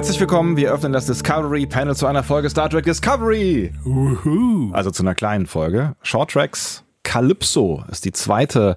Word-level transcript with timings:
Herzlich 0.00 0.18
willkommen, 0.18 0.56
wir 0.56 0.72
öffnen 0.72 0.94
das 0.94 1.04
Discovery 1.04 1.66
Panel 1.66 1.94
zu 1.94 2.06
einer 2.06 2.22
Folge 2.22 2.48
Star 2.48 2.70
Trek 2.70 2.86
Discovery. 2.86 3.70
Uhu. 3.84 4.72
Also 4.72 4.90
zu 4.90 5.02
einer 5.02 5.14
kleinen 5.14 5.44
Folge. 5.44 5.94
Short 6.00 6.30
Tracks 6.30 6.84
Calypso 7.02 7.84
ist 7.90 8.06
die 8.06 8.12
zweite 8.12 8.76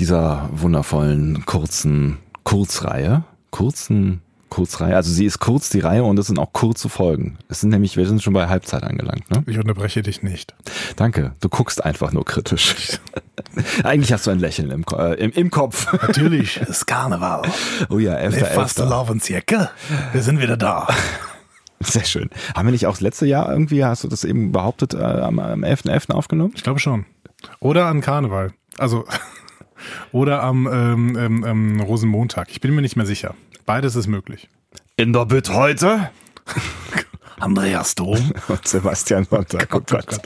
dieser 0.00 0.48
wundervollen 0.50 1.46
kurzen 1.46 2.18
Kurzreihe. 2.42 3.22
Kurzen 3.52 4.22
Kurzreihe. 4.48 4.94
Also 4.94 5.10
sie 5.10 5.24
ist 5.24 5.38
kurz 5.38 5.70
die 5.70 5.80
Reihe 5.80 6.04
und 6.04 6.18
es 6.18 6.26
sind 6.26 6.38
auch 6.38 6.52
kurze 6.52 6.88
Folgen. 6.88 7.38
Es 7.48 7.60
sind 7.60 7.70
nämlich, 7.70 7.96
wir 7.96 8.06
sind 8.06 8.22
schon 8.22 8.32
bei 8.32 8.48
Halbzeit 8.48 8.84
angelangt, 8.84 9.30
ne? 9.30 9.42
Ich 9.46 9.58
unterbreche 9.58 10.02
dich 10.02 10.22
nicht. 10.22 10.54
Danke. 10.96 11.34
Du 11.40 11.48
guckst 11.48 11.84
einfach 11.84 12.12
nur 12.12 12.24
kritisch. 12.24 12.98
Eigentlich 13.84 14.12
hast 14.12 14.26
du 14.26 14.30
ein 14.30 14.38
Lächeln 14.38 14.70
im, 14.70 14.84
äh, 14.96 15.14
im, 15.14 15.32
im 15.32 15.50
Kopf. 15.50 15.92
Natürlich, 16.06 16.58
es 16.60 16.68
ist 16.68 16.86
Karneval. 16.86 17.42
Oh 17.90 17.98
ja, 17.98 18.14
11. 18.14 18.54
Fast 18.54 18.78
11. 18.78 18.90
Love 18.90 19.12
und 19.12 19.22
Zirke. 19.22 19.70
Wir 20.12 20.22
sind 20.22 20.40
wieder 20.40 20.56
da. 20.56 20.88
Sehr 21.80 22.04
schön. 22.04 22.30
Haben 22.54 22.68
wir 22.68 22.72
nicht 22.72 22.86
auch 22.86 22.92
das 22.92 23.00
letzte 23.00 23.26
Jahr 23.26 23.50
irgendwie, 23.50 23.84
hast 23.84 24.04
du 24.04 24.08
das 24.08 24.24
eben 24.24 24.52
behauptet, 24.52 24.94
äh, 24.94 25.02
am, 25.02 25.38
am 25.38 25.62
11.11. 25.62 26.12
aufgenommen? 26.12 26.52
Ich 26.56 26.62
glaube 26.62 26.80
schon. 26.80 27.04
Oder 27.60 27.86
an 27.86 28.00
Karneval. 28.00 28.52
Also, 28.78 29.04
oder 30.12 30.42
am 30.42 30.66
ähm, 30.66 31.44
ähm, 31.44 31.80
Rosenmontag. 31.80 32.48
Ich 32.50 32.60
bin 32.60 32.74
mir 32.74 32.82
nicht 32.82 32.96
mehr 32.96 33.06
sicher. 33.06 33.34
Beides 33.66 33.96
ist 33.96 34.06
möglich. 34.06 34.48
In 34.96 35.12
der 35.12 35.26
Bit 35.26 35.52
heute. 35.52 36.10
Andreas 37.40 37.96
Dom. 37.96 38.32
Und 38.48 38.66
Sebastian 38.66 39.24
Sonntag. 39.24 39.68
Oh 39.74 39.80
Gott. 39.80 40.20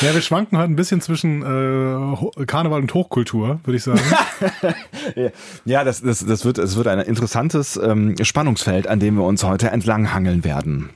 Ja, 0.00 0.14
wir 0.14 0.22
schwanken 0.22 0.56
heute 0.56 0.72
ein 0.72 0.76
bisschen 0.76 1.00
zwischen 1.00 1.42
äh, 1.42 2.46
Karneval 2.46 2.80
und 2.80 2.94
Hochkultur, 2.94 3.60
würde 3.64 3.76
ich 3.76 3.82
sagen. 3.82 4.00
Ja, 5.64 5.84
das, 5.84 6.00
das, 6.00 6.24
das 6.24 6.44
wird, 6.44 6.58
es 6.58 6.76
wird 6.76 6.86
ein 6.86 7.00
interessantes 7.00 7.76
ähm, 7.76 8.14
Spannungsfeld, 8.22 8.86
an 8.86 9.00
dem 9.00 9.16
wir 9.16 9.24
uns 9.24 9.42
heute 9.44 9.70
entlanghangeln 9.70 10.44
werden. 10.44 10.90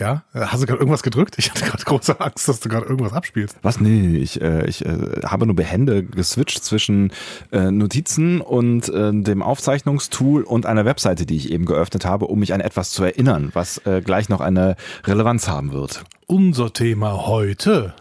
Ja, 0.00 0.22
hast 0.32 0.62
du 0.62 0.66
gerade 0.66 0.80
irgendwas 0.80 1.02
gedrückt? 1.02 1.36
Ich 1.38 1.50
hatte 1.50 1.64
gerade 1.64 1.84
große 1.84 2.20
Angst, 2.20 2.48
dass 2.48 2.60
du 2.60 2.68
gerade 2.68 2.86
irgendwas 2.86 3.12
abspielst. 3.12 3.56
Was? 3.62 3.80
Nee, 3.80 4.16
ich, 4.16 4.40
äh, 4.40 4.66
ich 4.66 4.84
äh, 4.84 5.22
habe 5.24 5.46
nur 5.46 5.56
behende 5.56 6.04
geswitcht 6.04 6.64
zwischen 6.64 7.12
äh, 7.52 7.70
Notizen 7.70 8.40
und 8.40 8.88
äh, 8.88 9.12
dem 9.12 9.42
Aufzeichnungstool 9.42 10.42
und 10.42 10.66
einer 10.66 10.84
Webseite, 10.84 11.26
die 11.26 11.36
ich 11.36 11.50
eben 11.50 11.64
geöffnet 11.64 12.04
habe, 12.04 12.26
um 12.26 12.38
mich 12.38 12.54
an 12.54 12.60
etwas 12.60 12.90
zu 12.90 13.04
erinnern, 13.04 13.50
was 13.54 13.78
äh, 13.86 14.00
gleich 14.00 14.28
noch 14.28 14.40
eine 14.40 14.76
Relevanz 15.04 15.48
haben 15.48 15.72
wird. 15.72 16.04
Unser 16.26 16.72
Thema 16.72 17.26
heute. 17.26 17.94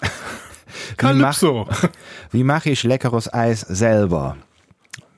Calypso. 0.98 1.67
Wie 2.32 2.44
mache 2.44 2.70
ich 2.70 2.84
leckeres 2.84 3.34
Eis 3.34 3.61
selber? 3.61 4.38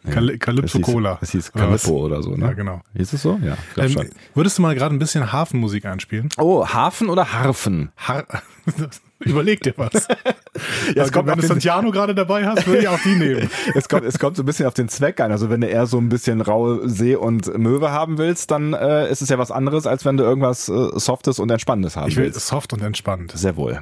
Kal 0.10 0.38
Calypso 0.38 0.80
Es 0.80 0.86
Cola. 0.86 1.18
Es 1.22 1.32
hieß 1.32 1.52
Oder? 1.56 1.66
Calippo 1.66 1.92
oder 2.06 2.24
so, 2.24 2.32
ne? 2.36 2.46
Ja, 2.46 2.54
genau. 2.54 2.82
Hieß 2.96 3.14
es 3.14 3.22
so? 3.22 3.40
Ja, 3.44 3.58
ich 3.76 3.84
Ähm, 3.84 3.90
schon. 3.92 4.10
würdest 4.34 4.58
du 4.58 4.62
mal 4.62 4.74
gerade 4.76 4.96
ein 4.96 5.00
bisschen 5.00 5.32
Hafenmusik 5.32 5.86
einspielen? 5.86 6.30
Oh, 6.38 6.66
Hafen 6.66 7.10
oder 7.10 7.34
Harfen? 7.34 7.92
Har 7.98 8.26
Überleg 9.20 9.60
dir 9.62 9.74
was. 9.76 10.08
Ja, 10.96 11.04
Also, 11.04 11.26
wenn 11.26 11.38
du 11.40 11.46
Santiano 11.46 11.92
gerade 11.92 12.16
dabei 12.16 12.46
hast, 12.46 12.66
würde 12.68 12.82
ich 12.82 12.88
auch 12.88 13.00
die 13.02 13.16
nehmen. 13.16 13.50
Es 13.76 13.88
kommt, 13.90 14.04
es 14.06 14.18
kommt 14.20 14.36
so 14.38 14.44
ein 14.44 14.46
bisschen 14.46 14.66
auf 14.66 14.74
den 14.74 14.88
Zweck 14.90 15.20
an. 15.22 15.32
Also 15.32 15.50
wenn 15.50 15.62
du 15.62 15.68
eher 15.68 15.86
so 15.86 15.98
ein 15.98 16.08
bisschen 16.10 16.40
raue 16.42 16.88
See 16.90 17.16
und 17.16 17.58
Möwe 17.58 17.92
haben 17.92 18.18
willst, 18.18 18.52
dann 18.52 18.74
äh, 18.74 19.10
ist 19.12 19.22
es 19.22 19.30
ja 19.30 19.38
was 19.38 19.52
anderes, 19.52 19.86
als 19.88 20.06
wenn 20.06 20.16
du 20.18 20.24
irgendwas 20.24 20.70
äh, 20.70 20.90
Softes 21.00 21.40
und 21.40 21.50
Entspannendes 21.52 21.96
haben 21.98 22.08
Ich 22.10 22.16
will 22.18 22.26
willst. 22.26 22.48
soft 22.48 22.72
und 22.74 22.82
entspannt. 22.82 23.32
Sehr 23.36 23.56
wohl. 23.58 23.80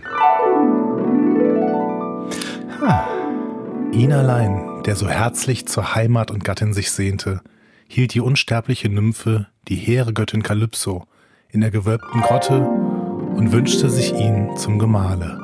Ihn 3.92 4.12
allein, 4.12 4.77
der 4.88 4.96
so 4.96 5.10
herzlich 5.10 5.68
zur 5.68 5.96
Heimat 5.96 6.32
und 6.32 6.46
Gattin 6.46 6.74
sich 6.74 6.92
sehnte, 6.92 7.42
hielt 7.90 8.14
die 8.14 8.22
unsterbliche 8.22 8.88
Nymphe, 8.88 9.48
die 9.68 9.76
hehre 9.76 10.14
Göttin 10.14 10.44
Kalypso, 10.44 11.06
in 11.50 11.60
der 11.60 11.72
gewölbten 11.72 12.22
Grotte 12.22 12.62
und 12.62 13.52
wünschte 13.52 13.90
sich 13.90 14.14
ihn 14.14 14.56
zum 14.56 14.80
Gemahle. 14.80 15.42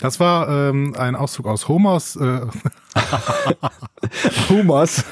Das 0.00 0.20
war 0.20 0.48
ähm, 0.48 0.94
ein 0.96 1.16
Auszug 1.16 1.48
aus 1.48 1.66
Homers, 1.66 2.14
äh, 2.14 2.40
Humus. 4.48 5.04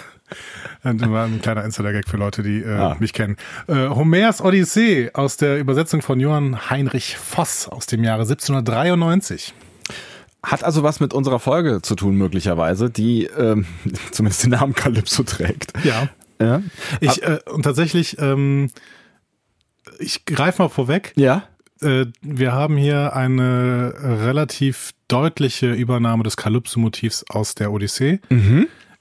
Das 0.85 1.11
war 1.11 1.25
ein 1.25 1.41
kleiner 1.43 1.65
Insider-Gag 1.65 2.09
für 2.09 2.17
Leute, 2.19 2.45
die 2.45 2.61
äh, 2.63 2.73
Ah. 2.73 2.97
mich 3.01 3.13
kennen. 3.13 3.37
Äh, 3.67 3.89
Homers 3.89 4.41
Odyssee 4.41 5.11
aus 5.13 5.37
der 5.37 5.59
Übersetzung 5.59 6.03
von 6.03 6.21
Johann 6.21 6.71
Heinrich 6.71 7.17
Voss 7.17 7.67
aus 7.67 7.87
dem 7.87 8.05
Jahre 8.05 8.23
1793. 8.23 9.53
Hat 10.47 10.63
also 10.63 10.85
was 10.85 11.01
mit 11.01 11.13
unserer 11.13 11.41
Folge 11.41 11.83
zu 11.83 11.97
tun, 11.97 12.15
möglicherweise, 12.15 12.89
die 12.89 13.25
ähm, 13.25 13.67
zumindest 14.13 14.45
den 14.45 14.51
Namen 14.51 14.75
Calypso 14.75 15.25
trägt. 15.25 15.73
Ja. 15.83 16.09
Ja. 16.41 16.63
Ich, 17.01 17.23
äh, 17.23 17.41
und 17.53 17.63
tatsächlich, 17.63 18.17
ähm, 18.21 18.71
ich 19.99 20.25
greife 20.25 20.63
mal 20.63 20.69
vorweg. 20.69 21.13
Ja. 21.17 21.45
Äh, 21.81 22.07
wir 22.23 22.53
haben 22.53 22.77
hier 22.77 23.17
eine 23.17 23.95
relativ 24.01 24.93
deutliche 25.09 25.73
Übernahme 25.73 26.23
des 26.23 26.37
Calypso-Motivs 26.37 27.25
aus 27.29 27.57
der 27.57 27.73
Odyssee, 27.73 28.21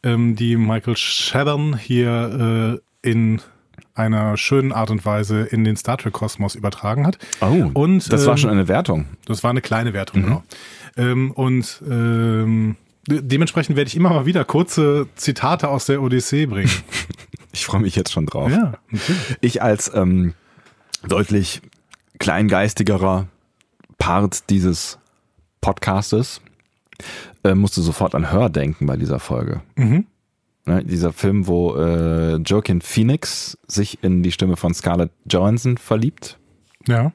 ähm, 0.03 0.35
die 0.35 0.55
Michael 0.55 0.95
Chabon 0.95 1.77
hier 1.77 2.79
äh, 3.03 3.09
in 3.09 3.41
einer 3.93 4.35
schönen 4.35 4.71
Art 4.71 4.91
und 4.91 5.05
Weise 5.05 5.43
in 5.43 5.63
den 5.63 5.77
Star 5.77 5.97
Trek-Kosmos 5.97 6.55
übertragen 6.55 7.07
hat. 7.07 7.17
Oh, 7.41 7.71
Und, 7.73 8.11
das 8.11 8.25
war 8.25 8.33
ähm, 8.33 8.37
schon 8.37 8.49
eine 8.49 8.67
Wertung. 8.67 9.05
Das 9.25 9.43
war 9.43 9.51
eine 9.51 9.61
kleine 9.61 9.93
Wertung, 9.93 10.23
genau. 10.23 10.43
Ähm, 10.97 11.31
und 11.31 11.81
ähm, 11.89 12.75
de 13.07 13.21
dementsprechend 13.21 13.75
werde 13.75 13.87
ich 13.87 13.95
immer 13.95 14.09
mal 14.09 14.25
wieder 14.25 14.45
kurze 14.45 15.07
Zitate 15.15 15.69
aus 15.69 15.85
der 15.85 16.01
Odyssee 16.01 16.45
bringen. 16.45 16.71
Ich 17.51 17.65
freue 17.65 17.79
mich 17.79 17.95
jetzt 17.95 18.11
schon 18.11 18.25
drauf. 18.25 18.51
ja, 18.51 18.73
natürlich. 18.91 19.37
Ich 19.39 19.61
als 19.61 19.89
ähm, 19.95 20.33
deutlich 21.07 21.61
kleingeistigerer 22.19 23.29
Part 23.97 24.49
dieses 24.49 24.99
Podcastes 25.61 26.41
äh, 27.45 27.55
musste 27.55 27.81
sofort 27.81 28.13
an 28.13 28.29
Hör 28.29 28.49
denken 28.49 28.85
bei 28.87 28.97
dieser 28.97 29.19
Folge. 29.19 29.61
Mhm. 29.77 30.05
Ne, 30.65 30.83
dieser 30.83 31.13
Film, 31.13 31.47
wo 31.47 31.75
äh, 31.75 32.35
Joaquin 32.37 32.81
Phoenix 32.81 33.57
sich 33.67 34.03
in 34.03 34.21
die 34.21 34.31
Stimme 34.31 34.57
von 34.57 34.73
Scarlett 34.73 35.11
Johansson 35.29 35.77
verliebt. 35.77 36.37
Ja. 36.87 37.13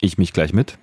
Ich 0.00 0.18
mich 0.18 0.32
gleich 0.32 0.52
mit. 0.52 0.76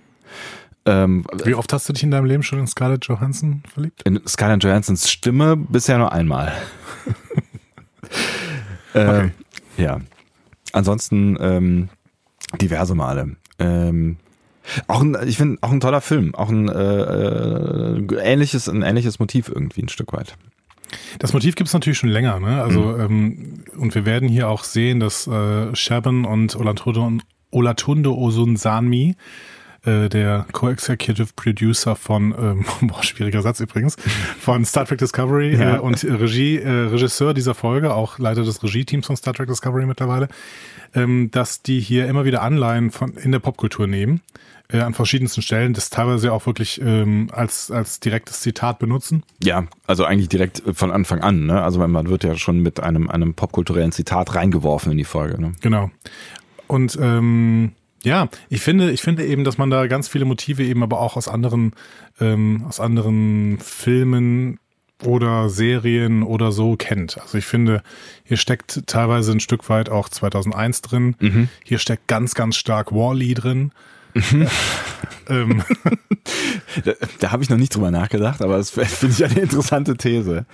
Ähm, 0.86 1.26
Wie 1.44 1.54
oft 1.54 1.72
hast 1.74 1.88
du 1.88 1.94
dich 1.94 2.04
in 2.04 2.12
deinem 2.12 2.26
Leben 2.26 2.44
schon 2.44 2.60
in 2.60 2.68
Scarlett 2.68 3.06
Johansson 3.06 3.62
verliebt? 3.72 4.02
in 4.04 4.20
Scarlett 4.28 4.64
Johanssons 4.64 5.10
Stimme 5.10 5.56
bisher 5.56 5.98
nur 5.98 6.12
einmal. 6.12 6.54
äh, 8.94 9.00
Okay. 9.08 9.32
Ja. 9.78 10.00
Ansonsten 10.74 11.38
ähm, 11.40 11.90
diverse 12.62 12.96
Male. 12.96 13.36
Ähm, 13.60 14.18
auch 14.88 15.02
ein, 15.02 15.18
ich 15.26 15.38
finde 15.38 15.58
auch 15.62 15.72
ein 15.72 15.80
toller 15.80 16.02
Film, 16.02 16.36
auch 16.36 16.50
ein 16.50 16.70
äh, 16.70 16.74
äh, 16.74 18.16
ähnliches, 18.22 18.70
ein 18.70 18.84
ähnliches 18.84 19.20
Motiv 19.20 19.50
irgendwie 19.50 19.82
ein 19.82 19.90
Stück 19.90 20.14
weit. 20.14 20.36
Das 21.20 21.34
Motiv 21.34 21.56
gibt 21.56 21.68
es 21.68 21.74
natürlich 21.74 21.98
schon 21.98 22.10
länger, 22.10 22.40
ne? 22.40 22.62
Also, 22.62 22.98
ähm, 22.98 23.64
und 23.78 23.96
wir 23.96 24.06
werden 24.06 24.28
hier 24.28 24.50
auch 24.50 24.64
sehen, 24.64 25.00
dass 25.00 25.26
äh, 25.26 25.74
Shaban 25.76 26.26
und 26.26 26.56
Olatunde, 26.56 27.24
Olatunde 27.50 28.12
Osunsanmi, 28.12 29.16
äh, 29.86 30.10
der 30.10 30.46
Co-Executive 30.52 31.30
Producer 31.36 31.96
von, 31.96 32.34
ähm, 32.38 32.66
boah, 32.88 33.04
schwieriger 33.04 33.42
Satz 33.42 33.60
übrigens, 33.60 33.96
von 34.40 34.66
Star 34.66 34.86
Trek 34.86 35.00
Discovery 35.00 35.56
Ja. 35.56 35.78
äh, 35.78 35.80
und 35.80 36.04
Regie, 36.04 36.58
äh, 36.58 36.70
Regisseur 36.70 37.34
dieser 37.34 37.56
Folge, 37.56 37.94
auch 37.94 38.20
Leiter 38.20 38.44
des 38.44 38.64
Regie-Teams 38.64 39.08
von 39.08 39.16
Star 39.16 39.34
Trek 39.34 39.48
Discovery 39.48 39.86
mittlerweile, 39.86 40.28
ähm, 40.94 41.32
dass 41.32 41.62
die 41.62 41.80
hier 41.80 42.08
immer 42.08 42.26
wieder 42.26 42.42
Anleihen 42.42 42.92
von 42.92 43.14
in 43.16 43.32
der 43.32 43.40
Popkultur 43.40 43.88
nehmen, 43.88 44.22
äh, 44.72 44.80
an 44.80 44.94
verschiedensten 44.94 45.42
Stellen, 45.42 45.74
das 45.74 45.90
teilweise 45.90 46.32
auch 46.32 46.46
wirklich 46.46 46.80
ähm, 46.84 47.30
als, 47.32 47.72
als 47.72 48.00
direktes 48.00 48.42
Zitat 48.42 48.80
benutzen. 48.80 49.24
Ja, 49.44 49.66
also 49.88 50.06
eigentlich 50.06 50.30
direkt 50.30 50.62
von 50.74 50.92
Anfang 50.92 51.22
an. 51.22 51.46
Ne? 51.46 51.62
Also 51.62 51.86
man 51.86 52.08
wird 52.10 52.24
ja 52.24 52.36
schon 52.36 52.60
mit 52.60 52.80
einem, 52.80 53.10
einem 53.10 53.34
popkulturellen 53.34 53.92
Zitat 53.92 54.36
reingeworfen 54.36 54.92
in 54.92 54.98
die 54.98 55.04
Folge. 55.04 55.42
Ne? 55.42 55.54
Genau. 55.62 55.92
Und 56.68 56.98
ähm, 57.02 57.74
ja, 58.04 58.30
ich 58.50 58.62
finde, 58.62 58.92
ich 58.92 59.02
finde 59.02 59.26
eben, 59.26 59.44
dass 59.44 59.58
man 59.58 59.70
da 59.70 59.88
ganz 59.88 60.08
viele 60.08 60.26
Motive 60.26 60.64
eben 60.64 60.84
aber 60.84 61.00
auch 61.00 61.18
aus 61.18 61.28
anderen, 61.28 61.74
ähm, 62.20 62.66
aus 62.68 62.80
anderen 62.80 63.60
Filmen 63.60 64.60
oder 65.04 65.50
Serien 65.50 66.24
oder 66.24 66.52
so 66.52 66.76
kennt. 66.76 67.20
Also 67.20 67.38
ich 67.38 67.46
finde, 67.46 67.82
hier 68.24 68.38
steckt 68.38 68.88
teilweise 68.88 69.32
ein 69.32 69.40
Stück 69.40 69.68
weit 69.70 69.90
auch 69.90 70.10
2001 70.10 70.82
drin. 70.82 71.16
Hier 71.64 71.80
steckt 71.80 72.08
ganz, 72.08 72.36
ganz 72.36 72.56
stark 72.56 72.92
Wall-E 72.92 73.34
drin. 73.34 73.72
ähm, 75.30 75.64
Da, 76.86 76.94
da 77.20 77.32
habe 77.32 77.44
ich 77.44 77.50
noch 77.50 77.58
nicht 77.58 77.76
drüber 77.76 77.92
nachgedacht, 77.92 78.42
aber 78.42 78.58
das 78.58 78.70
finde 78.72 79.08
ich 79.14 79.24
eine 79.24 79.42
interessante 79.42 79.98
These. 79.98 80.46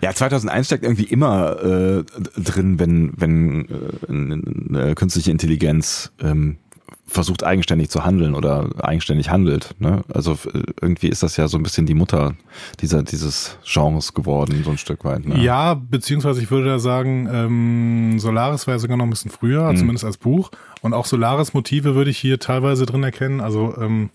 Ja, 0.00 0.14
2001 0.14 0.66
steckt 0.66 0.84
irgendwie 0.84 1.04
immer 1.04 1.62
äh, 1.62 2.04
drin, 2.40 2.78
wenn, 2.78 3.12
wenn 3.16 3.68
äh, 3.68 4.76
eine 4.78 4.94
künstliche 4.94 5.30
Intelligenz 5.30 6.12
ähm, 6.20 6.58
versucht 7.06 7.42
eigenständig 7.42 7.90
zu 7.90 8.04
handeln 8.04 8.34
oder 8.34 8.68
eigenständig 8.78 9.30
handelt. 9.30 9.74
Ne? 9.78 10.04
Also 10.12 10.38
irgendwie 10.80 11.08
ist 11.08 11.22
das 11.22 11.36
ja 11.36 11.48
so 11.48 11.56
ein 11.56 11.62
bisschen 11.62 11.86
die 11.86 11.94
Mutter 11.94 12.34
dieser, 12.80 13.02
dieses 13.02 13.56
Genres 13.64 14.14
geworden, 14.14 14.62
so 14.64 14.70
ein 14.70 14.78
Stück 14.78 15.04
weit. 15.04 15.26
Ne? 15.26 15.42
Ja, 15.42 15.74
beziehungsweise 15.74 16.42
ich 16.42 16.50
würde 16.50 16.66
da 16.66 16.78
sagen, 16.78 17.28
ähm, 17.32 18.18
Solaris 18.18 18.66
war 18.66 18.74
ja 18.74 18.78
sogar 18.78 18.96
noch 18.96 19.04
ein 19.04 19.10
bisschen 19.10 19.30
früher, 19.30 19.72
mhm. 19.72 19.76
zumindest 19.76 20.04
als 20.04 20.18
Buch. 20.18 20.50
Und 20.82 20.92
auch 20.92 21.06
Solaris-Motive 21.06 21.94
würde 21.94 22.10
ich 22.10 22.18
hier 22.18 22.38
teilweise 22.38 22.86
drin 22.86 23.02
erkennen. 23.02 23.40
Also 23.40 23.74
ähm, 23.78 24.10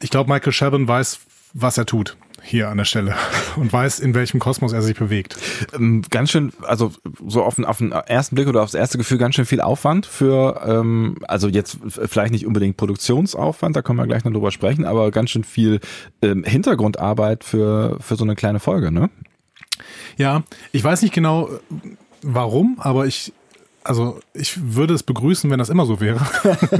ich 0.00 0.10
glaube, 0.10 0.32
Michael 0.32 0.52
Chabon 0.52 0.86
weiß, 0.86 1.20
was 1.52 1.78
er 1.78 1.86
tut 1.86 2.16
hier 2.48 2.68
an 2.68 2.78
der 2.78 2.84
Stelle 2.84 3.14
und 3.56 3.72
weiß, 3.72 4.00
in 4.00 4.14
welchem 4.14 4.40
Kosmos 4.40 4.72
er 4.72 4.82
sich 4.82 4.96
bewegt. 4.96 5.36
Ähm, 5.74 6.02
ganz 6.10 6.30
schön, 6.30 6.52
also 6.62 6.92
so 7.26 7.42
auf 7.42 7.56
den, 7.56 7.64
auf 7.64 7.78
den 7.78 7.92
ersten 7.92 8.34
Blick 8.34 8.48
oder 8.48 8.62
aufs 8.62 8.74
erste 8.74 8.98
Gefühl 8.98 9.18
ganz 9.18 9.34
schön 9.34 9.46
viel 9.46 9.60
Aufwand 9.60 10.06
für, 10.06 10.62
ähm, 10.66 11.16
also 11.28 11.48
jetzt 11.48 11.78
vielleicht 11.86 12.32
nicht 12.32 12.46
unbedingt 12.46 12.76
Produktionsaufwand, 12.76 13.76
da 13.76 13.82
können 13.82 13.98
wir 13.98 14.06
gleich 14.06 14.24
noch 14.24 14.32
drüber 14.32 14.50
sprechen, 14.50 14.84
aber 14.84 15.10
ganz 15.10 15.30
schön 15.30 15.44
viel 15.44 15.80
ähm, 16.22 16.44
Hintergrundarbeit 16.44 17.44
für, 17.44 17.98
für 18.00 18.16
so 18.16 18.24
eine 18.24 18.34
kleine 18.34 18.60
Folge, 18.60 18.90
ne? 18.90 19.10
Ja, 20.16 20.42
ich 20.72 20.82
weiß 20.82 21.02
nicht 21.02 21.14
genau 21.14 21.48
warum, 22.22 22.78
aber 22.80 23.06
ich 23.06 23.32
also 23.84 24.20
ich 24.34 24.74
würde 24.74 24.94
es 24.94 25.02
begrüßen, 25.02 25.50
wenn 25.50 25.58
das 25.58 25.68
immer 25.68 25.86
so 25.86 26.00
wäre. 26.00 26.20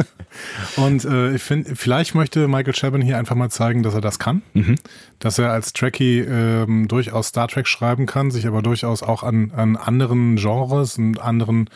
und 0.77 1.05
äh, 1.05 1.35
ich 1.35 1.43
finde, 1.43 1.75
vielleicht 1.75 2.15
möchte 2.15 2.49
Michael 2.49 2.75
Chabon 2.75 3.01
hier 3.01 3.19
einfach 3.19 3.35
mal 3.35 3.51
zeigen, 3.51 3.83
dass 3.83 3.95
er 3.95 4.01
das 4.01 4.19
kann. 4.19 4.43
Mhm. 4.55 4.77
Dass 5.19 5.39
er 5.39 5.53
als 5.53 5.73
Trekkie 5.73 6.21
ähm, 6.21 6.89
durchaus 6.89 7.29
Star 7.29 7.49
Trek 7.49 7.67
schreiben 7.67 8.07
kann, 8.07 8.31
sich 8.31 8.47
aber 8.47 8.63
durchaus 8.63 9.03
auch 9.03 9.23
an, 9.23 9.53
an 9.55 9.77
anderen 9.77 10.37
Genres 10.37 10.99
und 10.99 11.21
anderen 11.21 11.71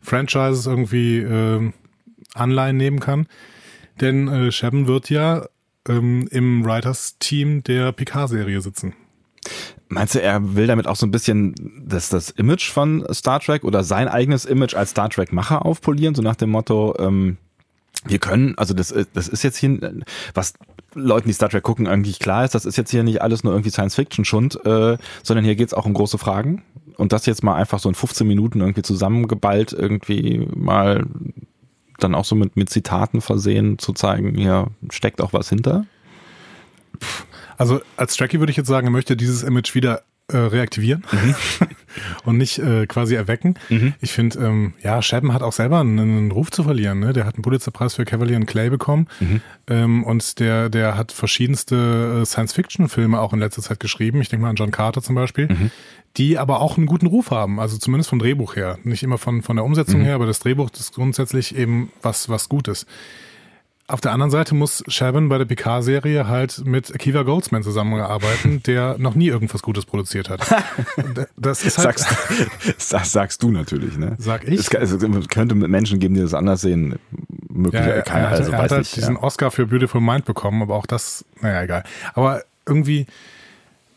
Franchises 0.00 0.66
irgendwie 0.66 1.18
äh, 1.18 1.72
Anleihen 2.34 2.76
nehmen 2.76 3.00
kann. 3.00 3.26
Denn 4.00 4.28
äh, 4.28 4.50
Chabon 4.50 4.86
wird 4.86 5.10
ja 5.10 5.46
ähm, 5.88 6.28
im 6.30 6.64
Writers-Team 6.64 7.64
der 7.64 7.92
Picard-Serie 7.92 8.60
sitzen. 8.60 8.94
Meinst 9.92 10.14
du, 10.14 10.22
er 10.22 10.54
will 10.54 10.68
damit 10.68 10.86
auch 10.86 10.94
so 10.94 11.04
ein 11.04 11.10
bisschen 11.10 11.52
das, 11.84 12.10
das 12.10 12.30
Image 12.30 12.70
von 12.70 13.04
Star 13.12 13.40
Trek 13.40 13.64
oder 13.64 13.82
sein 13.82 14.06
eigenes 14.06 14.44
Image 14.44 14.74
als 14.74 14.90
Star 14.90 15.10
Trek-Macher 15.10 15.66
aufpolieren, 15.66 16.14
so 16.14 16.22
nach 16.22 16.36
dem 16.36 16.50
Motto, 16.50 16.94
ähm, 17.00 17.38
wir 18.04 18.20
können, 18.20 18.56
also 18.56 18.72
das, 18.72 18.94
das 19.12 19.26
ist 19.26 19.42
jetzt 19.42 19.56
hier, 19.56 19.92
was 20.32 20.54
Leuten, 20.94 21.26
die 21.28 21.34
Star 21.34 21.48
Trek 21.48 21.64
gucken, 21.64 21.88
eigentlich 21.88 22.20
klar 22.20 22.44
ist, 22.44 22.54
das 22.54 22.66
ist 22.66 22.76
jetzt 22.76 22.92
hier 22.92 23.02
nicht 23.02 23.20
alles 23.20 23.42
nur 23.42 23.52
irgendwie 23.52 23.70
Science-Fiction-Schund, 23.70 24.64
äh, 24.64 24.96
sondern 25.24 25.44
hier 25.44 25.56
geht's 25.56 25.74
auch 25.74 25.86
um 25.86 25.92
große 25.92 26.18
Fragen. 26.18 26.62
Und 26.96 27.12
das 27.12 27.26
jetzt 27.26 27.42
mal 27.42 27.56
einfach 27.56 27.80
so 27.80 27.88
in 27.88 27.96
15 27.96 28.26
Minuten 28.26 28.60
irgendwie 28.60 28.82
zusammengeballt, 28.82 29.72
irgendwie 29.72 30.46
mal 30.54 31.04
dann 31.98 32.14
auch 32.14 32.24
so 32.24 32.36
mit, 32.36 32.56
mit 32.56 32.70
Zitaten 32.70 33.20
versehen, 33.20 33.78
zu 33.78 33.92
zeigen, 33.92 34.36
hier 34.36 34.68
steckt 34.90 35.20
auch 35.20 35.32
was 35.32 35.48
hinter. 35.48 35.84
Also 37.60 37.82
als 37.98 38.16
Trekkie 38.16 38.38
würde 38.38 38.50
ich 38.50 38.56
jetzt 38.56 38.68
sagen, 38.68 38.86
er 38.86 38.90
möchte 38.90 39.18
dieses 39.18 39.42
Image 39.42 39.74
wieder 39.74 40.02
äh, 40.28 40.38
reaktivieren 40.38 41.04
mhm. 41.12 41.34
und 42.24 42.38
nicht 42.38 42.58
äh, 42.58 42.86
quasi 42.86 43.14
erwecken. 43.14 43.58
Mhm. 43.68 43.92
Ich 44.00 44.12
finde, 44.12 44.38
ähm, 44.38 44.72
ja, 44.82 45.02
Shabben 45.02 45.34
hat 45.34 45.42
auch 45.42 45.52
selber 45.52 45.80
einen, 45.80 45.98
einen, 45.98 46.30
Ruf 46.30 46.50
zu 46.50 46.62
verlieren. 46.62 47.00
Ne? 47.00 47.12
Der 47.12 47.26
hat 47.26 47.34
einen 47.34 47.42
Pulitzerpreis 47.42 47.96
für 47.96 48.06
Cavalier 48.06 48.36
and 48.36 48.46
Clay 48.46 48.70
bekommen 48.70 49.08
mhm. 49.20 49.42
ähm, 49.68 50.04
und 50.04 50.40
der, 50.40 50.70
der 50.70 50.96
hat 50.96 51.12
verschiedenste 51.12 52.22
äh, 52.22 52.24
Science-Fiction-Filme 52.24 53.20
auch 53.20 53.34
in 53.34 53.40
letzter 53.40 53.60
Zeit 53.60 53.78
geschrieben. 53.78 54.22
Ich 54.22 54.30
denke 54.30 54.44
mal 54.44 54.50
an 54.50 54.56
John 54.56 54.70
Carter 54.70 55.02
zum 55.02 55.14
Beispiel, 55.14 55.48
mhm. 55.48 55.70
die 56.16 56.38
aber 56.38 56.62
auch 56.62 56.78
einen 56.78 56.86
guten 56.86 57.08
Ruf 57.08 57.30
haben. 57.30 57.60
Also 57.60 57.76
zumindest 57.76 58.08
vom 58.08 58.20
Drehbuch 58.20 58.56
her. 58.56 58.78
Nicht 58.84 59.02
immer 59.02 59.18
von, 59.18 59.42
von 59.42 59.56
der 59.56 59.66
Umsetzung 59.66 60.00
mhm. 60.00 60.04
her, 60.04 60.14
aber 60.14 60.24
das 60.24 60.38
Drehbuch 60.38 60.70
ist 60.72 60.94
grundsätzlich 60.94 61.54
eben 61.54 61.92
was, 62.00 62.30
was 62.30 62.48
Gutes. 62.48 62.86
Auf 63.90 64.00
der 64.00 64.12
anderen 64.12 64.30
Seite 64.30 64.54
muss 64.54 64.84
Shabon 64.86 65.28
bei 65.28 65.38
der 65.38 65.46
Picard-Serie 65.46 66.28
halt 66.28 66.64
mit 66.64 66.94
Akiva 66.94 67.22
Goldsman 67.22 67.62
zusammenarbeiten, 67.64 68.62
der 68.66 68.96
noch 68.98 69.14
nie 69.14 69.26
irgendwas 69.28 69.62
Gutes 69.62 69.84
produziert 69.84 70.30
hat. 70.30 70.40
Das 71.36 71.64
ist 71.64 71.78
halt 71.78 71.98
sagst, 71.98 72.92
das 72.92 73.12
sagst 73.12 73.42
du 73.42 73.50
natürlich, 73.50 73.96
ne? 73.96 74.14
Sag 74.18 74.46
ich. 74.46 74.60
Es, 74.60 74.68
es 74.72 75.28
könnte 75.28 75.54
Menschen 75.54 75.98
geben, 75.98 76.14
die 76.14 76.20
das 76.20 76.34
anders 76.34 76.60
sehen. 76.60 76.98
Möglich, 77.48 77.80
ja, 77.80 77.88
er, 77.88 78.28
also 78.28 78.52
er 78.52 78.58
hat 78.58 78.70
halt 78.70 78.80
nicht, 78.80 78.96
diesen 78.96 79.16
ja. 79.16 79.22
Oscar 79.22 79.50
für 79.50 79.66
Beautiful 79.66 80.00
Mind 80.00 80.24
bekommen, 80.24 80.62
aber 80.62 80.76
auch 80.76 80.86
das, 80.86 81.24
naja, 81.40 81.62
egal. 81.62 81.84
Aber 82.14 82.42
irgendwie, 82.66 83.06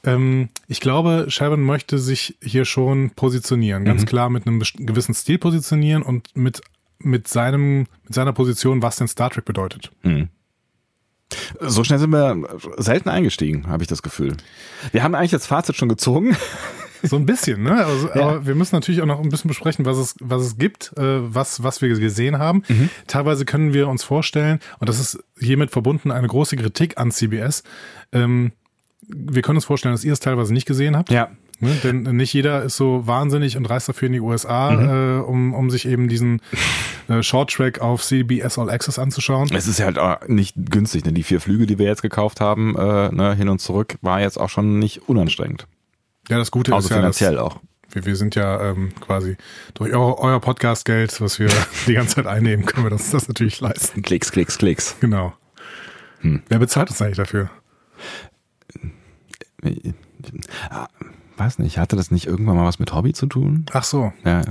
ähm, 0.04 0.50
ich 0.68 0.80
glaube, 0.80 1.26
Shabon 1.28 1.62
möchte 1.62 2.00
sich 2.00 2.36
hier 2.42 2.66
schon 2.66 3.12
positionieren, 3.12 3.86
ganz 3.86 4.02
mhm. 4.02 4.06
klar 4.06 4.30
mit 4.30 4.48
einem 4.48 4.62
gewissen 4.76 5.14
Stil 5.14 5.38
positionieren 5.38 6.02
und 6.02 6.36
mit 6.36 6.62
mit 7.04 7.28
seinem, 7.28 7.88
mit 8.04 8.14
seiner 8.14 8.34
Position, 8.34 8.82
was 8.82 8.98
denn 8.98 9.08
Star 9.08 9.30
Trek 9.30 9.46
bedeutet. 9.46 9.92
Mhm. 10.04 10.30
So 11.60 11.84
schnell 11.84 12.00
sind 12.00 12.12
wir 12.12 12.60
selten 12.78 13.10
eingestiegen, 13.10 13.68
habe 13.68 13.84
ich 13.84 13.88
das 13.88 14.04
Gefühl. 14.04 14.38
Wir 14.92 15.04
haben 15.04 15.16
eigentlich 15.16 15.32
das 15.32 15.48
Fazit 15.48 15.76
schon 15.76 15.90
gezogen. 15.90 16.36
So 17.06 17.18
ein 17.18 17.26
bisschen, 17.26 17.64
ne? 17.64 17.86
Also, 17.86 18.08
ja. 18.08 18.14
Aber 18.16 18.46
wir 18.46 18.56
müssen 18.56 18.76
natürlich 18.76 19.02
auch 19.02 19.06
noch 19.06 19.20
ein 19.20 19.28
bisschen 19.28 19.50
besprechen, 19.50 19.86
was 19.86 19.98
es, 19.98 20.16
was 20.22 20.42
es 20.42 20.58
gibt, 20.58 20.94
äh, 20.96 21.02
was, 21.36 21.62
was 21.62 21.82
wir 21.82 21.90
gesehen 21.90 22.40
haben. 22.40 22.64
Mhm. 22.70 22.90
Teilweise 23.08 23.44
können 23.44 23.74
wir 23.74 23.90
uns 23.90 24.06
vorstellen, 24.06 24.62
und 24.80 24.88
das 24.88 25.02
ist 25.02 25.22
hiermit 25.38 25.70
verbunden 25.70 26.12
eine 26.12 26.28
große 26.28 26.56
Kritik 26.56 26.98
an 26.98 27.12
CBS, 27.12 27.64
ähm, 28.14 28.54
wir 29.06 29.42
können 29.42 29.58
uns 29.58 29.66
vorstellen, 29.66 29.94
dass 29.94 30.06
ihr 30.06 30.14
es 30.14 30.22
teilweise 30.22 30.54
nicht 30.54 30.66
gesehen 30.66 30.96
habt. 30.96 31.10
Ja. 31.10 31.30
Ne? 31.64 31.76
Denn 31.84 32.04
nicht 32.16 32.34
jeder 32.34 32.64
ist 32.64 32.78
so 32.78 33.08
wahnsinnig 33.08 33.58
und 33.58 33.66
reist 33.66 33.90
dafür 33.90 34.08
in 34.08 34.14
die 34.14 34.20
USA, 34.20 34.72
mhm. 34.72 34.90
äh, 34.90 35.22
um, 35.24 35.54
um 35.54 35.70
sich 35.70 35.88
eben 35.88 36.08
diesen 36.08 36.42
äh, 37.08 37.24
Short-Track 37.24 37.80
auf 37.80 38.04
CBS 38.04 38.60
All 38.60 38.70
Access 38.70 39.00
anzuschauen. 39.00 39.50
Es 39.54 39.68
ist 39.68 39.80
ja 39.80 39.86
halt 39.86 39.98
auch 39.98 40.28
nicht 40.28 40.56
günstig. 40.58 41.06
Ne? 41.06 41.14
Die 41.14 41.24
vier 41.24 41.40
Flüge, 41.40 41.66
die 41.66 41.80
wir 41.80 41.86
jetzt 41.86 42.02
gekauft 42.02 42.42
haben, 42.42 42.76
äh, 42.76 43.12
ne, 43.12 43.34
hin 43.36 43.50
und 43.50 43.60
zurück, 43.60 43.96
war 44.02 44.22
jetzt 44.22 44.40
auch 44.40 44.50
schon 44.50 44.80
nicht 44.80 45.08
unanstrengend. 45.08 45.68
Ja, 46.30 46.38
das 46.38 46.52
Gute 46.52 46.74
also 46.74 46.88
ist 46.88 46.92
ja, 46.92 46.98
finanziell 46.98 47.38
auch. 47.40 47.60
Wir, 47.92 48.06
wir 48.06 48.16
sind 48.16 48.36
ja 48.36 48.62
ähm, 48.70 48.92
quasi 49.00 49.38
durch 49.74 49.94
euer, 49.94 50.20
euer 50.20 50.40
Podcast-Geld, 50.40 51.22
was 51.22 51.40
wir 51.40 51.50
die 51.88 51.94
ganze 51.94 52.16
Zeit 52.16 52.28
einnehmen, 52.28 52.66
können 52.66 52.86
wir 52.86 52.92
uns 52.92 53.12
das 53.12 53.28
natürlich 53.28 53.62
leisten. 53.62 54.02
Klicks, 54.02 54.32
Klicks, 54.32 54.58
Klicks. 54.58 54.96
Genau. 55.00 55.34
Hm. 56.22 56.42
Wer 56.50 56.60
bezahlt 56.60 56.90
uns 56.90 57.02
eigentlich 57.02 57.18
dafür? 57.18 57.50
Weiß 61.44 61.60
nicht, 61.60 61.78
hatte 61.78 61.98
das 61.98 62.10
nicht 62.10 62.26
irgendwann 62.26 62.56
mal 62.56 62.66
was 62.66 62.80
mit 62.80 62.94
Hobby 62.94 63.12
zu 63.12 63.26
tun? 63.26 63.66
Ach 63.74 63.84
so. 63.84 64.14
Ja. 64.24 64.44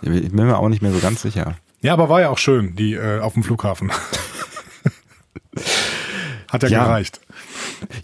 Ich 0.00 0.10
bin 0.10 0.34
mir 0.34 0.58
auch 0.58 0.68
nicht 0.68 0.82
mehr 0.82 0.90
so 0.90 0.98
ganz 0.98 1.22
sicher. 1.22 1.54
Ja, 1.82 1.92
aber 1.92 2.08
war 2.08 2.20
ja 2.20 2.30
auch 2.30 2.38
schön, 2.38 2.74
die 2.74 2.94
äh, 2.94 3.20
auf 3.20 3.34
dem 3.34 3.44
Flughafen. 3.44 3.92
Hat 6.48 6.64
ja, 6.64 6.68
ja, 6.68 6.84
gereicht. 6.84 7.20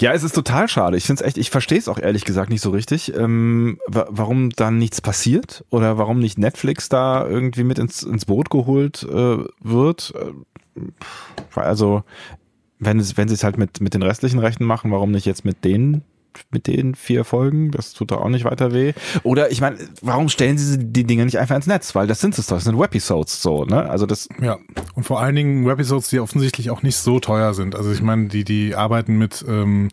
Ja, 0.00 0.12
es 0.12 0.23
ist 0.23 0.37
total 0.37 0.68
schade. 0.68 0.97
Ich 0.97 1.04
finde 1.04 1.25
es 1.25 1.26
echt, 1.26 1.37
ich 1.37 1.50
verstehe 1.50 1.78
es 1.78 1.88
auch 1.88 1.99
ehrlich 1.99 2.25
gesagt 2.25 2.49
nicht 2.49 2.61
so 2.61 2.71
richtig, 2.71 3.12
ähm, 3.12 3.80
warum 3.88 4.50
da 4.50 4.71
nichts 4.71 5.00
passiert 5.00 5.64
oder 5.71 5.99
warum 5.99 6.21
nicht 6.21 6.38
Netflix 6.38 6.88
da 6.88 7.26
irgendwie 7.26 7.64
mit 7.64 7.80
ins, 7.80 8.04
ins 8.04 8.25
Boot 8.25 8.50
geholt 8.50 9.02
äh, 9.02 9.38
wird. 9.61 10.14
Äh, 10.14 10.30
also, 11.57 12.04
wenn, 12.78 13.00
es, 13.00 13.16
wenn 13.16 13.26
sie 13.26 13.35
es 13.35 13.42
halt 13.42 13.59
mit, 13.59 13.80
mit 13.80 13.95
den 13.95 14.02
restlichen 14.02 14.38
Rechten 14.38 14.64
machen, 14.64 14.92
warum 14.92 15.11
nicht 15.11 15.26
jetzt 15.26 15.45
mit 15.45 15.64
denen 15.64 16.04
mit 16.50 16.66
den 16.66 16.95
vier 16.95 17.25
Folgen. 17.25 17.71
Das 17.71 17.92
tut 17.92 18.11
doch 18.11 18.21
auch 18.21 18.28
nicht 18.28 18.45
weiter 18.45 18.73
weh. 18.73 18.92
Oder 19.23 19.50
ich 19.50 19.61
meine, 19.61 19.78
warum 20.02 20.28
stellen 20.28 20.59
sie 20.59 20.78
die 20.78 21.04
Dinge 21.04 21.25
nicht 21.25 21.38
einfach 21.38 21.57
ins 21.57 21.66
Netz? 21.66 21.95
Weil 21.95 22.07
das 22.07 22.21
sind 22.21 22.38
es 22.38 22.47
doch, 22.47 22.57
das 22.57 22.64
sind 22.64 22.78
Webisodes 22.78 23.42
so, 23.42 23.64
ne? 23.64 23.88
Also 23.88 24.07
das. 24.07 24.28
Ja. 24.40 24.59
Und 24.95 25.04
vor 25.04 25.21
allen 25.21 25.35
Dingen 25.35 25.66
Webisodes, 25.66 26.09
die 26.09 26.21
offensichtlich 26.21 26.71
auch 26.71 26.83
nicht 26.83 26.97
so 26.97 27.21
teuer 27.21 27.54
sind. 27.54 27.75
Also 27.75 27.92
ich 27.92 28.02
meine, 28.02 28.28
die, 28.28 28.45
die 28.45 28.75
arbeiten 28.75 29.18
mit, 29.18 29.45
ähm, 29.49 29.88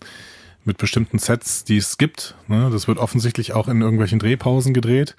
mit 0.63 0.77
bestimmten 0.77 1.19
Sets, 1.19 1.63
die 1.63 1.77
es 1.77 1.97
gibt. 1.97 2.35
Ne? 2.47 2.69
Das 2.71 2.87
wird 2.87 2.97
offensichtlich 2.97 3.53
auch 3.53 3.67
in 3.67 3.81
irgendwelchen 3.81 4.19
Drehpausen 4.19 4.73
gedreht. 4.73 5.15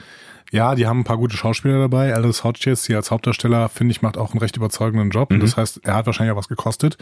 Ja, 0.52 0.74
die 0.74 0.86
haben 0.86 1.00
ein 1.00 1.04
paar 1.04 1.18
gute 1.18 1.36
Schauspieler 1.36 1.78
dabei. 1.78 2.14
Alice 2.14 2.44
Hodges 2.44 2.86
hier 2.86 2.96
als 2.96 3.10
Hauptdarsteller, 3.10 3.68
finde 3.68 3.92
ich, 3.92 4.02
macht 4.02 4.16
auch 4.16 4.32
einen 4.32 4.40
recht 4.40 4.56
überzeugenden 4.56 5.10
Job. 5.10 5.30
Mhm. 5.30 5.40
Das 5.40 5.56
heißt, 5.56 5.80
er 5.84 5.94
hat 5.94 6.06
wahrscheinlich 6.06 6.32
auch 6.32 6.38
was 6.38 6.48
gekostet. 6.48 6.98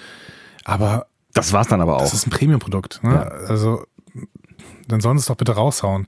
Aber 0.65 1.07
das 1.35 1.53
war's 1.53 1.69
dann 1.69 1.81
aber 1.81 1.97
auch. 1.97 2.01
Das 2.01 2.15
ist 2.15 2.27
ein 2.27 2.31
Premium-Produkt. 2.31 3.03
Ne? 3.03 3.13
Ja. 3.13 3.23
Also 3.23 3.85
dann 4.89 5.01
sollen 5.01 5.19
sie 5.19 5.23
es 5.23 5.27
doch 5.27 5.37
bitte 5.37 5.53
raushauen. 5.53 6.07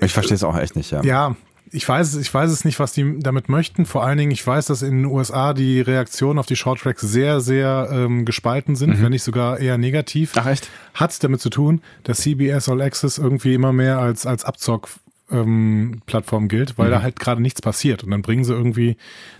Ich 0.00 0.12
verstehe 0.12 0.34
es 0.34 0.44
auch 0.44 0.56
echt 0.56 0.76
nicht, 0.76 0.90
ja. 0.90 1.02
Ja, 1.02 1.36
ich 1.72 1.88
weiß, 1.88 2.14
ich 2.16 2.32
weiß 2.32 2.50
es 2.50 2.64
nicht, 2.64 2.78
was 2.78 2.92
die 2.92 3.18
damit 3.18 3.48
möchten. 3.48 3.86
Vor 3.86 4.04
allen 4.04 4.18
Dingen, 4.18 4.30
ich 4.30 4.46
weiß, 4.46 4.66
dass 4.66 4.82
in 4.82 5.02
den 5.02 5.06
USA 5.06 5.52
die 5.52 5.80
Reaktionen 5.80 6.38
auf 6.38 6.46
die 6.46 6.56
Short 6.56 6.80
Tracks 6.80 7.02
sehr, 7.02 7.40
sehr 7.40 7.88
ähm, 7.92 8.24
gespalten 8.24 8.76
sind, 8.76 8.98
mhm. 8.98 9.02
wenn 9.02 9.10
nicht 9.10 9.22
sogar 9.22 9.58
eher 9.58 9.78
negativ. 9.78 10.32
Ach 10.36 10.46
echt? 10.46 10.70
Hat 10.94 11.22
damit 11.22 11.40
zu 11.40 11.50
tun, 11.50 11.82
dass 12.04 12.18
CBS 12.18 12.68
All 12.68 12.80
Access 12.80 13.18
irgendwie 13.18 13.54
immer 13.54 13.72
mehr 13.72 13.98
als, 13.98 14.26
als 14.26 14.44
Abzock 14.44 14.88
ähm, 15.30 16.00
Plattform 16.06 16.48
gilt, 16.48 16.78
weil 16.78 16.88
mhm. 16.88 16.92
da 16.92 17.02
halt 17.02 17.20
gerade 17.20 17.42
nichts 17.42 17.60
passiert. 17.60 18.04
Und 18.04 18.10
dann 18.10 18.22
bringen 18.22 18.44
sie 18.44 18.52
irgendwie 18.52 18.96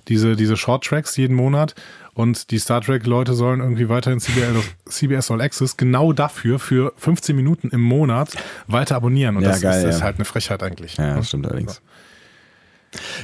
diese, 0.08 0.36
diese 0.36 0.56
Short 0.56 0.84
Tracks 0.84 1.16
jeden 1.16 1.34
Monat 1.34 1.74
und 2.14 2.50
die 2.50 2.58
Star 2.58 2.80
Trek-Leute 2.80 3.34
sollen 3.34 3.60
irgendwie 3.60 3.88
weiterhin 3.88 4.20
CBS, 4.20 4.64
CBS 4.88 5.30
All 5.30 5.40
Access 5.40 5.76
genau 5.76 6.12
dafür 6.12 6.58
für 6.58 6.92
15 6.96 7.34
Minuten 7.36 7.68
im 7.68 7.80
Monat 7.80 8.30
weiter 8.66 8.96
abonnieren. 8.96 9.36
Und 9.36 9.44
ja, 9.44 9.50
das 9.50 9.60
geil, 9.60 9.78
ist, 9.78 9.84
ja. 9.84 9.90
ist, 9.90 10.02
halt 10.02 10.16
eine 10.16 10.24
Frechheit 10.24 10.62
eigentlich. 10.62 10.96
Ja, 10.96 11.16
das 11.16 11.28
stimmt 11.28 11.46
allerdings. 11.46 11.80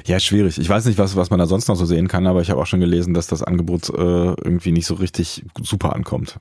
Ja, 0.05 0.21
schwierig. 0.21 0.59
Ich 0.59 0.69
weiß 0.69 0.85
nicht, 0.85 0.99
was, 0.99 1.17
was 1.17 1.31
man 1.31 1.39
da 1.39 1.47
sonst 1.47 1.69
noch 1.69 1.77
so 1.77 1.87
sehen 1.87 2.09
kann, 2.09 2.27
aber 2.27 2.43
ich 2.43 2.51
habe 2.51 2.61
auch 2.61 2.67
schon 2.67 2.81
gelesen, 2.81 3.15
dass 3.15 3.27
das 3.27 3.43
Angebot 3.43 3.89
äh, 3.89 3.93
irgendwie 3.93 4.73
nicht 4.73 4.87
so 4.87 4.95
richtig 4.95 5.45
super 5.63 5.95
ankommt. 5.95 6.39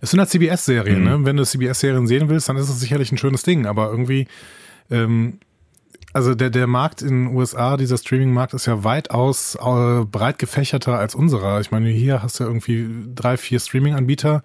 Es 0.00 0.12
sind 0.12 0.20
halt 0.20 0.30
CBS-Serien, 0.30 1.00
mhm. 1.00 1.04
ne? 1.04 1.18
Wenn 1.24 1.36
du 1.36 1.44
CBS-Serien 1.44 2.06
sehen 2.06 2.28
willst, 2.28 2.48
dann 2.48 2.56
ist 2.56 2.68
es 2.68 2.78
sicherlich 2.78 3.10
ein 3.10 3.18
schönes 3.18 3.42
Ding, 3.42 3.66
aber 3.66 3.90
irgendwie, 3.90 4.28
ähm, 4.90 5.40
also 6.12 6.34
der, 6.34 6.50
der 6.50 6.66
Markt 6.66 7.02
in 7.02 7.26
den 7.26 7.36
USA, 7.36 7.76
dieser 7.76 7.98
Streaming-Markt 7.98 8.54
ist 8.54 8.66
ja 8.66 8.82
weitaus 8.82 9.56
äh, 9.56 10.04
breit 10.04 10.38
gefächerter 10.38 10.98
als 10.98 11.14
unserer. 11.14 11.60
Ich 11.60 11.70
meine, 11.70 11.90
hier 11.90 12.22
hast 12.22 12.40
du 12.40 12.44
ja 12.44 12.48
irgendwie 12.48 12.88
drei, 13.14 13.36
vier 13.36 13.60
Streaming-Anbieter, 13.60 14.42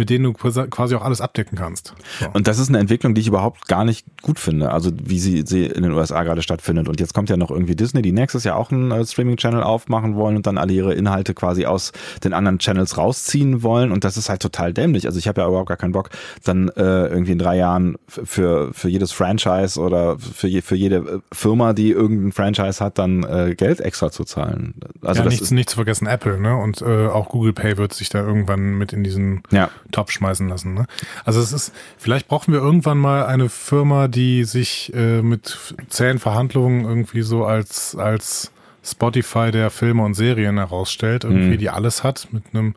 mit 0.00 0.08
denen 0.08 0.24
du 0.24 0.32
quasi 0.32 0.94
auch 0.94 1.02
alles 1.02 1.20
abdecken 1.20 1.58
kannst. 1.58 1.92
So. 2.18 2.26
Und 2.32 2.48
das 2.48 2.58
ist 2.58 2.70
eine 2.70 2.78
Entwicklung, 2.78 3.14
die 3.14 3.20
ich 3.20 3.28
überhaupt 3.28 3.68
gar 3.68 3.84
nicht 3.84 4.06
gut 4.22 4.38
finde, 4.38 4.72
also 4.72 4.90
wie 4.94 5.18
sie, 5.18 5.44
sie 5.46 5.66
in 5.66 5.82
den 5.82 5.92
USA 5.92 6.22
gerade 6.22 6.40
stattfindet. 6.40 6.88
Und 6.88 7.00
jetzt 7.00 7.12
kommt 7.12 7.28
ja 7.28 7.36
noch 7.36 7.50
irgendwie 7.50 7.76
Disney, 7.76 8.00
die 8.00 8.12
nächstes 8.12 8.44
Jahr 8.44 8.56
auch 8.56 8.70
einen 8.70 8.90
äh, 8.92 9.04
Streaming-Channel 9.04 9.62
aufmachen 9.62 10.16
wollen 10.16 10.36
und 10.36 10.46
dann 10.46 10.56
alle 10.56 10.72
ihre 10.72 10.94
Inhalte 10.94 11.34
quasi 11.34 11.66
aus 11.66 11.92
den 12.24 12.32
anderen 12.32 12.58
Channels 12.58 12.96
rausziehen 12.96 13.62
wollen. 13.62 13.92
Und 13.92 14.02
das 14.02 14.16
ist 14.16 14.30
halt 14.30 14.40
total 14.40 14.72
dämlich. 14.72 15.04
Also 15.04 15.18
ich 15.18 15.28
habe 15.28 15.42
ja 15.42 15.46
überhaupt 15.46 15.68
gar 15.68 15.76
keinen 15.76 15.92
Bock, 15.92 16.08
dann 16.44 16.70
äh, 16.70 17.08
irgendwie 17.08 17.32
in 17.32 17.38
drei 17.38 17.58
Jahren 17.58 17.98
für, 18.08 18.72
für 18.72 18.88
jedes 18.88 19.12
Franchise 19.12 19.78
oder 19.78 20.18
für, 20.18 20.48
je, 20.48 20.62
für 20.62 20.76
jede 20.76 20.96
äh, 20.96 21.18
Firma, 21.30 21.74
die 21.74 21.90
irgendein 21.90 22.32
Franchise 22.32 22.82
hat, 22.82 22.98
dann 22.98 23.22
äh, 23.24 23.54
Geld 23.54 23.80
extra 23.80 24.10
zu 24.10 24.24
zahlen. 24.24 24.76
Also 25.02 25.18
ja, 25.18 25.24
das 25.24 25.32
nichts, 25.32 25.42
ist, 25.42 25.50
nicht 25.50 25.68
zu 25.68 25.76
vergessen 25.76 26.06
Apple, 26.06 26.40
ne? 26.40 26.56
Und 26.56 26.80
äh, 26.80 27.08
auch 27.08 27.28
Google 27.28 27.52
Pay 27.52 27.76
wird 27.76 27.92
sich 27.92 28.08
da 28.08 28.20
irgendwann 28.20 28.78
mit 28.78 28.94
in 28.94 29.04
diesen 29.04 29.42
ja. 29.50 29.68
Top 29.90 30.10
schmeißen 30.10 30.48
lassen. 30.48 30.74
Ne? 30.74 30.86
Also 31.24 31.40
es 31.40 31.52
ist, 31.52 31.72
vielleicht 31.98 32.28
brauchen 32.28 32.52
wir 32.52 32.60
irgendwann 32.60 32.98
mal 32.98 33.26
eine 33.26 33.48
Firma, 33.48 34.08
die 34.08 34.44
sich 34.44 34.92
äh, 34.94 35.22
mit 35.22 35.58
zähen 35.88 36.18
Verhandlungen 36.18 36.84
irgendwie 36.84 37.22
so 37.22 37.44
als, 37.44 37.94
als 37.96 38.52
Spotify 38.82 39.50
der 39.50 39.70
Filme 39.70 40.02
und 40.02 40.14
Serien 40.14 40.56
herausstellt, 40.58 41.24
irgendwie, 41.24 41.54
mhm. 41.54 41.58
die 41.58 41.70
alles 41.70 42.02
hat, 42.02 42.28
mit 42.32 42.44
einem 42.52 42.74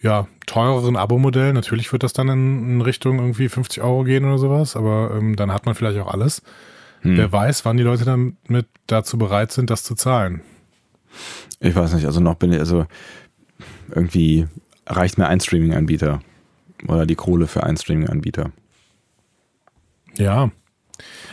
ja, 0.00 0.28
teureren 0.46 0.96
Abo-Modell. 0.96 1.52
Natürlich 1.52 1.92
wird 1.92 2.02
das 2.02 2.12
dann 2.12 2.28
in, 2.28 2.74
in, 2.74 2.80
Richtung 2.80 3.18
irgendwie 3.18 3.48
50 3.48 3.82
Euro 3.82 4.04
gehen 4.04 4.24
oder 4.24 4.38
sowas, 4.38 4.76
aber 4.76 5.12
ähm, 5.16 5.36
dann 5.36 5.52
hat 5.52 5.66
man 5.66 5.74
vielleicht 5.74 5.98
auch 5.98 6.12
alles. 6.12 6.42
Hm. 7.00 7.16
Wer 7.16 7.32
weiß, 7.32 7.64
wann 7.64 7.76
die 7.76 7.82
Leute 7.82 8.04
damit 8.04 8.66
dazu 8.86 9.18
bereit 9.18 9.52
sind, 9.52 9.70
das 9.70 9.82
zu 9.82 9.94
zahlen. 9.94 10.40
Ich 11.60 11.74
weiß 11.74 11.94
nicht, 11.94 12.06
also 12.06 12.20
noch 12.20 12.36
bin 12.36 12.52
ich, 12.52 12.58
also 12.58 12.86
irgendwie 13.90 14.46
reicht 14.88 15.18
mir 15.18 15.28
ein 15.28 15.40
Streaming-Anbieter 15.40 16.20
oder 16.86 17.06
die 17.06 17.14
Kohle 17.14 17.46
für 17.46 17.62
einen 17.62 17.76
Streaming-Anbieter. 17.76 18.50
Ja. 20.16 20.50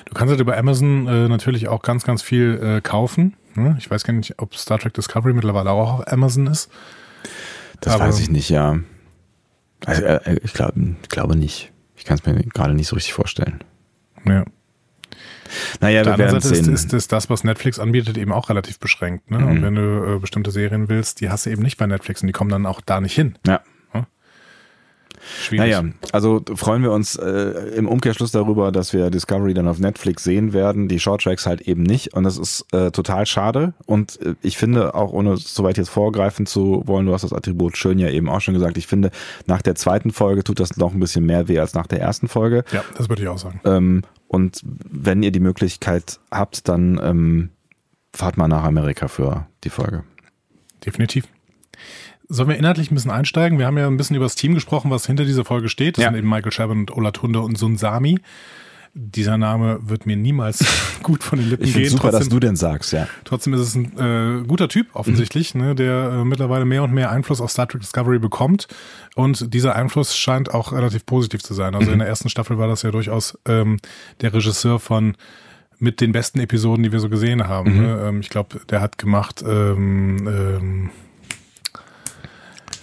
Du 0.06 0.14
kannst 0.14 0.30
halt 0.30 0.40
über 0.40 0.58
Amazon 0.58 1.08
äh, 1.08 1.28
natürlich 1.28 1.68
auch 1.68 1.82
ganz, 1.82 2.04
ganz 2.04 2.22
viel 2.22 2.60
äh, 2.62 2.82
kaufen. 2.82 3.36
Ne? 3.56 3.76
Ich 3.80 3.90
weiß 3.90 4.04
gar 4.04 4.14
nicht, 4.14 4.40
ob 4.40 4.56
Star 4.56 4.80
Trek 4.80 4.94
Discovery 4.94 5.34
mittlerweile 5.34 5.72
auch 5.72 6.00
auf 6.00 6.12
Amazon 6.12 6.48
ist. 6.48 6.70
Das 7.82 8.00
weiß 8.00 8.20
ich 8.20 8.30
nicht, 8.30 8.50
ja. 8.50 8.80
Also, 9.86 10.04
äh, 10.04 10.40
ich 10.44 10.54
glaube 10.54 10.96
glaube 11.10 11.36
nicht. 11.36 11.72
Ich 11.96 12.06
kann 12.06 12.18
es 12.18 12.26
mir 12.26 12.36
gerade 12.36 12.74
nicht 12.74 12.88
so 12.88 12.96
richtig 12.96 13.14
vorstellen. 13.14 13.64
Ja. 14.26 14.46
Naja, 15.80 16.06
wir 16.06 16.18
werden 16.18 16.42
Seite 16.42 16.56
sehen. 16.56 16.74
Ist, 16.74 16.86
ist, 16.86 16.94
ist 16.94 17.12
das, 17.12 17.30
was 17.30 17.44
Netflix 17.44 17.80
anbietet, 17.80 18.18
eben 18.18 18.32
auch 18.32 18.50
relativ 18.50 18.80
beschränkt. 18.80 19.30
Ne? 19.32 19.40
Mhm. 19.40 19.48
Und 19.48 19.62
wenn 19.62 19.76
du 19.76 20.16
äh, 20.16 20.20
bestimmte 20.20 20.52
Serien 20.52 20.90
willst, 20.90 21.22
die 21.22 21.30
hast 21.30 21.46
du 21.46 21.50
eben 21.50 21.62
nicht 21.62 21.78
bei 21.78 21.88
Netflix 21.88 22.22
und 22.22 22.28
die 22.28 22.34
kommen 22.34 22.50
dann 22.50 22.66
auch 22.66 22.82
da 22.82 23.02
nicht 23.02 23.14
hin. 23.14 23.38
Ja. 23.46 23.62
Schwierig. 25.42 25.72
Naja, 25.72 25.84
also 26.12 26.42
freuen 26.56 26.84
wir 26.84 26.92
uns 26.92 27.16
äh, 27.16 27.74
im 27.76 27.88
Umkehrschluss 27.88 28.32
darüber, 28.32 28.72
dass 28.72 28.94
wir 28.94 29.10
Discovery 29.10 29.54
dann 29.54 29.68
auf 29.68 29.80
Netflix 29.80 30.24
sehen 30.24 30.54
werden, 30.54 30.88
die 30.88 31.00
Shorttracks 31.00 31.46
halt 31.46 31.62
eben 31.62 31.84
nicht 31.84 32.14
und 32.14 32.24
das 32.24 32.38
ist 32.38 32.66
äh, 32.74 32.92
total 32.92 33.26
schade 33.26 33.74
und 33.86 34.22
äh, 34.22 34.36
ich 34.42 34.58
finde 34.58 34.96
auch 34.96 35.12
ohne 35.12 35.38
soweit 35.38 35.78
jetzt 35.78 35.90
vorgreifen 35.90 36.46
zu 36.46 36.84
wollen, 36.86 37.06
du 37.06 37.14
hast 37.14 37.24
das 37.24 37.34
Attribut 37.34 37.78
schön 37.78 38.00
ja 38.00 38.10
eben 38.10 38.30
auch 38.30 38.42
schon 38.42 38.54
gesagt, 38.54 38.78
ich 38.78 38.88
finde 38.88 39.12
nach 39.46 39.62
der 39.62 39.76
zweiten 39.76 40.12
Folge 40.12 40.44
tut 40.44 40.60
das 40.60 40.78
noch 40.78 40.94
ein 40.94 41.00
bisschen 41.00 41.26
mehr 41.26 41.48
weh 41.48 41.60
als 41.60 41.74
nach 41.74 41.88
der 41.88 42.02
ersten 42.02 42.28
Folge. 42.28 42.64
Ja, 42.72 42.84
das 42.98 43.10
würde 43.10 43.24
ich 43.24 43.28
auch 43.28 43.38
sagen. 43.38 43.60
Ähm, 43.66 44.02
und 44.28 44.62
wenn 44.64 45.24
ihr 45.24 45.32
die 45.32 45.40
Möglichkeit 45.40 46.20
habt, 46.32 46.68
dann 46.68 47.00
ähm, 47.02 47.50
fahrt 48.14 48.38
mal 48.38 48.48
nach 48.48 48.64
Amerika 48.64 49.08
für 49.08 49.48
die 49.64 49.70
Folge. 49.70 50.04
Definitiv. 50.86 51.28
Sollen 52.28 52.50
wir 52.50 52.58
inhaltlich 52.58 52.92
ein 52.92 52.96
bisschen 52.96 53.12
einsteigen? 53.12 53.60
Wir 53.60 53.68
haben 53.68 53.78
ja 53.78 53.88
ein 53.88 53.98
bisschen 53.98 54.16
über 54.16 54.26
das 54.26 54.36
Team 54.36 54.54
gesprochen, 54.54 54.90
was 54.92 55.06
hinter 55.06 55.26
dieser 55.26 55.46
Folge 55.46 55.70
steht. 55.70 55.98
Das 55.98 56.04
ja. 56.04 56.10
sind 56.10 56.18
eben 56.18 56.30
Michael 56.30 56.52
Chabon 56.52 56.80
und 56.80 56.92
Olatunde 56.92 57.42
und 57.42 57.58
Sunsami. 57.58 58.20
Dieser 58.98 59.38
Name 59.38 59.80
wird 59.82 60.06
mir 60.06 60.16
niemals 60.16 60.66
gut 61.04 61.22
von 61.24 61.38
den 61.38 61.50
Lippen 61.50 61.66
ich 61.66 61.74
gehen. 61.74 61.90
Super, 61.90 62.04
trotzdem, 62.04 62.20
dass 62.20 62.30
du 62.30 62.40
den 62.40 62.56
sagst, 62.56 62.94
ja. 62.94 63.08
Trotzdem 63.26 63.54
ist 63.54 63.60
es 63.60 63.76
ein 63.76 63.98
äh, 63.98 64.48
guter 64.48 64.70
Typ 64.70 64.88
offensichtlich, 64.94 65.54
mhm. 65.54 65.62
ne, 65.62 65.76
der 65.76 66.12
äh, 66.12 66.26
mittlerweile 66.26 66.64
mehr 66.64 66.82
und 66.82 66.94
mehr 66.94 67.12
Einfluss 67.12 67.42
auf 67.42 67.52
Star 67.52 67.68
Trek 67.68 67.82
Discovery 67.82 68.20
bekommt. 68.20 68.68
Und 69.16 69.54
dieser 69.54 69.76
Einfluss 69.76 70.16
scheint 70.16 70.54
auch 70.54 70.72
relativ 70.72 71.06
positiv 71.06 71.44
zu 71.44 71.54
sein. 71.54 71.76
Also 71.76 71.88
mhm. 71.88 71.94
in 71.94 72.00
der 72.00 72.08
ersten 72.08 72.30
Staffel 72.30 72.58
war 72.58 72.68
das 72.68 72.84
ja 72.84 72.92
durchaus 72.92 73.38
ähm, 73.46 73.80
der 74.22 74.34
Regisseur 74.34 74.80
von 74.80 75.18
mit 75.78 76.00
den 76.00 76.14
besten 76.14 76.40
Episoden, 76.40 76.84
die 76.84 76.92
wir 76.94 77.02
so 77.02 77.10
gesehen 77.10 77.48
haben. 77.48 77.76
Mhm. 77.76 77.82
Ne? 77.82 78.06
Ähm, 78.08 78.20
ich 78.22 78.30
glaube, 78.30 78.62
der 78.70 78.80
hat 78.80 78.98
gemacht 78.98 79.44
ähm, 79.46 80.28
ähm, 80.28 80.90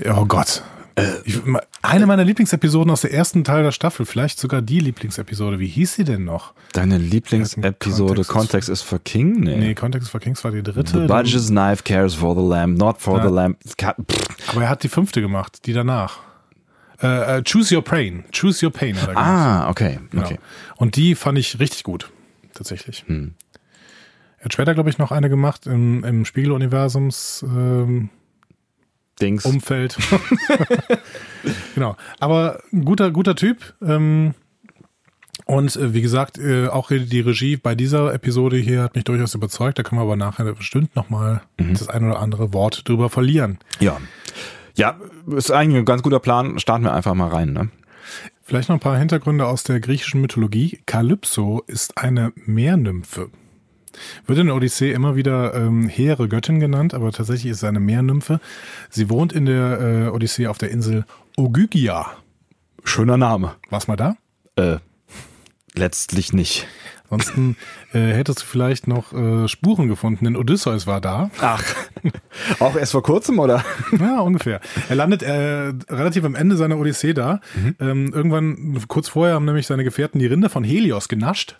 Oh 0.08 0.24
Gott. 0.26 0.62
Äh, 0.94 1.04
ich, 1.24 1.40
eine 1.80 2.06
meiner 2.06 2.24
Lieblingsepisoden 2.24 2.90
aus 2.90 3.00
der 3.00 3.12
ersten 3.12 3.44
Teil 3.44 3.62
der 3.62 3.72
Staffel, 3.72 4.04
vielleicht 4.04 4.38
sogar 4.38 4.60
die 4.60 4.80
Lieblingsepisode. 4.80 5.58
Wie 5.58 5.66
hieß 5.66 5.94
sie 5.94 6.04
denn 6.04 6.24
noch? 6.24 6.52
Deine 6.72 6.98
Lieblingsepisode 6.98 8.24
Context 8.24 8.68
is 8.68 8.82
for 8.82 8.98
King? 8.98 9.40
Nee. 9.40 9.56
nee, 9.56 9.74
Context 9.74 10.08
is 10.08 10.10
for 10.10 10.20
Kings 10.20 10.44
war 10.44 10.50
die 10.50 10.62
dritte. 10.62 11.02
The 11.02 11.06
Budget's 11.06 11.48
Knife 11.48 11.82
cares 11.84 12.14
for 12.14 12.34
the 12.34 12.46
lamb, 12.46 12.74
not 12.74 13.00
for 13.00 13.18
ja. 13.18 13.28
the 13.28 13.34
lamb. 13.34 13.56
Aber 14.48 14.62
er 14.62 14.68
hat 14.68 14.82
die 14.82 14.88
fünfte 14.88 15.20
gemacht, 15.20 15.66
die 15.66 15.72
danach. 15.72 16.18
Uh, 17.02 17.06
uh, 17.06 17.42
Choose 17.42 17.74
Your 17.74 17.82
Pain. 17.82 18.24
Choose 18.32 18.64
Your 18.64 18.72
Pain. 18.72 19.00
Hat 19.00 19.08
er 19.08 19.16
ah, 19.16 19.70
okay. 19.70 19.98
Genau. 20.10 20.24
okay. 20.24 20.38
Und 20.76 20.96
die 20.96 21.14
fand 21.14 21.38
ich 21.38 21.58
richtig 21.58 21.82
gut, 21.82 22.10
tatsächlich. 22.54 23.04
Hm. 23.06 23.34
Er 24.38 24.44
hat 24.44 24.52
später, 24.52 24.74
glaube 24.74 24.90
ich, 24.90 24.98
noch 24.98 25.10
eine 25.10 25.28
gemacht 25.28 25.66
im, 25.66 26.04
im 26.04 26.24
Spiegeluniversums. 26.24 27.44
Ähm, 27.48 28.10
Dings. 29.22 29.44
Umfeld. 29.44 29.96
genau. 31.74 31.96
Aber 32.18 32.60
ein 32.72 32.84
guter, 32.84 33.10
guter 33.10 33.36
Typ. 33.36 33.74
Ähm, 33.80 34.34
und 35.44 35.76
äh, 35.76 35.94
wie 35.94 36.02
gesagt, 36.02 36.38
äh, 36.38 36.68
auch 36.68 36.88
die 36.88 37.20
Regie 37.20 37.56
bei 37.56 37.74
dieser 37.74 38.12
Episode 38.14 38.56
hier 38.56 38.82
hat 38.82 38.94
mich 38.94 39.04
durchaus 39.04 39.34
überzeugt. 39.34 39.78
Da 39.78 39.82
können 39.82 40.00
wir 40.00 40.04
aber 40.04 40.16
nachher 40.16 40.44
bestimmt 40.52 40.94
nochmal 40.96 41.42
mhm. 41.58 41.74
das 41.74 41.88
ein 41.88 42.04
oder 42.04 42.20
andere 42.20 42.52
Wort 42.52 42.88
drüber 42.88 43.08
verlieren. 43.08 43.58
Ja. 43.80 43.98
Ja, 44.74 44.96
ist 45.26 45.50
eigentlich 45.50 45.78
ein 45.78 45.84
ganz 45.84 46.02
guter 46.02 46.20
Plan. 46.20 46.58
Starten 46.58 46.84
wir 46.84 46.94
einfach 46.94 47.14
mal 47.14 47.28
rein. 47.28 47.52
Ne? 47.52 47.68
Vielleicht 48.42 48.68
noch 48.68 48.76
ein 48.76 48.80
paar 48.80 48.98
Hintergründe 48.98 49.46
aus 49.46 49.64
der 49.64 49.80
griechischen 49.80 50.20
Mythologie. 50.20 50.80
Kalypso 50.86 51.62
ist 51.66 51.98
eine 51.98 52.32
Meernymphe. 52.34 53.30
Wird 54.26 54.38
in 54.38 54.46
der 54.46 54.56
Odyssee 54.56 54.92
immer 54.92 55.16
wieder 55.16 55.54
ähm, 55.54 55.88
hehre 55.88 56.28
Göttin 56.28 56.60
genannt, 56.60 56.94
aber 56.94 57.12
tatsächlich 57.12 57.52
ist 57.52 57.60
sie 57.60 57.68
eine 57.68 57.80
Meernymphe. 57.80 58.40
Sie 58.90 59.10
wohnt 59.10 59.32
in 59.32 59.46
der 59.46 59.80
äh, 59.80 60.08
Odyssee 60.08 60.46
auf 60.46 60.58
der 60.58 60.70
Insel 60.70 61.04
Ogygia. 61.36 62.10
Schöner 62.84 63.16
Name. 63.16 63.54
Warst 63.70 63.88
mal 63.88 63.96
da? 63.96 64.16
Äh, 64.56 64.78
letztlich 65.74 66.32
nicht. 66.32 66.66
Ansonsten 67.12 67.56
äh, 67.92 68.12
hättest 68.12 68.40
du 68.40 68.46
vielleicht 68.46 68.88
noch 68.88 69.12
äh, 69.12 69.46
Spuren 69.46 69.86
gefunden, 69.86 70.24
denn 70.24 70.34
Odysseus 70.34 70.86
war 70.86 71.02
da. 71.02 71.30
Ach, 71.40 71.62
auch 72.58 72.74
erst 72.74 72.92
vor 72.92 73.02
kurzem, 73.02 73.38
oder? 73.38 73.62
Ja, 74.00 74.20
ungefähr. 74.20 74.60
Er 74.88 74.96
landet 74.96 75.22
äh, 75.22 75.74
relativ 75.90 76.24
am 76.24 76.34
Ende 76.34 76.56
seiner 76.56 76.78
Odyssee 76.78 77.12
da. 77.12 77.40
Mhm. 77.54 77.76
Ähm, 77.80 78.12
irgendwann, 78.14 78.78
kurz 78.88 79.08
vorher, 79.08 79.34
haben 79.34 79.44
nämlich 79.44 79.66
seine 79.66 79.84
Gefährten 79.84 80.20
die 80.20 80.26
Rinder 80.26 80.48
von 80.48 80.64
Helios 80.64 81.08
genascht. 81.08 81.56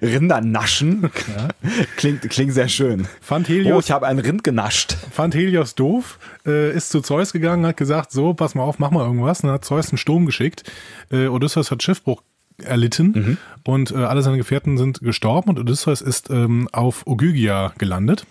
Rinder 0.00 0.40
naschen? 0.40 1.10
Ja. 1.36 1.48
Klingt, 1.96 2.22
klingt 2.30 2.52
sehr 2.52 2.68
schön. 2.68 3.08
Fand 3.20 3.48
Helios, 3.48 3.76
oh, 3.76 3.80
ich 3.80 3.90
habe 3.90 4.06
ein 4.06 4.20
Rind 4.20 4.44
genascht. 4.44 4.96
Fand 5.10 5.34
Helios 5.34 5.74
doof, 5.74 6.20
äh, 6.46 6.72
ist 6.72 6.90
zu 6.90 7.00
Zeus 7.00 7.32
gegangen, 7.32 7.66
hat 7.66 7.76
gesagt, 7.76 8.12
so, 8.12 8.34
pass 8.34 8.54
mal 8.54 8.62
auf, 8.62 8.78
mach 8.78 8.92
mal 8.92 9.04
irgendwas. 9.04 9.40
Und 9.40 9.48
dann 9.48 9.54
hat 9.54 9.64
Zeus 9.64 9.90
einen 9.90 9.98
Sturm 9.98 10.26
geschickt. 10.26 10.62
Äh, 11.10 11.26
Odysseus 11.26 11.72
hat 11.72 11.82
Schiffbruch 11.82 12.22
erlitten 12.62 13.12
mhm. 13.14 13.38
und 13.64 13.90
äh, 13.90 13.96
alle 13.96 14.22
seine 14.22 14.36
Gefährten 14.36 14.78
sind 14.78 15.00
gestorben 15.00 15.50
und 15.50 15.58
Odysseus 15.58 16.00
ist 16.00 16.30
ähm, 16.30 16.68
auf 16.72 17.06
Ogygia 17.06 17.72
gelandet. 17.78 18.26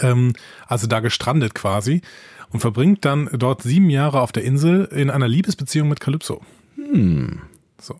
Ähm, 0.00 0.32
also 0.66 0.86
da 0.86 1.00
gestrandet 1.00 1.54
quasi 1.54 2.02
und 2.50 2.60
verbringt 2.60 3.04
dann 3.04 3.28
dort 3.32 3.62
sieben 3.62 3.90
Jahre 3.90 4.20
auf 4.20 4.32
der 4.32 4.44
Insel 4.44 4.84
in 4.86 5.10
einer 5.10 5.28
Liebesbeziehung 5.28 5.88
mit 5.88 6.00
Kalypso. 6.00 6.42
Hm. 6.76 7.40
So. 7.80 7.96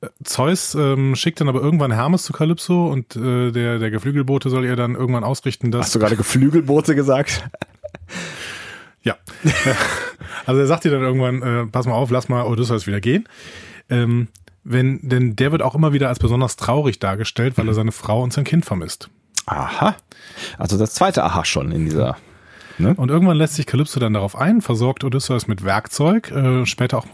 Äh, 0.00 0.08
Zeus 0.24 0.74
ähm, 0.74 1.16
schickt 1.16 1.40
dann 1.40 1.48
aber 1.48 1.60
irgendwann 1.60 1.92
Hermes 1.92 2.24
zu 2.24 2.32
Kalypso 2.32 2.86
und 2.88 3.16
äh, 3.16 3.50
der, 3.52 3.78
der 3.78 3.90
Geflügelbote 3.90 4.50
soll 4.50 4.64
ihr 4.64 4.76
dann 4.76 4.94
irgendwann 4.94 5.24
ausrichten, 5.24 5.70
dass. 5.70 5.86
Hast 5.86 5.94
du 5.94 5.98
gerade 6.00 6.16
Geflügelbote 6.16 6.94
gesagt? 6.94 7.48
ja. 9.02 9.16
also 10.46 10.60
er 10.60 10.66
sagt 10.66 10.84
ihr 10.84 10.90
dann 10.90 11.02
irgendwann, 11.02 11.42
äh, 11.42 11.66
pass 11.66 11.86
mal 11.86 11.94
auf, 11.94 12.10
lass 12.10 12.28
mal 12.28 12.44
Odysseus 12.44 12.86
wieder 12.86 13.00
gehen. 13.00 13.28
Ähm, 13.88 14.28
Wenn, 14.64 15.00
denn 15.08 15.34
der 15.34 15.50
wird 15.50 15.62
auch 15.62 15.74
immer 15.74 15.92
wieder 15.92 16.08
als 16.08 16.18
besonders 16.18 16.56
traurig 16.56 16.98
dargestellt, 17.00 17.58
weil 17.58 17.66
er 17.66 17.74
seine 17.74 17.92
Frau 17.92 18.22
und 18.22 18.32
sein 18.32 18.44
Kind 18.44 18.64
vermisst. 18.64 19.10
Aha. 19.46 19.96
Also 20.56 20.78
das 20.78 20.94
zweite 20.94 21.24
Aha 21.24 21.44
schon 21.44 21.72
in 21.72 21.84
dieser. 21.84 22.16
Ne? 22.78 22.94
Und 22.94 23.10
irgendwann 23.10 23.36
lässt 23.36 23.54
sich 23.54 23.66
Kalypso 23.66 24.00
dann 24.00 24.14
darauf 24.14 24.36
ein, 24.36 24.62
versorgt 24.62 25.04
Odysseus 25.04 25.46
mit 25.46 25.64
Werkzeug, 25.64 26.30
äh, 26.30 26.64
später 26.64 26.98
auch 26.98 27.06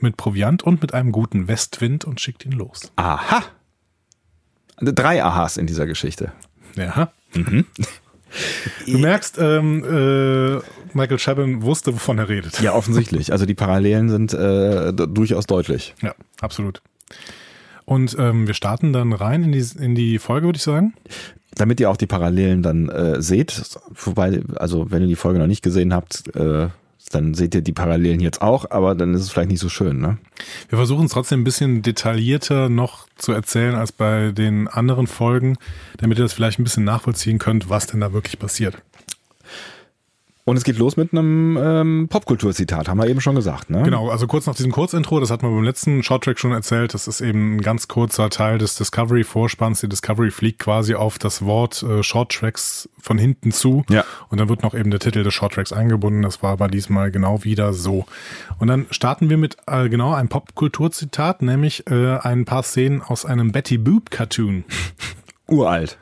mit 0.00 0.16
Proviant 0.16 0.62
und 0.62 0.80
mit 0.82 0.94
einem 0.94 1.12
guten 1.12 1.46
Westwind 1.46 2.04
und 2.04 2.20
schickt 2.20 2.44
ihn 2.44 2.52
los. 2.52 2.90
Aha. 2.96 3.42
Drei 4.80 5.22
Ahas 5.22 5.56
in 5.56 5.66
dieser 5.66 5.86
Geschichte. 5.86 6.32
Ja. 6.76 7.12
Du 8.86 8.98
merkst, 8.98 9.38
ähm, 9.38 9.84
äh, 9.84 10.60
Michael 10.92 11.18
Chabon 11.18 11.62
wusste, 11.62 11.94
wovon 11.94 12.18
er 12.18 12.28
redet. 12.28 12.60
Ja, 12.60 12.74
offensichtlich. 12.74 13.32
Also 13.32 13.46
die 13.46 13.54
Parallelen 13.54 14.08
sind 14.08 14.34
äh, 14.34 14.92
durchaus 14.92 15.46
deutlich. 15.46 15.94
Ja, 16.02 16.14
absolut. 16.40 16.82
Und 17.84 18.16
ähm, 18.18 18.46
wir 18.46 18.54
starten 18.54 18.92
dann 18.92 19.12
rein 19.12 19.44
in 19.44 19.52
die, 19.52 19.64
in 19.78 19.94
die 19.94 20.18
Folge, 20.18 20.46
würde 20.46 20.56
ich 20.56 20.62
sagen. 20.62 20.94
Damit 21.54 21.80
ihr 21.80 21.90
auch 21.90 21.96
die 21.96 22.06
Parallelen 22.06 22.62
dann 22.62 22.88
äh, 22.88 23.20
seht, 23.22 23.62
wobei, 23.94 24.40
also 24.56 24.90
wenn 24.90 25.02
ihr 25.02 25.08
die 25.08 25.16
Folge 25.16 25.38
noch 25.38 25.46
nicht 25.46 25.62
gesehen 25.62 25.94
habt, 25.94 26.34
äh, 26.34 26.68
dann 27.10 27.34
seht 27.34 27.54
ihr 27.54 27.62
die 27.62 27.72
Parallelen 27.72 28.20
jetzt 28.20 28.42
auch, 28.42 28.70
aber 28.70 28.94
dann 28.94 29.14
ist 29.14 29.22
es 29.22 29.30
vielleicht 29.30 29.50
nicht 29.50 29.60
so 29.60 29.68
schön, 29.68 29.98
ne? 29.98 30.18
Wir 30.68 30.78
versuchen 30.78 31.06
es 31.06 31.12
trotzdem 31.12 31.40
ein 31.40 31.44
bisschen 31.44 31.82
detaillierter 31.82 32.68
noch 32.68 33.06
zu 33.16 33.32
erzählen 33.32 33.74
als 33.74 33.92
bei 33.92 34.32
den 34.32 34.68
anderen 34.68 35.06
Folgen, 35.06 35.56
damit 35.98 36.18
ihr 36.18 36.24
das 36.24 36.32
vielleicht 36.32 36.58
ein 36.58 36.64
bisschen 36.64 36.84
nachvollziehen 36.84 37.38
könnt, 37.38 37.68
was 37.68 37.86
denn 37.86 38.00
da 38.00 38.12
wirklich 38.12 38.38
passiert. 38.38 38.76
Und 40.46 40.58
es 40.58 40.64
geht 40.64 40.76
los 40.76 40.98
mit 40.98 41.12
einem 41.12 41.56
ähm, 41.58 42.06
Popkulturzitat, 42.10 42.86
haben 42.88 42.98
wir 42.98 43.08
eben 43.08 43.22
schon 43.22 43.34
gesagt, 43.34 43.70
ne? 43.70 43.82
Genau, 43.82 44.10
also 44.10 44.26
kurz 44.26 44.44
nach 44.46 44.54
diesem 44.54 44.72
Kurzintro, 44.72 45.18
das 45.18 45.30
hat 45.30 45.42
man 45.42 45.54
beim 45.54 45.64
letzten 45.64 46.02
Shorttrack 46.02 46.38
schon 46.38 46.52
erzählt, 46.52 46.92
das 46.92 47.08
ist 47.08 47.22
eben 47.22 47.56
ein 47.56 47.60
ganz 47.62 47.88
kurzer 47.88 48.28
Teil 48.28 48.58
des 48.58 48.74
Discovery-Vorspanns. 48.76 49.80
Die 49.80 49.88
Discovery 49.88 50.30
fliegt 50.30 50.58
quasi 50.58 50.94
auf 50.96 51.18
das 51.18 51.46
Wort 51.46 51.82
äh, 51.82 52.02
Shorttracks 52.02 52.90
von 53.00 53.16
hinten 53.16 53.52
zu 53.52 53.84
Ja. 53.88 54.04
und 54.28 54.38
dann 54.38 54.50
wird 54.50 54.62
noch 54.62 54.74
eben 54.74 54.90
der 54.90 55.00
Titel 55.00 55.22
des 55.22 55.32
Shorttracks 55.32 55.72
eingebunden. 55.72 56.20
Das 56.20 56.42
war 56.42 56.52
aber 56.52 56.68
diesmal 56.68 57.10
genau 57.10 57.42
wieder 57.44 57.72
so. 57.72 58.04
Und 58.58 58.68
dann 58.68 58.84
starten 58.90 59.30
wir 59.30 59.38
mit 59.38 59.56
äh, 59.66 59.88
genau 59.88 60.12
einem 60.12 60.28
Popkulturzitat, 60.28 61.40
nämlich 61.40 61.86
äh, 61.90 62.18
ein 62.18 62.44
paar 62.44 62.62
Szenen 62.64 63.00
aus 63.00 63.24
einem 63.24 63.50
Betty 63.50 63.78
Boop-Cartoon. 63.78 64.64
Uralt. 65.48 65.96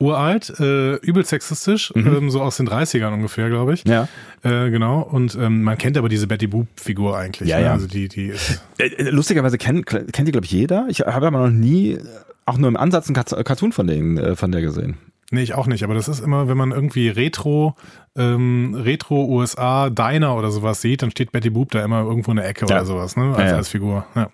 Uralt, 0.00 0.52
äh, 0.60 0.94
übel 0.96 1.24
sexistisch, 1.24 1.92
ähm, 1.96 2.30
so 2.30 2.40
aus 2.40 2.56
den 2.56 2.68
30ern 2.68 3.12
ungefähr, 3.12 3.48
glaube 3.48 3.74
ich. 3.74 3.84
Mhm. 3.84 3.90
Ja. 3.90 4.08
Äh, 4.42 4.70
genau. 4.70 5.00
Und 5.02 5.34
ähm, 5.34 5.62
man 5.62 5.76
kennt 5.76 5.96
aber 5.96 6.08
diese 6.08 6.28
Betty 6.28 6.46
Boop-Figur 6.46 7.16
eigentlich. 7.16 7.48
Ja, 7.48 7.58
ne? 7.58 7.64
ja. 7.64 7.72
Also 7.72 7.88
die, 7.88 8.08
die 8.08 8.26
ist. 8.26 8.62
Äh, 8.78 8.86
äh, 8.86 9.10
Lustigerweise 9.10 9.58
kennt, 9.58 9.86
kennt 9.86 10.28
die, 10.28 10.32
glaube 10.32 10.44
ich, 10.44 10.52
jeder. 10.52 10.86
Ich 10.88 11.00
habe 11.00 11.26
aber 11.26 11.40
noch 11.40 11.50
nie, 11.50 11.98
auch 12.46 12.58
nur 12.58 12.68
im 12.68 12.76
Ansatz, 12.76 13.08
einen 13.08 13.14
Cartoon 13.44 13.72
von, 13.72 13.88
denen, 13.88 14.18
äh, 14.18 14.36
von 14.36 14.52
der 14.52 14.60
gesehen. 14.60 14.96
Nee, 15.30 15.42
ich 15.42 15.54
auch 15.54 15.66
nicht, 15.66 15.84
aber 15.84 15.92
das 15.94 16.08
ist 16.08 16.20
immer, 16.20 16.48
wenn 16.48 16.56
man 16.56 16.70
irgendwie 16.70 17.08
Retro, 17.10 17.76
ähm, 18.16 18.74
Retro 18.74 19.26
USA 19.26 19.90
Diner 19.90 20.34
oder 20.36 20.50
sowas 20.50 20.80
sieht, 20.80 21.02
dann 21.02 21.10
steht 21.10 21.32
Betty 21.32 21.50
Boop 21.50 21.70
da 21.70 21.84
immer 21.84 22.00
irgendwo 22.00 22.30
in 22.30 22.38
der 22.38 22.48
Ecke 22.48 22.64
Ja. 22.66 22.76
oder 22.76 22.86
sowas, 22.86 23.14
ne? 23.16 23.24
Als, 23.34 23.38
Ja, 23.38 23.46
ja. 23.48 23.56
als 23.56 23.68
Figur. 23.68 24.06
Ja. 24.14 24.30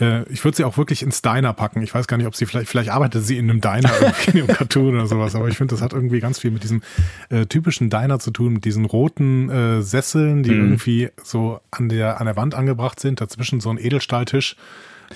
Äh, 0.00 0.22
ich 0.32 0.42
würde 0.42 0.56
sie 0.56 0.64
auch 0.64 0.78
wirklich 0.78 1.02
ins 1.02 1.20
Diner 1.20 1.52
packen. 1.52 1.82
Ich 1.82 1.94
weiß 1.94 2.06
gar 2.06 2.16
nicht, 2.16 2.26
ob 2.26 2.34
sie 2.34 2.46
vielleicht, 2.46 2.68
vielleicht 2.70 2.88
arbeitet 2.88 3.22
sie 3.24 3.36
in 3.36 3.50
einem 3.50 3.60
Diner 3.60 3.90
irgendwie 4.00 4.38
in 4.38 4.44
einem 4.48 4.56
Cartoon 4.56 4.94
oder 4.94 5.06
sowas, 5.06 5.34
aber 5.34 5.48
ich 5.48 5.58
finde, 5.58 5.74
das 5.74 5.82
hat 5.82 5.92
irgendwie 5.92 6.20
ganz 6.20 6.38
viel 6.38 6.50
mit 6.50 6.62
diesem 6.62 6.82
äh, 7.28 7.44
typischen 7.44 7.90
Diner 7.90 8.18
zu 8.18 8.30
tun, 8.30 8.54
mit 8.54 8.64
diesen 8.64 8.86
roten 8.86 9.50
äh, 9.50 9.82
Sesseln, 9.82 10.42
die 10.42 10.52
irgendwie 10.52 11.10
so 11.22 11.60
an 11.70 11.90
der, 11.90 12.18
an 12.18 12.24
der 12.26 12.36
Wand 12.36 12.54
angebracht 12.54 12.98
sind, 12.98 13.20
dazwischen 13.20 13.60
so 13.60 13.68
ein 13.68 13.76
Edelstahltisch. 13.78 14.56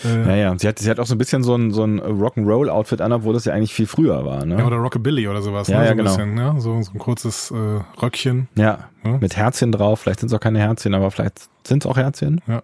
Äh, 0.05 0.28
Ja, 0.28 0.37
ja. 0.37 0.59
Sie 0.59 0.68
hat, 0.68 0.79
sie 0.79 0.88
hat 0.90 0.99
auch 1.01 1.07
so 1.07 1.14
ein 1.14 1.18
bisschen 1.18 1.42
so 1.42 1.55
ein, 1.55 1.70
so 1.72 1.85
ein 1.85 2.01
Rock'n'Roll-Outfit 2.01 3.01
an, 3.01 3.12
obwohl 3.12 3.35
das 3.35 3.44
ja 3.44 3.53
eigentlich 3.55 3.75
viel 3.75 3.87
früher 3.87 4.25
war, 4.25 4.44
ne? 4.46 4.59
Ja, 4.59 4.66
oder 4.66 4.77
Rockabilly 4.77 5.29
oder 5.29 5.42
sowas. 5.42 5.68
Ja, 5.68 5.79
ne? 5.81 5.85
ja, 5.85 5.88
so 5.88 5.92
ein 5.92 5.96
genau. 5.99 6.11
bisschen, 6.11 6.35
ne? 6.35 6.55
so, 6.59 6.83
so 6.83 6.92
ein 6.92 6.99
kurzes 6.99 7.51
äh, 7.51 7.81
Röckchen. 8.03 8.49
Ja, 8.57 8.88
Ja. 9.05 9.18
mit 9.20 9.37
Herzchen 9.37 9.72
drauf. 9.72 10.01
Vielleicht 10.01 10.20
sind 10.20 10.29
es 10.29 10.35
auch 10.35 10.40
keine 10.40 10.59
Herzchen, 10.59 10.94
aber 10.94 11.11
vielleicht 11.11 11.49
sind 11.66 11.85
es 11.85 11.90
auch 11.90 11.96
Herzchen. 11.96 12.40
Ja. 12.46 12.62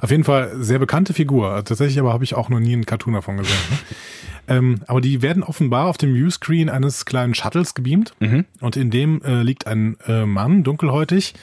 Auf 0.00 0.10
jeden 0.10 0.24
Fall 0.24 0.50
sehr 0.56 0.78
bekannte 0.78 1.14
Figur. 1.14 1.62
Tatsächlich 1.64 1.98
aber 1.98 2.12
habe 2.12 2.24
ich 2.24 2.34
auch 2.34 2.48
noch 2.50 2.60
nie 2.60 2.74
einen 2.74 2.84
Cartoon 2.86 3.14
davon 3.14 3.38
gesehen. 3.38 3.56
Ähm, 4.48 4.80
aber 4.86 5.00
die 5.00 5.22
werden 5.22 5.42
offenbar 5.42 5.86
auf 5.86 5.98
dem 5.98 6.14
Viewscreen 6.14 6.68
eines 6.68 7.04
kleinen 7.04 7.34
Shuttles 7.34 7.74
gebeamt 7.74 8.14
und 8.60 8.76
in 8.76 8.90
dem 8.90 9.22
äh, 9.22 9.42
liegt 9.42 9.66
ein 9.66 9.96
äh, 10.06 10.26
Mann, 10.26 10.64
dunkelhäutig. 10.64 11.34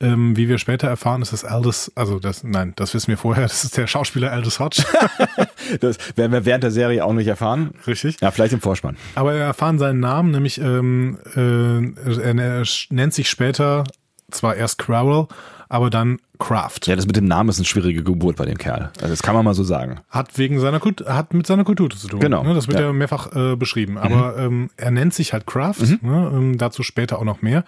Ähm, 0.00 0.36
wie 0.36 0.48
wir 0.48 0.58
später 0.58 0.86
erfahren, 0.86 1.22
ist 1.22 1.32
das 1.32 1.44
Aldous, 1.44 1.90
also 1.96 2.20
das, 2.20 2.44
nein, 2.44 2.72
das 2.76 2.94
wissen 2.94 3.08
wir 3.08 3.18
vorher, 3.18 3.42
das 3.48 3.64
ist 3.64 3.76
der 3.76 3.88
Schauspieler 3.88 4.32
Aldous 4.32 4.60
Hodge. 4.60 4.84
Das 5.80 5.98
werden 6.16 6.32
wir 6.32 6.46
während 6.46 6.64
der 6.64 6.70
Serie 6.70 7.04
auch 7.04 7.12
nicht 7.12 7.26
erfahren. 7.26 7.72
Richtig. 7.86 8.20
Ja, 8.22 8.30
vielleicht 8.30 8.54
im 8.54 8.60
Vorspann. 8.60 8.96
Aber 9.16 9.34
wir 9.34 9.40
erfahren 9.40 9.78
seinen 9.78 10.00
Namen, 10.00 10.30
nämlich 10.30 10.58
ähm, 10.58 11.18
äh, 11.36 12.22
er, 12.22 12.38
er 12.38 12.64
nennt 12.88 13.12
sich 13.12 13.28
später 13.28 13.84
zwar 14.30 14.56
erst 14.56 14.78
Crowell, 14.78 15.26
aber 15.68 15.90
dann 15.90 16.18
Kraft. 16.38 16.86
Ja, 16.86 16.96
das 16.96 17.06
mit 17.06 17.16
dem 17.16 17.26
Namen 17.26 17.48
ist 17.50 17.58
eine 17.58 17.66
schwierige 17.66 18.02
Geburt 18.02 18.36
bei 18.36 18.44
dem 18.44 18.58
Kerl. 18.58 18.90
Also 18.96 19.08
das 19.08 19.22
kann 19.22 19.34
man 19.34 19.44
mal 19.44 19.54
so 19.54 19.64
sagen. 19.64 20.00
Hat 20.08 20.38
wegen 20.38 20.60
seiner 20.60 20.80
Kult 20.80 21.04
hat 21.06 21.34
mit 21.34 21.46
seiner 21.46 21.64
Kultur 21.64 21.90
zu 21.90 22.08
tun. 22.08 22.20
Genau, 22.20 22.42
Ne, 22.42 22.54
das 22.54 22.68
wird 22.68 22.78
ja, 22.78 22.86
ja. 22.86 22.92
mehrfach 22.92 23.34
äh, 23.34 23.56
beschrieben. 23.56 23.98
Aber 23.98 24.38
ähm, 24.38 24.70
er 24.76 24.90
nennt 24.90 25.14
sich 25.14 25.32
halt 25.32 25.46
Kraft, 25.46 25.80
ne, 26.02 26.30
ähm, 26.32 26.58
dazu 26.58 26.82
später 26.82 27.18
auch 27.18 27.24
noch 27.24 27.42
mehr. 27.42 27.64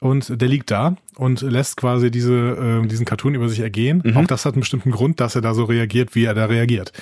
Und 0.00 0.40
der 0.40 0.48
liegt 0.48 0.70
da 0.70 0.94
und 1.16 1.40
lässt 1.40 1.76
quasi 1.76 2.12
diese, 2.12 2.32
äh, 2.32 2.86
diesen 2.86 3.04
Cartoon 3.04 3.34
über 3.34 3.48
sich 3.48 3.58
ergehen. 3.58 4.14
Auch 4.16 4.26
das 4.26 4.44
hat 4.44 4.54
einen 4.54 4.60
bestimmten 4.60 4.92
Grund, 4.92 5.18
dass 5.18 5.34
er 5.34 5.40
da 5.40 5.54
so 5.54 5.64
reagiert, 5.64 6.14
wie 6.14 6.24
er 6.24 6.34
da 6.34 6.44
reagiert. 6.44 6.92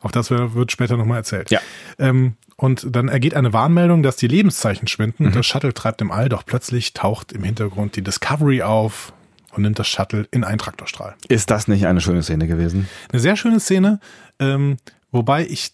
Auch 0.00 0.10
das 0.10 0.30
wird 0.30 0.70
später 0.70 0.98
nochmal 0.98 1.16
erzählt. 1.18 1.50
Ja. 1.50 1.60
Ähm, 1.98 2.34
und 2.56 2.86
dann 2.94 3.08
ergeht 3.08 3.34
eine 3.34 3.54
Warnmeldung, 3.54 4.02
dass 4.02 4.16
die 4.16 4.28
Lebenszeichen 4.28 4.86
schwinden. 4.86 5.26
Und 5.26 5.34
das 5.34 5.46
Shuttle 5.46 5.72
treibt 5.72 6.02
im 6.02 6.10
All, 6.10 6.28
doch 6.28 6.44
plötzlich 6.44 6.92
taucht 6.92 7.32
im 7.32 7.42
Hintergrund 7.42 7.96
die 7.96 8.02
Discovery 8.02 8.60
auf 8.60 9.14
und 9.52 9.62
nimmt 9.62 9.78
das 9.78 9.86
Shuttle 9.88 10.26
in 10.30 10.44
einen 10.44 10.58
Traktorstrahl. 10.58 11.14
Ist 11.28 11.50
das 11.50 11.68
nicht 11.68 11.86
eine 11.86 12.00
schöne 12.00 12.22
Szene 12.22 12.46
gewesen? 12.46 12.88
Eine 13.12 13.20
sehr 13.20 13.36
schöne 13.36 13.60
Szene, 13.60 14.00
ähm, 14.38 14.76
wobei 15.10 15.46
ich 15.46 15.72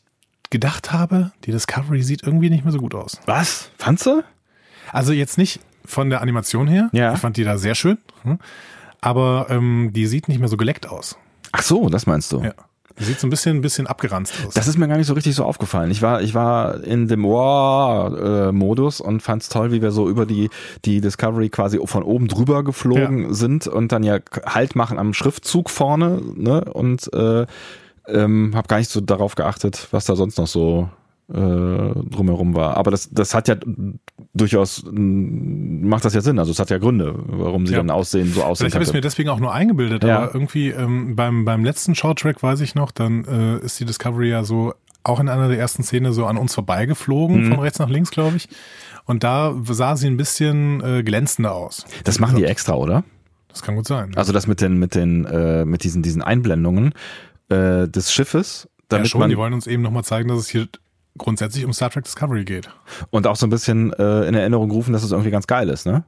gedacht 0.50 0.92
habe, 0.92 1.32
die 1.44 1.52
Discovery 1.52 2.02
sieht 2.02 2.22
irgendwie 2.22 2.50
nicht 2.50 2.64
mehr 2.64 2.72
so 2.72 2.78
gut 2.78 2.94
aus. 2.94 3.20
Was? 3.26 3.70
Fandst 3.78 4.06
du? 4.06 4.22
Also 4.92 5.12
jetzt 5.12 5.38
nicht 5.38 5.60
von 5.84 6.10
der 6.10 6.20
Animation 6.22 6.66
her. 6.68 6.88
Ja. 6.92 7.14
Ich 7.14 7.18
fand 7.20 7.36
die 7.36 7.44
da 7.44 7.58
sehr 7.58 7.74
schön. 7.74 7.98
hm, 8.22 8.38
Aber 9.00 9.46
ähm, 9.50 9.90
die 9.92 10.06
sieht 10.06 10.28
nicht 10.28 10.38
mehr 10.40 10.48
so 10.48 10.56
geleckt 10.56 10.88
aus. 10.88 11.16
Ach 11.52 11.62
so, 11.62 11.88
das 11.88 12.06
meinst 12.06 12.32
du. 12.32 12.42
Ja. 12.42 12.52
Sieht 12.98 13.20
so 13.20 13.26
ein 13.26 13.30
bisschen, 13.30 13.56
ein 13.56 13.60
bisschen 13.60 13.86
abgeranzt 13.86 14.34
aus. 14.46 14.54
Das 14.54 14.68
ist 14.68 14.78
mir 14.78 14.88
gar 14.88 14.96
nicht 14.96 15.06
so 15.06 15.14
richtig 15.14 15.34
so 15.34 15.44
aufgefallen. 15.44 15.90
Ich 15.90 16.02
war, 16.02 16.22
ich 16.22 16.34
war 16.34 16.82
in 16.82 17.08
dem 17.08 17.24
War-Modus 17.24 19.00
und 19.00 19.22
fand 19.22 19.42
es 19.42 19.48
toll, 19.48 19.72
wie 19.72 19.82
wir 19.82 19.90
so 19.90 20.08
über 20.08 20.26
die, 20.26 20.50
die 20.84 21.00
Discovery 21.00 21.48
quasi 21.48 21.80
von 21.84 22.02
oben 22.02 22.28
drüber 22.28 22.64
geflogen 22.64 23.34
sind 23.34 23.66
und 23.66 23.92
dann 23.92 24.02
ja 24.02 24.18
Halt 24.44 24.76
machen 24.76 24.98
am 24.98 25.14
Schriftzug 25.14 25.70
vorne, 25.70 26.20
ne? 26.34 26.64
Und 26.64 27.12
äh, 27.12 27.46
ähm, 28.08 28.52
habe 28.54 28.68
gar 28.68 28.78
nicht 28.78 28.90
so 28.90 29.00
darauf 29.00 29.34
geachtet, 29.34 29.88
was 29.90 30.06
da 30.06 30.16
sonst 30.16 30.38
noch 30.38 30.46
so 30.46 30.88
äh, 31.28 31.34
drumherum 31.34 32.54
war. 32.54 32.76
Aber 32.76 32.90
das, 32.90 33.10
das 33.10 33.34
hat 33.34 33.48
ja 33.48 33.56
durchaus, 34.34 34.84
macht 34.92 36.04
das 36.04 36.14
ja 36.14 36.20
Sinn. 36.20 36.38
Also 36.38 36.52
es 36.52 36.58
hat 36.58 36.70
ja 36.70 36.78
Gründe, 36.78 37.14
warum 37.26 37.66
sie 37.66 37.72
Ja. 37.74 37.78
dann 37.80 37.90
aussehen, 37.90 38.32
so 38.32 38.42
aussehen 38.42 38.64
Vielleicht 38.64 38.74
habe 38.74 38.82
ich 38.84 38.88
es 38.88 38.94
mir 38.94 39.00
deswegen 39.00 39.28
auch 39.28 39.40
nur 39.40 39.52
eingebildet, 39.52 40.04
Ja. 40.04 40.18
aber 40.18 40.34
irgendwie 40.34 40.68
ähm, 40.70 41.16
beim, 41.16 41.44
beim 41.44 41.64
letzten 41.64 41.94
Shorttrack 41.94 42.42
weiß 42.42 42.60
ich 42.60 42.74
noch, 42.74 42.90
dann 42.90 43.24
äh, 43.24 43.58
ist 43.64 43.78
die 43.80 43.84
Discovery 43.84 44.30
ja 44.30 44.44
so 44.44 44.72
auch 45.04 45.20
in 45.20 45.28
einer 45.28 45.48
der 45.48 45.58
ersten 45.58 45.82
Szene 45.82 46.12
so 46.12 46.26
an 46.26 46.36
uns 46.36 46.54
vorbeigeflogen, 46.54 47.44
Mhm. 47.44 47.48
von 47.50 47.60
rechts 47.60 47.78
nach 47.78 47.88
links, 47.88 48.10
glaube 48.10 48.36
ich. 48.36 48.48
Und 49.06 49.24
da 49.24 49.54
sah 49.64 49.96
sie 49.96 50.06
ein 50.06 50.16
bisschen 50.18 50.82
äh, 50.82 51.02
glänzender 51.02 51.54
aus. 51.54 51.86
Das 52.04 52.20
machen 52.20 52.36
die 52.36 52.44
extra, 52.44 52.74
oder? 52.74 53.04
Das 53.48 53.62
kann 53.62 53.74
gut 53.76 53.86
sein. 53.86 54.12
Also 54.16 54.32
das 54.32 54.46
mit 54.46 54.60
den, 54.60 54.78
mit 54.78 54.94
den, 54.94 55.24
äh, 55.24 55.64
mit 55.64 55.82
diesen, 55.84 56.02
diesen 56.02 56.20
Einblendungen 56.20 56.92
äh, 57.48 57.88
des 57.88 58.12
Schiffes, 58.12 58.64
ja, 58.68 58.70
damit 58.90 59.08
schon, 59.08 59.20
man 59.20 59.30
die 59.30 59.36
wollen 59.38 59.54
uns 59.54 59.66
eben 59.66 59.82
nochmal 59.82 60.04
zeigen, 60.04 60.28
dass 60.28 60.38
es 60.38 60.48
hier 60.48 60.68
grundsätzlich 61.18 61.64
um 61.64 61.72
Star 61.72 61.90
Trek 61.90 62.04
Discovery 62.04 62.44
geht. 62.44 62.70
und 63.10 63.26
auch 63.26 63.36
so 63.36 63.46
ein 63.46 63.50
bisschen 63.50 63.92
äh, 63.94 64.26
in 64.26 64.34
Erinnerung 64.34 64.70
rufen, 64.70 64.92
dass 64.92 65.02
es 65.02 65.12
irgendwie 65.12 65.30
ganz 65.30 65.46
geil 65.46 65.68
ist, 65.68 65.86
ne? 65.86 66.04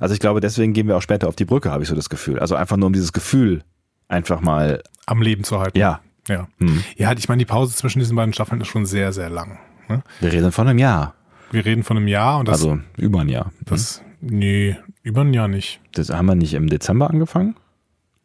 Also 0.00 0.12
ich 0.12 0.18
glaube, 0.20 0.40
deswegen 0.40 0.72
gehen 0.72 0.88
wir 0.88 0.96
auch 0.96 1.02
später 1.02 1.28
auf 1.28 1.36
die 1.36 1.44
Brücke, 1.44 1.70
habe 1.70 1.84
ich 1.84 1.88
so 1.88 1.94
das 1.94 2.08
Gefühl. 2.10 2.40
Also 2.40 2.56
einfach 2.56 2.76
nur 2.76 2.88
um 2.88 2.92
dieses 2.92 3.12
Gefühl 3.12 3.62
einfach 4.08 4.40
mal, 4.40 4.82
Am 5.06 5.22
Leben 5.22 5.44
zu 5.44 5.60
halten. 5.60 5.78
ja, 5.78 6.00
Ja, 6.28 6.48
Hm. 6.58 6.82
ja 6.96 7.12
ich 7.12 7.28
meine, 7.28 7.38
die 7.38 7.44
Pause 7.44 7.76
zwischen 7.76 8.00
diesen 8.00 8.16
beiden 8.16 8.32
Staffeln 8.32 8.60
ist 8.60 8.66
schon 8.68 8.86
sehr, 8.86 9.12
sehr 9.12 9.30
lang. 9.30 9.58
Ne? 9.88 10.02
wir 10.20 10.32
reden 10.32 10.50
von 10.50 10.66
einem 10.66 10.78
Jahr, 10.80 11.14
Wir 11.52 11.64
reden 11.64 11.84
von 11.84 11.96
einem 11.96 12.08
Jahr 12.08 12.38
und 12.40 12.48
das, 12.48 12.54
also 12.62 12.78
über 12.96 13.20
ein 13.20 13.28
Jahr. 13.28 13.52
das 13.66 14.02
nee, 14.20 14.76
über 15.02 15.20
ein 15.20 15.32
Jahr 15.32 15.46
nicht. 15.46 15.80
Das 15.92 16.10
haben 16.10 16.26
wir 16.26 16.34
nicht 16.34 16.54
im 16.54 16.66
Dezember 16.68 17.08
angefangen? 17.10 17.54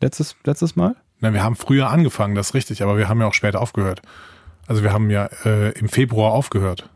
Letztes, 0.02 0.36
letztes 0.46 0.76
Mal? 0.76 0.96
Nein, 1.20 1.34
wir 1.34 1.44
haben 1.44 1.56
früher 1.58 1.90
angefangen, 1.90 2.34
das 2.34 2.48
ist 2.50 2.54
richtig, 2.56 2.82
aber 2.82 2.98
wir 2.98 3.10
haben 3.10 3.20
ja 3.20 3.28
auch 3.28 3.34
später 3.34 3.62
aufgehört. 3.62 4.02
Also 4.70 4.84
wir 4.84 4.94
haben 4.94 5.10
ja 5.10 5.28
äh, 5.46 5.72
im 5.80 5.90
Februar 5.90 6.32
aufgehört. 6.32 6.88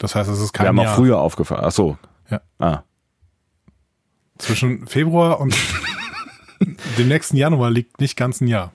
Das 0.00 0.14
heißt, 0.14 0.30
es 0.30 0.40
ist 0.40 0.54
kein 0.54 0.64
wir 0.64 0.68
haben 0.68 0.78
Jahr. 0.78 0.92
auch 0.92 0.96
früher 0.96 1.18
aufgefahren. 1.20 1.62
Ach 1.62 1.72
so. 1.72 1.98
Ja. 2.30 2.40
Ah. 2.58 2.84
Zwischen 4.38 4.86
Februar 4.86 5.38
und 5.38 5.54
dem 6.98 7.08
nächsten 7.08 7.36
Januar 7.36 7.70
liegt 7.70 8.00
nicht 8.00 8.16
ganz 8.16 8.40
ein 8.40 8.46
Jahr. 8.48 8.72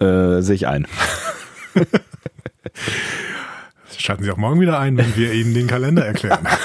Äh, 0.00 0.40
Sehe 0.40 0.54
ich 0.54 0.68
ein. 0.68 0.86
Schalten 3.98 4.22
Sie 4.22 4.30
auch 4.30 4.36
morgen 4.36 4.60
wieder 4.60 4.78
ein, 4.78 4.96
wenn 4.96 5.16
wir 5.16 5.32
Ihnen 5.32 5.52
den 5.52 5.66
Kalender 5.66 6.06
erklären. 6.06 6.46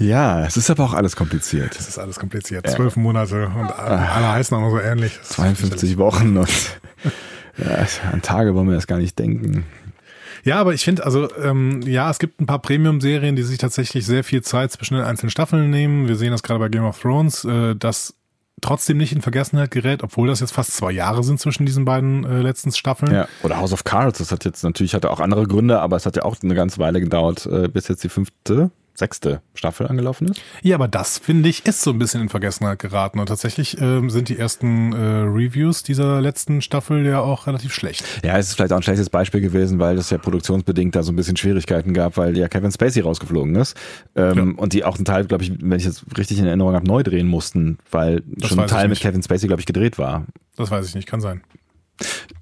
Ja, 0.00 0.44
es 0.46 0.56
ist 0.56 0.70
aber 0.70 0.84
auch 0.84 0.94
alles 0.94 1.16
kompliziert. 1.16 1.76
Das 1.76 1.88
ist 1.88 1.98
alles 1.98 2.20
kompliziert. 2.20 2.70
Zwölf 2.70 2.94
Monate 2.94 3.46
und 3.48 3.72
alle 3.76 4.28
heißen 4.28 4.56
auch 4.56 4.60
noch 4.60 4.70
so 4.70 4.78
ähnlich. 4.78 5.16
Das 5.18 5.30
ist 5.30 5.32
52 5.32 5.98
Wochen 5.98 6.36
und 6.36 6.78
ja, 7.58 8.10
an 8.12 8.22
Tage 8.22 8.54
wollen 8.54 8.68
wir 8.68 8.74
das 8.74 8.86
gar 8.86 8.98
nicht 8.98 9.18
denken. 9.18 9.64
Ja, 10.44 10.56
aber 10.56 10.72
ich 10.72 10.84
finde, 10.84 11.04
also 11.04 11.28
ähm, 11.36 11.82
ja, 11.82 12.10
es 12.10 12.18
gibt 12.18 12.40
ein 12.40 12.46
paar 12.46 12.60
Premium-Serien, 12.60 13.36
die 13.36 13.42
sich 13.42 13.58
tatsächlich 13.58 14.06
sehr 14.06 14.24
viel 14.24 14.42
Zeit 14.42 14.72
zwischen 14.72 14.94
den 14.94 15.04
einzelnen 15.04 15.30
Staffeln 15.30 15.68
nehmen. 15.70 16.08
Wir 16.08 16.16
sehen 16.16 16.30
das 16.30 16.42
gerade 16.42 16.60
bei 16.60 16.68
Game 16.68 16.84
of 16.84 17.00
Thrones, 17.00 17.44
äh, 17.44 17.74
das 17.74 18.14
trotzdem 18.60 18.96
nicht 18.96 19.12
in 19.12 19.22
Vergessenheit 19.22 19.70
gerät, 19.70 20.02
obwohl 20.02 20.28
das 20.28 20.40
jetzt 20.40 20.52
fast 20.52 20.72
zwei 20.72 20.90
Jahre 20.90 21.22
sind 21.22 21.40
zwischen 21.40 21.66
diesen 21.66 21.84
beiden 21.84 22.24
äh, 22.24 22.40
letzten 22.40 22.72
Staffeln. 22.72 23.12
Ja, 23.12 23.28
oder 23.42 23.58
House 23.58 23.72
of 23.72 23.84
Cards, 23.84 24.18
das 24.18 24.32
hat 24.32 24.44
jetzt 24.44 24.62
natürlich 24.64 24.94
hatte 24.94 25.10
auch 25.10 25.20
andere 25.20 25.46
Gründe, 25.46 25.80
aber 25.80 25.96
es 25.96 26.06
hat 26.06 26.16
ja 26.16 26.24
auch 26.24 26.36
eine 26.42 26.54
ganze 26.54 26.78
Weile 26.78 27.00
gedauert, 27.00 27.46
äh, 27.46 27.68
bis 27.68 27.88
jetzt 27.88 28.02
die 28.04 28.08
fünfte, 28.08 28.70
sechste 28.98 29.40
Staffel 29.54 29.86
angelaufen 29.86 30.28
ist. 30.28 30.42
Ja, 30.62 30.76
aber 30.76 30.88
das 30.88 31.18
finde 31.18 31.48
ich 31.48 31.64
ist 31.66 31.82
so 31.82 31.90
ein 31.90 31.98
bisschen 31.98 32.20
in 32.20 32.28
Vergessenheit 32.28 32.78
geraten 32.78 33.18
und 33.20 33.26
tatsächlich 33.26 33.80
ähm, 33.80 34.10
sind 34.10 34.28
die 34.28 34.38
ersten 34.38 34.92
äh, 34.92 34.96
Reviews 34.96 35.82
dieser 35.82 36.20
letzten 36.20 36.60
Staffel 36.60 37.06
ja 37.06 37.20
auch 37.20 37.46
relativ 37.46 37.72
schlecht. 37.72 38.04
Ja, 38.24 38.36
es 38.36 38.48
ist 38.48 38.54
vielleicht 38.54 38.72
auch 38.72 38.76
ein 38.78 38.82
schlechtes 38.82 39.10
Beispiel 39.10 39.40
gewesen, 39.40 39.78
weil 39.78 39.96
es 39.98 40.10
ja 40.10 40.18
produktionsbedingt 40.18 40.94
da 40.94 41.02
so 41.02 41.12
ein 41.12 41.16
bisschen 41.16 41.36
Schwierigkeiten 41.36 41.94
gab, 41.94 42.16
weil 42.16 42.36
ja 42.36 42.48
Kevin 42.48 42.72
Spacey 42.72 43.02
rausgeflogen 43.02 43.54
ist 43.56 43.76
ähm, 44.16 44.58
und 44.58 44.72
die 44.72 44.84
auch 44.84 44.96
einen 44.96 45.04
Teil, 45.04 45.24
glaube 45.26 45.44
ich, 45.44 45.52
wenn 45.60 45.78
ich 45.78 45.84
jetzt 45.84 46.04
richtig 46.16 46.38
in 46.38 46.46
Erinnerung 46.46 46.74
habe, 46.74 46.86
neu 46.86 47.02
drehen 47.02 47.28
mussten, 47.28 47.78
weil 47.90 48.22
Das 48.26 48.50
schon 48.50 48.60
ein 48.60 48.66
Teil 48.66 48.88
mit. 48.88 48.98
Kevin 48.98 49.22
Spacey, 49.22 49.46
glaube 49.46 49.60
ich, 49.60 49.66
gedreht 49.66 49.98
war. 49.98 50.26
Das 50.56 50.70
weiß 50.70 50.88
ich 50.88 50.94
nicht, 50.94 51.06
kann 51.06 51.20
sein. 51.20 51.42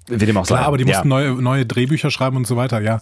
Wie 0.07 0.25
dem 0.25 0.37
auch 0.37 0.45
Klar, 0.45 0.61
sei. 0.61 0.65
aber 0.65 0.77
die 0.77 0.85
ja. 0.85 0.97
mussten 0.97 1.09
neue, 1.09 1.41
neue 1.41 1.65
Drehbücher 1.65 2.11
schreiben 2.11 2.37
und 2.37 2.47
so 2.47 2.55
weiter, 2.55 2.81
ja. 2.81 3.01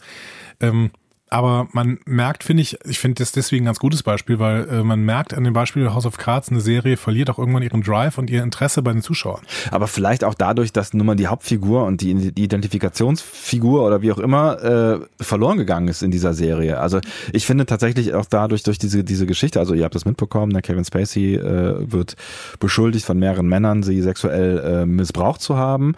Ähm, 0.60 0.92
aber 1.36 1.68
man 1.74 2.00
merkt, 2.06 2.46
finde 2.46 2.62
ich, 2.62 2.78
ich 2.86 2.98
finde 2.98 3.16
das 3.16 3.34
deswegen 3.34 3.64
ein 3.64 3.68
ganz 3.68 3.80
gutes 3.80 4.04
Beispiel, 4.04 4.40
weil 4.40 4.70
äh, 4.70 4.84
man 4.84 5.02
merkt 5.04 5.34
an 5.34 5.44
dem 5.44 5.52
Beispiel 5.52 5.94
House 5.94 6.06
of 6.06 6.18
Cards, 6.18 6.48
eine 6.48 6.62
Serie 6.62 6.96
verliert 6.96 7.30
auch 7.30 7.38
irgendwann 7.38 7.62
ihren 7.62 7.84
Drive 7.84 8.18
und 8.18 8.30
ihr 8.30 8.42
Interesse 8.42 8.82
bei 8.82 8.94
den 8.94 9.02
Zuschauern. 9.02 9.42
Aber 9.70 9.88
vielleicht 9.88 10.24
auch 10.24 10.34
dadurch, 10.34 10.72
dass 10.72 10.94
nun 10.94 11.06
mal 11.06 11.16
die 11.18 11.28
Hauptfigur 11.28 11.84
und 11.84 12.00
die 12.00 12.32
die 12.32 12.44
Identifikationsfigur 12.46 13.86
oder 13.86 14.02
wie 14.02 14.14
auch 14.14 14.18
immer 14.18 14.64
äh, 14.64 15.00
verloren 15.22 15.58
gegangen 15.58 15.90
ist 15.90 16.04
in 16.04 16.12
dieser 16.12 16.34
Serie. 16.34 16.80
Also 16.80 17.02
ich 17.34 17.46
finde 17.46 17.66
tatsächlich 17.66 18.14
auch 18.14 18.28
dadurch 18.28 18.64
durch 18.64 18.78
diese 18.78 19.04
diese 19.04 19.26
Geschichte, 19.26 19.60
also 19.60 19.74
ihr 19.74 19.84
habt 19.84 19.96
das 19.96 20.06
mitbekommen, 20.06 20.54
der 20.54 20.62
Kevin 20.62 20.86
Spacey 20.86 21.36
äh, 21.36 21.92
wird 21.92 22.16
beschuldigt 22.62 23.06
von 23.06 23.20
mehreren 23.20 23.50
Männern, 23.50 23.84
sie 23.84 24.02
sexuell 24.02 24.60
äh, 24.60 24.86
missbraucht 24.86 25.42
zu 25.42 25.58
haben. 25.58 25.96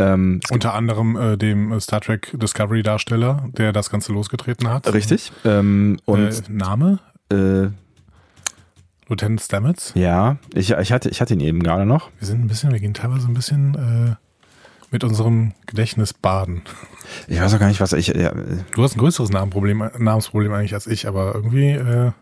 Ähm, 0.00 0.40
Unter 0.50 0.74
anderem 0.74 1.16
äh, 1.16 1.36
dem 1.36 1.72
äh, 1.72 1.80
Star 1.80 2.00
Trek 2.00 2.30
Discovery 2.32 2.82
Darsteller, 2.82 3.48
der 3.56 3.72
das 3.72 3.90
Ganze 3.90 4.12
losgetreten 4.12 4.68
hat. 4.68 4.92
richtig. 4.92 5.30
Ähm, 5.44 5.98
und 6.06 6.26
äh, 6.28 6.42
Name? 6.48 6.98
äh, 7.30 7.68
Lieutenant 9.08 9.40
Stamets. 9.40 9.92
ja, 9.94 10.36
ich, 10.54 10.70
ich 10.70 10.92
hatte 10.92 11.08
ich 11.08 11.20
hatte 11.20 11.34
ihn 11.34 11.40
eben 11.40 11.62
gerade 11.62 11.84
noch. 11.84 12.10
Wir 12.18 12.26
sind 12.28 12.42
ein 12.44 12.48
bisschen, 12.48 12.72
wir 12.72 12.78
gehen 12.80 12.94
teilweise 12.94 13.26
ein 13.26 13.34
bisschen 13.34 13.74
äh, 13.74 14.14
mit 14.92 15.02
unserem 15.04 15.52
Gedächtnis 15.66 16.12
baden. 16.14 16.62
Ich 17.26 17.40
weiß 17.40 17.54
auch 17.54 17.58
gar 17.58 17.66
nicht, 17.68 17.80
was 17.80 17.92
ich. 17.92 18.08
Ja, 18.08 18.32
Du 18.74 18.82
hast 18.82 18.94
ein 18.96 19.00
größeres 19.00 19.30
Namenproblem, 19.30 19.90
Namensproblem 19.98 20.52
eigentlich 20.52 20.74
als 20.74 20.86
ich, 20.86 21.08
aber 21.08 21.34
irgendwie, 21.34 21.70
äh, 21.70 22.12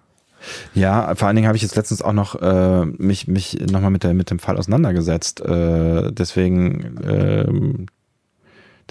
Ja, 0.75 1.15
vor 1.15 1.29
allen 1.29 1.37
Dingen 1.37 1.49
habe 1.49 1.57
ich 1.57 1.63
jetzt 1.63 1.77
letztens 1.77 2.03
auch 2.03 2.13
noch 2.13 2.41
äh, 2.41 2.85
mich, 2.85 3.29
mich 3.29 3.59
nochmal 3.71 3.91
mit, 3.91 4.05
der, 4.05 4.15
mit 4.15 4.31
dem 4.31 4.39
Fall 4.39 4.57
auseinandergesetzt. 4.57 5.41
Äh, 5.41 6.13
deswegen, 6.13 6.99
ähm, 7.07 7.87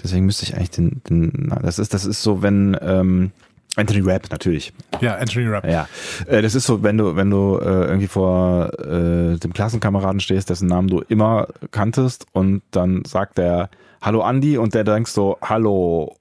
deswegen 0.02 0.26
müsste 0.26 0.44
ich 0.44 0.54
eigentlich 0.54 0.70
den, 0.70 1.02
den 1.08 1.32
na, 1.48 1.56
das 1.56 1.78
ist, 1.78 1.94
das 1.94 2.04
ist 2.04 2.22
so, 2.22 2.42
wenn 2.42 2.76
ähm, 2.80 3.32
Anthony 3.76 4.00
Rapp 4.00 4.30
natürlich. 4.30 4.72
ja, 5.00 5.16
Anthony 5.16 5.46
Rapp. 5.46 5.64
Ja. 5.66 5.88
Äh, 6.26 6.42
das 6.42 6.54
ist 6.54 6.66
so, 6.66 6.82
wenn 6.82 6.98
du, 6.98 7.16
wenn 7.16 7.30
du 7.30 7.58
äh, 7.58 7.86
irgendwie 7.86 8.08
vor 8.08 8.72
äh, 8.80 9.36
dem 9.38 9.52
Klassenkameraden 9.52 10.20
stehst, 10.20 10.50
dessen 10.50 10.68
Namen 10.68 10.88
du 10.88 11.00
immer 11.08 11.48
kanntest 11.70 12.26
und 12.32 12.62
dann 12.70 13.04
sagt 13.04 13.38
der 13.38 13.70
Hallo 14.02 14.22
Andi 14.22 14.58
und 14.58 14.74
der 14.74 14.84
denkst 14.84 15.12
so, 15.12 15.38
Hallo 15.42 16.16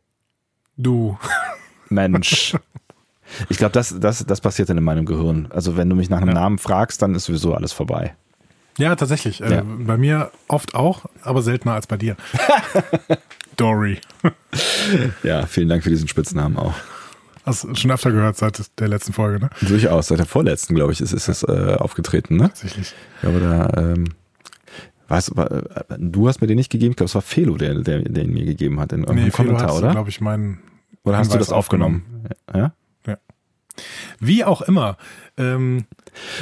Du. 0.77 1.17
Mensch. 1.89 2.55
Ich 3.49 3.57
glaube, 3.57 3.73
das, 3.73 3.99
das, 3.99 4.25
das 4.25 4.41
passiert 4.41 4.69
dann 4.69 4.77
in 4.77 4.83
meinem 4.83 5.05
Gehirn. 5.05 5.47
Also 5.49 5.75
wenn 5.77 5.89
du 5.89 5.95
mich 5.95 6.09
nach 6.09 6.19
einem 6.19 6.29
Ja. 6.29 6.35
Namen 6.35 6.57
fragst, 6.57 7.01
dann 7.01 7.13
ist 7.15 7.25
sowieso 7.25 7.53
alles 7.53 7.73
vorbei. 7.73 8.15
Ja, 8.77 8.95
tatsächlich. 8.95 9.41
Äh, 9.41 9.55
Ja. 9.55 9.63
Bei 9.65 9.97
mir 9.97 10.31
oft 10.47 10.75
auch, 10.75 11.05
aber 11.23 11.41
seltener 11.41 11.73
als 11.73 11.87
bei 11.87 11.97
dir. 11.97 12.15
Dory. 13.57 13.99
Ja, 15.23 15.45
vielen 15.45 15.69
Dank 15.69 15.83
für 15.83 15.89
diesen 15.89 16.07
Spitznamen 16.07 16.57
auch. 16.57 16.73
Hast 17.45 17.63
du 17.63 17.73
schon 17.75 17.91
öfter 17.91 18.11
gehört 18.11 18.35
seit 18.37 18.61
der 18.79 18.87
letzten 18.89 19.13
Folge, 19.13 19.39
ne? 19.39 19.49
Durchaus, 19.61 20.07
seit 20.07 20.19
der 20.19 20.25
vorletzten, 20.25 20.75
glaube 20.75 20.91
ich, 20.91 21.01
ist, 21.01 21.13
ist 21.13 21.27
es 21.29 21.43
äh, 21.43 21.75
aufgetreten, 21.79 22.35
ne? 22.35 22.49
Tatsächlich. 22.49 22.93
Ja, 23.23 23.29
aber 23.29 23.39
da, 23.39 23.69
ähm, 23.77 24.05
weißt 25.07 25.29
du, 25.29 25.41
äh, 25.41 25.61
du 25.97 26.27
hast 26.27 26.41
mir 26.41 26.47
den 26.47 26.57
nicht 26.57 26.69
gegeben, 26.71 26.91
ich 26.91 26.97
glaube, 26.97 27.07
es 27.07 27.15
war 27.15 27.21
Felo, 27.21 27.55
der, 27.55 27.75
der, 27.75 27.99
der 28.01 28.23
ihn 28.25 28.33
mir 28.33 28.45
gegeben 28.45 28.79
hat 28.81 28.91
in 28.91 28.99
irgendeinem 28.99 29.25
Nee, 29.25 29.31
Kommentar, 29.31 29.75
oder? 29.75 29.91
glaube 29.91 30.09
ich, 30.09 30.19
meinen. 30.19 30.59
oder 31.03 31.17
hast 31.17 31.33
du 31.33 31.37
das 31.37 31.51
aufgenommen? 31.53 32.03
Ja? 32.53 32.73
Wie 34.19 34.43
auch 34.43 34.61
immer. 34.61 34.97
Ähm, 35.37 35.85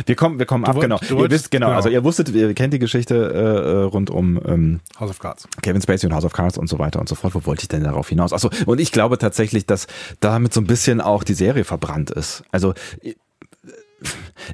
Wir 0.06 0.16
kommen, 0.16 0.40
wir 0.40 0.46
kommen 0.46 0.64
ab, 0.66 0.76
wollt- 0.76 0.84
genau. 0.84 1.00
du 1.06 1.20
Ihr 1.24 1.30
wisst, 1.30 1.52
genau, 1.52 1.68
genau. 1.68 1.76
also 1.78 1.90
ihr 1.90 2.04
wusstet, 2.06 2.30
ihr 2.30 2.54
kennt 2.54 2.74
die 2.74 2.80
Geschichte 2.80 3.16
äh, 3.16 3.72
äh, 3.72 3.82
rund 3.84 4.10
um 4.10 4.40
ähm, 4.46 4.80
House 5.00 5.10
of 5.10 5.20
Cards. 5.20 5.48
Kevin 5.62 5.82
Spacey 5.82 6.08
und 6.08 6.14
House 6.14 6.24
of 6.26 6.32
Cards 6.34 6.58
und 6.58 6.68
so 6.68 6.80
weiter 6.80 7.00
und 7.02 7.10
so 7.10 7.16
fort. 7.16 7.36
Wo 7.36 7.46
wollte 7.46 7.64
ich 7.64 7.68
denn 7.68 7.84
darauf 7.84 8.08
hinaus? 8.10 8.32
Achso, 8.32 8.50
und 8.66 8.80
ich 8.80 8.92
glaube 8.94 9.18
tatsächlich, 9.18 9.66
dass 9.66 9.88
damit 10.22 10.54
so 10.54 10.62
ein 10.62 10.68
bisschen 10.68 11.02
auch 11.02 11.24
die 11.24 11.34
Serie 11.34 11.66
verbrannt 11.66 12.10
ist. 12.12 12.44
Also 12.52 12.74
äh, 13.02 13.16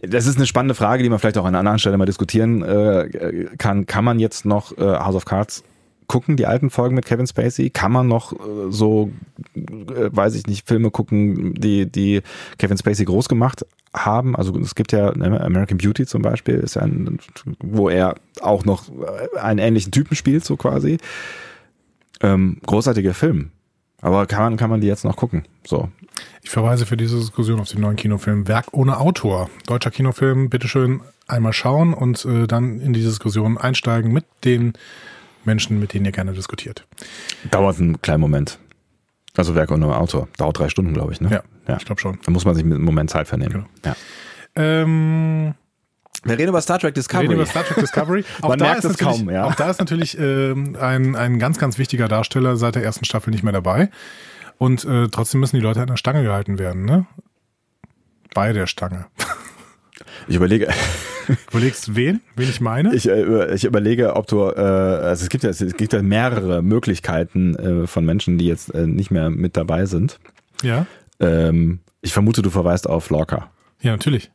das 0.01 0.25
ist 0.25 0.37
eine 0.37 0.45
spannende 0.47 0.75
Frage, 0.75 1.03
die 1.03 1.09
man 1.09 1.19
vielleicht 1.19 1.37
auch 1.37 1.43
an 1.43 1.49
einer 1.49 1.59
anderen 1.59 1.79
Stelle 1.79 1.97
mal 1.97 2.05
diskutieren 2.05 2.63
äh, 2.63 3.47
kann. 3.57 3.85
Kann 3.85 4.05
man 4.05 4.19
jetzt 4.19 4.45
noch 4.45 4.77
äh, 4.77 4.81
House 4.81 5.15
of 5.15 5.25
Cards 5.25 5.63
gucken, 6.11 6.35
die 6.35 6.45
alten 6.45 6.69
Folgen 6.69 6.93
mit 6.93 7.05
Kevin 7.05 7.25
Spacey? 7.25 7.69
Kann 7.69 7.93
man 7.93 8.07
noch 8.07 8.33
äh, 8.33 8.69
so, 8.69 9.11
äh, 9.55 10.09
weiß 10.11 10.35
ich 10.35 10.45
nicht, 10.45 10.67
Filme 10.67 10.91
gucken, 10.91 11.53
die, 11.53 11.89
die 11.89 12.21
Kevin 12.57 12.77
Spacey 12.77 13.05
groß 13.05 13.29
gemacht 13.29 13.65
haben? 13.93 14.35
Also 14.35 14.57
es 14.59 14.75
gibt 14.75 14.91
ja 14.91 15.15
ne, 15.15 15.39
American 15.39 15.77
Beauty 15.77 16.05
zum 16.05 16.21
Beispiel, 16.21 16.55
ist 16.55 16.75
ja 16.75 16.81
ein, 16.81 17.17
wo 17.59 17.87
er 17.87 18.15
auch 18.41 18.65
noch 18.65 18.89
äh, 18.89 19.39
einen 19.39 19.59
ähnlichen 19.59 19.93
Typen 19.93 20.15
spielt, 20.15 20.43
so 20.43 20.57
quasi. 20.57 20.97
Ähm, 22.19 22.57
großartiger 22.65 23.13
Film. 23.13 23.51
Aber 24.01 24.25
kann 24.25 24.43
man, 24.43 24.57
kann 24.57 24.69
man 24.69 24.81
die 24.81 24.87
jetzt 24.87 25.05
noch 25.05 25.15
gucken? 25.15 25.45
So. 25.65 25.89
Ich 26.43 26.49
verweise 26.49 26.85
für 26.85 26.97
diese 26.97 27.17
Diskussion 27.17 27.61
auf 27.61 27.69
den 27.69 27.81
neuen 27.81 27.95
Kinofilm 27.95 28.49
Werk 28.49 28.67
ohne 28.73 28.99
Autor. 28.99 29.49
Deutscher 29.65 29.91
Kinofilm, 29.91 30.49
bitteschön 30.49 31.01
einmal 31.27 31.53
schauen 31.53 31.93
und 31.93 32.25
äh, 32.25 32.47
dann 32.47 32.81
in 32.81 32.91
die 32.91 33.01
Diskussion 33.01 33.57
einsteigen 33.57 34.11
mit 34.11 34.25
den 34.43 34.73
Menschen, 35.45 35.79
mit 35.79 35.93
denen 35.93 36.05
ihr 36.05 36.11
gerne 36.11 36.33
diskutiert. 36.33 36.85
Dauert 37.49 37.79
einen 37.79 38.01
kleinen 38.01 38.21
Moment. 38.21 38.59
Also 39.37 39.55
Werk 39.55 39.71
ohne 39.71 39.95
Autor. 39.95 40.27
Dauert 40.37 40.59
drei 40.59 40.69
Stunden, 40.69 40.93
glaube 40.93 41.13
ich, 41.13 41.21
ne? 41.21 41.29
Ja, 41.31 41.43
ja. 41.67 41.77
ich 41.77 41.85
glaube 41.85 42.01
schon. 42.01 42.19
Da 42.25 42.31
muss 42.31 42.43
man 42.45 42.53
sich 42.55 42.63
mit 42.65 42.75
einem 42.75 42.83
Moment 42.85 43.09
Zeit 43.09 43.27
vernehmen. 43.27 43.51
Genau. 43.53 43.65
Ja. 43.85 43.95
Ähm, 44.55 45.53
Wir 46.23 46.37
reden 46.37 46.49
über 46.49 46.61
Star 46.61 46.77
Trek 46.79 46.89
wir 46.89 46.93
Discovery. 46.93 47.27
reden 47.27 47.35
über 47.35 47.45
Star 47.45 47.63
Trek 47.63 47.77
Discovery. 47.77 48.25
Auch 48.41 48.49
Man 48.49 48.59
da 48.59 48.65
merkt 48.65 48.79
ist 48.83 48.91
es 48.91 48.99
natürlich- 48.99 49.19
kaum, 49.25 49.29
ja. 49.29 49.45
Auch 49.45 49.55
da 49.55 49.69
ist 49.69 49.79
natürlich 49.79 50.17
ähm, 50.19 50.75
ein, 50.79 51.15
ein 51.15 51.39
ganz, 51.39 51.57
ganz 51.59 51.77
wichtiger 51.77 52.07
Darsteller 52.09 52.57
seit 52.57 52.75
der 52.75 52.83
ersten 52.83 53.05
Staffel 53.05 53.31
nicht 53.31 53.43
mehr 53.43 53.53
dabei. 53.53 53.89
Und 54.57 54.83
äh, 54.85 55.07
trotzdem 55.07 55.39
müssen 55.39 55.55
die 55.55 55.61
Leute 55.61 55.81
an 55.81 55.87
der 55.87 55.97
Stange 55.97 56.23
gehalten 56.23 56.59
werden, 56.59 56.83
ne? 56.85 57.05
Bei 58.33 58.51
der 58.53 58.67
Stange. 58.67 59.05
Ich 60.27 60.35
überlege, 60.35 60.67
Überlegst 61.51 61.95
wen? 61.95 62.21
Wen 62.35 62.49
ich 62.49 62.61
meine? 62.61 62.93
ich, 62.93 63.07
äh, 63.07 63.53
ich 63.53 63.63
überlege, 63.63 64.15
ob 64.15 64.27
du, 64.27 64.41
äh, 64.49 64.59
also 64.59 65.23
es 65.23 65.29
gibt 65.29 65.43
ja, 65.43 65.49
es 65.49 65.59
gibt 65.77 65.93
ja 65.93 66.01
mehrere 66.01 66.61
Möglichkeiten 66.61 67.55
äh, 67.55 67.87
von 67.87 68.05
Menschen, 68.05 68.37
die 68.37 68.47
jetzt 68.47 68.73
äh, 68.73 68.87
nicht 68.87 69.11
mehr 69.11 69.29
mit 69.29 69.57
dabei 69.57 69.85
sind. 69.85 70.19
ja. 70.63 70.85
Ähm, 71.19 71.79
ich 72.03 72.13
vermute, 72.13 72.41
du 72.41 72.49
verweist 72.49 72.89
auf 72.89 73.11
Lorca. 73.11 73.51
Ja, 73.79 73.91
natürlich. 73.91 74.31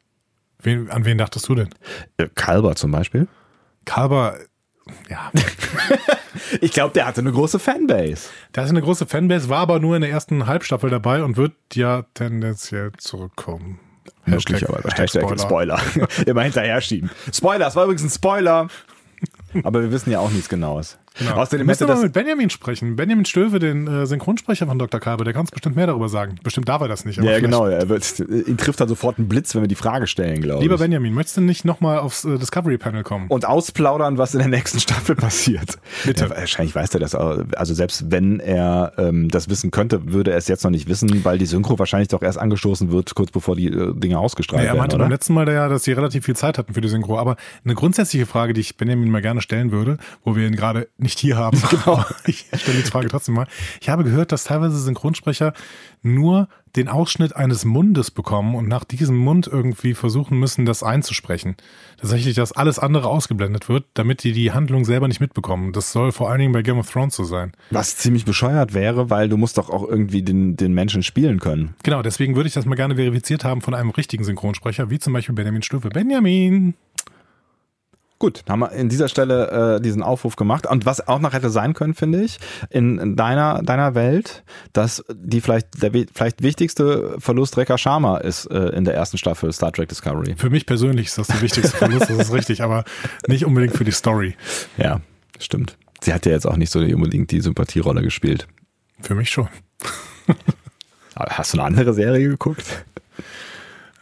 Wen, 0.62 0.88
an 0.88 1.04
wen 1.04 1.18
dachtest 1.18 1.48
du 1.48 1.56
denn? 1.56 1.68
Kalber 2.36 2.76
zum 2.76 2.92
Beispiel. 2.92 3.26
Kalber, 3.84 4.36
ja, 5.10 5.32
Ich 6.60 6.70
glaube, 6.70 6.92
der 6.94 7.06
hatte 7.06 7.22
eine 7.22 7.32
große 7.32 7.58
Fanbase. 7.58 8.28
da 8.52 8.62
ist 8.62 8.70
eine 8.70 8.82
große 8.82 9.06
Fanbase, 9.06 9.48
war 9.48 9.58
aber 9.58 9.80
nur 9.80 9.96
in 9.96 10.02
der 10.02 10.10
ersten 10.10 10.46
Halbstaffel 10.46 10.90
dabei 10.90 11.24
und 11.24 11.36
wird 11.36 11.54
ja 11.74 12.04
tendenziell 12.14 12.92
zurückkommen. 12.98 13.80
Möglicherweise. 14.26 14.88
Hashtag 14.96 15.40
Spoiler. 15.40 15.80
Immer 16.26 16.42
hinterher 16.42 16.80
schieben. 16.80 17.10
Spoiler, 17.32 17.68
es 17.68 17.76
war 17.76 17.84
übrigens 17.84 18.04
ein 18.04 18.10
Spoiler. 18.10 18.68
Aber 19.62 19.82
wir 19.82 19.90
wissen 19.90 20.10
ja 20.10 20.18
auch 20.18 20.30
nichts 20.30 20.48
Genaues. 20.48 20.98
Genau. 21.18 21.36
Außerdem 21.36 21.66
müssen 21.66 21.86
wir 21.86 21.94
mal 21.94 22.02
mit 22.02 22.12
Benjamin 22.12 22.50
sprechen. 22.50 22.96
Benjamin 22.96 23.24
Stöve, 23.24 23.58
den 23.58 23.86
äh, 23.86 24.06
Synchronsprecher 24.06 24.66
von 24.66 24.78
Dr. 24.78 25.00
Kalbe, 25.00 25.24
der 25.24 25.32
kann 25.32 25.40
uns 25.42 25.50
bestimmt 25.50 25.76
mehr 25.76 25.86
darüber 25.86 26.08
sagen. 26.08 26.36
Bestimmt 26.42 26.68
darf 26.68 26.80
er 26.82 26.88
das 26.88 27.04
nicht. 27.04 27.22
ja, 27.22 27.38
genau. 27.38 27.66
Er 27.66 27.88
wird, 27.88 28.18
ihn 28.20 28.56
trifft 28.56 28.80
dann 28.80 28.88
sofort 28.88 29.18
ein 29.18 29.28
Blitz, 29.28 29.54
wenn 29.54 29.62
wir 29.62 29.68
die 29.68 29.74
Frage 29.74 30.06
stellen, 30.06 30.40
glaube 30.40 30.58
ich. 30.58 30.62
Lieber 30.62 30.78
Benjamin, 30.78 31.14
möchtest 31.14 31.36
du 31.36 31.40
nicht 31.42 31.64
nochmal 31.64 31.98
aufs 31.98 32.24
äh, 32.24 32.38
Discovery 32.38 32.78
Panel 32.78 33.02
kommen? 33.02 33.26
und 33.28 33.46
ausplaudern, 33.46 34.18
was 34.18 34.34
in 34.34 34.40
der 34.40 34.48
nächsten 34.48 34.80
Staffel 34.80 35.14
passiert. 35.16 35.78
Bitte. 36.04 36.24
Ja, 36.24 36.30
wahrscheinlich 36.30 36.74
weiß 36.74 36.94
er 36.94 37.00
das. 37.00 37.14
auch. 37.14 37.38
Also 37.56 37.74
selbst 37.74 38.10
wenn 38.10 38.40
er 38.40 38.92
ähm, 38.98 39.28
das 39.28 39.48
wissen 39.48 39.70
könnte, 39.70 40.12
würde 40.12 40.32
er 40.32 40.38
es 40.38 40.48
jetzt 40.48 40.64
noch 40.64 40.70
nicht 40.70 40.88
wissen, 40.88 41.24
weil 41.24 41.38
die 41.38 41.46
Synchro 41.46 41.78
wahrscheinlich 41.78 42.08
doch 42.08 42.22
erst 42.22 42.38
angestoßen 42.38 42.90
wird, 42.90 43.14
kurz 43.14 43.30
bevor 43.30 43.56
die 43.56 43.68
äh, 43.68 43.94
Dinge 43.94 44.18
ausgestrahlt 44.18 44.62
Nee, 44.62 44.66
er 44.68 44.72
werden, 44.72 44.78
meinte 44.78 44.98
beim 44.98 45.10
letzten 45.10 45.34
Mal 45.34 45.48
ja, 45.48 45.68
dass 45.68 45.84
sie 45.84 45.92
relativ 45.92 46.24
viel 46.24 46.36
Zeit 46.36 46.58
hatten 46.58 46.74
für 46.74 46.80
die 46.80 46.88
Synchro. 46.88 47.18
Aber 47.18 47.36
eine 47.64 47.74
grundsätzliche 47.74 48.26
Frage, 48.26 48.52
die 48.52 48.60
ich 48.60 48.76
Benjamin 48.76 49.10
mal 49.10 49.22
gerne 49.22 49.40
stellen 49.40 49.70
würde, 49.70 49.98
wo 50.24 50.34
wir 50.36 50.46
ihn 50.46 50.56
gerade 50.56 50.88
nicht 51.06 51.18
hier 51.18 51.36
haben. 51.36 51.62
Genau. 51.70 52.04
ich 52.26 52.46
stelle 52.54 52.78
die 52.78 52.88
Frage 52.88 53.08
trotzdem 53.08 53.34
mal. 53.34 53.46
Ich 53.80 53.88
habe 53.88 54.04
gehört, 54.04 54.32
dass 54.32 54.44
teilweise 54.44 54.78
Synchronsprecher 54.78 55.52
nur 56.02 56.48
den 56.76 56.88
Ausschnitt 56.88 57.34
eines 57.34 57.64
Mundes 57.64 58.10
bekommen 58.10 58.54
und 58.54 58.68
nach 58.68 58.84
diesem 58.84 59.16
Mund 59.16 59.46
irgendwie 59.46 59.94
versuchen 59.94 60.38
müssen, 60.38 60.66
das 60.66 60.82
einzusprechen. 60.82 61.56
Tatsächlich, 61.98 62.34
dass 62.34 62.52
alles 62.52 62.78
andere 62.78 63.08
ausgeblendet 63.08 63.68
wird, 63.68 63.84
damit 63.94 64.22
die 64.22 64.32
die 64.32 64.52
Handlung 64.52 64.84
selber 64.84 65.08
nicht 65.08 65.20
mitbekommen. 65.20 65.72
Das 65.72 65.92
soll 65.92 66.12
vor 66.12 66.30
allen 66.30 66.40
Dingen 66.40 66.52
bei 66.52 66.62
Game 66.62 66.78
of 66.78 66.90
Thrones 66.90 67.16
so 67.16 67.24
sein. 67.24 67.52
Was 67.70 67.96
ziemlich 67.96 68.24
bescheuert 68.24 68.74
wäre, 68.74 69.10
weil 69.10 69.28
du 69.28 69.36
musst 69.36 69.58
doch 69.58 69.70
auch 69.70 69.88
irgendwie 69.88 70.22
den, 70.22 70.56
den 70.56 70.74
Menschen 70.74 71.02
spielen 71.02 71.40
können. 71.40 71.74
Genau, 71.82 72.02
deswegen 72.02 72.36
würde 72.36 72.48
ich 72.48 72.54
das 72.54 72.66
mal 72.66 72.74
gerne 72.74 72.96
verifiziert 72.96 73.44
haben 73.44 73.62
von 73.62 73.74
einem 73.74 73.90
richtigen 73.90 74.24
Synchronsprecher, 74.24 74.90
wie 74.90 74.98
zum 74.98 75.12
Beispiel 75.12 75.34
Benjamin 75.34 75.62
Stöfe. 75.62 75.88
Benjamin! 75.88 76.74
Gut, 78.18 78.44
haben 78.48 78.60
wir 78.60 78.72
in 78.72 78.88
dieser 78.88 79.08
Stelle 79.08 79.76
äh, 79.76 79.80
diesen 79.82 80.02
Aufruf 80.02 80.36
gemacht. 80.36 80.66
Und 80.66 80.86
was 80.86 81.06
auch 81.06 81.18
noch 81.18 81.34
hätte 81.34 81.50
sein 81.50 81.74
können, 81.74 81.92
finde 81.92 82.22
ich, 82.22 82.38
in, 82.70 82.98
in 82.98 83.14
deiner, 83.14 83.62
deiner 83.62 83.94
Welt, 83.94 84.42
dass 84.72 85.04
die 85.12 85.42
vielleicht 85.42 85.82
der 85.82 85.90
vielleicht 86.14 86.42
wichtigste 86.42 87.16
Verlust 87.18 87.58
Rekha 87.58 87.76
Sharma 87.76 88.16
ist 88.18 88.46
äh, 88.46 88.70
in 88.70 88.84
der 88.84 88.94
ersten 88.94 89.18
Staffel 89.18 89.52
Star 89.52 89.70
Trek 89.70 89.90
Discovery. 89.90 90.34
Für 90.36 90.48
mich 90.48 90.64
persönlich 90.64 91.08
ist 91.08 91.18
das 91.18 91.26
der 91.26 91.42
wichtigste 91.42 91.76
Verlust, 91.76 92.08
das 92.08 92.18
ist 92.18 92.32
richtig, 92.32 92.62
aber 92.62 92.84
nicht 93.28 93.44
unbedingt 93.44 93.76
für 93.76 93.84
die 93.84 93.92
Story. 93.92 94.34
Ja, 94.78 95.00
stimmt. 95.38 95.76
Sie 96.00 96.14
hat 96.14 96.24
ja 96.24 96.32
jetzt 96.32 96.46
auch 96.46 96.56
nicht 96.56 96.72
so 96.72 96.78
unbedingt 96.78 97.30
die 97.30 97.40
Sympathierolle 97.40 98.00
gespielt. 98.02 98.48
Für 99.02 99.14
mich 99.14 99.28
schon. 99.28 99.48
Hast 101.16 101.52
du 101.52 101.58
eine 101.58 101.66
andere 101.66 101.92
Serie 101.92 102.28
geguckt? 102.28 102.64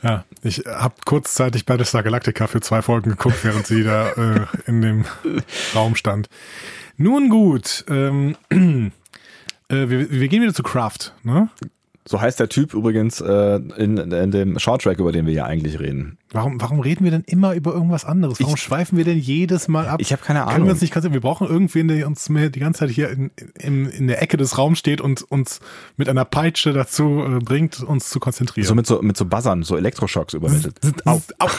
Ja, 0.04 0.24
ich 0.42 0.58
habe 0.66 0.94
kurzzeitig 1.06 1.64
Battlestar 1.64 2.02
Galactica 2.02 2.46
für 2.46 2.60
zwei 2.60 2.82
Folgen 2.82 3.10
geguckt, 3.10 3.42
während 3.42 3.66
sie 3.66 3.84
da 3.84 4.10
äh, 4.10 4.46
in 4.66 4.82
dem 4.82 5.06
Raum 5.74 5.96
stand. 5.96 6.28
Nun 6.98 7.30
gut, 7.30 7.86
ähm, 7.88 8.36
äh, 8.50 8.90
wir, 9.68 10.10
wir 10.10 10.28
gehen 10.28 10.42
wieder 10.42 10.52
zu 10.52 10.62
Kraft, 10.62 11.14
ne? 11.22 11.48
So 12.06 12.20
heißt 12.20 12.38
der 12.38 12.50
Typ 12.50 12.74
übrigens 12.74 13.22
äh, 13.22 13.56
in, 13.56 13.96
in 13.96 14.30
dem 14.30 14.58
Shorttrack, 14.58 14.98
über 14.98 15.10
den 15.10 15.24
wir 15.24 15.32
ja 15.32 15.46
eigentlich 15.46 15.80
reden. 15.80 16.18
Warum, 16.32 16.60
warum 16.60 16.80
reden 16.80 17.02
wir 17.04 17.10
denn 17.10 17.22
immer 17.26 17.54
über 17.54 17.72
irgendwas 17.72 18.04
anderes? 18.04 18.38
Warum 18.40 18.54
Ich- 18.56 18.60
schweifen 18.60 18.98
wir 18.98 19.04
denn 19.06 19.18
jedes 19.18 19.68
Mal 19.68 19.88
ab? 19.88 20.00
Ich 20.02 20.12
habe 20.12 20.22
keine 20.22 20.40
Können 20.40 20.50
Ahnung. 20.50 20.66
wir 20.66 20.72
uns 20.72 20.82
nicht? 20.82 20.94
Wir 20.94 21.20
brauchen 21.20 21.48
irgendwen, 21.48 21.88
der 21.88 22.06
uns 22.06 22.28
mehr 22.28 22.50
die 22.50 22.60
ganze 22.60 22.80
Zeit 22.80 22.90
hier 22.90 23.08
in, 23.08 23.30
in, 23.58 23.86
in 23.88 24.06
der 24.06 24.20
Ecke 24.20 24.36
des 24.36 24.58
Raums 24.58 24.78
steht 24.78 25.00
und 25.00 25.22
uns 25.22 25.60
mit 25.96 26.10
einer 26.10 26.26
Peitsche 26.26 26.74
dazu 26.74 27.24
äh, 27.24 27.38
bringt, 27.38 27.82
uns 27.82 28.10
zu 28.10 28.20
konzentrieren. 28.20 28.66
so 28.68 28.74
mit 28.74 28.86
so 28.86 29.00
mit 29.00 29.16
so 29.16 29.24
Buzzern, 29.24 29.62
so 29.62 29.74
Elektroschocks 29.76 30.34
übermittelt. 30.34 30.78
Au. 31.06 31.22
Au. 31.38 31.48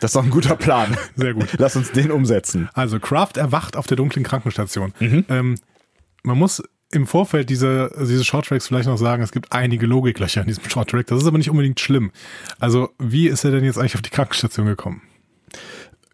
Das 0.00 0.10
ist 0.10 0.16
doch 0.16 0.24
ein 0.24 0.30
guter 0.30 0.56
Plan. 0.56 0.96
Sehr 1.14 1.32
gut. 1.34 1.46
Lass 1.58 1.76
uns 1.76 1.92
den 1.92 2.10
umsetzen. 2.10 2.68
Also 2.74 2.98
Kraft 2.98 3.36
erwacht 3.36 3.76
auf 3.76 3.86
der 3.86 3.96
dunklen 3.96 4.24
Krankenstation. 4.24 4.92
Ähm, 5.00 5.54
man 6.24 6.38
muss 6.38 6.60
im 6.92 7.06
Vorfeld 7.06 7.50
dieser, 7.50 7.88
dieses 7.90 8.26
Shorttracks 8.26 8.66
vielleicht 8.68 8.88
noch 8.88 8.98
sagen, 8.98 9.22
es 9.22 9.32
gibt 9.32 9.52
einige 9.52 9.86
Logiklöcher 9.86 10.42
in 10.42 10.46
diesem 10.48 10.68
Shorttrack. 10.68 11.06
Das 11.06 11.20
ist 11.20 11.26
aber 11.26 11.38
nicht 11.38 11.50
unbedingt 11.50 11.80
schlimm. 11.80 12.12
Also 12.60 12.90
wie 12.98 13.28
ist 13.28 13.44
er 13.44 13.50
denn 13.50 13.64
jetzt 13.64 13.78
eigentlich 13.78 13.94
auf 13.94 14.02
die 14.02 14.10
Krankenstation 14.10 14.66
gekommen? 14.66 15.02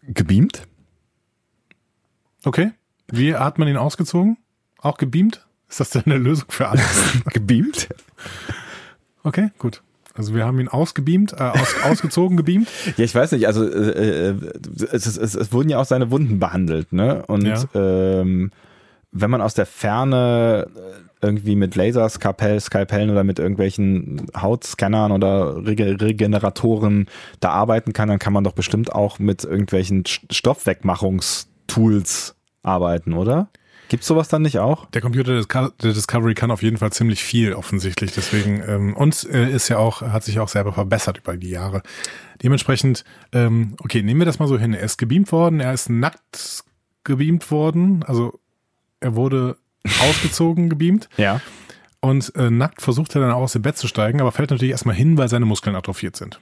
Gebeamt? 0.03 0.63
Okay. 2.45 2.71
Wie 3.11 3.35
hat 3.35 3.59
man 3.59 3.67
ihn 3.67 3.77
ausgezogen? 3.77 4.37
Auch 4.79 4.97
gebeamt? 4.97 5.45
Ist 5.69 5.79
das 5.81 5.89
denn 5.91 6.03
eine 6.05 6.17
Lösung 6.17 6.45
für 6.49 6.69
alles? 6.69 6.87
Gebeamt? 7.33 7.89
Okay, 9.23 9.49
gut. 9.59 9.81
Also 10.15 10.33
wir 10.33 10.45
haben 10.45 10.59
ihn 10.59 10.67
ausgebeamt, 10.67 11.33
äh, 11.33 11.43
aus, 11.43 11.75
ausgezogen, 11.83 12.37
gebeamt. 12.37 12.67
Ja, 12.97 13.03
ich 13.05 13.13
weiß 13.13 13.31
nicht, 13.33 13.47
also 13.47 13.65
äh, 13.65 14.29
äh, 14.29 14.35
es, 14.91 15.05
es, 15.05 15.17
es, 15.17 15.35
es 15.35 15.51
wurden 15.53 15.69
ja 15.69 15.79
auch 15.79 15.85
seine 15.85 16.11
Wunden 16.11 16.39
behandelt, 16.39 16.91
ne? 16.93 17.23
Und 17.27 17.45
Ja. 17.45 17.63
ähm, 17.73 18.51
wenn 19.11 19.31
man 19.31 19.41
aus 19.41 19.55
der 19.55 19.65
Ferne 19.65 20.67
äh, 20.75 20.79
irgendwie 21.21 21.55
mit 21.55 21.75
Lasers, 21.75 22.13
Skalpell, 22.13 22.59
Skalpellen 22.59 23.09
oder 23.09 23.23
mit 23.23 23.39
irgendwelchen 23.39 24.27
Hautscannern 24.39 25.11
oder 25.11 25.65
Rege 25.65 25.99
Regeneratoren 25.99 27.07
da 27.39 27.49
arbeiten 27.49 27.93
kann, 27.93 28.07
dann 28.07 28.19
kann 28.19 28.33
man 28.33 28.43
doch 28.43 28.53
bestimmt 28.53 28.93
auch 28.93 29.19
mit 29.19 29.43
irgendwelchen 29.43 30.03
St- 30.03 30.31
Stoffwegmachungstools 30.31 32.35
arbeiten, 32.63 33.13
oder? 33.13 33.49
Gibt's 33.89 34.05
sowas 34.05 34.27
dann 34.27 34.43
nicht 34.43 34.59
auch? 34.59 34.85
Der 34.91 35.01
Computer 35.01 35.43
der 35.43 35.71
Discovery 35.81 36.35
kann 36.35 36.51
auf 36.51 36.61
jeden 36.61 36.77
Fall 36.77 36.93
ziemlich 36.93 37.23
viel 37.23 37.53
offensichtlich. 37.53 38.11
Deswegen 38.11 38.61
ähm, 38.67 38.95
und 38.95 39.27
äh, 39.31 39.49
ist 39.49 39.67
ja 39.67 39.79
auch 39.79 40.03
hat 40.03 40.23
sich 40.23 40.39
auch 40.39 40.47
selber 40.47 40.73
verbessert 40.73 41.17
über 41.17 41.35
die 41.35 41.49
Jahre. 41.49 41.81
Dementsprechend 42.43 43.03
ähm, 43.33 43.75
okay, 43.83 44.03
nehmen 44.03 44.21
wir 44.21 44.25
das 44.25 44.37
mal 44.37 44.47
so 44.47 44.59
hin. 44.59 44.75
Er 44.75 44.83
ist 44.83 44.99
gebeamt 44.99 45.31
worden, 45.31 45.59
er 45.59 45.73
ist 45.73 45.89
nackt 45.89 46.63
gebeamt 47.03 47.49
worden, 47.49 48.03
also 48.03 48.39
er 48.99 49.15
wurde 49.15 49.57
ausgezogen 50.01 50.69
gebeamt 50.69 51.09
Ja. 51.17 51.41
und 52.01 52.33
äh, 52.35 52.49
nackt 52.49 52.81
versucht 52.81 53.15
er 53.15 53.21
dann 53.21 53.31
auch 53.31 53.41
aus 53.41 53.53
dem 53.53 53.61
Bett 53.61 53.77
zu 53.77 53.87
steigen, 53.87 54.19
aber 54.21 54.31
fällt 54.31 54.51
natürlich 54.51 54.71
erstmal 54.71 54.95
hin, 54.95 55.17
weil 55.17 55.29
seine 55.29 55.45
Muskeln 55.45 55.75
atrophiert 55.75 56.15
sind. 56.15 56.39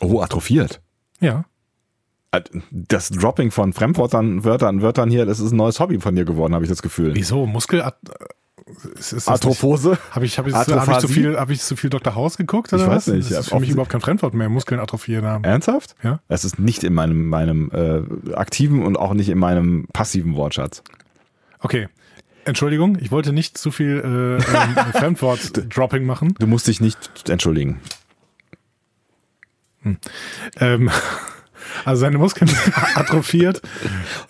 Oh, 0.00 0.20
atrophiert. 0.20 0.80
Ja, 1.20 1.44
Das 2.70 3.08
Dropping 3.10 3.50
von 3.50 3.72
Fremdwörtern, 3.72 4.44
Wörtern, 4.44 4.82
Wörtern 4.82 5.10
hier, 5.10 5.26
das 5.26 5.40
ist 5.40 5.52
ein 5.52 5.56
neues 5.56 5.80
Hobby 5.80 5.98
von 6.00 6.14
dir 6.14 6.24
geworden, 6.24 6.54
habe 6.54 6.64
ich 6.64 6.68
das 6.70 6.82
Gefühl. 6.82 7.14
wieso 7.14 7.46
Muskel 7.46 7.80
äh, 7.80 7.90
nicht- 8.96 9.28
Atrophose? 9.28 9.98
Habe 10.10 10.26
ich, 10.26 10.38
hab 10.38 10.46
ich, 10.46 10.54
hab 10.54 10.88
ich, 10.88 10.98
zu 10.98 11.08
viel, 11.08 11.38
hab 11.38 11.48
ich 11.50 11.60
zu 11.62 11.74
viel 11.74 11.88
Dr. 11.90 12.14
House 12.14 12.36
geguckt? 12.36 12.70
Oder 12.72 12.82
Ich 12.82 12.88
weiß 12.88 13.08
was? 13.08 13.14
nicht, 13.14 13.30
Das 13.30 13.40
ist 13.40 13.48
für 13.48 13.60
mich 13.60 13.70
überhaupt 13.70 13.90
kein 13.90 14.02
Fremdwort 14.02 14.34
mehr. 14.34 14.48
Muskeln 14.50 14.78
atrophieren 14.78 15.24
haben. 15.24 15.42
Ernsthaft? 15.44 15.94
Ja. 16.02 16.20
Das 16.28 16.44
ist 16.44 16.58
nicht 16.58 16.84
in 16.84 16.92
meinem, 16.92 17.28
meinem 17.28 17.70
äh, 17.72 18.34
aktiven 18.34 18.84
und 18.84 18.96
auch 18.98 19.14
nicht 19.14 19.30
in 19.30 19.38
meinem 19.38 19.86
passiven 19.92 20.34
Wortschatz. 20.36 20.82
Okay. 21.60 21.88
Entschuldigung, 22.48 22.96
ich 22.98 23.10
wollte 23.10 23.34
nicht 23.34 23.58
zu 23.58 23.70
viel 23.70 23.98
äh, 23.98 24.36
ähm, 24.56 24.92
Fremdwort-Dropping 24.92 26.04
machen. 26.06 26.34
Du 26.38 26.46
musst 26.46 26.66
dich 26.66 26.80
nicht 26.80 27.28
entschuldigen. 27.28 27.80
Ähm, 30.56 30.90
also 31.84 32.00
seine 32.00 32.16
Muskeln 32.16 32.50
atrophiert. 32.94 33.60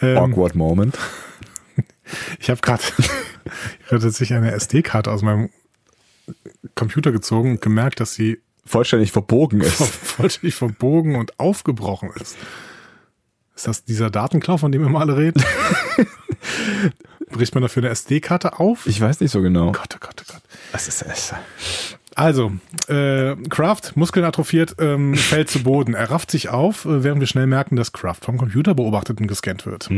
Ähm, 0.00 0.18
Awkward 0.18 0.56
Moment. 0.56 0.98
ich 2.40 2.50
habe 2.50 2.60
gerade 2.60 2.82
tatsächlich 3.88 4.34
eine 4.34 4.50
SD-Karte 4.50 5.12
aus 5.12 5.22
meinem 5.22 5.50
Computer 6.74 7.12
gezogen 7.12 7.52
und 7.52 7.60
gemerkt, 7.60 8.00
dass 8.00 8.14
sie 8.14 8.40
Vollständig 8.66 9.12
verbogen 9.12 9.62
ist. 9.62 9.82
vollständig 9.82 10.54
verbogen 10.54 11.16
und 11.16 11.38
aufgebrochen 11.38 12.10
ist. 12.20 12.36
Ist 13.56 13.66
das 13.66 13.84
dieser 13.84 14.10
Datenklau, 14.10 14.58
von 14.58 14.70
dem 14.72 14.82
wir 14.82 14.90
mal 14.90 15.00
alle 15.00 15.16
reden? 15.16 15.42
Bricht 17.30 17.54
man 17.54 17.62
dafür 17.62 17.82
eine 17.82 17.90
SD-Karte 17.90 18.58
auf? 18.58 18.86
Ich 18.86 19.00
weiß 19.00 19.20
nicht 19.20 19.30
so 19.30 19.40
genau. 19.42 19.72
Gott, 19.72 19.94
oh 19.94 19.98
Gott, 20.00 20.22
oh 20.22 20.32
Gott. 20.32 20.42
Was 20.72 20.88
ist 20.88 21.02
das? 21.02 21.34
Also, 22.14 22.50
äh, 22.88 23.36
Kraft, 23.48 23.96
Muskeln 23.96 24.24
atrophiert, 24.26 24.74
ähm, 24.80 25.14
fällt 25.16 25.50
zu 25.50 25.62
Boden. 25.62 25.94
Er 25.94 26.10
rafft 26.10 26.32
sich 26.32 26.48
auf, 26.48 26.84
äh, 26.84 27.04
während 27.04 27.20
wir 27.20 27.28
schnell 27.28 27.46
merken, 27.46 27.76
dass 27.76 27.92
Kraft 27.92 28.24
vom 28.24 28.38
Computer 28.38 28.74
beobachtet 28.74 29.20
und 29.20 29.28
gescannt 29.28 29.66
wird. 29.66 29.88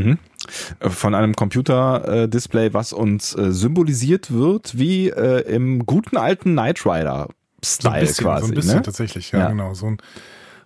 Von 0.81 1.15
einem 1.15 1.35
Computer-Display, 1.35 2.75
was 2.75 2.93
uns 2.93 3.35
äh, 3.37 3.53
symbolisiert 3.53 4.31
wird, 4.31 4.77
wie 4.77 5.09
äh, 5.09 5.41
im 5.51 5.87
guten 5.87 6.19
alten 6.19 6.53
Knight 6.53 6.85
Rider-Style 6.85 7.95
ein 7.95 8.01
bisschen, 8.01 8.25
quasi. 8.27 8.47
so 8.47 8.53
ein 8.53 8.55
bisschen 8.55 8.77
ne? 8.77 8.83
tatsächlich, 8.83 9.33
ja, 9.33 9.39
Ja. 9.39 9.49
genau. 9.49 9.73
So 9.73 9.87
ein, 9.87 9.99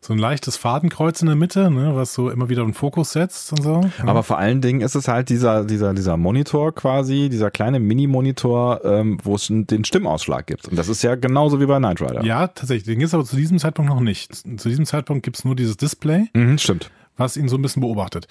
so 0.04 0.12
ein 0.12 0.18
leichtes 0.18 0.56
Fadenkreuz 0.58 1.20
in 1.22 1.26
der 1.28 1.36
Mitte, 1.36 1.70
ne, 1.70 1.96
was 1.96 2.12
so 2.12 2.28
immer 2.28 2.48
wieder 2.50 2.62
einen 2.62 2.74
Fokus 2.74 3.12
setzt 3.12 3.52
und 3.52 3.62
so. 3.62 3.80
Ja. 3.98 4.04
Aber 4.06 4.22
vor 4.22 4.36
allen 4.38 4.60
Dingen 4.60 4.80
ist 4.82 4.94
es 4.94 5.08
halt 5.08 5.30
dieser, 5.30 5.64
dieser, 5.64 5.94
dieser 5.94 6.16
Monitor 6.16 6.74
quasi, 6.74 7.28
dieser 7.30 7.50
kleine 7.50 7.80
Mini-Monitor, 7.80 8.84
ähm, 8.84 9.18
wo 9.24 9.34
es 9.36 9.46
den 9.48 9.84
Stimmausschlag 9.84 10.46
gibt. 10.46 10.68
Und 10.68 10.76
das 10.78 10.88
ist 10.88 11.02
ja 11.02 11.14
genauso 11.14 11.60
wie 11.60 11.66
bei 11.66 11.78
Knight 11.78 12.00
Rider. 12.02 12.22
ja, 12.24 12.46
tatsächlich. 12.48 12.84
Den 12.84 12.98
gibt 12.98 13.08
es 13.08 13.14
aber 13.14 13.24
zu 13.24 13.36
diesem 13.36 13.58
Zeitpunkt 13.58 13.90
noch 13.90 14.00
nicht. 14.00 14.34
Zu 14.60 14.68
diesem 14.68 14.84
Zeitpunkt 14.86 15.22
gibt 15.22 15.38
es 15.38 15.44
nur 15.44 15.56
dieses 15.56 15.76
Display, 15.76 16.26
Mhm, 16.34 16.58
stimmt. 16.58 16.90
was 17.16 17.36
ihn 17.36 17.48
so 17.48 17.56
ein 17.56 17.62
bisschen 17.62 17.80
beobachtet. 17.80 18.26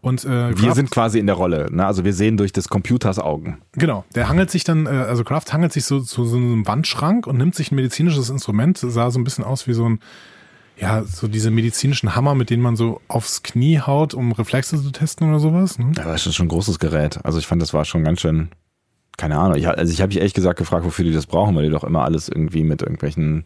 Und 0.00 0.24
äh, 0.24 0.28
Wir 0.50 0.54
Kraft- 0.54 0.76
sind 0.76 0.90
quasi 0.90 1.18
in 1.18 1.26
der 1.26 1.34
Rolle. 1.34 1.66
Ne? 1.70 1.84
Also 1.84 2.04
wir 2.04 2.12
sehen 2.14 2.36
durch 2.36 2.52
des 2.52 2.68
Computers 2.68 3.18
Augen. 3.18 3.58
Genau, 3.72 4.04
der 4.14 4.28
hangelt 4.28 4.50
sich 4.50 4.64
dann, 4.64 4.86
äh, 4.86 4.90
also 4.90 5.24
Kraft 5.24 5.52
hangelt 5.52 5.72
sich 5.72 5.84
so 5.84 6.00
zu 6.00 6.24
so 6.24 6.36
einem 6.36 6.66
Wandschrank 6.66 7.26
und 7.26 7.36
nimmt 7.36 7.54
sich 7.54 7.70
ein 7.72 7.74
medizinisches 7.76 8.30
Instrument, 8.30 8.78
sah 8.78 9.10
so 9.10 9.18
ein 9.18 9.24
bisschen 9.24 9.44
aus 9.44 9.66
wie 9.66 9.72
so 9.74 9.88
ein, 9.88 9.98
ja, 10.80 11.04
so 11.04 11.28
diese 11.28 11.50
medizinischen 11.50 12.14
Hammer, 12.14 12.34
mit 12.34 12.48
denen 12.50 12.62
man 12.62 12.76
so 12.76 13.00
aufs 13.08 13.42
Knie 13.42 13.80
haut, 13.80 14.12
um 14.14 14.30
Reflexe 14.32 14.80
zu 14.80 14.92
testen 14.92 15.28
oder 15.28 15.40
sowas. 15.40 15.78
Ne? 15.78 15.92
Das 15.94 16.26
ist 16.26 16.36
schon 16.36 16.46
ein 16.46 16.50
großes 16.50 16.78
Gerät. 16.78 17.18
Also 17.24 17.38
ich 17.38 17.46
fand, 17.46 17.60
das 17.60 17.74
war 17.74 17.84
schon 17.84 18.04
ganz 18.04 18.20
schön, 18.20 18.48
keine 19.16 19.36
Ahnung. 19.38 19.58
Ich, 19.58 19.68
also 19.68 19.92
ich 19.92 20.00
habe 20.00 20.14
mich 20.14 20.22
echt 20.22 20.36
gesagt 20.36 20.58
gefragt, 20.58 20.84
wofür 20.84 21.04
die 21.04 21.12
das 21.12 21.26
brauchen, 21.26 21.56
weil 21.56 21.64
die 21.64 21.70
doch 21.70 21.84
immer 21.84 22.04
alles 22.04 22.28
irgendwie 22.28 22.62
mit 22.62 22.82
irgendwelchen 22.82 23.44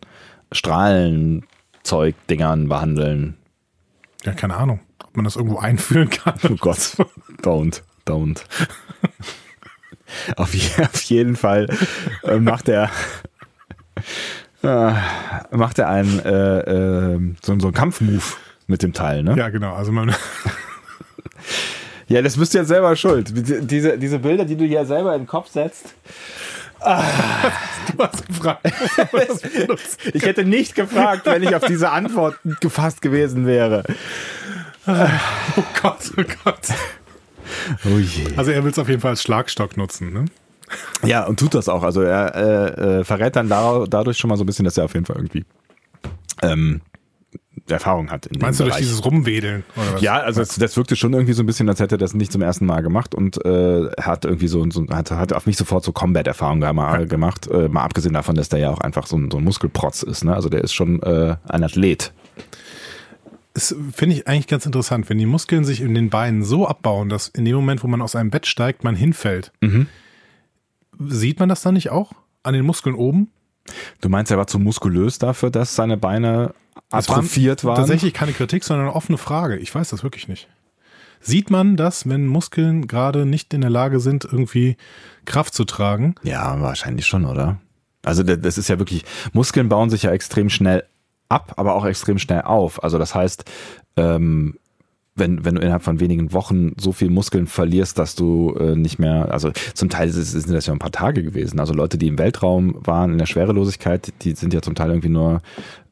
Strahlenzeug-Dingern 0.53 2.69
behandeln. 2.69 3.39
Ja, 4.25 4.33
keine 4.33 4.57
Ahnung, 4.57 4.81
ob 5.03 5.17
man 5.17 5.25
das 5.25 5.37
irgendwo 5.37 5.59
einführen 5.59 6.11
kann. 6.11 6.35
Oh 6.45 6.57
Gott, 6.61 6.97
don't, 7.43 7.81
don't. 8.05 8.43
auf, 10.37 10.55
je, 10.55 10.85
auf 10.85 11.03
jeden 11.05 11.37
Fall 11.37 11.75
äh, 12.25 12.39
macht 12.39 12.69
er 12.69 12.91
äh, 14.63 14.93
macht 15.51 15.79
er 15.79 15.89
einen 15.89 16.19
äh, 16.21 16.59
äh, 16.59 17.19
so, 17.43 17.59
so 17.59 17.67
einen 17.69 17.75
Kampfmove 17.75 18.37
mit 18.67 18.83
dem 18.83 18.93
Teil, 18.93 19.23
ne? 19.23 19.35
Ja, 19.37 19.49
genau. 19.49 19.75
Also 19.75 19.93
man, 19.93 20.15
Ja, 22.09 22.21
das 22.21 22.37
bist 22.37 22.53
du 22.53 22.59
jetzt 22.59 22.69
selber 22.69 22.95
schuld. 22.95 23.33
Diese, 23.35 23.97
diese 23.97 24.19
Bilder, 24.19 24.45
die 24.45 24.57
du 24.57 24.67
hier 24.67 24.85
selber 24.85 25.15
in 25.15 25.23
den 25.23 25.27
Kopf 25.27 25.49
setzt. 25.49 25.95
du 26.81 26.87
hast 27.99 28.27
gefragt. 28.27 28.67
Ich 30.13 30.25
hätte 30.25 30.45
nicht 30.45 30.75
gefragt, 30.75 31.25
wenn 31.25 31.43
ich 31.43 31.55
auf 31.55 31.65
diese 31.65 31.91
Antwort 31.91 32.37
gefasst 32.61 33.01
gewesen 33.01 33.47
wäre. 33.47 33.85
oh 34.87 35.63
Gott, 35.81 36.13
oh 36.19 36.23
Gott. 36.45 36.69
Oh 37.87 37.99
je. 37.99 38.37
Also 38.37 38.51
er 38.51 38.63
will 38.65 38.73
es 38.73 38.79
auf 38.79 38.89
jeden 38.89 39.01
Fall 39.01 39.13
als 39.13 39.23
Schlagstock 39.23 39.77
nutzen, 39.77 40.13
ne? 40.13 40.25
Ja, 41.05 41.25
und 41.27 41.39
tut 41.39 41.55
das 41.55 41.69
auch. 41.69 41.83
Also 41.83 42.03
er 42.03 42.35
äh, 42.35 43.01
äh, 43.01 43.05
verrät 43.05 43.37
dann 43.37 43.49
da, 43.49 43.85
dadurch 43.89 44.19
schon 44.19 44.29
mal 44.29 44.37
so 44.37 44.45
ein 44.45 44.47
bisschen, 44.47 44.65
dass 44.65 44.79
er 44.79 44.85
auf 44.85 44.95
jeden 44.95 45.07
Fall 45.07 45.17
irgendwie 45.17 45.45
ähm, 46.43 46.81
Erfahrung 47.69 48.11
hat. 48.11 48.27
In 48.27 48.41
Meinst 48.41 48.61
du 48.61 48.65
durch 48.65 48.75
Bereich. 48.75 48.87
dieses 48.87 49.05
Rumwedeln? 49.05 49.65
Ja, 50.01 50.21
also 50.21 50.41
das, 50.41 50.57
das 50.57 50.77
wirkte 50.77 50.97
schon 50.97 51.13
irgendwie 51.13 51.33
so 51.33 51.43
ein 51.43 51.47
bisschen, 51.47 51.69
als 51.69 51.81
hätte 51.81 51.95
er 51.95 51.99
das 51.99 52.15
nicht 52.15 52.33
zum 52.33 52.43
ersten 52.43 52.67
Mal 52.67 52.83
gemacht 52.83 53.15
und 53.15 53.45
äh, 53.45 53.91
hat 54.01 54.25
irgendwie 54.25 54.49
so, 54.49 54.69
so 54.71 54.87
hat, 54.89 55.11
hat 55.11 55.33
auf 55.33 55.47
mich 55.47 55.57
sofort 55.57 55.85
so 55.85 55.93
Combat-Erfahrung 55.93 56.59
mal 56.59 57.07
gemacht. 57.07 57.47
Äh, 57.49 57.69
mal 57.69 57.83
abgesehen 57.83 58.15
davon, 58.15 58.35
dass 58.35 58.49
der 58.49 58.59
ja 58.59 58.71
auch 58.71 58.81
einfach 58.81 59.07
so 59.07 59.17
ein, 59.17 59.31
so 59.31 59.39
ein 59.39 59.45
Muskelprotz 59.45 60.03
ist. 60.03 60.25
Ne? 60.25 60.35
Also 60.35 60.49
der 60.49 60.63
ist 60.63 60.73
schon 60.73 61.03
äh, 61.03 61.37
ein 61.49 61.63
Athlet. 61.63 62.13
Das 63.55 63.75
finde 63.93 64.17
ich 64.17 64.27
eigentlich 64.27 64.47
ganz 64.47 64.65
interessant, 64.65 65.11
wenn 65.11 65.19
die 65.19 65.27
Muskeln 65.27 65.65
sich 65.65 65.83
in 65.83 65.95
den 65.95 66.09
Beinen 66.09 66.43
so 66.43 66.67
abbauen, 66.67 67.11
dass 67.11 67.29
in 67.29 67.45
dem 67.45 67.55
Moment, 67.55 67.85
wo 67.85 67.87
man 67.87 68.01
aus 68.01 68.17
einem 68.17 68.31
Bett 68.31 68.47
steigt, 68.47 68.83
man 68.83 68.97
hinfällt. 68.97 69.53
Mhm. 69.61 69.89
Sieht 70.99 71.41
man 71.41 71.49
das 71.49 71.63
dann 71.63 71.75
nicht 71.75 71.91
auch? 71.91 72.13
An 72.43 72.55
den 72.55 72.65
Muskeln 72.67 72.95
oben? 72.95 73.31
Du 74.01 74.09
meinst, 74.09 74.31
er 74.33 74.39
war 74.39 74.47
zu 74.47 74.59
muskulös 74.59 75.19
dafür, 75.19 75.51
dass 75.51 75.75
seine 75.77 75.97
Beine 75.97 76.55
atrophiert 76.91 77.65
waren? 77.65 77.77
Tatsächlich 77.77 78.13
keine 78.13 78.33
Kritik, 78.33 78.65
sondern 78.65 78.87
eine 78.89 78.97
offene 78.97 79.19
Frage. 79.19 79.57
Ich 79.59 79.75
weiß 79.75 79.91
das 79.91 80.03
wirklich 80.03 80.29
nicht. 80.29 80.49
Sieht 81.21 81.51
man 81.51 81.77
das, 81.77 82.09
wenn 82.09 82.27
Muskeln 82.27 82.89
gerade 82.89 83.25
nicht 83.27 83.55
in 83.55 83.61
der 83.61 83.71
Lage 83.71 84.01
sind, 84.01 84.25
irgendwie 84.25 84.77
Kraft 85.25 85.55
zu 85.55 85.65
tragen? 85.65 86.17
Ja, 86.25 86.61
wahrscheinlich 86.61 87.07
schon, 87.07 87.25
oder? 87.25 87.61
Also 88.05 88.25
da- 88.25 88.35
das 88.35 88.59
ist 88.59 88.69
ja 88.69 88.81
wirklich, 88.81 89.05
Muskeln 89.33 89.69
bauen 89.69 89.89
sich 89.91 90.03
ja 90.03 90.11
extrem 90.11 90.51
schnell 90.51 90.85
ab, 91.29 91.53
aber 91.57 91.75
auch 91.75 91.85
extrem 91.85 92.19
schnell 92.19 92.43
auf. 92.43 92.83
Also 92.83 92.99
das 92.99 93.15
heißt, 93.15 93.45
ähm, 93.97 94.59
wenn, 95.15 95.45
wenn 95.45 95.57
du 95.57 95.61
innerhalb 95.61 95.83
von 95.83 96.01
wenigen 96.01 96.33
Wochen 96.33 96.73
so 96.79 96.93
viel 96.93 97.11
Muskeln 97.11 97.47
verlierst, 97.47 97.99
dass 97.99 98.15
du 98.15 98.55
äh, 98.59 98.75
nicht 98.75 98.99
mehr, 98.99 99.31
also 99.31 99.51
zum 99.75 99.91
Teil 99.91 100.11
sind 100.11 100.51
das 100.51 100.67
ja 100.67 100.73
ein 100.73 100.79
paar 100.79 100.93
Tage 100.93 101.23
gewesen. 101.23 101.61
Also 101.61 101.75
Leute, 101.75 101.99
die 101.99 102.07
im 102.07 102.19
Weltraum 102.19 102.77
waren, 102.81 103.13
in 103.13 103.19
der 103.19 103.27
Schwerelosigkeit, 103.27 104.13
die 104.23 104.33
sind 104.33 104.55
ja 104.55 104.63
zum 104.63 104.75
Teil 104.75 104.89
irgendwie 104.89 105.11
nur 105.11 105.43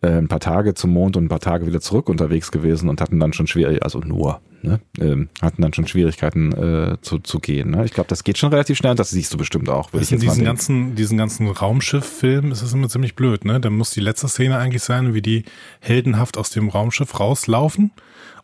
äh, 0.01 0.09
ein 0.09 0.29
paar 0.29 0.41
Tage 0.41 0.73
zum 0.73 0.93
Mond 0.93 1.19
und 1.19 1.25
ein 1.25 1.29
paar 1.29 1.41
Tage 1.41 1.67
wieder 1.67 1.83
zurück 1.83 2.09
unterwegs 2.09 2.51
gewesen 2.51 2.89
und 2.89 3.03
hatten 3.03 3.21
dann 3.21 3.35
schon 3.35 3.47
schwierig, 3.47 3.83
also 3.83 3.99
nur, 3.99 4.41
ne, 4.63 4.81
ähm, 4.99 5.29
hatten 5.43 5.61
dann 5.61 5.75
schon 5.75 5.87
Schwierigkeiten 5.87 6.53
äh, 6.53 6.97
zu, 7.03 7.19
zu 7.19 7.41
gehen. 7.41 7.73
Ne? 7.73 7.85
Ich 7.85 7.93
glaube, 7.93 8.09
das 8.09 8.25
geht 8.25 8.39
schon 8.39 8.51
relativ 8.51 8.79
schnell 8.79 8.93
und 8.93 9.01
das 9.01 9.11
siehst 9.11 9.35
du 9.35 9.37
bestimmt 9.37 9.69
auch. 9.69 9.91
Das 9.91 10.01
ich 10.01 10.13
in 10.13 10.21
diesen 10.21 10.45
ganzen, 10.45 10.95
diesen 10.95 11.19
ganzen 11.19 11.47
Raumschiff-Film 11.47 12.53
ist 12.53 12.63
es 12.63 12.73
immer 12.73 12.89
ziemlich 12.89 13.17
blöd, 13.17 13.45
ne? 13.45 13.61
Da 13.61 13.69
muss 13.69 13.91
die 13.91 14.01
letzte 14.01 14.29
Szene 14.29 14.57
eigentlich 14.57 14.83
sein, 14.83 15.13
wie 15.13 15.21
die 15.21 15.45
heldenhaft 15.81 16.39
aus 16.39 16.49
dem 16.49 16.71
Raumschiff 16.71 17.21
rauslaufen. 17.21 17.91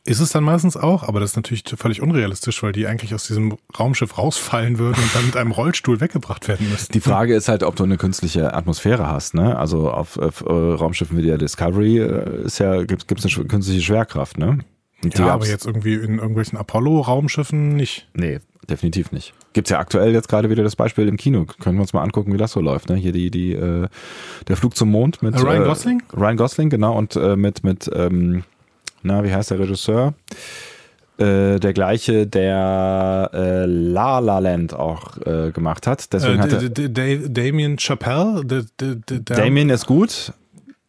Ist 0.06 0.20
es 0.20 0.30
dann 0.30 0.44
meistens 0.44 0.76
auch, 0.76 1.02
aber 1.02 1.18
das 1.18 1.30
ist 1.30 1.36
natürlich 1.36 1.64
völlig 1.76 2.00
unrealistisch, 2.00 2.62
weil 2.62 2.70
die 2.70 2.86
eigentlich 2.86 3.12
aus 3.12 3.26
diesem 3.26 3.58
Raumschiff 3.78 4.16
rausfallen 4.16 4.78
würden 4.78 5.02
und 5.02 5.14
dann 5.14 5.26
mit 5.26 5.36
einem 5.36 5.50
Rollstuhl 5.50 6.00
weggebracht 6.00 6.46
werden 6.46 6.70
müssten. 6.70 6.92
Die 6.92 7.00
Frage 7.00 7.34
ist 7.34 7.48
halt, 7.48 7.64
ob 7.64 7.74
du 7.74 7.82
eine 7.82 7.96
künstliche 7.96 8.54
Atmosphäre 8.54 9.08
hast. 9.08 9.34
Ne? 9.34 9.58
Also 9.58 9.90
auf, 9.90 10.16
auf 10.16 10.42
äh, 10.42 10.52
Raumschiffen 10.52 11.18
wie 11.18 11.22
der 11.22 11.38
Discovery 11.38 11.98
äh, 11.98 12.44
ist 12.44 12.58
ja, 12.58 12.84
gibt 12.84 13.12
es 13.12 13.36
eine 13.36 13.46
künstliche 13.46 13.82
Schwerkraft. 13.82 14.38
Ne? 14.38 14.60
Und 15.02 15.18
Ja, 15.18 15.28
aber 15.28 15.46
jetzt 15.46 15.66
irgendwie 15.66 15.94
in 15.94 16.18
irgendwelchen 16.18 16.56
Apollo-Raumschiffen 16.56 17.74
nicht. 17.74 18.08
Nee, 18.14 18.38
definitiv 18.70 19.10
nicht. 19.10 19.34
Gibt's 19.54 19.70
ja 19.70 19.78
aktuell 19.78 20.12
jetzt 20.12 20.28
gerade 20.28 20.50
wieder 20.50 20.62
das 20.62 20.76
Beispiel 20.76 21.08
im 21.08 21.16
Kino. 21.16 21.46
Können 21.60 21.76
wir 21.76 21.82
uns 21.82 21.92
mal 21.92 22.02
angucken, 22.02 22.32
wie 22.32 22.38
das 22.38 22.52
so 22.52 22.60
läuft. 22.60 22.88
Ne? 22.88 22.96
Hier 22.96 23.12
die, 23.12 23.30
die, 23.30 23.54
äh, 23.54 23.88
der 24.46 24.56
Flug 24.56 24.76
zum 24.76 24.90
Mond 24.90 25.22
mit 25.22 25.34
Äh, 25.34 25.40
Ryan 25.40 25.64
Gosling? 25.64 26.02
Ryan 26.16 26.36
Gosling, 26.36 26.70
genau, 26.70 26.96
und 26.96 27.16
äh, 27.16 27.36
mit, 27.36 27.64
mit 27.64 27.90
ähm, 27.92 28.44
na, 29.06 29.24
wie 29.24 29.32
heißt 29.32 29.50
der 29.50 29.58
Regisseur? 29.58 30.14
Äh, 31.18 31.58
der 31.60 31.72
gleiche, 31.72 32.26
der 32.26 33.30
äh, 33.32 33.64
La 33.64 34.18
La 34.18 34.38
Land 34.38 34.74
auch 34.74 35.16
äh, 35.26 35.50
gemacht 35.50 35.86
hat. 35.86 36.12
Deswegen 36.12 36.38
Äh, 36.40 36.42
hat 36.42 36.52
D- 36.62 36.68
D- 36.68 36.88
D- 36.88 37.28
Damien 37.30 37.78
Chappelle? 37.78 38.44
Damien 39.24 39.70
ist 39.70 39.86
gut. 39.86 40.32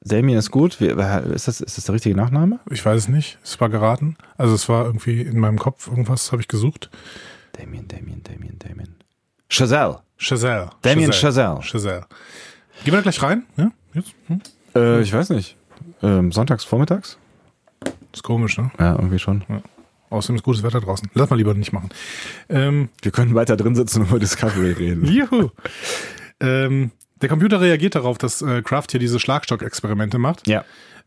Damien 0.01 0.37
ist 0.37 0.51
gut. 0.51 0.81
Wie, 0.81 0.87
ist, 0.87 1.47
das, 1.47 1.61
ist 1.61 1.77
das 1.77 1.85
der 1.85 1.95
richtige 1.95 2.15
Nachname? 2.15 2.59
Ich 2.69 2.85
weiß 2.85 3.03
es 3.03 3.07
nicht. 3.07 3.37
Es 3.43 3.59
war 3.61 3.69
geraten. 3.69 4.17
Also 4.37 4.53
es 4.55 4.67
war 4.67 4.85
irgendwie 4.85 5.21
in 5.21 5.39
meinem 5.39 5.59
Kopf, 5.59 5.87
irgendwas 5.87 6.31
habe 6.33 6.41
ich 6.41 6.47
gesucht. 6.49 6.89
Damien, 7.53 7.87
Damien, 7.87 8.21
Damien, 8.23 8.59
Damien. 8.59 8.95
Chazelle. 9.49 9.99
Chazelle. 10.17 10.69
Damien 10.81 11.13
Chazelle. 11.13 11.59
Chazelle. 11.61 12.05
Gehen 12.83 12.93
wir 12.93 12.97
da 12.97 13.01
gleich 13.01 13.21
rein? 13.23 13.43
Ja? 13.55 13.71
Jetzt? 13.93 14.13
Hm? 14.27 14.41
Äh, 14.75 15.01
ich 15.01 15.13
weiß 15.13 15.29
nicht. 15.29 15.55
Ähm, 16.03 16.31
sonntags, 16.33 16.63
vormittags? 16.65 17.17
Ist 18.13 18.23
komisch, 18.23 18.57
ne? 18.57 18.71
Ja, 18.79 18.93
irgendwie 18.95 19.19
schon. 19.19 19.43
Außerdem 20.09 20.37
ist 20.37 20.43
gutes 20.43 20.63
Wetter 20.63 20.79
draußen. 20.79 21.09
Lass 21.13 21.29
mal 21.29 21.35
lieber 21.35 21.53
nicht 21.53 21.73
machen. 21.73 21.89
Ähm, 22.49 22.89
Wir 23.01 23.11
können 23.11 23.35
weiter 23.35 23.57
drin 23.57 23.75
sitzen 23.75 24.01
und 24.01 24.09
über 24.09 24.19
Discovery 24.19 24.71
reden. 24.71 25.05
juhu. 25.11 25.49
ähm, 26.39 26.91
der 27.21 27.29
Computer 27.29 27.59
reagiert 27.61 27.95
darauf, 27.95 28.17
dass 28.17 28.41
äh, 28.41 28.61
Kraft 28.61 28.91
hier 28.91 28.99
diese 28.99 29.19
Schlagstock-Experimente 29.19 30.17
macht. 30.17 30.47
Ja. 30.47 30.63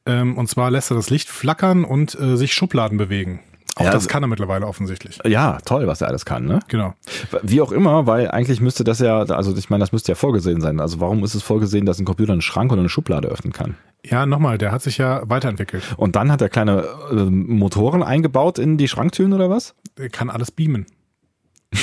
Ähm, 0.06 0.36
und 0.36 0.48
zwar 0.48 0.70
lässt 0.70 0.90
er 0.90 0.96
das 0.96 1.08
Licht 1.10 1.28
flackern 1.28 1.84
und 1.84 2.18
äh, 2.18 2.36
sich 2.36 2.52
Schubladen 2.52 2.98
bewegen. 2.98 3.40
Auch 3.76 3.82
Ja, 3.84 3.86
das 3.92 4.02
also- 4.02 4.08
kann 4.08 4.24
er 4.24 4.26
mittlerweile 4.26 4.66
offensichtlich. 4.66 5.18
Ja, 5.24 5.58
toll, 5.64 5.86
was 5.86 6.00
er 6.00 6.08
alles 6.08 6.24
kann, 6.24 6.44
ne? 6.44 6.58
Genau. 6.68 6.94
Wie 7.42 7.60
auch 7.60 7.70
immer, 7.72 8.06
weil 8.06 8.28
eigentlich 8.30 8.60
müsste 8.60 8.82
das 8.84 8.98
ja, 8.98 9.20
also 9.20 9.56
ich 9.56 9.70
meine, 9.70 9.80
das 9.82 9.92
müsste 9.92 10.10
ja 10.12 10.16
vorgesehen 10.16 10.60
sein. 10.60 10.80
Also 10.80 11.00
warum 11.00 11.22
ist 11.24 11.34
es 11.34 11.42
vorgesehen, 11.42 11.86
dass 11.86 11.98
ein 12.00 12.04
Computer 12.04 12.32
einen 12.32 12.42
Schrank 12.42 12.72
oder 12.72 12.80
eine 12.80 12.88
Schublade 12.88 13.28
öffnen 13.28 13.52
kann? 13.52 13.76
Ja, 14.04 14.26
nochmal, 14.26 14.58
der 14.58 14.72
hat 14.72 14.82
sich 14.82 14.98
ja 14.98 15.22
weiterentwickelt. 15.28 15.82
Und 15.96 16.16
dann 16.16 16.32
hat 16.32 16.40
er 16.40 16.48
kleine 16.48 16.84
äh, 17.10 17.14
Motoren 17.14 18.02
eingebaut 18.02 18.58
in 18.58 18.78
die 18.78 18.88
Schranktüren 18.88 19.32
oder 19.32 19.50
was? 19.50 19.74
Der 19.98 20.08
kann 20.08 20.30
alles 20.30 20.50
beamen. 20.50 20.86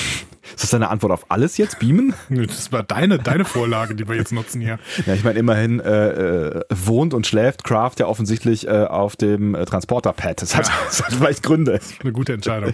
Ist 0.58 0.63
das 0.63 0.69
deine 0.71 0.89
Antwort 0.89 1.12
auf 1.12 1.30
alles 1.30 1.58
jetzt? 1.58 1.77
Beamen? 1.80 2.15
Das 2.30 2.71
war 2.71 2.82
deine, 2.82 3.19
deine 3.19 3.45
Vorlage, 3.45 3.93
die 3.93 4.08
wir 4.08 4.15
jetzt 4.15 4.32
nutzen 4.32 4.62
hier. 4.62 4.80
Ja, 5.06 5.13
ich 5.13 5.23
meine, 5.23 5.38
immerhin 5.38 5.80
äh, 5.80 6.08
äh, 6.10 6.63
wohnt 6.69 7.13
und 7.13 7.27
schläft 7.27 7.63
Kraft 7.63 7.99
ja 7.99 8.08
offensichtlich 8.08 8.67
äh, 8.67 8.86
auf 8.86 9.15
dem 9.15 9.53
äh, 9.53 9.65
Transporter-Pad. 9.65 10.41
Das 10.41 10.56
hat, 10.56 10.71
das 10.88 11.03
hat 11.03 11.13
vielleicht 11.13 11.43
Gründe. 11.43 11.80
Eine 12.01 12.12
gute 12.12 12.34
Entscheidung. 12.34 12.73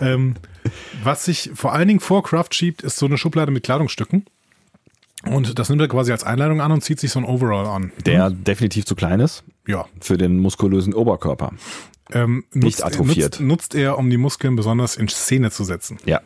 ähm, 0.00 0.34
was 1.02 1.24
sich 1.26 1.50
vor 1.54 1.74
allen 1.74 1.88
Dingen 1.88 2.00
vor 2.00 2.22
Kraft 2.22 2.54
schiebt, 2.54 2.82
ist 2.82 2.96
so 2.96 3.06
eine 3.06 3.18
Schublade 3.18 3.52
mit 3.52 3.64
Kleidungsstücken. 3.64 4.24
Und 5.30 5.58
das 5.58 5.68
nimmt 5.68 5.80
er 5.80 5.88
quasi 5.88 6.12
als 6.12 6.24
Einleitung 6.24 6.60
an 6.60 6.70
und 6.72 6.82
zieht 6.82 7.00
sich 7.00 7.10
so 7.10 7.18
ein 7.18 7.24
Overall 7.24 7.66
an. 7.66 7.92
Der 8.06 8.30
definitiv 8.30 8.84
zu 8.84 8.94
klein 8.94 9.20
ist 9.20 9.42
Ja. 9.66 9.86
für 10.00 10.16
den 10.18 10.38
muskulösen 10.38 10.94
Oberkörper. 10.94 11.52
Ähm, 12.12 12.44
Nicht 12.52 12.64
nutzt, 12.80 12.84
atrophiert. 12.84 13.40
Nutzt, 13.40 13.40
nutzt 13.40 13.74
er, 13.74 13.98
um 13.98 14.10
die 14.10 14.18
Muskeln 14.18 14.56
besonders 14.56 14.96
in 14.96 15.08
Szene 15.08 15.50
zu 15.50 15.64
setzen. 15.64 15.98
Ja. 16.04 16.20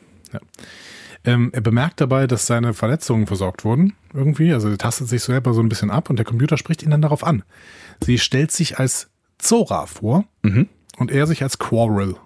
Ähm, 1.24 1.50
er 1.52 1.60
bemerkt 1.60 2.00
dabei, 2.00 2.26
dass 2.26 2.46
seine 2.46 2.74
Verletzungen 2.74 3.26
versorgt 3.26 3.64
wurden, 3.64 3.94
irgendwie. 4.14 4.52
Also 4.52 4.68
er 4.68 4.78
tastet 4.78 5.08
sich 5.08 5.22
selber 5.22 5.52
so 5.54 5.60
ein 5.60 5.68
bisschen 5.68 5.90
ab 5.90 6.10
und 6.10 6.16
der 6.16 6.24
Computer 6.26 6.56
spricht 6.56 6.82
ihn 6.82 6.90
dann 6.90 7.02
darauf 7.02 7.24
an. 7.24 7.42
Sie 8.04 8.18
stellt 8.18 8.50
sich 8.52 8.78
als 8.78 9.08
Zora 9.38 9.86
vor 9.86 10.24
und 10.98 11.10
er 11.10 11.26
sich 11.26 11.42
als 11.42 11.58
Quarrel. 11.58 12.16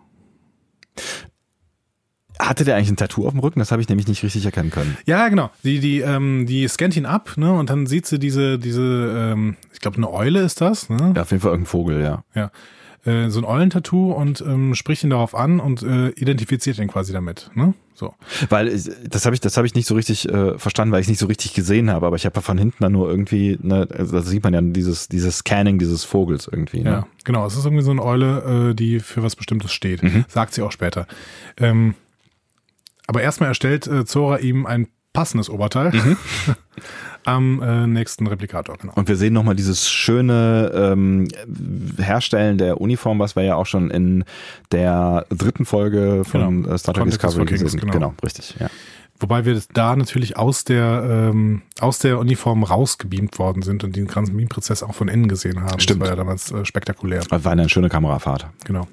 Hatte 2.38 2.64
der 2.64 2.76
eigentlich 2.76 2.90
ein 2.90 2.96
Tattoo 2.96 3.26
auf 3.26 3.32
dem 3.32 3.40
Rücken? 3.40 3.58
Das 3.58 3.70
habe 3.72 3.82
ich 3.82 3.88
nämlich 3.88 4.08
nicht 4.08 4.22
richtig 4.22 4.44
erkennen 4.44 4.70
können. 4.70 4.96
Ja, 5.06 5.28
genau. 5.28 5.50
Die, 5.64 5.80
die, 5.80 6.00
ähm, 6.00 6.46
die 6.46 6.66
scannt 6.68 6.96
ihn 6.96 7.06
ab, 7.06 7.32
ne? 7.36 7.52
Und 7.52 7.70
dann 7.70 7.86
sieht 7.86 8.06
sie 8.06 8.18
diese, 8.18 8.58
diese, 8.58 9.32
ähm, 9.32 9.56
ich 9.72 9.80
glaube, 9.80 9.98
eine 9.98 10.10
Eule 10.10 10.40
ist 10.40 10.60
das, 10.60 10.88
ne? 10.88 11.12
Ja, 11.14 11.22
auf 11.22 11.30
jeden 11.30 11.40
Fall 11.42 11.52
irgendein 11.52 11.70
Vogel, 11.70 12.02
ja. 12.02 12.24
Ja. 12.34 12.50
äh, 13.04 13.28
so 13.30 13.40
ein 13.40 13.44
Eulentattoo 13.44 14.12
und 14.12 14.40
ähm, 14.40 14.74
spricht 14.74 15.04
ihn 15.04 15.10
darauf 15.10 15.34
an 15.34 15.60
und 15.60 15.82
äh, 15.82 16.08
identifiziert 16.10 16.78
ihn 16.78 16.88
quasi 16.88 17.12
damit. 17.12 17.50
Ne? 17.54 17.74
So. 17.94 18.14
Weil 18.48 18.68
äh, 18.68 18.80
das 19.08 19.26
habe 19.26 19.34
ich, 19.34 19.40
das 19.40 19.56
habe 19.56 19.66
ich 19.66 19.74
nicht 19.74 19.86
so 19.86 19.94
richtig 19.94 20.28
äh, 20.28 20.58
verstanden, 20.58 20.92
weil 20.92 21.00
ich 21.00 21.06
es 21.06 21.10
nicht 21.10 21.18
so 21.20 21.26
richtig 21.26 21.54
gesehen 21.54 21.90
habe. 21.90 22.06
Aber 22.06 22.16
ich 22.16 22.24
habe 22.26 22.40
von 22.40 22.58
hinten 22.58 22.78
dann 22.80 22.92
nur 22.92 23.08
irgendwie, 23.10 23.58
ne, 23.60 23.86
also 23.96 24.16
da 24.16 24.22
sieht 24.22 24.42
man 24.42 24.54
ja 24.54 24.60
dieses, 24.60 25.08
dieses 25.08 25.38
Scanning 25.38 25.78
dieses 25.78 26.04
Vogels 26.04 26.48
irgendwie. 26.50 26.80
Ne? 26.80 26.90
Ja, 26.90 27.06
genau. 27.24 27.46
Es 27.46 27.56
ist 27.56 27.64
irgendwie 27.64 27.84
so 27.84 27.90
eine 27.90 28.02
Eule, 28.02 28.70
äh, 28.70 28.74
die 28.74 29.00
für 29.00 29.22
was 29.22 29.36
Bestimmtes 29.36 29.72
steht. 29.72 30.02
Mhm. 30.02 30.24
Sagt 30.28 30.54
sie 30.54 30.62
auch 30.62 30.72
später. 30.72 31.06
Ähm, 31.58 31.94
aber 33.06 33.22
erstmal 33.22 33.48
erstellt 33.48 33.86
äh, 33.86 34.04
Zora 34.04 34.38
ihm 34.38 34.66
ein 34.66 34.88
passendes 35.12 35.50
Oberteil. 35.50 35.90
Mhm. 35.92 36.16
am 37.24 37.62
äh, 37.62 37.86
nächsten 37.86 38.26
Replikator. 38.26 38.76
Genau. 38.78 38.92
Und 38.94 39.08
wir 39.08 39.16
sehen 39.16 39.32
nochmal 39.32 39.54
dieses 39.54 39.90
schöne 39.90 40.72
ähm, 40.74 41.28
Herstellen 41.98 42.58
der 42.58 42.80
Uniform, 42.80 43.18
was 43.18 43.36
wir 43.36 43.44
ja 43.44 43.54
auch 43.54 43.66
schon 43.66 43.90
in 43.90 44.24
der 44.72 45.26
dritten 45.30 45.64
Folge 45.64 46.24
von 46.24 46.62
genau. 46.62 46.76
Star 46.76 46.94
Trek 46.94 47.04
Discovery 47.06 47.44
gesehen 47.44 47.68
haben. 47.68 47.78
Genau. 47.78 47.92
genau, 47.92 48.14
richtig. 48.22 48.56
Ja. 48.58 48.68
Wobei 49.20 49.44
wir 49.44 49.60
da 49.72 49.94
natürlich 49.94 50.36
aus 50.36 50.64
der, 50.64 51.30
ähm, 51.30 51.62
aus 51.78 52.00
der 52.00 52.18
Uniform 52.18 52.64
rausgebeamt 52.64 53.38
worden 53.38 53.62
sind 53.62 53.84
und 53.84 53.94
den 53.94 54.08
ganzen 54.08 54.36
Beam-Prozess 54.36 54.82
auch 54.82 54.94
von 54.94 55.06
innen 55.06 55.28
gesehen 55.28 55.62
haben. 55.62 55.78
Stimmt. 55.78 56.02
Das 56.02 56.08
war 56.08 56.16
ja 56.16 56.16
damals 56.16 56.50
äh, 56.50 56.64
spektakulär. 56.64 57.22
Das 57.30 57.44
war 57.44 57.52
eine 57.52 57.68
schöne 57.68 57.88
Kamerafahrt. 57.88 58.48
Genau. 58.64 58.88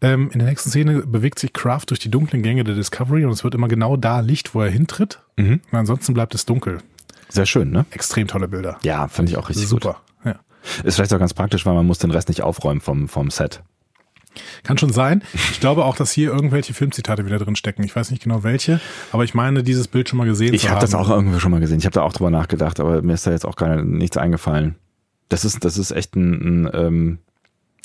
Ähm, 0.00 0.30
in 0.32 0.38
der 0.38 0.48
nächsten 0.48 0.70
Szene 0.70 1.02
bewegt 1.06 1.38
sich 1.38 1.52
Kraft 1.52 1.90
durch 1.90 2.00
die 2.00 2.10
dunklen 2.10 2.42
Gänge 2.42 2.64
der 2.64 2.74
Discovery 2.74 3.24
und 3.24 3.32
es 3.32 3.44
wird 3.44 3.54
immer 3.54 3.68
genau 3.68 3.96
da 3.96 4.20
Licht, 4.20 4.54
wo 4.54 4.60
er 4.60 4.70
hintritt. 4.70 5.20
Mhm. 5.36 5.60
Und 5.70 5.78
ansonsten 5.78 6.14
bleibt 6.14 6.34
es 6.34 6.46
dunkel. 6.46 6.78
Sehr 7.28 7.46
schön, 7.46 7.70
ne? 7.70 7.86
Extrem 7.90 8.28
tolle 8.28 8.48
Bilder. 8.48 8.78
Ja, 8.82 9.08
fand 9.08 9.28
ich 9.28 9.36
auch 9.36 9.48
richtig 9.48 9.66
Super. 9.66 10.00
gut. 10.22 10.32
Ja. 10.32 10.40
Ist 10.84 10.96
vielleicht 10.96 11.12
auch 11.14 11.18
ganz 11.18 11.34
praktisch, 11.34 11.66
weil 11.66 11.74
man 11.74 11.86
muss 11.86 11.98
den 11.98 12.10
Rest 12.10 12.28
nicht 12.28 12.42
aufräumen 12.42 12.80
vom, 12.80 13.08
vom 13.08 13.30
Set. 13.30 13.62
Kann 14.62 14.78
schon 14.78 14.92
sein. 14.92 15.22
Ich 15.32 15.60
glaube 15.60 15.84
auch, 15.84 15.96
dass 15.96 16.10
hier 16.10 16.32
irgendwelche 16.32 16.74
Filmzitate 16.74 17.24
wieder 17.24 17.38
drin 17.38 17.56
stecken. 17.56 17.84
Ich 17.84 17.94
weiß 17.94 18.10
nicht 18.10 18.22
genau 18.22 18.42
welche, 18.42 18.80
aber 19.12 19.24
ich 19.24 19.34
meine, 19.34 19.62
dieses 19.62 19.88
Bild 19.88 20.08
schon 20.08 20.18
mal 20.18 20.26
gesehen 20.26 20.54
ich 20.54 20.62
zu 20.62 20.68
hab 20.68 20.76
haben. 20.76 20.84
Ich 20.84 20.92
habe 20.92 21.02
das 21.02 21.08
auch 21.08 21.14
irgendwo 21.14 21.38
schon 21.38 21.52
mal 21.52 21.60
gesehen. 21.60 21.78
Ich 21.78 21.86
habe 21.86 21.94
da 21.94 22.02
auch 22.02 22.12
drüber 22.12 22.30
nachgedacht, 22.30 22.80
aber 22.80 23.02
mir 23.02 23.14
ist 23.14 23.26
da 23.26 23.30
jetzt 23.30 23.46
auch 23.46 23.56
gar 23.56 23.82
nichts 23.82 24.16
eingefallen. 24.16 24.74
Das 25.28 25.44
ist, 25.44 25.64
das 25.64 25.78
ist 25.78 25.90
echt 25.90 26.16
ein, 26.16 26.66
ein, 26.66 26.70
ähm, 26.74 27.18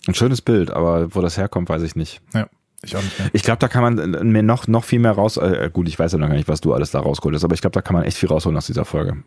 ein 0.07 0.13
schönes 0.13 0.41
Bild, 0.41 0.71
aber 0.71 1.13
wo 1.13 1.21
das 1.21 1.37
herkommt, 1.37 1.69
weiß 1.69 1.83
ich 1.83 1.95
nicht. 1.95 2.21
Ja. 2.33 2.47
Ich 2.81 2.95
auch 2.95 3.03
nicht 3.03 3.19
mehr. 3.19 3.29
Ich 3.33 3.43
glaube, 3.43 3.59
da 3.59 3.67
kann 3.67 3.83
man 3.83 4.31
mir 4.31 4.41
noch, 4.41 4.67
noch 4.67 4.85
viel 4.85 4.99
mehr 4.99 5.11
raus. 5.11 5.35
Äh, 5.35 5.69
gut, 5.71 5.89
ich 5.89 5.99
weiß 5.99 6.13
ja 6.13 6.17
noch 6.17 6.29
gar 6.29 6.35
nicht, 6.35 6.47
was 6.47 6.61
du 6.61 6.73
alles 6.73 6.91
da 6.91 6.99
rausgeholt 7.01 7.35
hast, 7.35 7.43
aber 7.43 7.53
ich 7.53 7.59
glaube, 7.59 7.73
da 7.73 7.81
kann 7.81 7.93
man 7.93 8.03
echt 8.05 8.17
viel 8.17 8.29
rausholen 8.29 8.57
aus 8.57 8.67
dieser 8.67 8.85
Folge. 8.85 9.17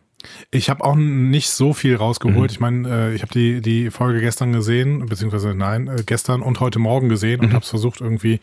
Ich 0.51 0.71
habe 0.71 0.83
auch 0.83 0.95
nicht 0.95 1.51
so 1.51 1.75
viel 1.75 1.97
rausgeholt. 1.97 2.51
Mhm. 2.51 2.55
Ich 2.55 2.61
meine, 2.61 2.89
äh, 2.89 3.15
ich 3.15 3.21
habe 3.21 3.33
die, 3.33 3.61
die 3.61 3.91
Folge 3.91 4.21
gestern 4.21 4.53
gesehen, 4.53 5.05
beziehungsweise 5.07 5.55
nein, 5.55 5.89
äh, 5.89 6.03
gestern 6.07 6.41
und 6.41 6.61
heute 6.61 6.79
Morgen 6.79 7.11
gesehen 7.11 7.41
und 7.41 7.49
mhm. 7.49 7.53
habe 7.53 7.63
es 7.63 7.69
versucht, 7.69 8.01
irgendwie 8.01 8.41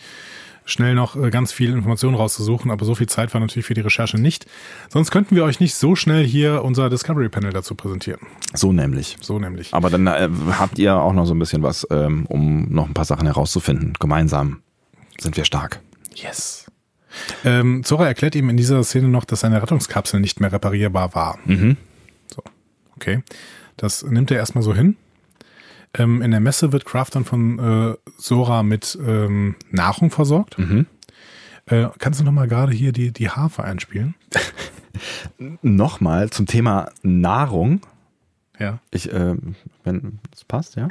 schnell 0.70 0.96
noch 0.96 1.16
äh, 1.16 1.30
ganz 1.30 1.52
viel 1.52 1.72
Informationen 1.72 2.16
rauszusuchen, 2.16 2.72
aber 2.72 2.86
so 2.86 2.96
viel 2.96 3.08
Zeit 3.08 3.34
war 3.34 3.42
natürlich 3.42 3.66
für 3.66 3.74
die 3.74 3.82
Recherche 3.82 4.20
nicht. 4.20 4.46
Sonst 4.90 5.12
könnten 5.12 5.36
wir 5.36 5.44
euch 5.44 5.60
nicht 5.60 5.76
so 5.76 5.96
schnell 5.96 6.26
hier 6.26 6.64
unser 6.64 6.90
Discovery 6.90 7.30
Panel 7.30 7.52
dazu 7.52 7.76
präsentieren. 7.76 8.22
So 8.54 8.72
nämlich. 8.72 9.18
So 9.22 9.40
nämlich. 9.40 9.74
Aber 9.74 9.90
dann 9.90 10.08
äh, 10.08 10.30
habt 10.58 10.80
ihr 10.80 10.96
auch 10.96 11.14
noch 11.14 11.26
so 11.26 11.34
ein 11.34 11.40
bisschen 11.40 11.64
was, 11.64 11.88
ähm, 11.92 12.26
um 12.28 12.72
noch 12.72 12.88
ein 12.88 12.94
paar 12.94 13.06
Sachen 13.06 13.26
herauszufinden, 13.26 13.94
gemeinsam 14.00 14.62
sind 15.20 15.38
wir 15.38 15.46
stark. 15.46 15.82
Yes. 16.16 16.66
Ähm, 17.44 17.84
Zora 17.84 18.08
erklärt 18.08 18.36
ihm 18.36 18.50
in 18.50 18.58
dieser 18.58 18.84
Szene 18.84 19.08
noch, 19.08 19.26
dass 19.26 19.42
seine 19.42 19.62
Rettungskapsel 19.62 20.20
nicht 20.20 20.40
mehr 20.40 20.52
reparierbar 20.52 21.16
war. 21.16 21.40
Mhm. 21.46 21.78
So, 22.34 22.44
okay. 22.96 23.24
Das 23.78 24.04
nimmt 24.04 24.32
er 24.32 24.38
erstmal 24.38 24.64
so 24.64 24.74
hin. 24.74 24.98
Ähm, 25.96 26.22
in 26.22 26.32
der 26.32 26.40
Messe 26.40 26.72
wird 26.72 26.86
Kraft 26.86 27.16
dann 27.16 27.26
von 27.26 27.60
äh, 27.60 27.96
Sora 28.18 28.64
mit 28.64 28.98
ähm, 29.06 29.56
Nahrung 29.72 30.12
versorgt. 30.12 30.58
Mhm. 30.60 30.86
Äh, 31.66 31.88
kannst 31.98 32.20
du 32.20 32.24
nochmal 32.24 32.48
gerade 32.48 32.74
hier 32.74 32.92
die, 32.92 33.12
die 33.12 33.30
Harfe 33.30 33.64
einspielen? 33.64 34.16
nochmal 35.62 36.30
zum 36.30 36.46
Thema 36.46 36.90
Nahrung. 37.02 37.82
Ja. 38.60 38.80
Ich, 38.92 39.12
äh, 39.12 39.36
wenn 39.84 40.20
es 40.34 40.44
passt, 40.44 40.76
ja. 40.76 40.90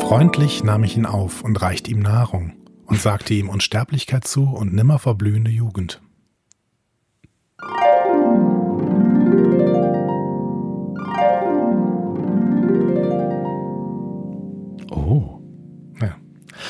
Freundlich 0.00 0.62
nahm 0.62 0.84
ich 0.84 0.96
ihn 0.96 1.06
auf 1.06 1.42
und 1.42 1.60
reichte 1.62 1.90
ihm 1.90 2.00
Nahrung 2.00 2.52
und 2.86 3.00
sagte 3.00 3.34
ihm 3.34 3.48
Unsterblichkeit 3.48 4.26
zu 4.26 4.44
und 4.44 4.74
nimmer 4.74 4.98
verblühende 4.98 5.50
Jugend. 5.50 6.02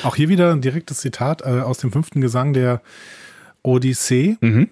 Auch 0.03 0.15
hier 0.15 0.29
wieder 0.29 0.51
ein 0.51 0.61
direktes 0.61 0.99
Zitat 0.99 1.41
äh, 1.41 1.61
aus 1.61 1.77
dem 1.77 1.91
fünften 1.91 2.21
Gesang 2.21 2.53
der 2.53 2.81
Odyssee. 3.63 4.37
Mhm. 4.41 4.69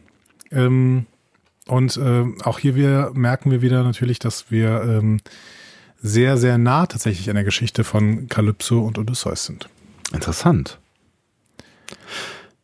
Ähm, 0.51 1.05
und 1.67 1.97
äh, 1.97 2.25
auch 2.43 2.59
hier 2.59 2.75
wir, 2.75 3.11
merken 3.13 3.51
wir 3.51 3.61
wieder 3.61 3.83
natürlich, 3.83 4.19
dass 4.19 4.51
wir 4.51 4.81
ähm, 4.83 5.21
sehr, 6.01 6.37
sehr 6.37 6.57
nah 6.57 6.85
tatsächlich 6.85 7.29
an 7.29 7.35
der 7.35 7.43
Geschichte 7.43 7.83
von 7.83 8.27
Kalypso 8.27 8.81
und 8.81 8.97
Odysseus 8.97 9.45
sind. 9.45 9.69
Interessant. 10.13 10.79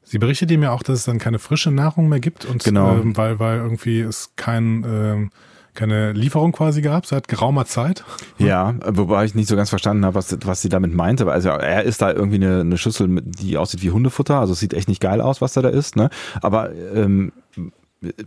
Sie 0.04 0.18
berichtet 0.20 0.50
ihm 0.52 0.64
ja 0.64 0.72
auch, 0.72 0.84
dass 0.84 1.00
es 1.00 1.06
dann 1.06 1.20
keine 1.20 1.38
frische 1.38 1.70
Nahrung 1.70 2.10
mehr 2.10 2.20
gibt 2.20 2.46
und 2.46 2.64
genau. 2.64 2.96
ähm, 2.96 3.16
weil, 3.18 3.40
weil 3.40 3.58
irgendwie 3.58 4.00
es 4.00 4.32
kein, 4.36 4.86
ähm, 4.88 5.32
keine 5.78 6.12
Lieferung 6.12 6.52
quasi 6.52 6.82
gab 6.82 7.06
seit 7.06 7.28
geraumer 7.28 7.66
Zeit. 7.66 8.04
Ja, 8.38 8.76
wobei 8.86 9.24
ich 9.26 9.36
nicht 9.36 9.48
so 9.48 9.56
ganz 9.56 9.70
verstanden 9.70 10.04
habe, 10.06 10.16
was, 10.16 10.38
was 10.44 10.62
sie 10.62 10.70
damit 10.70 10.94
meinte. 10.94 11.32
Also 11.32 11.50
er 11.50 11.84
ist 11.84 12.02
da 12.02 12.12
irgendwie 12.12 12.36
eine, 12.36 12.62
eine 12.62 12.78
Schüssel, 12.78 13.22
die 13.22 13.58
aussieht 13.58 13.82
wie 13.84 13.92
Hundefutter, 13.92 14.40
also 14.40 14.54
es 14.54 14.60
sieht 14.60 14.74
echt 14.74 14.90
nicht 14.90 15.02
geil 15.02 15.22
aus, 15.22 15.40
was 15.40 15.54
da 15.54 15.62
da 15.62 15.70
ist. 15.70 15.96
Ne? 15.96 16.10
Aber 16.42 16.72
ähm, 16.74 17.32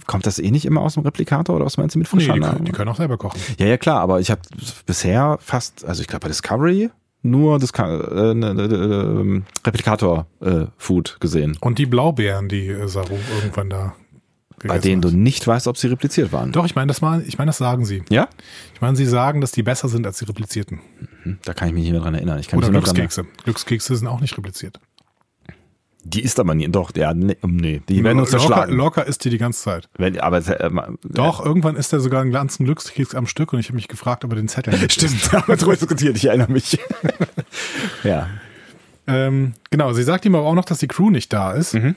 Kommt 0.07 0.26
das 0.26 0.40
eh 0.40 0.51
nicht 0.51 0.64
immer 0.64 0.80
aus 0.80 0.94
dem 0.94 1.05
Replikator 1.05 1.55
oder 1.55 1.64
was 1.64 1.76
meinst 1.76 1.94
du 1.94 2.01
mit 2.01 2.09
frischer 2.09 2.34
nee, 2.34 2.40
die, 2.40 2.46
können, 2.46 2.64
die 2.64 2.72
können 2.72 2.90
auch 2.90 2.96
selber 2.96 3.16
kochen. 3.16 3.40
Ja, 3.57 3.66
ja, 3.66 3.76
klar, 3.76 4.01
aber 4.01 4.18
ich 4.18 4.32
habe 4.32 4.40
bisher 4.84 5.38
fast, 5.40 5.84
also 5.84 6.01
ich 6.03 6.09
glaube 6.09 6.22
bei 6.22 6.28
Discovery 6.28 6.90
nur 7.22 7.61
das 7.61 7.70
äh, 7.70 8.34
ne, 8.34 8.55
ne, 8.55 8.62
äh, 8.62 9.42
Replikator-Food 9.64 11.14
äh, 11.16 11.20
gesehen. 11.20 11.57
Und 11.61 11.78
die 11.78 11.86
Blaubeeren, 11.86 12.48
die 12.48 12.66
äh, 12.66 12.88
Saru 12.88 13.16
irgendwann 13.36 13.70
da 13.70 13.94
bei 14.62 14.78
denen 14.78 15.02
hat. 15.02 15.12
du 15.12 15.16
nicht 15.16 15.46
weißt, 15.46 15.66
ob 15.66 15.76
sie 15.76 15.88
repliziert 15.88 16.32
waren. 16.32 16.52
Doch, 16.52 16.66
ich 16.66 16.74
meine, 16.74 16.88
das 16.88 17.00
mal, 17.00 17.22
ich 17.26 17.38
meine, 17.38 17.48
das 17.48 17.58
sagen 17.58 17.84
sie. 17.84 18.02
Ja? 18.11 18.28
Ich 18.74 18.80
meine, 18.80 18.96
sie 18.96 19.06
sagen, 19.06 19.40
dass 19.40 19.52
die 19.52 19.62
besser 19.62 19.88
sind 19.88 20.06
als 20.06 20.18
die 20.18 20.24
replizierten. 20.24 20.80
Mhm, 21.24 21.38
da 21.44 21.54
kann 21.54 21.68
ich 21.68 21.74
mich 21.74 21.84
nicht 21.84 21.92
mehr 21.92 22.00
dran 22.00 22.14
erinnern. 22.14 22.38
Ich 22.38 22.48
kann 22.48 22.58
Oder 22.58 22.70
Glückskekse. 22.70 23.26
Glückskekse 23.44 23.96
sind 23.96 24.06
auch 24.06 24.20
nicht 24.20 24.36
repliziert. 24.36 24.80
Die 26.02 26.22
ist 26.22 26.40
aber 26.40 26.54
nie, 26.54 26.66
doch, 26.68 26.92
ja, 26.96 27.12
nee, 27.12 27.36
nee 27.42 27.82
die 27.86 28.02
werden 28.02 28.20
uns 28.20 28.30
zerschlagen. 28.30 28.74
Locker 28.74 29.06
ist 29.06 29.24
die 29.24 29.30
die 29.30 29.36
ganze 29.36 29.62
Zeit. 29.62 29.88
Wenn, 29.98 30.18
aber, 30.18 30.38
äh, 30.38 30.70
doch, 31.04 31.44
irgendwann 31.44 31.76
ist 31.76 31.92
er 31.92 32.00
sogar 32.00 32.22
einen 32.22 32.30
ganzen 32.30 32.64
Glückskeks 32.64 33.14
am 33.14 33.26
Stück 33.26 33.52
und 33.52 33.58
ich 33.58 33.66
habe 33.66 33.76
mich 33.76 33.88
gefragt, 33.88 34.24
ob 34.24 34.32
er 34.32 34.36
den 34.36 34.48
Zettel 34.48 34.72
nicht 34.78 34.92
Stimmt, 34.92 35.30
haben 35.32 35.48
wir 35.48 35.56
drüber 35.56 35.76
diskutiert, 35.76 36.16
ich 36.16 36.24
erinnere 36.24 36.50
mich. 36.50 36.78
ja. 38.02 38.28
Ähm, 39.06 39.52
genau, 39.70 39.92
sie 39.92 40.02
sagt 40.02 40.24
ihm 40.24 40.34
aber 40.34 40.46
auch 40.46 40.54
noch, 40.54 40.64
dass 40.64 40.78
die 40.78 40.88
Crew 40.88 41.11
nicht 41.11 41.32
da 41.32 41.52
ist. 41.52 41.74
Mhm. 41.74 41.96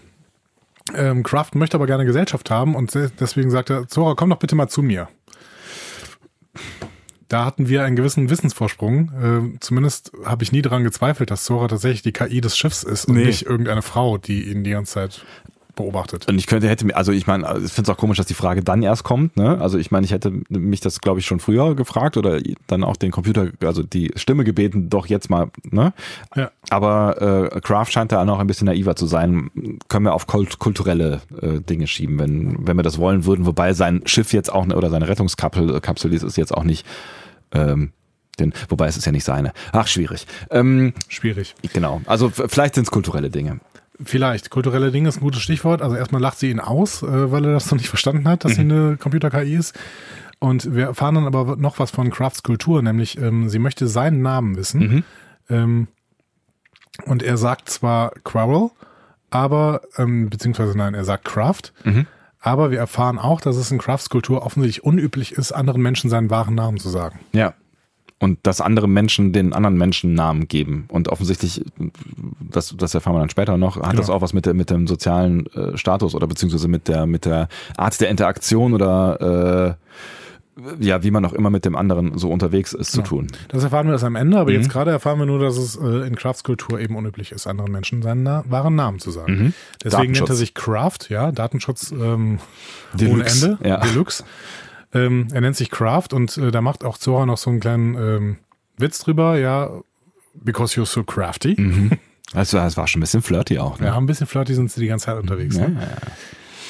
Ähm, 0.96 1.24
Kraft 1.24 1.56
möchte 1.56 1.76
aber 1.76 1.88
gerne 1.88 2.06
Gesellschaft 2.06 2.50
haben 2.52 2.76
und 2.76 2.94
deswegen 3.20 3.50
sagt 3.50 3.70
er, 3.70 3.88
Zora, 3.88 4.16
komm 4.16 4.30
doch 4.30 4.40
bitte 4.40 4.56
mal 4.56 4.68
zu 4.68 4.82
mir 4.82 5.08
da 7.34 7.46
hatten 7.46 7.68
wir 7.68 7.84
einen 7.84 7.96
gewissen 7.96 8.30
Wissensvorsprung. 8.30 9.56
Äh, 9.56 9.60
zumindest 9.60 10.12
habe 10.24 10.44
ich 10.44 10.52
nie 10.52 10.62
daran 10.62 10.84
gezweifelt, 10.84 11.32
dass 11.32 11.46
Zora 11.46 11.68
tatsächlich 11.68 12.04
die 12.04 12.12
KI 12.12 12.42
des 12.42 12.56
Schiffs 12.56 12.84
ist 12.84 13.06
und 13.06 13.16
nee. 13.16 13.26
nicht 13.26 13.48
irgendeine 13.48 13.82
Frau, 13.82 14.20
die 14.20 14.52
ihn 14.52 14.64
die 14.64 14.70
ganze 14.70 14.94
Zeit 14.94 15.26
beobachtet. 15.76 16.28
Und 16.28 16.38
ich 16.38 16.48
könnte, 16.48 16.68
hätte 16.70 16.86
mir, 16.86 16.96
also 16.96 17.12
ich 17.12 17.28
meine, 17.28 17.44
ich 17.64 17.72
finde 17.72 17.84
es 17.84 17.90
auch 17.90 17.98
komisch, 17.98 18.18
dass 18.18 18.26
die 18.26 18.34
Frage 18.34 18.64
dann 18.64 18.84
erst 18.84 19.04
kommt, 19.04 19.36
ne? 19.38 19.60
Also 19.60 19.78
ich 19.78 19.92
meine, 19.92 20.06
ich 20.06 20.12
hätte 20.12 20.32
mich 20.50 20.82
das, 20.82 21.02
glaube 21.02 21.20
ich, 21.20 21.26
schon 21.26 21.40
früher 21.40 21.76
gefragt 21.76 22.18
oder 22.18 22.40
dann 22.68 22.84
auch 22.84 22.96
den 22.96 23.12
Computer, 23.12 23.50
also 23.64 23.84
die 23.84 24.12
Stimme 24.16 24.44
gebeten, 24.44 24.90
doch 24.90 25.08
jetzt 25.08 25.30
mal, 25.30 25.50
ne? 25.64 25.94
Ja. 26.36 26.52
Aber 26.70 27.52
äh, 27.54 27.62
Kraft 27.62 27.94
scheint 27.94 28.12
da 28.12 28.24
noch 28.26 28.40
ein 28.40 28.48
bisschen 28.48 28.66
naiver 28.66 28.96
zu 28.96 29.06
sein. 29.06 29.50
Können 29.88 30.06
wir 30.06 30.14
auf 30.14 30.28
kult 30.28 30.60
kulturelle 30.60 31.22
äh, 31.42 31.60
Dinge 31.60 31.88
schieben, 31.88 32.20
wenn, 32.20 32.68
wenn 32.68 32.78
wir 32.78 32.84
das 32.84 32.98
wollen 32.98 33.26
würden, 33.26 33.46
wobei 33.46 33.74
sein 33.74 34.02
Schiff 34.06 34.34
jetzt 34.34 34.52
auch, 34.52 34.66
oder 34.68 34.90
seine 34.90 35.08
Rettungskapsel 35.08 35.82
Kapsel 35.82 36.14
ist 36.14 36.38
jetzt 36.38 36.54
auch 36.54 36.64
nicht 36.64 36.86
ähm, 37.52 37.92
den, 38.40 38.54
wobei 38.70 38.88
es 38.88 38.98
ist 38.98 39.06
ja 39.06 39.12
nicht 39.12 39.24
seine. 39.24 39.54
Ach, 39.72 39.88
schwierig. 39.88 40.26
Ähm, 40.50 40.94
schwierig. 41.08 41.56
Genau. 41.74 42.02
Also 42.06 42.30
vielleicht 42.30 42.76
sind 42.76 42.86
es 42.86 42.92
kulturelle 42.92 43.30
Dinge. 43.30 43.60
Vielleicht. 44.02 44.50
Kulturelle 44.50 44.92
Dinge 44.92 45.10
ist 45.10 45.18
ein 45.18 45.22
gutes 45.22 45.42
Stichwort. 45.42 45.82
Also 45.82 45.96
erstmal 45.96 46.22
lacht 46.22 46.40
sie 46.40 46.50
ihn 46.50 46.60
aus, 46.60 47.04
äh, 47.04 47.32
weil 47.32 47.46
er 47.46 47.54
das 47.54 47.70
noch 47.70 47.78
nicht 47.78 47.90
verstanden 47.90 48.28
hat, 48.28 48.44
dass 48.44 48.54
mhm. 48.54 48.56
sie 48.56 48.62
eine 48.62 48.98
Computer-KI 48.98 49.56
ist. 49.56 49.78
Und 50.40 50.76
wir 50.76 50.88
erfahren 50.88 51.16
dann 51.16 51.26
aber 51.26 51.56
noch 51.56 51.80
was 51.80 51.92
von 51.92 52.10
Crafts 52.10 52.44
Kultur, 52.44 52.82
nämlich 52.82 53.18
ähm, 53.18 53.48
sie 53.50 53.60
möchte 53.60 53.88
seinen 53.88 54.22
Namen 54.22 54.58
wissen. 54.58 54.80
Mhm. 54.80 55.04
Ähm, 55.50 55.88
und 57.06 57.24
er 57.24 57.38
sagt 57.38 57.70
zwar 57.70 58.12
Quarrel, 58.24 58.70
aber, 59.30 59.82
ähm, 59.98 60.30
beziehungsweise 60.30 60.78
nein, 60.78 60.94
er 60.94 61.06
sagt 61.06 61.26
Craft. 61.26 61.72
Mhm. 61.84 62.08
Aber 62.40 62.72
wir 62.72 62.78
erfahren 62.78 63.20
auch, 63.20 63.40
dass 63.40 63.56
es 63.56 63.72
in 63.72 63.78
Crafts 63.78 64.10
Kultur 64.10 64.46
offensichtlich 64.46 64.84
unüblich 64.84 65.32
ist, 65.32 65.54
anderen 65.54 65.82
Menschen 65.82 66.10
seinen 66.10 66.30
wahren 66.30 66.56
Namen 66.56 66.78
zu 66.78 66.90
sagen. 66.90 67.20
Ja. 67.32 67.54
Und 68.24 68.40
dass 68.44 68.62
andere 68.62 68.88
Menschen 68.88 69.34
den 69.34 69.54
anderen 69.54 69.78
Menschen 69.78 70.14
Namen 70.14 70.48
geben. 70.48 70.86
Und 70.90 71.10
offensichtlich, 71.10 71.64
das, 72.40 72.74
das 72.78 72.94
erfahren 72.96 73.16
wir 73.16 73.20
dann 73.20 73.30
später 73.30 73.58
noch, 73.58 73.76
hat 73.78 73.84
Genau. 73.92 73.98
das 73.98 74.10
auch 74.10 74.22
was 74.22 74.34
mit, 74.34 74.46
der, 74.46 74.54
mit 74.54 74.70
dem 74.70 74.88
sozialen 74.88 75.46
äh, 75.48 75.78
Status 75.78 76.16
oder 76.16 76.26
beziehungsweise 76.28 76.68
mit 76.68 76.88
der, 76.88 77.06
mit 77.06 77.26
der 77.26 77.48
Art 77.78 78.00
der 78.00 78.10
Interaktion 78.10 78.74
oder 78.74 79.78
äh, 79.78 79.84
ja, 80.80 81.02
wie 81.02 81.10
man 81.10 81.26
auch 81.26 81.34
immer 81.34 81.50
mit 81.50 81.66
dem 81.66 81.76
anderen 81.76 82.16
so 82.16 82.30
unterwegs 82.30 82.74
ist 82.74 82.92
zu 82.92 82.98
Genau. 83.00 83.10
tun. 83.10 83.28
Das 83.48 83.64
erfahren 83.64 83.88
wir 83.88 83.94
erst 83.94 84.04
am 84.04 84.16
Ende, 84.16 84.38
aber 84.38 84.52
Mhm. 84.52 84.58
jetzt 84.58 84.70
gerade 84.70 84.92
erfahren 84.92 85.18
wir 85.18 85.26
nur, 85.26 85.40
dass 85.40 85.58
es 85.58 85.76
äh, 85.76 86.06
in 86.08 86.16
Crafts 86.16 86.44
Kultur 86.44 86.80
eben 86.80 86.96
unüblich 86.96 87.32
ist, 87.32 87.48
anderen 87.48 87.72
Menschen 87.72 88.04
seinen 88.04 88.22
na 88.22 88.44
wahren 88.48 88.76
Namen 88.76 89.00
zu 89.00 89.10
sagen. 89.10 89.34
Mhm. 89.36 89.54
Deswegen 89.84 90.12
nennt 90.14 90.30
er 90.30 90.36
sich 90.36 90.54
Craft, 90.54 91.10
ja, 91.10 91.32
Datenschutz 91.32 91.92
ähm, 91.92 92.38
ohne 92.94 93.00
Deluxe, 93.00 93.58
Ende, 93.60 93.68
ja. 93.68 93.78
Deluxe. 93.80 94.24
Ähm, 94.94 95.28
er 95.34 95.42
nennt 95.42 95.56
sich 95.56 95.70
Craft 95.72 96.10
und 96.14 96.38
äh, 96.38 96.52
da 96.52 96.62
macht 96.62 96.84
auch 96.84 96.98
Zora 96.98 97.26
noch 97.26 97.38
so 97.38 97.50
einen 97.50 97.60
kleinen 97.60 97.96
ähm, 97.96 98.38
Witz 98.78 99.00
drüber, 99.00 99.38
ja, 99.38 99.70
because 100.36 100.80
you're 100.80 100.86
so 100.86 101.04
crafty. 101.04 101.56
Mhm. 101.60 101.92
Also 102.36 102.58
das 102.58 102.78
war 102.78 102.88
schon 102.88 103.00
ein 103.00 103.02
bisschen 103.02 103.22
flirty 103.22 103.60
auch. 103.60 103.80
Ne? 103.80 103.88
Ja, 103.88 103.96
ein 103.98 104.08
bisschen 104.08 104.26
flirty 104.26 104.56
sind 104.56 104.72
sie 104.72 104.82
die 104.82 104.88
ganze 104.88 105.06
Zeit 105.06 105.20
unterwegs. 105.20 105.56
Ja, 105.56 105.68
Ne? 105.68 105.88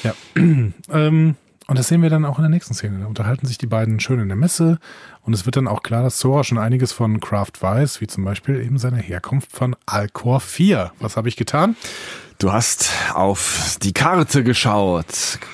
ja, 0.02 0.12
ja. 0.36 0.42
Ähm, 0.92 1.36
und 1.68 1.78
das 1.78 1.88
sehen 1.88 2.02
wir 2.02 2.10
dann 2.10 2.26
auch 2.26 2.36
in 2.38 2.42
der 2.42 2.50
nächsten 2.50 2.74
Szene. 2.74 2.98
Da 2.98 3.06
unterhalten 3.06 3.46
sich 3.46 3.56
die 3.56 3.66
beiden 3.66 3.98
schön 3.98 4.20
in 4.20 4.28
der 4.28 4.36
Messe 4.36 4.78
und 5.22 5.32
es 5.32 5.46
wird 5.46 5.56
dann 5.56 5.66
auch 5.66 5.82
klar, 5.82 6.02
dass 6.02 6.18
Zora 6.18 6.44
schon 6.44 6.58
einiges 6.58 6.92
von 6.92 7.18
Kraft 7.20 7.62
weiß, 7.62 8.02
wie 8.02 8.06
zum 8.06 8.24
Beispiel 8.24 8.60
eben 8.60 8.76
seine 8.76 8.98
Herkunft 8.98 9.52
von 9.52 9.74
Alcor 9.86 10.40
4. 10.40 10.92
Was 11.00 11.16
habe 11.16 11.28
ich 11.30 11.36
getan? 11.36 11.76
Du 12.38 12.52
hast 12.52 12.90
auf 13.14 13.78
die 13.82 13.92
Karte 13.92 14.42
geschaut. 14.42 15.06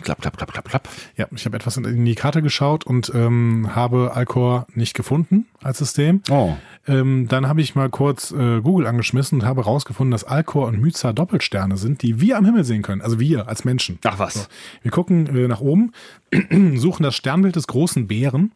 Klapp, 0.03 0.23
klapp, 0.23 0.37
klapp, 0.37 0.53
klapp, 0.53 0.69
klapp. 0.69 0.89
Ja, 1.17 1.27
ich 1.35 1.45
habe 1.45 1.57
etwas 1.57 1.77
in 1.77 2.05
die 2.05 2.15
Karte 2.15 2.43
geschaut 2.43 2.85
und 2.85 3.13
ähm, 3.15 3.71
habe 3.75 4.13
Alcor 4.15 4.67
nicht 4.75 4.95
gefunden 4.95 5.47
als 5.63 5.79
System. 5.79 6.23
Oh. 6.31 6.55
Ähm, 6.89 7.29
dann 7.29 7.49
habe 7.49 7.61
ich 7.61 7.75
mal 7.75 7.91
kurz 7.91 8.33
äh, 8.33 8.61
Google 8.61 8.87
angeschmissen 8.87 9.41
und 9.41 9.47
habe 9.47 9.63
herausgefunden, 9.65 10.11
dass 10.11 10.25
Alcor 10.25 10.69
und 10.69 10.81
Myza 10.81 11.13
Doppelsterne 11.13 11.77
sind, 11.77 12.03
die 12.03 12.21
wir 12.21 12.39
am 12.39 12.47
Himmel 12.47 12.65
sehen 12.65 12.83
können. 12.83 13.03
Also 13.03 13.21
wir 13.21 13.47
als 13.47 13.65
Menschen. 13.65 13.99
Ach 14.05 14.19
was. 14.19 14.35
So. 14.35 14.41
Wir 14.83 14.91
gucken 14.91 15.27
äh, 15.27 15.49
nach 15.49 15.61
oben, 15.61 15.93
suchen 16.77 17.03
das 17.03 17.15
Sternbild 17.15 17.57
des 17.57 17.67
großen 17.67 18.09
Bären 18.09 18.53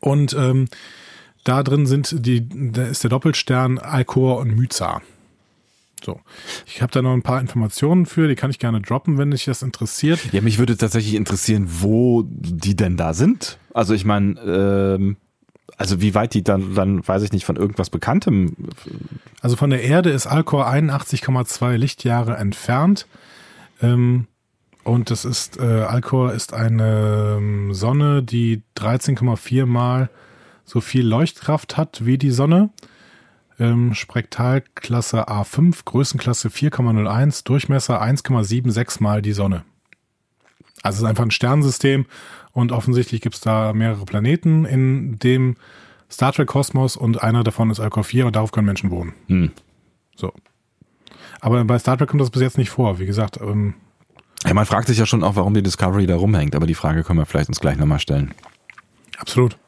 und 0.00 0.34
ähm, 0.34 0.66
da 1.44 1.62
drin 1.62 1.86
sind 1.86 2.26
die, 2.26 2.46
da 2.72 2.84
ist 2.86 3.04
der 3.04 3.10
Doppelstern 3.10 3.78
Alcor 3.78 4.38
und 4.38 4.56
Myza. 4.56 5.00
So. 6.04 6.20
Ich 6.66 6.82
habe 6.82 6.92
da 6.92 7.02
noch 7.02 7.12
ein 7.12 7.22
paar 7.22 7.40
Informationen 7.40 8.06
für, 8.06 8.28
die 8.28 8.34
kann 8.34 8.50
ich 8.50 8.58
gerne 8.58 8.80
droppen, 8.80 9.18
wenn 9.18 9.30
dich 9.30 9.44
das 9.44 9.62
interessiert. 9.62 10.20
Ja, 10.32 10.40
mich 10.40 10.58
würde 10.58 10.76
tatsächlich 10.76 11.14
interessieren, 11.14 11.66
wo 11.68 12.24
die 12.28 12.76
denn 12.76 12.96
da 12.96 13.14
sind. 13.14 13.58
Also 13.72 13.94
ich 13.94 14.04
meine, 14.04 14.40
ähm, 14.40 15.16
also 15.76 16.00
wie 16.00 16.14
weit 16.14 16.34
die 16.34 16.42
dann, 16.42 16.74
dann 16.74 17.06
weiß 17.06 17.22
ich 17.22 17.32
nicht, 17.32 17.44
von 17.44 17.56
irgendwas 17.56 17.90
Bekanntem. 17.90 18.56
Also 19.40 19.56
von 19.56 19.70
der 19.70 19.82
Erde 19.82 20.10
ist 20.10 20.26
Alcor 20.26 20.68
81,2 20.68 21.76
Lichtjahre 21.76 22.36
entfernt. 22.36 23.06
Ähm, 23.80 24.26
und 24.82 25.10
das 25.10 25.24
ist, 25.24 25.58
äh, 25.58 25.62
Alcor 25.62 26.32
ist 26.32 26.52
eine 26.52 27.36
ähm, 27.38 27.74
Sonne, 27.74 28.22
die 28.22 28.62
13,4 28.76 29.66
mal 29.66 30.10
so 30.64 30.80
viel 30.80 31.06
Leuchtkraft 31.06 31.76
hat 31.76 32.04
wie 32.04 32.18
die 32.18 32.30
Sonne. 32.30 32.70
Ähm, 33.60 33.94
Spektralklasse 33.94 35.28
A5, 35.28 35.84
Größenklasse 35.84 36.48
4,01, 36.48 37.44
Durchmesser 37.44 38.00
1,76 38.00 39.02
mal 39.02 39.20
die 39.22 39.32
Sonne. 39.32 39.64
Also 40.82 40.96
es 40.96 41.02
ist 41.02 41.08
einfach 41.08 41.24
ein 41.24 41.32
Sternensystem 41.32 42.06
und 42.52 42.70
offensichtlich 42.72 43.20
gibt 43.20 43.34
es 43.34 43.40
da 43.40 43.72
mehrere 43.72 44.04
Planeten 44.04 44.64
in 44.64 45.18
dem 45.18 45.56
Star 46.10 46.32
Trek 46.32 46.46
Kosmos 46.48 46.96
und 46.96 47.22
einer 47.22 47.42
davon 47.44 47.70
ist 47.70 47.80
Alcor 47.80 48.04
4 48.04 48.26
und 48.26 48.36
darauf 48.36 48.52
können 48.52 48.66
Menschen 48.66 48.90
wohnen. 48.90 49.12
Hm. 49.26 49.50
So. 50.16 50.32
Aber 51.40 51.64
bei 51.64 51.78
Star 51.78 51.98
Trek 51.98 52.08
kommt 52.08 52.20
das 52.22 52.30
bis 52.30 52.42
jetzt 52.42 52.58
nicht 52.58 52.70
vor. 52.70 52.98
Wie 52.98 53.06
gesagt, 53.06 53.38
ähm, 53.40 53.74
Ja, 54.44 54.54
man 54.54 54.66
fragt 54.66 54.86
sich 54.86 54.98
ja 54.98 55.06
schon 55.06 55.24
auch, 55.24 55.34
warum 55.36 55.52
die 55.54 55.62
Discovery 55.62 56.06
da 56.06 56.16
rumhängt, 56.16 56.54
aber 56.54 56.66
die 56.66 56.74
Frage 56.74 57.02
können 57.02 57.18
wir 57.18 57.26
vielleicht 57.26 57.48
uns 57.48 57.60
gleich 57.60 57.76
nochmal 57.76 57.98
stellen. 57.98 58.32
absolut. 59.18 59.58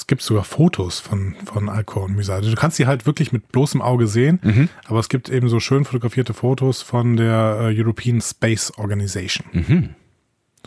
Es 0.00 0.06
gibt 0.06 0.22
sogar 0.22 0.44
Fotos 0.44 0.98
von, 0.98 1.34
von 1.44 1.68
Alcor 1.68 2.04
und. 2.04 2.16
Also 2.30 2.48
du 2.48 2.56
kannst 2.56 2.78
sie 2.78 2.86
halt 2.86 3.04
wirklich 3.04 3.32
mit 3.32 3.52
bloßem 3.52 3.82
Auge 3.82 4.06
sehen, 4.06 4.70
aber 4.86 4.98
es 4.98 5.10
gibt 5.10 5.28
eben 5.28 5.50
so 5.50 5.60
schön 5.60 5.84
fotografierte 5.84 6.32
Fotos 6.32 6.80
von 6.80 7.18
der 7.18 7.58
äh, 7.60 7.78
European 7.78 8.22
Space 8.22 8.72
Organization. 8.78 9.46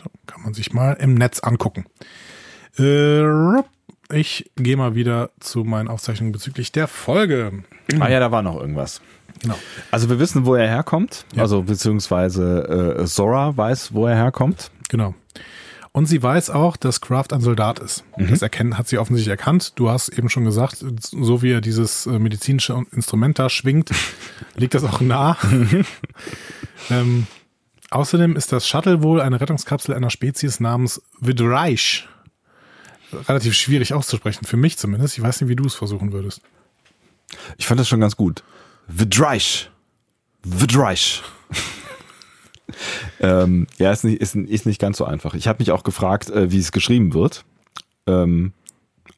So, 0.00 0.08
kann 0.26 0.42
man 0.44 0.54
sich 0.54 0.72
mal 0.72 0.92
im 0.92 1.14
Netz 1.14 1.40
angucken. 1.40 1.84
Äh, 2.78 3.24
ich 4.12 4.50
gehe 4.54 4.76
mal 4.76 4.94
wieder 4.94 5.30
zu 5.40 5.64
meinen 5.64 5.88
Aufzeichnungen 5.88 6.30
bezüglich 6.30 6.70
der 6.70 6.86
Folge. 6.86 7.64
Ah 7.98 8.08
ja, 8.08 8.20
da 8.20 8.30
war 8.30 8.42
noch 8.42 8.60
irgendwas. 8.60 9.00
Genau. 9.42 9.56
Also 9.90 10.08
wir 10.10 10.20
wissen, 10.20 10.46
wo 10.46 10.54
er 10.54 10.68
herkommt, 10.68 11.26
Ja. 11.34 11.42
also 11.42 11.62
beziehungsweise 11.62 12.98
äh, 13.00 13.04
Zora 13.06 13.56
weiß, 13.56 13.94
wo 13.94 14.06
er 14.06 14.14
herkommt. 14.14 14.70
Genau. 14.88 15.12
Und 15.96 16.06
sie 16.06 16.20
weiß 16.20 16.50
auch, 16.50 16.76
dass 16.76 17.00
Kraft 17.00 17.32
ein 17.32 17.40
Soldat 17.40 17.78
ist. 17.78 18.02
Das 18.18 18.42
erkennen, 18.42 18.76
hat 18.76 18.88
sie 18.88 18.98
offensichtlich 18.98 19.30
erkannt. 19.30 19.74
Du 19.76 19.90
hast 19.90 20.08
eben 20.08 20.28
schon 20.28 20.44
gesagt, 20.44 20.84
so 21.00 21.40
wie 21.40 21.52
er 21.52 21.60
dieses 21.60 22.06
äh, 22.06 22.18
medizinische 22.18 22.82
Instrument 22.90 23.38
da 23.38 23.48
schwingt, 23.48 23.92
liegt 24.56 24.74
das 24.74 24.82
auch 24.82 25.00
nah. 25.00 25.38
ähm, 26.90 27.28
außerdem 27.90 28.34
ist 28.34 28.50
das 28.50 28.66
Shuttle 28.66 29.04
wohl 29.04 29.20
eine 29.20 29.40
Rettungskapsel 29.40 29.94
einer 29.94 30.10
Spezies 30.10 30.58
namens 30.58 31.00
Vidreich. 31.20 32.08
Relativ 33.28 33.54
schwierig 33.54 33.94
auszusprechen, 33.94 34.46
für 34.46 34.56
mich 34.56 34.76
zumindest. 34.78 35.16
Ich 35.16 35.22
weiß 35.22 35.42
nicht, 35.42 35.48
wie 35.48 35.56
du 35.56 35.64
es 35.64 35.76
versuchen 35.76 36.12
würdest. 36.12 36.40
Ich 37.56 37.68
fand 37.68 37.78
das 37.78 37.86
schon 37.86 38.00
ganz 38.00 38.16
gut. 38.16 38.42
Vidreich. 38.88 39.70
Vidreich. 40.42 41.22
Ähm, 43.20 43.66
ja, 43.78 43.92
ist 43.92 44.04
nicht, 44.04 44.20
ist, 44.20 44.34
ist 44.34 44.66
nicht 44.66 44.80
ganz 44.80 44.98
so 44.98 45.04
einfach. 45.04 45.34
Ich 45.34 45.48
habe 45.48 45.58
mich 45.60 45.70
auch 45.70 45.82
gefragt, 45.84 46.30
äh, 46.30 46.50
wie 46.50 46.58
es 46.58 46.72
geschrieben 46.72 47.14
wird. 47.14 47.44
Ähm, 48.06 48.52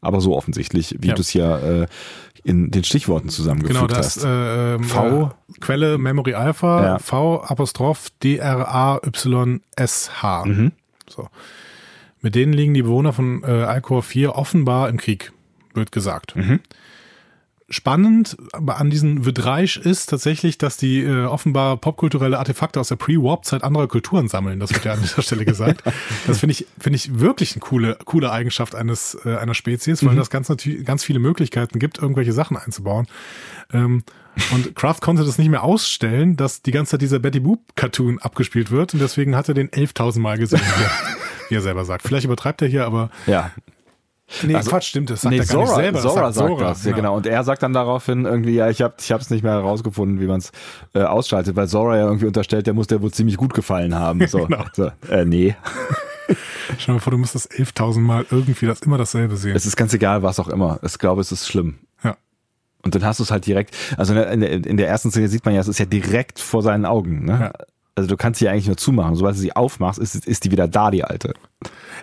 aber 0.00 0.20
so 0.20 0.36
offensichtlich, 0.36 0.96
wie 1.00 1.08
Ja. 1.08 1.14
du 1.14 1.20
es 1.20 1.28
hier 1.28 1.86
äh, 1.88 2.48
in 2.48 2.70
den 2.70 2.84
Stichworten 2.84 3.28
zusammengefügt 3.28 3.74
Genau, 3.74 3.86
das 3.88 4.16
hast. 4.16 4.24
äh, 4.24 4.78
V. 4.82 5.22
Äh, 5.48 5.52
Quelle 5.60 5.98
Memory 5.98 6.34
Alpha, 6.34 6.84
Ja. 6.84 6.98
V 6.98 7.42
Apostroph 7.42 8.10
D 8.22 8.36
R 8.36 8.68
A 8.72 9.00
Y 9.04 9.60
S 9.74 10.22
H. 10.22 10.44
Mhm. 10.44 10.72
So. 11.08 11.28
Mit 12.20 12.34
denen 12.34 12.52
liegen 12.52 12.74
die 12.74 12.82
Bewohner 12.82 13.12
von 13.12 13.42
äh, 13.44 13.46
Alcor 13.46 14.02
4 14.02 14.34
offenbar 14.36 14.88
im 14.88 14.96
Krieg, 14.96 15.32
wird 15.74 15.92
gesagt. 15.92 16.34
Mhm. 16.36 16.60
Spannend 17.68 18.36
an 18.52 18.90
diesen 18.90 19.24
Vidreich 19.26 19.76
ist 19.76 20.06
tatsächlich, 20.08 20.56
dass 20.56 20.76
die 20.76 21.02
äh, 21.02 21.24
offenbar 21.24 21.76
popkulturelle 21.78 22.38
Artefakte 22.38 22.78
aus 22.78 22.88
der 22.88 22.96
Pre-Warp-Zeit 22.96 23.64
anderer 23.64 23.88
Kulturen 23.88 24.28
sammeln. 24.28 24.60
Das 24.60 24.72
wird 24.72 24.84
ja 24.84 24.92
an 24.92 25.00
dieser 25.02 25.20
Stelle 25.22 25.44
gesagt. 25.44 25.82
Das 26.28 26.38
finde 26.38 26.52
ich, 26.52 26.66
finde 26.78 26.96
ich 26.96 27.18
wirklich 27.18 27.52
eine 27.54 27.60
coole, 27.60 27.98
coole 28.04 28.30
Eigenschaft 28.30 28.76
eines, 28.76 29.16
äh, 29.24 29.36
einer 29.36 29.54
Spezies, 29.54 30.00
Mhm. 30.02 30.06
weil 30.08 30.16
das 30.16 30.30
ganz, 30.30 30.48
natürlich, 30.48 30.84
ganz 30.84 31.02
viele 31.02 31.18
Möglichkeiten 31.18 31.80
gibt, 31.80 31.98
irgendwelche 31.98 32.32
Sachen 32.32 32.56
einzubauen. 32.56 33.08
Ähm, 33.72 34.04
und 34.52 34.76
Kraft 34.76 35.02
konnte 35.02 35.24
das 35.24 35.38
nicht 35.38 35.48
mehr 35.48 35.64
ausstellen, 35.64 36.36
dass 36.36 36.62
die 36.62 36.70
ganze 36.70 36.92
Zeit 36.92 37.02
dieser 37.02 37.18
Betty 37.18 37.40
Boop 37.40 37.60
Cartoon 37.74 38.20
abgespielt 38.20 38.70
wird 38.70 38.94
und 38.94 39.00
deswegen 39.00 39.34
hat 39.34 39.48
er 39.48 39.54
den 39.54 39.70
11.000 39.70 40.20
Mal 40.20 40.38
gesehen, 40.38 40.60
wie 40.60 40.82
er, 40.84 40.90
wie 41.48 41.54
er 41.56 41.62
selber 41.62 41.84
sagt. 41.84 42.02
Vielleicht 42.06 42.26
übertreibt 42.26 42.62
er 42.62 42.68
hier, 42.68 42.84
aber 42.86 43.10
ja. 43.26 43.50
Nee, 44.42 44.54
Also- 44.54 44.70
Quatsch, 44.70 44.88
stimmt, 44.88 45.10
das 45.10 45.20
sagt 45.22 45.32
Nee, 45.32 45.38
er 45.40 45.46
gar 45.46 45.56
nicht 45.58 45.68
Zora, 45.68 45.80
selber. 45.80 46.00
Zora 46.00 46.32
sagt 46.32 46.48
Zora, 46.48 46.68
das, 46.68 46.84
ja 46.84 46.92
genau. 46.92 47.16
Und 47.16 47.26
er 47.26 47.44
sagt 47.44 47.62
dann 47.62 47.72
daraufhin 47.72 48.24
irgendwie, 48.24 48.54
ja, 48.54 48.68
ich 48.70 48.82
habe 48.82 48.94
ich 48.98 49.12
hab's 49.12 49.30
nicht 49.30 49.42
mehr 49.42 49.52
herausgefunden, 49.52 50.20
wie 50.20 50.26
man 50.26 50.38
es 50.38 50.52
äh, 50.94 51.02
ausschaltet, 51.02 51.56
weil 51.56 51.68
Zora 51.68 51.96
ja 51.96 52.04
irgendwie 52.04 52.26
unterstellt, 52.26 52.66
der 52.66 52.74
muss 52.74 52.86
der 52.86 53.02
wohl 53.02 53.12
ziemlich 53.12 53.36
gut 53.36 53.54
gefallen 53.54 53.94
haben. 53.94 54.26
So, 54.26 54.38
Genau. 54.46 54.64
so 54.72 54.90
äh, 55.10 55.24
nee. 55.24 55.54
Stell 56.78 56.86
dir 56.86 56.92
mal 56.94 56.98
vor, 57.00 57.10
du 57.12 57.18
musst 57.18 57.34
das 57.36 57.48
11.000 57.50 58.00
Mal 58.00 58.26
irgendwie 58.30 58.66
das 58.66 58.80
immer 58.80 58.98
dasselbe 58.98 59.36
sehen. 59.36 59.54
Es 59.54 59.64
ist 59.66 59.76
ganz 59.76 59.94
egal, 59.94 60.22
was 60.24 60.40
auch 60.40 60.48
immer. 60.48 60.80
Ich 60.82 60.98
glaube, 60.98 61.20
es 61.20 61.30
ist 61.30 61.46
schlimm. 61.46 61.78
ja. 62.02 62.16
Und 62.82 62.94
dann 62.96 63.04
hast 63.04 63.20
du 63.20 63.22
es 63.24 63.30
halt 63.30 63.46
direkt, 63.46 63.74
also 63.96 64.12
in 64.14 64.40
der, 64.40 64.50
in 64.66 64.76
der 64.76 64.88
ersten 64.88 65.10
Szene 65.10 65.28
sieht 65.28 65.44
man 65.44 65.54
ja, 65.54 65.60
es 65.60 65.68
ist 65.68 65.78
ja 65.78 65.86
direkt 65.86 66.40
vor 66.40 66.62
seinen 66.62 66.84
Augen. 66.84 67.24
Ne? 67.24 67.38
Ja. 67.40 67.52
Also 67.94 68.08
du 68.08 68.16
kannst 68.16 68.40
sie 68.40 68.48
eigentlich 68.48 68.66
nur 68.66 68.76
zumachen. 68.76 69.14
Sobald 69.14 69.36
du 69.36 69.40
sie 69.40 69.54
aufmachst, 69.56 69.98
ist, 70.00 70.14
ist 70.26 70.44
die 70.44 70.50
wieder 70.50 70.68
da, 70.68 70.90
die 70.90 71.02
alte. 71.04 71.32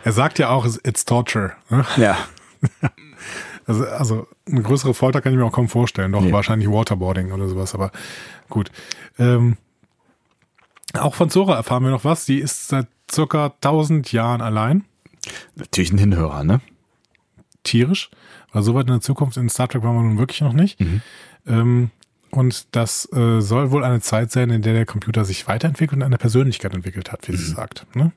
Er 0.04 0.12
sagt 0.12 0.40
ja 0.40 0.50
auch, 0.50 0.66
it's 0.84 1.06
torture. 1.06 1.54
ne? 1.70 1.86
Ja. 1.98 2.18
Also, 3.66 3.86
also 3.86 4.28
eine 4.46 4.62
größere 4.62 4.94
Folter 4.94 5.22
kann 5.22 5.32
ich 5.32 5.40
mir 5.40 5.46
auch 5.46 5.54
kaum 5.54 5.70
vorstellen. 5.70 6.12
Doch 6.12 6.20
Nee. 6.22 6.34
wahrscheinlich 6.34 6.70
Waterboarding 6.70 7.32
oder 7.32 7.48
sowas, 7.48 7.74
aber 7.74 7.94
gut. 8.50 8.70
Ähm, 9.18 9.56
auch 10.94 11.16
von 11.16 11.30
Zora 11.30 11.56
erfahren 11.56 11.82
wir 11.84 11.92
noch 11.92 12.04
was. 12.04 12.26
Die 12.26 12.40
ist 12.40 12.68
seit 12.68 12.88
circa 13.10 13.54
1000 13.62 14.12
Jahren 14.12 14.42
allein. 14.42 14.84
Natürlich 15.56 15.94
ein 15.94 15.98
Hinhörer, 15.98 16.44
ne? 16.44 16.60
tierisch, 17.64 18.10
weil 18.52 18.64
so 18.64 18.74
weit 18.76 18.88
in 18.88 18.92
der 18.94 19.00
Zukunft 19.02 19.38
in 19.38 19.48
Star 19.48 19.70
Trek 19.70 19.82
waren 19.84 19.96
wir 19.96 20.02
nun 20.04 20.18
wirklich 20.18 20.42
noch 20.42 20.52
nicht. 20.52 20.78
Ähm, 21.48 21.90
und 22.32 22.76
das 22.76 23.08
äh, 23.14 23.40
soll 23.40 23.72
wohl 23.72 23.86
eine 23.86 24.02
Zeit 24.02 24.32
sein, 24.32 24.50
in 24.50 24.62
der 24.62 24.74
der 24.74 24.86
Computer 24.86 25.24
sich 25.24 25.48
weiterentwickelt 25.48 26.02
und 26.02 26.04
eine 26.04 26.18
Persönlichkeit 26.18 26.74
entwickelt 26.74 27.14
hat, 27.14 27.26
wie 27.30 27.38
sie 27.38 27.46
sagt. 27.54 27.86
Ne? 27.96 28.12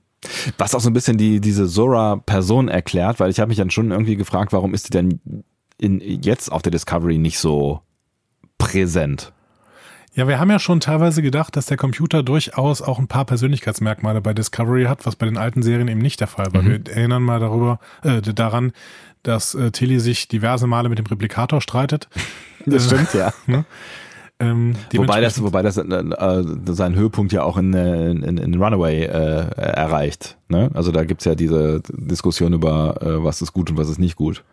Was 0.59 0.75
auch 0.75 0.81
so 0.81 0.91
ein 0.91 0.95
bisschen 0.95 1.19
die, 1.19 1.41
diese 1.41 1.69
Zora-Person 1.69 2.69
erklärt, 2.69 3.21
weil 3.21 3.31
ich 3.31 3.39
habe 3.39 3.49
mich 3.49 3.59
dann 3.59 3.71
schon 3.71 3.91
irgendwie 3.91 4.17
gefragt, 4.17 4.53
warum 4.53 4.75
ist 4.75 4.87
die 4.87 4.91
denn 4.91 5.21
in, 5.79 6.01
jetzt 6.01 6.51
auf 6.51 6.62
der 6.62 6.73
Discovery 6.73 7.19
nicht 7.19 7.39
so 7.39 7.81
präsent? 8.59 9.33
Ja, 10.14 10.27
wir 10.27 10.41
haben 10.41 10.51
ja 10.51 10.59
schon 10.59 10.81
teilweise 10.81 11.21
gedacht, 11.21 11.57
dass 11.57 11.67
der 11.67 11.77
Computer 11.77 12.23
durchaus 12.23 12.81
auch 12.81 12.99
ein 12.99 13.07
paar 13.07 13.27
Persönlichkeitsmerkmale 13.27 14.23
bei 14.23 14.33
Discovery 14.33 14.85
hat, 14.85 15.05
was 15.05 15.14
bei 15.14 15.27
den 15.27 15.37
alten 15.37 15.62
Serien 15.62 15.89
eben 15.89 16.01
nicht 16.01 16.21
der 16.21 16.27
Fall 16.27 16.55
war. 16.55 16.62
Mhm. 16.62 16.87
Wir 16.87 16.97
erinnern 16.97 17.23
mal 17.23 17.39
darüber, 17.39 17.79
äh, 18.03 18.23
daran, 18.23 18.73
dass 19.23 19.55
äh, 19.55 19.71
Tilly 19.73 20.01
sich 20.01 20.27
diverse 20.29 20.67
Male 20.67 20.89
mit 20.89 20.99
dem 20.99 21.07
Replikator 21.07 21.61
streitet. 21.61 22.09
Das 22.64 22.87
stimmt, 22.87 23.12
ja. 23.12 23.33
Ne? 23.47 23.67
Ähm, 24.39 24.74
wobei 24.95 25.20
das, 25.22 25.43
wobei 25.43 25.62
das 25.62 25.78
äh, 25.78 26.45
seinen 26.66 26.95
Höhepunkt 26.95 27.32
ja 27.32 27.43
auch 27.43 27.57
in, 27.57 27.72
in, 27.72 28.37
in 28.37 28.62
Runaway 28.62 29.05
äh, 29.05 29.09
erreicht. 29.09 30.37
Ne? 30.49 30.70
Also 30.74 30.93
da 30.93 31.05
gibt's 31.05 31.24
ja 31.24 31.34
diese 31.34 31.80
Diskussion 31.89 32.53
über, 32.53 33.01
äh, 33.01 33.24
was 33.24 33.41
ist 33.41 33.55
gut 33.55 33.70
und 33.70 33.78
was 33.78 33.89
ist 33.89 33.99
nicht 33.99 34.16
gut. 34.16 34.45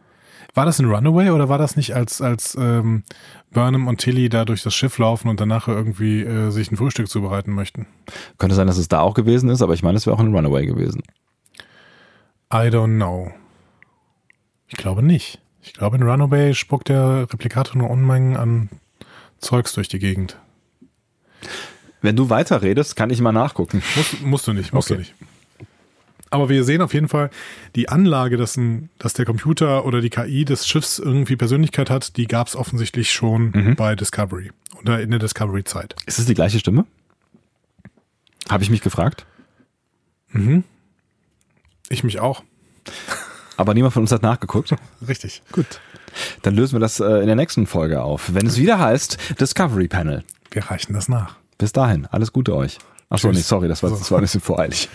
War 0.53 0.65
das 0.65 0.79
in 0.79 0.85
Runaway 0.85 1.31
oder 1.31 1.49
war 1.49 1.57
das 1.57 1.75
nicht 1.75 1.95
als, 1.95 2.21
als 2.21 2.55
ähm, 2.59 3.03
Burnham 3.51 3.87
und 3.87 3.97
Tilly 3.97 4.29
da 4.29 4.45
durch 4.45 4.61
das 4.61 4.73
Schiff 4.73 4.99
laufen 4.99 5.27
und 5.27 5.41
danach 5.41 5.67
irgendwie 5.67 6.21
äh, 6.21 6.51
sich 6.51 6.71
ein 6.71 6.77
Frühstück 6.77 7.09
zubereiten 7.09 7.51
möchten? 7.53 7.87
Könnte 8.37 8.55
sein, 8.55 8.67
dass 8.67 8.77
es 8.77 8.87
da 8.87 9.01
auch 9.01 9.15
gewesen 9.15 9.49
ist, 9.49 9.61
aber 9.61 9.73
ich 9.73 9.83
meine, 9.83 9.97
es 9.97 10.05
wäre 10.05 10.15
auch 10.15 10.21
in 10.21 10.33
Runaway 10.33 10.65
gewesen. 10.65 11.01
I 12.53 12.67
don't 12.69 12.95
know. 12.95 13.31
Ich 14.67 14.77
glaube 14.77 15.01
nicht. 15.01 15.39
Ich 15.61 15.73
glaube, 15.73 15.97
in 15.97 16.03
Runaway 16.03 16.53
spuckt 16.53 16.89
der 16.89 17.21
Replikator 17.33 17.75
nur 17.75 17.89
Unmengen 17.89 18.37
an 18.37 18.69
Zeugs 19.43 19.73
durch 19.73 19.87
die 19.87 19.99
Gegend. 19.99 20.37
Wenn 22.01 22.15
du 22.15 22.29
weiterredest, 22.29 22.95
kann 22.95 23.09
ich 23.09 23.21
mal 23.21 23.31
nachgucken. 23.31 23.81
Musst, 23.95 24.21
musst 24.21 24.47
du 24.47 24.53
nicht, 24.53 24.73
musst 24.73 24.91
okay. 24.91 24.95
du 24.95 24.99
nicht. 24.99 25.15
Aber 26.29 26.49
wir 26.49 26.63
sehen 26.63 26.81
auf 26.81 26.95
jeden 26.95 27.07
Fall 27.07 27.29
die 27.75 27.89
Anlage, 27.89 28.37
dass, 28.37 28.57
ein, 28.57 28.89
dass 28.97 29.13
der 29.13 29.23
Computer 29.23 29.85
oder 29.85 30.01
die 30.01 30.09
KI 30.09 30.45
des 30.45 30.67
Schiffs 30.67 30.97
irgendwie 30.97 31.35
Persönlichkeit 31.35 31.91
hat, 31.91 32.17
die 32.17 32.25
gab 32.25 32.47
es 32.47 32.55
offensichtlich 32.55 33.11
schon 33.11 33.51
mhm. 33.51 33.75
bei 33.75 33.95
Discovery 33.95 34.51
oder 34.81 34.99
in 34.99 35.11
der 35.11 35.19
Discovery-Zeit. 35.19 35.95
Ist 36.07 36.17
es 36.17 36.25
die 36.25 36.33
gleiche 36.33 36.57
Stimme? 36.57 36.85
Habe 38.49 38.63
ich 38.63 38.71
mich 38.71 38.81
gefragt? 38.81 39.25
Mhm. 40.31 40.63
Ich 41.89 42.03
mich 42.03 42.19
auch. 42.19 42.43
Aber 43.55 43.75
niemand 43.75 43.93
von 43.93 44.01
uns 44.01 44.11
hat 44.11 44.23
nachgeguckt. 44.23 44.73
Richtig. 45.07 45.43
Gut. 45.51 45.79
Dann 46.41 46.55
lösen 46.55 46.73
wir 46.73 46.79
das 46.79 46.99
äh, 46.99 47.05
in 47.05 47.27
der 47.27 47.35
nächsten 47.35 47.67
Folge 47.67 48.01
auf, 48.01 48.33
wenn 48.33 48.45
es 48.45 48.57
wieder 48.57 48.79
heißt 48.79 49.39
Discovery 49.39 49.87
Panel. 49.87 50.23
Wir 50.51 50.63
reichen 50.63 50.93
das 50.93 51.09
nach. 51.09 51.37
Bis 51.57 51.71
dahin, 51.71 52.07
alles 52.11 52.33
Gute 52.33 52.55
euch. 52.55 52.77
Achso, 53.09 53.31
nee, 53.31 53.39
sorry, 53.39 53.67
das 53.67 53.83
war, 53.83 53.91
das 53.91 54.09
war 54.11 54.19
ein 54.19 54.21
bisschen 54.21 54.41
voreilig 54.41 54.89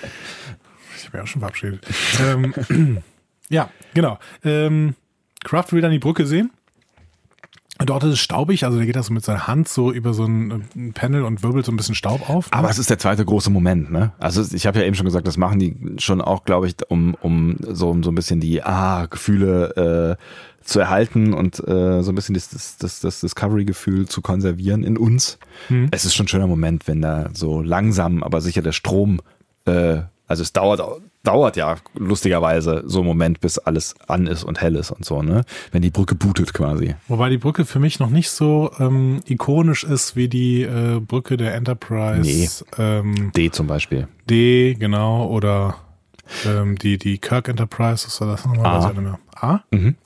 ich 0.98 1.06
habe 1.06 1.18
ja 1.18 1.24
auch 1.24 1.26
schon 1.26 1.40
verabschiedet. 1.40 1.86
ähm, 2.20 3.02
ja, 3.48 3.70
genau. 3.94 4.18
Ähm, 4.44 4.94
Kraft 5.44 5.72
will 5.72 5.80
dann 5.80 5.92
die 5.92 5.98
Brücke 5.98 6.26
sehen. 6.26 6.50
Dort 7.78 8.02
ist 8.02 8.14
es 8.14 8.18
staubig, 8.18 8.64
also 8.64 8.76
der 8.76 8.86
geht 8.86 8.96
da 8.96 9.02
so 9.02 9.12
mit 9.12 9.24
seiner 9.24 9.46
Hand 9.46 9.68
so 9.68 9.92
über 9.92 10.12
so 10.12 10.24
ein, 10.24 10.64
ein 10.74 10.92
Panel 10.94 11.22
und 11.22 11.44
wirbelt 11.44 11.64
so 11.64 11.70
ein 11.70 11.76
bisschen 11.76 11.94
Staub 11.94 12.28
auf. 12.28 12.48
Aber 12.50 12.68
es 12.68 12.78
ist 12.78 12.90
der 12.90 12.98
zweite 12.98 13.24
große 13.24 13.50
Moment, 13.50 13.92
ne? 13.92 14.12
Also 14.18 14.44
ich 14.52 14.66
habe 14.66 14.80
ja 14.80 14.84
eben 14.84 14.96
schon 14.96 15.04
gesagt, 15.06 15.28
das 15.28 15.36
machen 15.36 15.60
die 15.60 15.76
schon 15.98 16.20
auch, 16.20 16.44
glaube 16.44 16.66
ich, 16.66 16.74
um, 16.88 17.14
um 17.20 17.56
so, 17.60 17.96
so 18.02 18.10
ein 18.10 18.14
bisschen 18.16 18.40
die 18.40 18.64
ah, 18.64 19.06
Gefühle 19.06 20.16
äh, 20.18 20.64
zu 20.64 20.80
erhalten 20.80 21.32
und 21.32 21.60
äh, 21.68 22.02
so 22.02 22.10
ein 22.10 22.14
bisschen 22.16 22.34
das, 22.34 22.50
das, 22.50 22.78
das, 22.78 23.00
das 23.00 23.20
Discovery-Gefühl 23.20 24.08
zu 24.08 24.22
konservieren 24.22 24.82
in 24.82 24.96
uns. 24.96 25.38
Hm. 25.68 25.88
Es 25.92 26.04
ist 26.04 26.14
schon 26.14 26.24
ein 26.24 26.28
schöner 26.28 26.48
Moment, 26.48 26.88
wenn 26.88 27.00
da 27.00 27.30
so 27.32 27.62
langsam, 27.62 28.24
aber 28.24 28.40
sicher 28.40 28.60
der 28.60 28.72
Strom 28.72 29.20
äh, 29.66 30.02
also 30.28 30.42
es 30.42 30.52
dauert, 30.52 30.80
dauert 31.24 31.56
ja 31.56 31.76
lustigerweise 31.94 32.82
so 32.86 33.00
ein 33.00 33.06
Moment, 33.06 33.40
bis 33.40 33.58
alles 33.58 33.94
an 34.06 34.26
ist 34.26 34.44
und 34.44 34.60
hell 34.60 34.76
ist 34.76 34.90
und 34.90 35.04
so, 35.04 35.22
ne? 35.22 35.44
Wenn 35.72 35.82
die 35.82 35.90
Brücke 35.90 36.14
bootet 36.14 36.52
quasi. 36.52 36.94
Wobei 37.08 37.30
die 37.30 37.38
Brücke 37.38 37.64
für 37.64 37.80
mich 37.80 37.98
noch 37.98 38.10
nicht 38.10 38.30
so 38.30 38.70
ähm, 38.78 39.20
ikonisch 39.26 39.84
ist 39.84 40.16
wie 40.16 40.28
die 40.28 40.62
äh, 40.62 41.00
Brücke 41.00 41.38
der 41.38 41.54
Enterprise. 41.54 42.20
Nee. 42.20 42.48
Ähm, 42.78 43.32
D 43.34 43.50
zum 43.50 43.66
Beispiel. 43.66 44.06
D, 44.28 44.74
genau, 44.74 45.26
oder 45.26 45.76
ähm, 46.46 46.76
die, 46.76 46.98
die 46.98 47.18
Kirk 47.18 47.48
Enterprise, 47.48 48.06
was 48.06 48.20
war 48.20 48.28
das 48.28 48.44
nochmal? 48.44 48.66
A. 48.66 49.18
A? 49.54 49.60
Mhm. 49.70 49.96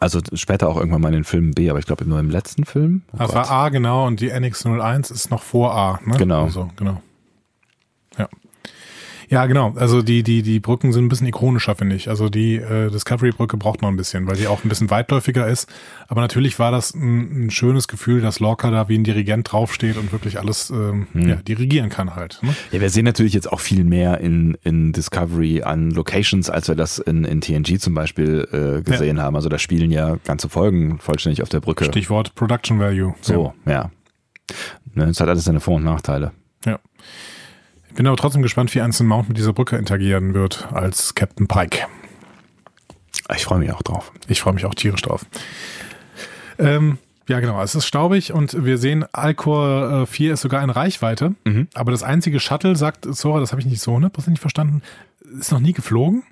Also 0.00 0.20
später 0.34 0.68
auch 0.68 0.76
irgendwann 0.76 1.00
mal 1.00 1.08
in 1.08 1.14
den 1.14 1.24
Filmen 1.24 1.52
B, 1.52 1.70
aber 1.70 1.78
ich 1.78 1.86
glaube 1.86 2.04
nur 2.04 2.20
im 2.20 2.30
letzten 2.30 2.64
Film. 2.64 3.02
Oh 3.12 3.18
das 3.18 3.34
war 3.34 3.50
A, 3.50 3.68
genau, 3.68 4.06
und 4.06 4.20
die 4.20 4.32
NX01 4.32 5.12
ist 5.12 5.30
noch 5.30 5.42
vor 5.42 5.74
A, 5.74 5.98
ne? 6.04 6.16
Genau. 6.18 6.44
Also, 6.44 6.70
genau. 6.76 7.00
Ja. 9.28 9.46
Genau. 9.46 9.72
Also 9.76 10.02
die, 10.02 10.22
die, 10.22 10.42
die 10.42 10.60
Brücken 10.60 10.92
sind 10.92 11.04
ein 11.04 11.08
bisschen 11.08 11.26
ikonischer, 11.26 11.74
finde 11.74 11.96
ich. 11.96 12.08
Also 12.08 12.28
die 12.28 12.56
äh, 12.56 12.90
Discovery-Brücke 12.90 13.56
braucht 13.56 13.82
noch 13.82 13.88
ein 13.88 13.96
bisschen, 13.96 14.26
weil 14.26 14.36
die 14.36 14.46
auch 14.46 14.64
ein 14.64 14.68
bisschen 14.68 14.90
weitläufiger 14.90 15.46
ist. 15.46 15.68
Aber 16.08 16.20
natürlich 16.20 16.58
war 16.58 16.70
das 16.70 16.94
ein, 16.94 17.46
ein 17.46 17.50
schönes 17.50 17.88
Gefühl, 17.88 18.20
dass 18.20 18.40
Lorca 18.40 18.70
da 18.70 18.88
wie 18.88 18.98
ein 18.98 19.04
Dirigent 19.04 19.50
draufsteht 19.50 19.96
und 19.96 20.12
wirklich 20.12 20.38
alles 20.38 20.70
ähm, 20.70 21.06
hm. 21.12 21.28
ja, 21.28 21.36
dirigieren 21.36 21.90
kann 21.90 22.14
halt. 22.14 22.38
Ne? 22.42 22.54
Ja, 22.72 22.80
wir 22.80 22.90
sehen 22.90 23.04
natürlich 23.04 23.34
jetzt 23.34 23.50
auch 23.50 23.60
viel 23.60 23.84
mehr 23.84 24.20
in, 24.20 24.56
in 24.62 24.92
Discovery 24.92 25.62
an 25.62 25.90
Locations, 25.90 26.50
als 26.50 26.68
wir 26.68 26.74
das 26.74 26.98
in, 26.98 27.24
in 27.24 27.40
TNG 27.40 27.78
zum 27.78 27.94
Beispiel 27.94 28.48
äh, 28.52 28.82
gesehen 28.82 29.16
ja. 29.18 29.22
haben. 29.22 29.36
Also 29.36 29.48
da 29.48 29.58
spielen 29.58 29.90
ja 29.90 30.16
ganze 30.24 30.48
Folgen 30.48 30.98
vollständig 30.98 31.42
auf 31.42 31.48
der 31.48 31.60
Brücke. 31.60 31.84
Stichwort 31.84 32.34
Production 32.34 32.78
Value. 32.78 33.14
So, 33.20 33.54
ja. 33.66 33.72
ja. 33.72 33.90
Ne, 34.94 35.04
es 35.04 35.20
hat 35.20 35.28
alles 35.28 35.44
seine 35.44 35.60
Vor- 35.60 35.76
und 35.76 35.84
Nachteile. 35.84 36.32
Ja. 36.64 36.78
Ich 37.94 37.96
bin 37.96 38.08
aber 38.08 38.16
trotzdem 38.16 38.42
gespannt, 38.42 38.74
wie 38.74 38.80
Anson 38.80 39.06
Mount 39.06 39.28
mit 39.28 39.38
dieser 39.38 39.52
Brücke 39.52 39.76
interagieren 39.76 40.34
wird 40.34 40.66
als 40.72 41.14
Captain 41.14 41.46
Pike. 41.46 41.86
Ich 43.36 43.44
freue 43.44 43.60
mich 43.60 43.70
auch 43.70 43.82
drauf. 43.82 44.10
Ich 44.26 44.40
freue 44.40 44.52
mich 44.52 44.64
auch 44.64 44.74
tierisch 44.74 45.02
drauf. 45.02 45.24
Ähm, 46.58 46.98
ja, 47.28 47.38
genau. 47.38 47.62
Es 47.62 47.76
ist 47.76 47.86
staubig 47.86 48.32
und 48.32 48.64
wir 48.64 48.78
sehen, 48.78 49.04
Alcor 49.12 50.08
4 50.08 50.32
ist 50.32 50.40
sogar 50.40 50.64
in 50.64 50.70
Reichweite. 50.70 51.36
Mhm. 51.44 51.68
Aber 51.74 51.92
das 51.92 52.02
einzige 52.02 52.40
Shuttle, 52.40 52.74
sagt 52.74 53.06
Sora, 53.08 53.38
das 53.38 53.52
habe 53.52 53.60
ich 53.60 53.66
nicht 53.66 53.80
so 53.80 53.92
hundertprozentig 53.92 54.40
verstanden, 54.40 54.82
ist 55.38 55.52
noch 55.52 55.60
nie 55.60 55.72
geflogen. 55.72 56.24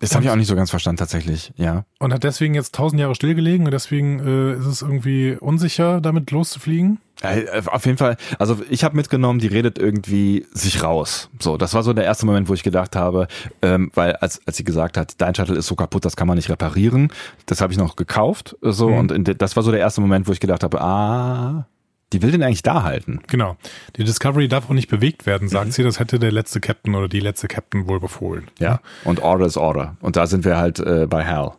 Das 0.00 0.14
habe 0.14 0.22
ich 0.22 0.30
auch 0.30 0.36
nicht 0.36 0.48
so 0.48 0.54
ganz 0.54 0.68
verstanden, 0.68 0.98
tatsächlich, 0.98 1.54
ja. 1.56 1.86
Und 1.98 2.12
hat 2.12 2.24
deswegen 2.24 2.52
jetzt 2.52 2.74
tausend 2.74 3.00
Jahre 3.00 3.14
stillgelegen 3.14 3.64
und 3.64 3.72
deswegen 3.72 4.20
äh, 4.20 4.58
ist 4.58 4.66
es 4.66 4.82
irgendwie 4.82 5.38
unsicher, 5.40 6.02
damit 6.02 6.30
loszufliegen. 6.30 6.98
Äh, 7.22 7.62
auf 7.66 7.86
jeden 7.86 7.96
Fall, 7.96 8.16
also 8.38 8.58
ich 8.68 8.84
habe 8.84 8.94
mitgenommen, 8.96 9.38
die 9.38 9.46
redet 9.46 9.78
irgendwie 9.78 10.46
sich 10.52 10.82
raus. 10.82 11.30
So, 11.40 11.56
das 11.56 11.72
war 11.72 11.82
so 11.82 11.92
der 11.92 12.04
erste 12.04 12.26
Moment, 12.26 12.48
wo 12.48 12.54
ich 12.54 12.62
gedacht 12.62 12.94
habe, 12.94 13.26
ähm, 13.62 13.90
weil 13.94 14.16
als, 14.16 14.40
als 14.46 14.58
sie 14.58 14.64
gesagt 14.64 14.96
hat, 14.98 15.20
dein 15.20 15.34
Shuttle 15.34 15.56
ist 15.56 15.66
so 15.66 15.76
kaputt, 15.76 16.04
das 16.04 16.16
kann 16.16 16.28
man 16.28 16.36
nicht 16.36 16.50
reparieren, 16.50 17.10
das 17.46 17.60
habe 17.60 17.72
ich 17.72 17.78
noch 17.78 17.96
gekauft. 17.96 18.56
So, 18.60 18.90
mhm. 18.90 19.10
und 19.10 19.40
das 19.40 19.56
war 19.56 19.62
so 19.62 19.70
der 19.70 19.80
erste 19.80 20.00
Moment, 20.00 20.28
wo 20.28 20.32
ich 20.32 20.40
gedacht 20.40 20.62
habe, 20.62 20.80
ah, 20.80 21.66
die 22.12 22.22
will 22.22 22.30
den 22.30 22.42
eigentlich 22.42 22.62
da 22.62 22.82
halten. 22.82 23.20
Genau. 23.26 23.56
Die 23.96 24.04
Discovery 24.04 24.48
darf 24.48 24.70
auch 24.70 24.74
nicht 24.74 24.88
bewegt 24.88 25.26
werden, 25.26 25.48
sagt 25.48 25.66
mhm. 25.66 25.72
sie. 25.72 25.82
Das 25.82 25.98
hätte 25.98 26.18
der 26.18 26.30
letzte 26.30 26.60
Captain 26.60 26.94
oder 26.94 27.08
die 27.08 27.20
letzte 27.20 27.48
Captain 27.48 27.88
wohl 27.88 27.98
befohlen. 27.98 28.46
Ja. 28.58 28.80
Und 29.04 29.20
Order 29.20 29.46
ist 29.46 29.56
Order. 29.56 29.96
Und 30.00 30.16
da 30.16 30.26
sind 30.26 30.44
wir 30.44 30.56
halt 30.56 30.78
äh, 30.78 31.06
bei 31.08 31.26
Hal. 31.26 31.54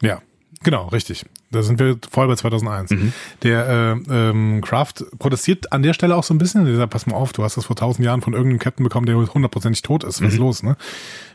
Ja. 0.00 0.22
Genau, 0.62 0.88
richtig. 0.88 1.26
Da 1.54 1.62
sind 1.62 1.78
wir 1.78 1.98
voll 2.10 2.26
bei 2.28 2.34
2001. 2.34 2.90
Mhm. 2.90 3.12
Der 3.42 3.68
äh, 3.68 4.30
ähm, 4.30 4.60
Kraft 4.60 5.04
protestiert 5.18 5.72
an 5.72 5.82
der 5.82 5.92
Stelle 5.92 6.16
auch 6.16 6.24
so 6.24 6.34
ein 6.34 6.38
bisschen. 6.38 6.64
Der 6.64 6.76
sagt, 6.76 6.92
pass 6.92 7.06
mal 7.06 7.16
auf, 7.16 7.32
du 7.32 7.42
hast 7.42 7.56
das 7.56 7.66
vor 7.66 7.76
tausend 7.76 8.04
Jahren 8.04 8.22
von 8.22 8.32
irgendeinem 8.32 8.58
Captain 8.58 8.84
bekommen, 8.84 9.06
der 9.06 9.16
hundertprozentig 9.16 9.82
tot 9.82 10.04
ist. 10.04 10.16
Was 10.16 10.20
mhm. 10.20 10.26
ist 10.28 10.38
los, 10.38 10.62
ne? 10.62 10.76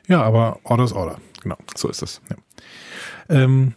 Ja, 0.07 0.21
aber 0.21 0.59
Order 0.63 0.83
ist 0.83 0.93
Order. 0.93 1.17
Genau. 1.41 1.57
So 1.75 1.89
ist 1.89 2.01
es. 2.01 2.21
Ja. 2.29 2.35
Ähm, 3.29 3.73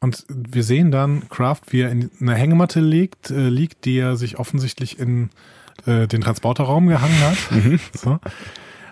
und 0.00 0.24
wir 0.28 0.62
sehen 0.62 0.90
dann 0.90 1.28
Kraft, 1.28 1.72
wie 1.72 1.80
er 1.80 1.90
in 1.90 2.10
eine 2.20 2.34
Hängematte 2.34 2.80
liegt, 2.80 3.30
äh, 3.30 3.48
liegt, 3.48 3.84
die 3.84 3.98
er 3.98 4.16
sich 4.16 4.38
offensichtlich 4.38 4.98
in 4.98 5.30
äh, 5.86 6.06
den 6.06 6.20
Transporterraum 6.20 6.86
gehangen 6.86 7.20
hat. 7.20 7.50
Mhm. 7.50 7.80
So. 7.92 8.18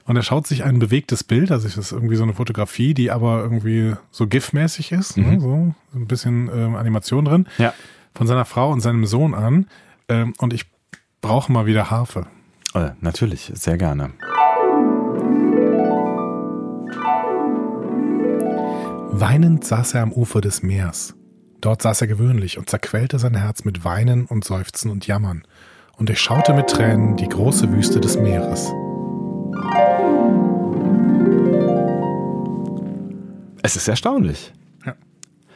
Und 0.06 0.16
er 0.16 0.22
schaut 0.22 0.46
sich 0.46 0.64
ein 0.64 0.78
bewegtes 0.78 1.24
Bild, 1.24 1.50
also 1.50 1.66
es 1.66 1.78
ist 1.78 1.92
irgendwie 1.92 2.16
so 2.16 2.24
eine 2.24 2.34
Fotografie, 2.34 2.92
die 2.92 3.10
aber 3.10 3.40
irgendwie 3.42 3.94
so 4.10 4.26
GIF-mäßig 4.26 4.92
ist, 4.92 5.16
ne? 5.16 5.24
mhm. 5.24 5.30
ne? 5.32 5.40
so, 5.40 5.74
ein 5.94 6.06
bisschen 6.06 6.50
ähm, 6.54 6.76
Animation 6.76 7.24
drin, 7.24 7.46
ja. 7.56 7.72
von 8.14 8.26
seiner 8.26 8.44
Frau 8.44 8.70
und 8.70 8.80
seinem 8.80 9.06
Sohn 9.06 9.34
an. 9.34 9.66
Ähm, 10.08 10.34
und 10.38 10.52
ich 10.52 10.66
brauche 11.22 11.50
mal 11.50 11.64
wieder 11.64 11.90
Harfe. 11.90 12.26
Oh, 12.74 12.90
natürlich, 13.00 13.50
sehr 13.54 13.78
gerne. 13.78 14.10
Weinend 19.16 19.64
saß 19.64 19.94
er 19.94 20.02
am 20.02 20.12
Ufer 20.12 20.40
des 20.40 20.62
Meers. 20.62 21.14
Dort 21.60 21.80
saß 21.80 22.02
er 22.02 22.08
gewöhnlich 22.08 22.58
und 22.58 22.68
zerquellte 22.68 23.18
sein 23.18 23.36
Herz 23.36 23.64
mit 23.64 23.84
Weinen 23.84 24.26
und 24.26 24.44
Seufzen 24.44 24.90
und 24.90 25.06
Jammern 25.06 25.44
und 25.96 26.10
durchschaute 26.10 26.52
mit 26.52 26.68
Tränen 26.68 27.16
die 27.16 27.28
große 27.28 27.70
Wüste 27.72 28.00
des 28.00 28.18
Meeres. 28.18 28.70
Es 33.64 33.76
ist 33.76 33.88
erstaunlich. 33.88 34.52
Ja. 34.84 34.94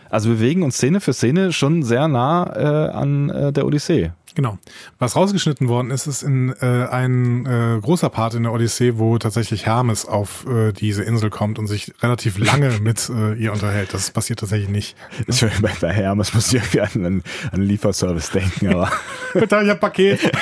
Also 0.08 0.30
wir 0.30 0.36
bewegen 0.36 0.62
uns 0.62 0.76
Szene 0.76 1.02
für 1.02 1.12
Szene 1.12 1.52
schon 1.52 1.82
sehr 1.82 2.08
nah 2.08 2.46
äh, 2.56 2.90
an 2.90 3.28
äh, 3.28 3.52
der 3.52 3.66
Odyssee. 3.66 4.12
Genau. 4.34 4.58
Was 4.98 5.14
rausgeschnitten 5.14 5.68
worden 5.68 5.90
ist, 5.90 6.06
ist 6.06 6.22
in 6.22 6.54
äh, 6.62 6.86
ein 6.90 7.44
äh, 7.44 7.78
großer 7.82 8.08
Part 8.08 8.32
in 8.32 8.44
der 8.44 8.52
Odyssee, 8.52 8.96
wo 8.96 9.18
tatsächlich 9.18 9.66
Hermes 9.66 10.06
auf 10.06 10.46
äh, 10.46 10.72
diese 10.72 11.02
Insel 11.02 11.28
kommt 11.28 11.58
und 11.58 11.66
sich 11.66 11.92
relativ 12.02 12.38
lange 12.38 12.78
mit 12.82 13.10
äh, 13.10 13.34
ihr 13.34 13.52
unterhält. 13.52 13.92
Das 13.92 14.10
passiert 14.10 14.38
tatsächlich 14.38 14.70
nicht. 14.70 14.96
Ich, 15.26 15.44
bei, 15.60 15.72
bei 15.78 15.92
Hermes 15.92 16.32
muss 16.32 16.48
ich 16.48 16.54
irgendwie 16.54 16.80
an 16.80 16.88
einen, 16.94 17.22
an 17.44 17.58
einen 17.58 17.64
Lieferservice 17.64 18.30
denken, 18.30 18.68
aber. 18.68 18.90
Bitte, 19.34 19.60
ich 19.62 19.68
hab 19.68 19.80
Paket. 19.80 20.20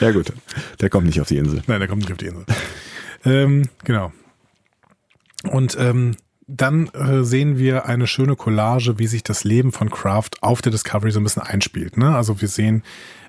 ja 0.00 0.10
gut, 0.10 0.34
der 0.82 0.90
kommt 0.90 1.06
nicht 1.06 1.18
auf 1.22 1.28
die 1.28 1.38
Insel. 1.38 1.62
Nein, 1.66 1.78
der 1.78 1.88
kommt 1.88 2.02
nicht 2.02 2.12
auf 2.12 2.18
die 2.18 2.26
Insel. 2.26 2.44
ähm, 3.24 3.62
genau. 3.84 4.12
Und 5.44 5.76
ähm, 5.78 6.16
dann 6.46 6.88
äh, 6.88 7.22
sehen 7.22 7.58
wir 7.58 7.86
eine 7.86 8.06
schöne 8.06 8.34
Collage, 8.34 8.98
wie 8.98 9.06
sich 9.06 9.22
das 9.22 9.44
Leben 9.44 9.72
von 9.72 9.88
Kraft 9.88 10.42
auf 10.42 10.62
der 10.62 10.72
Discovery 10.72 11.12
so 11.12 11.20
ein 11.20 11.24
bisschen 11.24 11.42
einspielt. 11.42 11.96
Ne? 11.96 12.14
Also 12.14 12.40
wir 12.40 12.48
sehen 12.48 12.82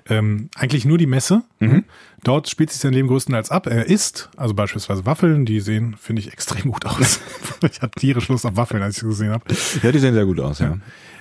ähm, 0.08 0.48
eigentlich 0.56 0.84
nur 0.84 0.98
die 0.98 1.06
Messe. 1.06 1.42
Mhm. 1.60 1.84
Dort 2.24 2.48
spielt 2.48 2.70
sich 2.70 2.80
sein 2.80 2.92
Leben 2.92 3.08
größtenteils 3.08 3.50
ab. 3.50 3.66
Er 3.66 3.86
isst, 3.86 4.30
also 4.36 4.54
beispielsweise 4.54 5.06
Waffeln, 5.06 5.44
die 5.44 5.60
sehen, 5.60 5.96
finde 6.00 6.20
ich, 6.20 6.32
extrem 6.32 6.72
gut 6.72 6.84
aus. 6.84 7.20
ich 7.70 7.80
hatte 7.80 8.00
tierisch 8.00 8.28
Lust 8.28 8.44
auf 8.44 8.56
Waffeln, 8.56 8.82
als 8.82 8.96
ich 8.96 9.02
sie 9.02 9.08
gesehen 9.08 9.30
habe. 9.30 9.44
Ja, 9.82 9.92
die 9.92 9.98
sehen 9.98 10.14
sehr 10.14 10.26
gut 10.26 10.40
aus, 10.40 10.58
ja. 10.58 10.78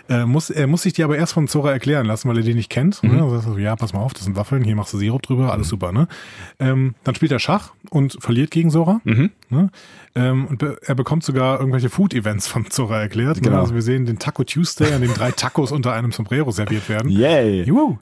Äh, 0.10 0.26
muss, 0.26 0.50
er 0.50 0.68
muss 0.68 0.84
sich 0.84 0.94
die 0.94 1.04
aber 1.04 1.18
erst 1.18 1.34
von 1.34 1.48
Zora 1.48 1.72
erklären 1.72 2.06
lassen, 2.06 2.30
weil 2.30 2.38
er 2.38 2.44
die 2.44 2.54
nicht 2.54 2.70
kennt. 2.70 3.02
Mhm. 3.04 3.16
Ne? 3.16 3.24
Also, 3.24 3.58
ja, 3.58 3.76
pass 3.76 3.94
mal 3.94 4.00
auf, 4.00 4.14
das 4.14 4.24
sind 4.24 4.36
Waffeln, 4.36 4.64
hier 4.64 4.76
machst 4.76 4.94
du 4.94 4.98
Sirup 4.98 5.22
drüber, 5.22 5.52
alles 5.52 5.68
mhm. 5.68 5.70
super. 5.70 5.92
Ne? 5.92 6.08
Ähm, 6.60 6.96
dann 7.04 7.16
spielt 7.16 7.32
er 7.32 7.40
Schach 7.40 7.72
und 7.90 8.18
verliert 8.20 8.52
gegen 8.52 8.70
Zora. 8.70 9.02
Mhm. 9.04 9.32
Ne? 9.50 9.70
Ähm, 10.16 10.48
und 10.48 10.58
be 10.58 10.78
er 10.86 10.96
bekommt 10.96 11.24
sogar 11.24 11.60
irgendwelche 11.60 11.90
Food-Events 11.90 12.48
von 12.48 12.70
Zora 12.70 13.02
erklärt. 13.02 13.38
Ne? 13.38 13.44
Genau. 13.44 13.60
Also 13.60 13.74
wir 13.74 13.82
sehen 13.82 14.06
den 14.06 14.20
Taco 14.20 14.44
Tuesday, 14.44 14.94
an 14.94 15.02
dem 15.02 15.14
drei 15.14 15.32
Tacos 15.36 15.72
unter 15.72 15.94
einem 15.94 16.12
Sombrero 16.12 16.52
serviert 16.52 16.90
werden. 16.90 17.10
Yay! 17.10 17.64
Juhu. 17.64 17.98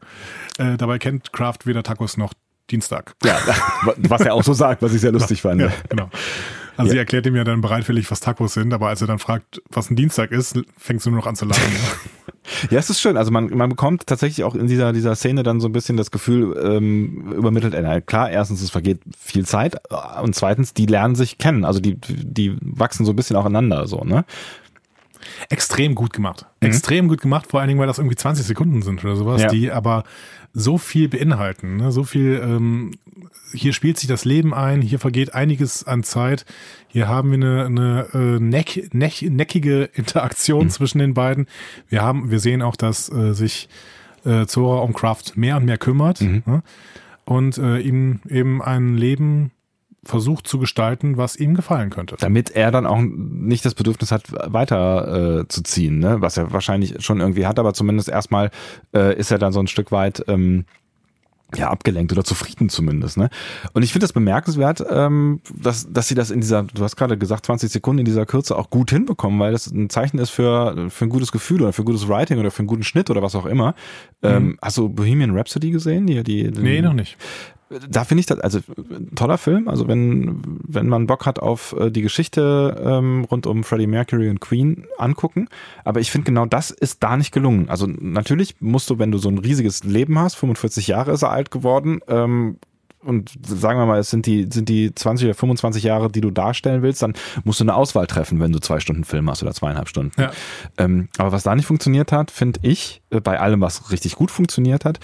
Äh, 0.57 0.77
dabei 0.77 0.99
kennt 0.99 1.31
Kraft 1.33 1.65
weder 1.65 1.83
Tacos 1.83 2.17
noch 2.17 2.33
Dienstag. 2.71 3.15
Ja, 3.23 3.37
was 3.97 4.21
er 4.21 4.33
auch 4.33 4.43
so 4.43 4.53
sagt, 4.53 4.81
was 4.81 4.93
ich 4.93 5.01
sehr 5.01 5.11
lustig 5.13 5.41
fand. 5.41 5.61
Ja, 5.61 5.71
genau. 5.89 6.09
Also 6.79 6.91
ja. 6.91 6.93
sie 6.93 6.97
erklärt 6.99 7.25
ihm 7.25 7.35
ja 7.35 7.43
dann 7.43 7.59
bereitwillig, 7.59 8.09
was 8.09 8.21
Tacos 8.21 8.53
sind, 8.53 8.73
aber 8.73 8.87
als 8.87 9.01
er 9.01 9.07
dann 9.07 9.19
fragt, 9.19 9.61
was 9.69 9.91
ein 9.91 9.97
Dienstag 9.97 10.31
ist, 10.31 10.57
fängst 10.77 11.05
du 11.05 11.09
nur 11.09 11.19
noch 11.19 11.27
an 11.27 11.35
zu 11.35 11.43
lachen. 11.43 11.61
ja, 12.69 12.79
es 12.79 12.89
ist 12.89 13.01
schön. 13.01 13.17
Also 13.17 13.31
man, 13.31 13.49
man 13.49 13.67
bekommt 13.67 14.07
tatsächlich 14.07 14.45
auch 14.45 14.55
in 14.55 14.67
dieser, 14.67 14.93
dieser 14.93 15.13
Szene 15.15 15.43
dann 15.43 15.59
so 15.59 15.67
ein 15.67 15.73
bisschen 15.73 15.97
das 15.97 16.09
Gefühl, 16.09 16.57
ähm, 16.63 17.33
übermittelt 17.33 17.73
er. 17.73 17.99
Klar, 17.99 18.31
erstens, 18.31 18.61
es 18.61 18.69
vergeht 18.69 19.01
viel 19.19 19.45
Zeit 19.45 19.75
und 20.23 20.35
zweitens, 20.35 20.73
die 20.73 20.85
lernen 20.85 21.15
sich 21.15 21.37
kennen. 21.37 21.65
Also 21.65 21.81
die, 21.81 21.97
die 21.97 22.55
wachsen 22.61 23.05
so 23.05 23.11
ein 23.11 23.17
bisschen 23.17 23.35
aufeinander, 23.35 23.85
so, 23.85 24.05
ne? 24.05 24.23
Extrem 25.49 25.95
gut 25.95 26.13
gemacht. 26.13 26.45
Mhm. 26.61 26.67
Extrem 26.67 27.07
gut 27.07 27.21
gemacht, 27.21 27.47
vor 27.47 27.59
allen 27.59 27.67
Dingen, 27.67 27.79
weil 27.79 27.87
das 27.87 27.97
irgendwie 27.97 28.15
20 28.15 28.45
Sekunden 28.45 28.81
sind 28.81 29.03
oder 29.03 29.15
sowas, 29.15 29.41
ja. 29.41 29.47
die 29.49 29.71
aber 29.71 30.03
so 30.53 30.77
viel 30.77 31.09
beinhalten, 31.09 31.77
ne? 31.77 31.91
so 31.91 32.03
viel 32.03 32.41
ähm, 32.43 32.91
hier 33.53 33.73
spielt 33.73 33.97
sich 33.97 34.07
das 34.07 34.25
Leben 34.25 34.53
ein, 34.53 34.81
hier 34.81 34.99
vergeht 34.99 35.33
einiges 35.33 35.85
an 35.85 36.03
Zeit. 36.03 36.45
Hier 36.87 37.07
haben 37.07 37.31
wir 37.31 37.35
eine, 37.35 37.65
eine 37.65 38.07
äh, 38.13 38.39
neck, 38.39 38.89
neck, 38.93 39.21
neckige 39.21 39.83
Interaktion 39.93 40.65
mhm. 40.65 40.69
zwischen 40.69 40.99
den 40.99 41.13
beiden. 41.13 41.47
Wir 41.87 42.01
haben, 42.01 42.31
wir 42.31 42.39
sehen 42.39 42.61
auch, 42.61 42.75
dass 42.75 43.11
äh, 43.11 43.33
sich 43.33 43.69
äh, 44.25 44.45
Zora 44.45 44.81
um 44.81 44.93
Kraft 44.93 45.37
mehr 45.37 45.57
und 45.57 45.65
mehr 45.65 45.77
kümmert 45.77 46.21
mhm. 46.21 46.43
ne? 46.45 46.63
und 47.25 47.57
äh, 47.57 47.79
ihm 47.79 48.21
eben 48.29 48.61
ein 48.61 48.95
Leben 48.95 49.51
versucht 50.03 50.47
zu 50.47 50.59
gestalten, 50.59 51.17
was 51.17 51.35
ihm 51.35 51.55
gefallen 51.55 51.89
könnte. 51.89 52.15
Damit 52.19 52.51
er 52.51 52.71
dann 52.71 52.85
auch 52.85 53.01
nicht 53.01 53.65
das 53.65 53.75
Bedürfnis 53.75 54.11
hat, 54.11 54.23
weiter 54.31 55.41
äh, 55.41 55.47
zu 55.47 55.61
ziehen, 55.63 55.99
ne? 55.99 56.21
was 56.21 56.37
er 56.37 56.53
wahrscheinlich 56.53 57.03
schon 57.03 57.19
irgendwie 57.19 57.45
hat, 57.45 57.59
aber 57.59 57.73
zumindest 57.73 58.09
erstmal 58.09 58.51
äh, 58.95 59.17
ist 59.17 59.31
er 59.31 59.39
dann 59.39 59.51
so 59.51 59.59
ein 59.59 59.67
Stück 59.67 59.91
weit 59.91 60.23
ähm, 60.27 60.65
ja, 61.55 61.69
abgelenkt 61.69 62.11
oder 62.11 62.23
zufrieden 62.23 62.69
zumindest. 62.69 63.17
Ne? 63.17 63.29
Und 63.73 63.83
ich 63.83 63.91
finde 63.91 64.03
das 64.03 64.13
bemerkenswert, 64.13 64.83
ähm, 64.89 65.41
dass, 65.53 65.91
dass 65.91 66.07
sie 66.07 66.15
das 66.15 66.29
in 66.29 66.41
dieser, 66.41 66.63
du 66.63 66.83
hast 66.83 66.95
gerade 66.95 67.17
gesagt, 67.17 67.47
20 67.47 67.71
Sekunden 67.71 67.99
in 67.99 68.05
dieser 68.05 68.25
Kürze 68.25 68.55
auch 68.55 68.69
gut 68.69 68.91
hinbekommen, 68.91 69.39
weil 69.39 69.51
das 69.51 69.67
ein 69.67 69.89
Zeichen 69.89 70.19
ist 70.19 70.29
für, 70.29 70.89
für 70.89 71.05
ein 71.05 71.09
gutes 71.09 71.31
Gefühl 71.31 71.63
oder 71.63 71.73
für 71.73 71.83
gutes 71.83 72.07
Writing 72.07 72.39
oder 72.39 72.51
für 72.51 72.59
einen 72.59 72.67
guten 72.67 72.83
Schnitt 72.83 73.09
oder 73.09 73.21
was 73.21 73.35
auch 73.35 73.47
immer. 73.47 73.73
Ähm, 74.21 74.43
mhm. 74.43 74.59
Hast 74.61 74.77
du 74.77 74.89
Bohemian 74.89 75.35
Rhapsody 75.35 75.71
gesehen? 75.71 76.05
Die, 76.05 76.23
die, 76.23 76.51
die, 76.51 76.61
nee, 76.61 76.81
noch 76.81 76.93
nicht 76.93 77.17
da 77.89 78.03
finde 78.03 78.21
ich 78.21 78.25
das, 78.25 78.39
also 78.39 78.59
toller 79.15 79.37
Film. 79.37 79.67
Also 79.67 79.87
wenn, 79.87 80.59
wenn 80.67 80.87
man 80.87 81.07
Bock 81.07 81.25
hat 81.25 81.39
auf 81.39 81.75
äh, 81.79 81.91
die 81.91 82.01
Geschichte 82.01 82.81
ähm, 82.83 83.25
rund 83.29 83.45
um 83.45 83.63
Freddie 83.63 83.87
Mercury 83.87 84.29
und 84.29 84.39
Queen 84.39 84.85
angucken. 84.97 85.47
Aber 85.83 85.99
ich 85.99 86.11
finde 86.11 86.25
genau 86.25 86.45
das 86.45 86.71
ist 86.71 87.03
da 87.03 87.15
nicht 87.17 87.31
gelungen. 87.31 87.69
Also 87.69 87.85
natürlich 87.87 88.55
musst 88.59 88.89
du, 88.89 88.97
wenn 88.99 89.11
du 89.11 89.17
so 89.17 89.29
ein 89.29 89.37
riesiges 89.37 89.83
Leben 89.83 90.17
hast, 90.17 90.35
45 90.35 90.87
Jahre 90.87 91.11
ist 91.11 91.21
er 91.21 91.31
alt 91.31 91.51
geworden, 91.51 91.99
ähm, 92.07 92.57
und 93.01 93.31
sagen 93.47 93.79
wir 93.79 93.85
mal, 93.85 93.99
es 93.99 94.09
sind 94.09 94.25
die, 94.25 94.47
sind 94.51 94.67
die 94.67 94.93
20 94.93 95.27
oder 95.27 95.33
25 95.33 95.83
Jahre, 95.83 96.11
die 96.11 96.19
du 96.19 96.31
darstellen 96.31 96.81
willst, 96.81 97.01
dann 97.01 97.13
musst 97.45 97.61
du 97.61 97.63
eine 97.63 97.75
Auswahl 97.75 98.07
treffen, 98.07 98.41
wenn 98.41 98.51
du 98.51 98.59
zwei 98.59 98.81
Stunden 98.81 99.05
Film 99.05 99.29
hast 99.29 99.41
oder 99.41 99.53
zweieinhalb 99.53 99.87
Stunden. 99.87 100.19
Ja. 100.19 100.31
Ähm, 100.77 101.07
aber 101.17 101.31
was 101.31 101.43
da 101.43 101.55
nicht 101.55 101.65
funktioniert 101.65 102.11
hat, 102.11 102.29
finde 102.29 102.59
ich, 102.63 103.01
äh, 103.09 103.21
bei 103.21 103.39
allem, 103.39 103.61
was 103.61 103.91
richtig 103.91 104.15
gut 104.15 104.31
funktioniert 104.31 104.83
hat, 104.83 104.99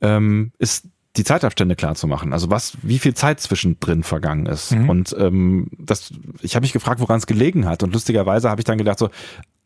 ähm, 0.00 0.52
ist 0.58 0.86
die 1.16 1.24
Zeitabstände 1.24 1.76
klar 1.76 1.94
zu 1.94 2.06
machen. 2.06 2.32
Also 2.32 2.50
was, 2.50 2.76
wie 2.82 2.98
viel 2.98 3.14
Zeit 3.14 3.40
zwischendrin 3.40 4.02
vergangen 4.02 4.46
ist. 4.46 4.72
Mhm. 4.72 4.88
Und 4.88 5.16
ähm, 5.18 5.68
das, 5.78 6.12
ich 6.40 6.54
habe 6.54 6.64
mich 6.64 6.72
gefragt, 6.72 7.00
woran 7.00 7.18
es 7.18 7.26
gelegen 7.26 7.66
hat. 7.66 7.82
Und 7.82 7.92
lustigerweise 7.92 8.48
habe 8.48 8.60
ich 8.60 8.64
dann 8.64 8.78
gedacht 8.78 8.98
so, 8.98 9.10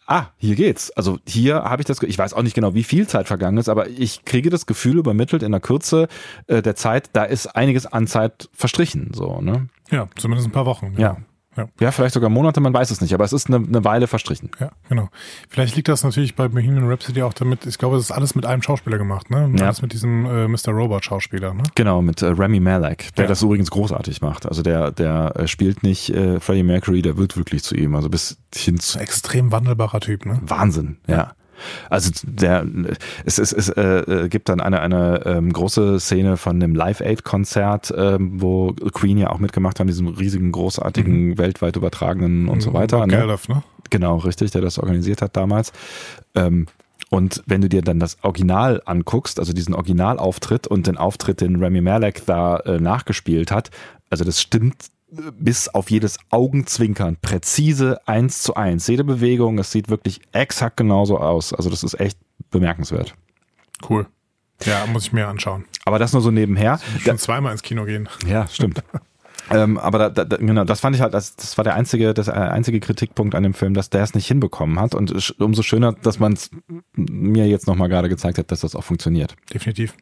ah, 0.06 0.26
hier 0.38 0.56
geht's. 0.56 0.90
Also 0.92 1.18
hier 1.26 1.62
habe 1.62 1.82
ich 1.82 1.86
das, 1.86 2.02
ich 2.02 2.18
weiß 2.18 2.32
auch 2.34 2.42
nicht 2.42 2.54
genau, 2.54 2.74
wie 2.74 2.84
viel 2.84 3.06
Zeit 3.06 3.28
vergangen 3.28 3.58
ist, 3.58 3.68
aber 3.68 3.88
ich 3.88 4.24
kriege 4.24 4.50
das 4.50 4.66
Gefühl 4.66 4.98
übermittelt 4.98 5.42
in 5.42 5.52
der 5.52 5.60
Kürze 5.60 6.08
äh, 6.48 6.62
der 6.62 6.74
Zeit, 6.74 7.10
da 7.12 7.24
ist 7.24 7.46
einiges 7.48 7.86
an 7.86 8.06
Zeit 8.06 8.48
verstrichen. 8.52 9.12
So, 9.14 9.40
ne? 9.40 9.68
Ja, 9.90 10.08
zumindest 10.16 10.48
ein 10.48 10.52
paar 10.52 10.66
Wochen. 10.66 10.94
Ja. 10.96 11.00
ja. 11.00 11.16
Ja. 11.56 11.68
ja, 11.80 11.90
vielleicht 11.90 12.14
sogar 12.14 12.28
Monate, 12.28 12.60
man 12.60 12.74
weiß 12.74 12.90
es 12.90 13.00
nicht, 13.00 13.14
aber 13.14 13.24
es 13.24 13.32
ist 13.32 13.48
eine, 13.48 13.56
eine 13.56 13.84
Weile 13.84 14.06
verstrichen. 14.06 14.50
Ja, 14.60 14.70
genau. 14.88 15.08
Vielleicht 15.48 15.76
liegt 15.76 15.88
das 15.88 16.04
natürlich 16.04 16.34
bei 16.34 16.48
Bohemian 16.48 16.88
Rhapsody 16.88 17.22
auch 17.22 17.32
damit, 17.32 17.64
ich 17.66 17.78
glaube, 17.78 17.96
es 17.96 18.04
ist 18.04 18.10
alles 18.10 18.34
mit 18.34 18.44
einem 18.44 18.62
Schauspieler 18.62 18.98
gemacht, 18.98 19.30
ne? 19.30 19.50
Ja. 19.56 19.66
Alles 19.66 19.82
mit 19.82 19.92
diesem 19.92 20.26
äh, 20.26 20.48
Mr. 20.48 20.72
Robot-Schauspieler, 20.72 21.54
ne? 21.54 21.62
Genau, 21.74 22.02
mit 22.02 22.22
äh, 22.22 22.26
Remy 22.26 22.60
Malek, 22.60 23.14
der 23.14 23.24
ja. 23.24 23.28
das 23.28 23.42
übrigens 23.42 23.70
großartig 23.70 24.20
macht. 24.20 24.46
Also 24.46 24.62
der, 24.62 24.90
der 24.90 25.32
äh, 25.36 25.48
spielt 25.48 25.82
nicht 25.82 26.10
äh, 26.10 26.40
Freddie 26.40 26.62
Mercury, 26.62 27.02
der 27.02 27.16
wird 27.16 27.36
wirklich 27.36 27.62
zu 27.62 27.74
ihm. 27.74 27.94
Also 27.94 28.10
bis 28.10 28.38
hin 28.54 28.78
zu. 28.78 28.98
Extrem 28.98 29.52
wandelbarer 29.52 30.00
Typ, 30.00 30.26
ne? 30.26 30.40
Wahnsinn, 30.42 30.98
ja. 31.06 31.32
Also 31.90 32.10
der, 32.24 32.66
es, 33.24 33.38
es, 33.38 33.52
es 33.52 33.68
äh, 33.68 33.82
äh, 33.82 34.28
gibt 34.28 34.48
dann 34.48 34.60
eine, 34.60 34.80
eine 34.80 35.22
ähm, 35.24 35.52
große 35.52 36.00
Szene 36.00 36.36
von 36.36 36.56
einem 36.56 36.74
Live-Aid-Konzert, 36.74 37.92
ähm, 37.96 38.40
wo 38.40 38.72
Queen 38.72 39.18
ja 39.18 39.30
auch 39.30 39.38
mitgemacht 39.38 39.80
haben, 39.80 39.86
diesem 39.86 40.08
riesigen, 40.08 40.52
großartigen, 40.52 41.28
mhm. 41.28 41.38
weltweit 41.38 41.76
übertragenen 41.76 42.48
und 42.48 42.56
mhm, 42.56 42.60
so 42.60 42.72
weiter. 42.72 43.06
Ne? 43.06 43.16
Geldof, 43.16 43.48
ne? 43.48 43.62
Genau, 43.90 44.16
richtig, 44.16 44.50
der 44.50 44.62
das 44.62 44.78
organisiert 44.78 45.22
hat 45.22 45.36
damals. 45.36 45.72
Ähm, 46.34 46.66
und 47.08 47.42
wenn 47.46 47.60
du 47.60 47.68
dir 47.68 47.82
dann 47.82 48.00
das 48.00 48.18
Original 48.22 48.82
anguckst, 48.84 49.38
also 49.38 49.52
diesen 49.52 49.74
Originalauftritt 49.74 50.66
und 50.66 50.86
den 50.86 50.96
Auftritt, 50.96 51.40
den 51.40 51.56
Remy 51.56 51.80
Malek 51.80 52.26
da 52.26 52.58
äh, 52.58 52.80
nachgespielt 52.80 53.52
hat, 53.52 53.70
also 54.10 54.24
das 54.24 54.40
stimmt 54.40 54.86
bis 55.08 55.68
auf 55.68 55.90
jedes 55.90 56.18
Augenzwinkern 56.30 57.16
präzise 57.20 58.00
eins 58.06 58.42
zu 58.42 58.54
eins. 58.54 58.86
Jede 58.86 59.04
Bewegung, 59.04 59.58
es 59.58 59.70
sieht 59.70 59.88
wirklich 59.88 60.20
exakt 60.32 60.76
genauso 60.76 61.18
aus. 61.18 61.52
Also 61.52 61.70
das 61.70 61.82
ist 61.82 61.98
echt 62.00 62.18
bemerkenswert. 62.50 63.14
Cool. 63.88 64.06
Ja, 64.64 64.86
muss 64.86 65.04
ich 65.04 65.12
mir 65.12 65.28
anschauen. 65.28 65.64
Aber 65.84 65.98
das 65.98 66.12
nur 66.12 66.22
so 66.22 66.30
nebenher. 66.30 66.80
Ich 66.96 67.04
schon 67.04 67.18
zweimal 67.18 67.52
ins 67.52 67.62
Kino 67.62 67.84
gehen. 67.84 68.08
Ja, 68.26 68.48
stimmt. 68.48 68.82
ähm, 69.50 69.78
aber 69.78 70.10
da, 70.10 70.24
da, 70.24 70.36
genau, 70.38 70.64
das 70.64 70.80
fand 70.80 70.96
ich 70.96 71.02
halt, 71.02 71.14
das, 71.14 71.36
das 71.36 71.56
war 71.58 71.64
der 71.64 71.74
einzige, 71.74 72.14
das 72.14 72.28
einzige 72.28 72.80
Kritikpunkt 72.80 73.34
an 73.34 73.42
dem 73.42 73.54
Film, 73.54 73.74
dass 73.74 73.90
der 73.90 74.02
es 74.02 74.14
nicht 74.14 74.26
hinbekommen 74.26 74.80
hat. 74.80 74.94
Und 74.94 75.38
umso 75.38 75.62
schöner, 75.62 75.92
dass 75.92 76.18
man 76.18 76.32
es 76.32 76.50
mir 76.94 77.46
jetzt 77.46 77.66
nochmal 77.66 77.88
gerade 77.88 78.08
gezeigt 78.08 78.38
hat, 78.38 78.50
dass 78.50 78.60
das 78.60 78.74
auch 78.74 78.84
funktioniert. 78.84 79.36
Definitiv. 79.52 79.94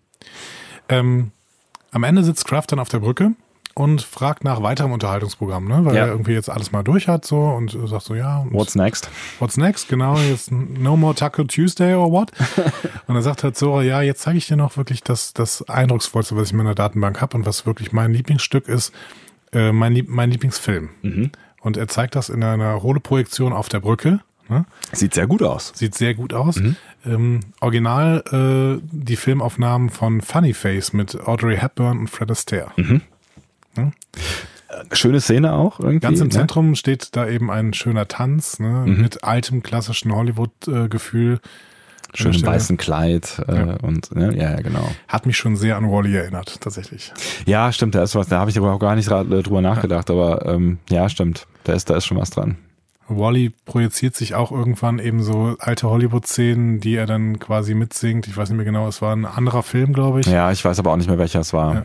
Ähm, 0.89 1.33
am 1.91 2.05
Ende 2.05 2.23
sitzt 2.23 2.47
Kraft 2.47 2.73
dann 2.73 2.79
auf 2.79 2.89
der 2.89 3.01
Brücke 3.01 3.33
und 3.75 4.03
fragt 4.03 4.45
nach 4.45 4.63
weiterem 4.63 4.93
Unterhaltungsprogramm, 4.93 5.67
ne? 5.67 5.85
weil 5.85 5.97
ja. 5.97 6.03
er 6.03 6.09
irgendwie 6.09 6.33
jetzt 6.33 6.49
alles 6.49 6.71
mal 6.71 6.83
durch 6.83 7.09
hat 7.09 7.25
so 7.25 7.41
und 7.41 7.77
sagt 7.87 8.05
so, 8.05 8.15
ja. 8.15 8.47
What's 8.51 8.75
next? 8.77 9.11
What's 9.41 9.57
next, 9.57 9.89
genau, 9.89 10.17
jetzt 10.17 10.53
no 10.53 10.97
more 10.97 11.15
Taco 11.15 11.45
Tuesday 11.45 11.95
or 11.95 12.13
what? 12.13 12.31
und 13.07 13.15
dann 13.15 13.23
sagt 13.23 13.43
halt 13.43 13.57
Zora, 13.57 13.83
ja, 13.83 14.01
jetzt 14.01 14.23
zeige 14.23 14.39
ich 14.39 14.47
dir 14.47 14.57
noch 14.57 14.77
wirklich 14.77 15.03
das, 15.03 15.33
das 15.33 15.69
Eindrucksvollste, 15.69 16.37
was 16.37 16.49
ich 16.49 16.53
in 16.53 16.59
meiner 16.59 16.75
Datenbank 16.75 17.21
habe 17.21 17.37
und 17.37 17.47
was 17.47 17.67
wirklich 17.67 17.93
mein 17.93 18.13
Lieblingsstück 18.13 18.69
ist, 18.69 18.93
äh, 19.53 19.73
mein, 19.73 19.93
Lieb 19.93 20.09
mein 20.09 20.31
Lieblingsfilm. 20.31 20.91
Mhm. 21.03 21.33
Und 21.61 21.77
er 21.77 21.89
zeigt 21.89 22.15
das 22.15 22.29
in 22.29 22.45
einer 22.45 22.83
Holoprojektion 22.83 23.53
auf 23.53 23.69
der 23.69 23.81
Brücke. 23.81 24.21
Ne? 24.49 24.67
Sieht 24.93 25.15
sehr 25.15 25.27
gut 25.27 25.43
aus. 25.43 25.73
Sieht 25.75 25.95
sehr 25.95 26.15
gut 26.15 26.35
aus. 26.35 26.57
Mhm. 26.57 26.77
Ähm, 27.07 27.41
original 27.61 28.23
äh, 28.31 28.83
die 28.93 29.17
Filmaufnahmen 29.17 29.89
von 29.89 30.21
Funny 30.21 30.53
Face 30.53 30.93
mit 30.93 31.19
Audrey 31.27 31.57
Hepburn 31.57 31.99
und 31.99 32.11
Fred 32.11 32.31
Astaire. 32.31 32.73
Mhm. 32.77 33.01
Ne? 33.77 33.93
Schöne 34.93 35.21
Szene 35.21 35.53
auch 35.53 35.79
irgendwie. 35.79 36.01
Ganz 36.01 36.21
im 36.21 36.29
ne? 36.29 36.33
Zentrum 36.33 36.75
steht 36.75 37.15
da 37.17 37.29
eben 37.29 37.51
ein 37.51 37.75
schöner 37.75 38.09
Tanz 38.09 38.59
ne, 38.59 38.85
mhm. 38.87 39.01
mit 39.01 39.23
altem 39.25 39.63
klassischen 39.63 40.13
Hollywood-Gefühl. 40.15 41.41
Schön 42.13 42.29
im 42.29 42.33
Stelle. 42.35 42.53
weißen 42.53 42.77
Kleid 42.77 43.43
äh, 43.49 43.57
Ja. 43.57 43.77
und 43.83 44.15
ne, 44.15 44.37
ja, 44.37 44.53
ja, 44.53 44.61
genau. 44.61 44.89
Hat 45.09 45.27
mich 45.27 45.37
schon 45.37 45.57
sehr 45.57 45.77
an 45.77 45.91
Wally 45.91 46.15
erinnert, 46.17 46.61
tatsächlich. 46.61 47.13
Ja, 47.45 47.73
stimmt, 47.73 47.95
da 47.97 48.03
ist 48.05 48.15
was, 48.15 48.29
da 48.29 48.39
habe 48.39 48.51
ich 48.51 48.59
aber 48.59 48.73
auch 48.73 48.79
gar 48.79 48.95
nicht 48.95 49.11
ra- 49.11 49.25
drüber 49.25 49.61
nachgedacht, 49.61 50.11
aber 50.11 50.47
ähm, 50.47 50.79
ja, 50.91 51.09
stimmt, 51.09 51.47
da 51.65 51.73
ist, 51.73 51.91
da 51.91 51.97
ist 51.97 52.05
schon 52.07 52.17
was 52.19 52.31
dran. 52.31 52.57
Wally 53.09 53.53
projiziert 53.67 54.15
sich 54.17 54.35
auch 54.35 54.51
irgendwann 54.53 54.99
eben 54.99 55.23
so 55.23 55.57
alte 55.59 55.91
Hollywood-Szenen, 55.91 56.81
die 56.81 56.95
er 56.95 57.07
dann 57.07 57.39
quasi 57.39 57.75
mitsingt. 57.75 58.27
Ich 58.29 58.37
weiß 58.37 58.49
nicht 58.49 58.57
mehr 58.57 58.65
genau, 58.65 58.87
es 58.89 59.03
war 59.03 59.15
ein 59.15 59.27
anderer 59.27 59.63
Film, 59.63 59.93
glaube 59.93 60.21
ich. 60.21 60.27
Ja, 60.27 60.51
ich 60.53 60.65
weiß 60.65 60.79
aber 60.79 60.93
auch 60.93 60.97
nicht 60.97 61.09
mehr, 61.09 61.19
welcher 61.19 61.41
es 61.41 61.53
war. 61.53 61.75
Ja. 61.75 61.85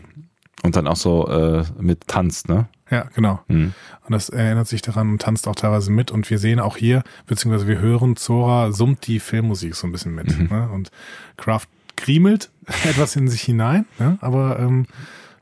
Und 0.62 0.76
dann 0.76 0.86
auch 0.86 0.96
so 0.96 1.26
äh, 1.28 1.64
mit 1.78 2.06
tanzt, 2.06 2.48
ne? 2.48 2.68
Ja, 2.90 3.06
genau. 3.14 3.40
Hm. 3.48 3.72
Und 4.04 4.12
das 4.12 4.28
erinnert 4.28 4.66
sich 4.66 4.82
daran 4.82 5.10
und 5.10 5.22
tanzt 5.22 5.46
auch 5.46 5.54
teilweise 5.54 5.92
mit. 5.92 6.10
Und 6.10 6.28
wir 6.28 6.38
sehen 6.38 6.58
auch 6.58 6.76
hier, 6.76 7.04
beziehungsweise 7.26 7.68
wir 7.68 7.78
hören, 7.78 8.16
Zora 8.16 8.72
summt 8.72 9.06
die 9.06 9.20
Filmmusik 9.20 9.76
so 9.76 9.86
ein 9.86 9.92
bisschen 9.92 10.14
mit. 10.14 10.36
Mhm. 10.36 10.48
Ne? 10.50 10.68
Und 10.70 10.90
Kraft 11.36 11.68
kriemelt 11.96 12.50
etwas 12.84 13.14
in 13.14 13.28
sich 13.28 13.42
hinein, 13.42 13.86
ne? 13.98 14.18
aber 14.20 14.58
ähm, 14.58 14.86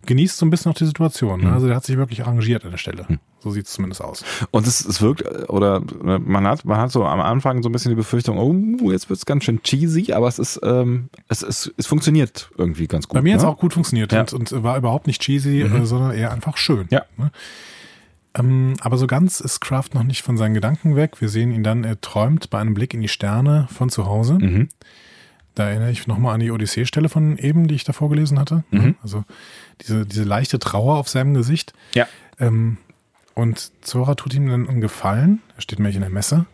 genießt 0.05 0.37
so 0.37 0.45
ein 0.45 0.51
bisschen 0.51 0.71
auch 0.73 0.77
die 0.77 0.85
Situation. 0.85 1.41
Mhm. 1.41 1.47
Ne? 1.47 1.53
Also 1.55 1.66
der 1.66 1.77
hat 1.77 1.85
sich 1.85 1.97
wirklich 1.97 2.23
arrangiert 2.23 2.64
an 2.64 2.73
der 2.73 2.79
Stelle. 2.79 3.07
So 3.41 3.51
sieht 3.51 3.66
es 3.66 3.72
zumindest 3.72 4.03
aus. 4.03 4.24
Und 4.51 4.66
es, 4.66 4.84
es 4.84 5.01
wirkt, 5.01 5.22
äh, 5.22 5.45
oder 5.49 5.76
äh, 6.05 6.18
man 6.18 6.47
hat, 6.47 6.64
man 6.64 6.78
hat 6.78 6.91
so 6.91 7.05
am 7.05 7.20
Anfang 7.20 7.62
so 7.62 7.68
ein 7.68 7.72
bisschen 7.72 7.91
die 7.91 7.97
Befürchtung, 7.97 8.39
oh, 8.39 8.91
jetzt 8.91 9.09
wird's 9.09 9.26
ganz 9.26 9.45
schön 9.45 9.62
cheesy, 9.62 10.12
aber 10.12 10.28
es 10.28 10.39
ist, 10.39 10.61
ähm, 10.62 11.09
es, 11.28 11.43
es, 11.43 11.72
es 11.76 11.86
funktioniert 11.86 12.51
irgendwie 12.59 12.86
ganz 12.86 13.07
gut. 13.09 13.14
Bei 13.14 13.22
mir 13.22 13.34
hat 13.34 13.39
es 13.39 13.45
ne? 13.45 13.51
auch 13.51 13.59
gut 13.59 13.74
funktioniert 13.74 14.12
Ja. 14.12 14.20
und, 14.20 14.32
und 14.32 14.62
war 14.62 14.76
überhaupt 14.76 15.07
nicht 15.07 15.22
cheesy, 15.22 15.62
äh, 15.62 15.84
sondern 15.86 16.12
eher 16.12 16.32
einfach 16.32 16.57
schön. 16.57 16.86
Ja. 16.91 17.05
Ne? 17.16 17.30
Ähm, 18.34 18.74
aber 18.80 18.99
so 18.99 19.07
ganz 19.07 19.41
ist 19.41 19.61
Kraft 19.61 19.95
noch 19.95 20.03
nicht 20.03 20.22
von 20.22 20.36
seinen 20.36 20.55
Gedanken 20.55 20.97
weg. 20.97 21.20
Wir 21.20 21.28
sehen 21.28 21.53
ihn 21.53 21.62
dann, 21.62 21.84
er 21.84 22.01
träumt 22.01 22.51
bei 22.51 22.59
einem 22.59 22.74
Blick 22.74 22.95
in 22.95 23.01
die 23.01 23.09
Sterne 23.09 23.68
von 23.70 23.89
zu 23.89 24.07
Hause. 24.07 24.34
Mhm. 24.34 24.68
Da 25.55 25.68
erinnere 25.68 25.91
ich 25.91 26.07
nochmal 26.07 26.34
an 26.34 26.41
die 26.41 26.51
Odyssee-Stelle 26.53 27.09
von 27.09 27.36
eben, 27.36 27.66
die 27.66 27.74
ich 27.74 27.84
da 27.84 27.93
vorgelesen 27.93 28.39
hatte. 28.39 28.62
Mhm. 28.70 28.95
Also 29.03 29.24
diese, 29.80 30.07
diese 30.07 30.22
leichte 30.22 30.59
Trauer 30.59 30.97
auf 30.99 31.09
seinem 31.09 31.34
Gesicht. 31.34 31.72
Ja. 31.95 32.07
Ähm, 32.39 32.76
und 33.39 33.70
Zora 33.82 34.14
tut 34.16 34.34
ihm 34.34 34.49
dann 34.49 34.68
einen 34.68 34.80
Gefallen. 34.80 35.41
Er 35.57 35.62
steht 35.62 35.78
nämlich 35.78 35.95
in 35.97 36.03
der 36.03 36.11
Messe. 36.11 36.47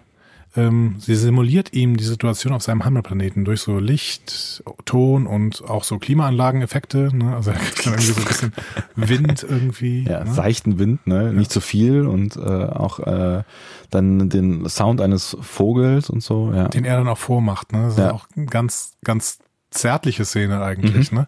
Ähm, 0.56 0.94
sie 1.00 1.16
simuliert 1.16 1.72
ihm 1.72 1.96
die 1.96 2.04
Situation 2.04 2.52
auf 2.52 2.62
seinem 2.62 2.84
Heimatplaneten 2.84 3.44
durch 3.44 3.60
so 3.60 3.80
Licht, 3.80 4.62
Ton 4.84 5.26
und 5.26 5.64
auch 5.68 5.82
so 5.82 5.98
Klimaanlageneffekte. 5.98 7.10
Ne? 7.12 7.34
Also 7.34 7.50
er 7.50 7.56
kriegt 7.56 7.84
dann 7.86 7.94
irgendwie 7.94 8.12
so 8.12 8.20
ein 8.20 8.26
bisschen 8.26 8.52
Wind 8.94 9.42
irgendwie. 9.48 10.04
Ja, 10.08 10.22
ne? 10.22 10.32
seichten 10.32 10.78
Wind, 10.78 11.06
ne? 11.08 11.32
nicht 11.32 11.50
zu 11.50 11.60
viel 11.60 12.06
und 12.06 12.36
äh, 12.36 12.40
auch 12.40 13.00
äh, 13.00 13.42
dann 13.90 14.28
den 14.28 14.68
Sound 14.68 15.00
eines 15.00 15.36
Vogels 15.40 16.08
und 16.08 16.22
so. 16.22 16.52
Ja. 16.54 16.68
Den 16.68 16.84
er 16.84 16.98
dann 16.98 17.08
auch 17.08 17.18
vormacht. 17.18 17.72
Ne? 17.72 17.82
Das 17.86 17.96
Ja. 17.96 18.06
ist 18.06 18.12
auch 18.12 18.26
eine 18.36 18.46
ganz, 18.46 18.92
ganz 19.02 19.38
zärtliche 19.70 20.24
Szene 20.24 20.62
eigentlich. 20.62 21.10
Ne? 21.10 21.26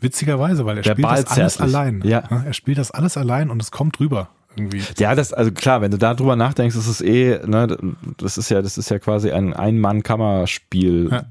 Witzigerweise, 0.00 0.64
weil 0.64 0.78
er 0.78 0.82
Der 0.82 0.92
spielt 0.92 1.04
das 1.06 1.24
Ball 1.24 1.36
alles 1.38 1.54
zärtlich. 1.56 1.76
allein. 1.76 2.00
Ja. 2.02 2.22
Ne? 2.30 2.44
Er 2.46 2.52
spielt 2.54 2.78
das 2.78 2.90
alles 2.92 3.18
allein 3.18 3.50
und 3.50 3.60
es 3.60 3.70
kommt 3.70 4.00
rüber 4.00 4.30
irgendwie. 4.56 4.82
Ja, 4.98 5.14
das, 5.14 5.32
also 5.32 5.50
klar, 5.52 5.80
wenn 5.80 5.90
du 5.90 5.98
da 5.98 6.14
drüber 6.14 6.36
nachdenkst, 6.36 6.76
ist 6.76 6.86
es 6.86 7.00
eh, 7.00 7.40
ne, 7.46 7.76
das 8.18 8.38
ist 8.38 8.48
ja, 8.50 8.62
das 8.62 8.78
ist 8.78 8.90
ja 8.90 8.98
quasi 8.98 9.30
ein 9.32 9.52
Ein-Mann-Kammerspiel, 9.54 11.08
Ja. 11.10 11.24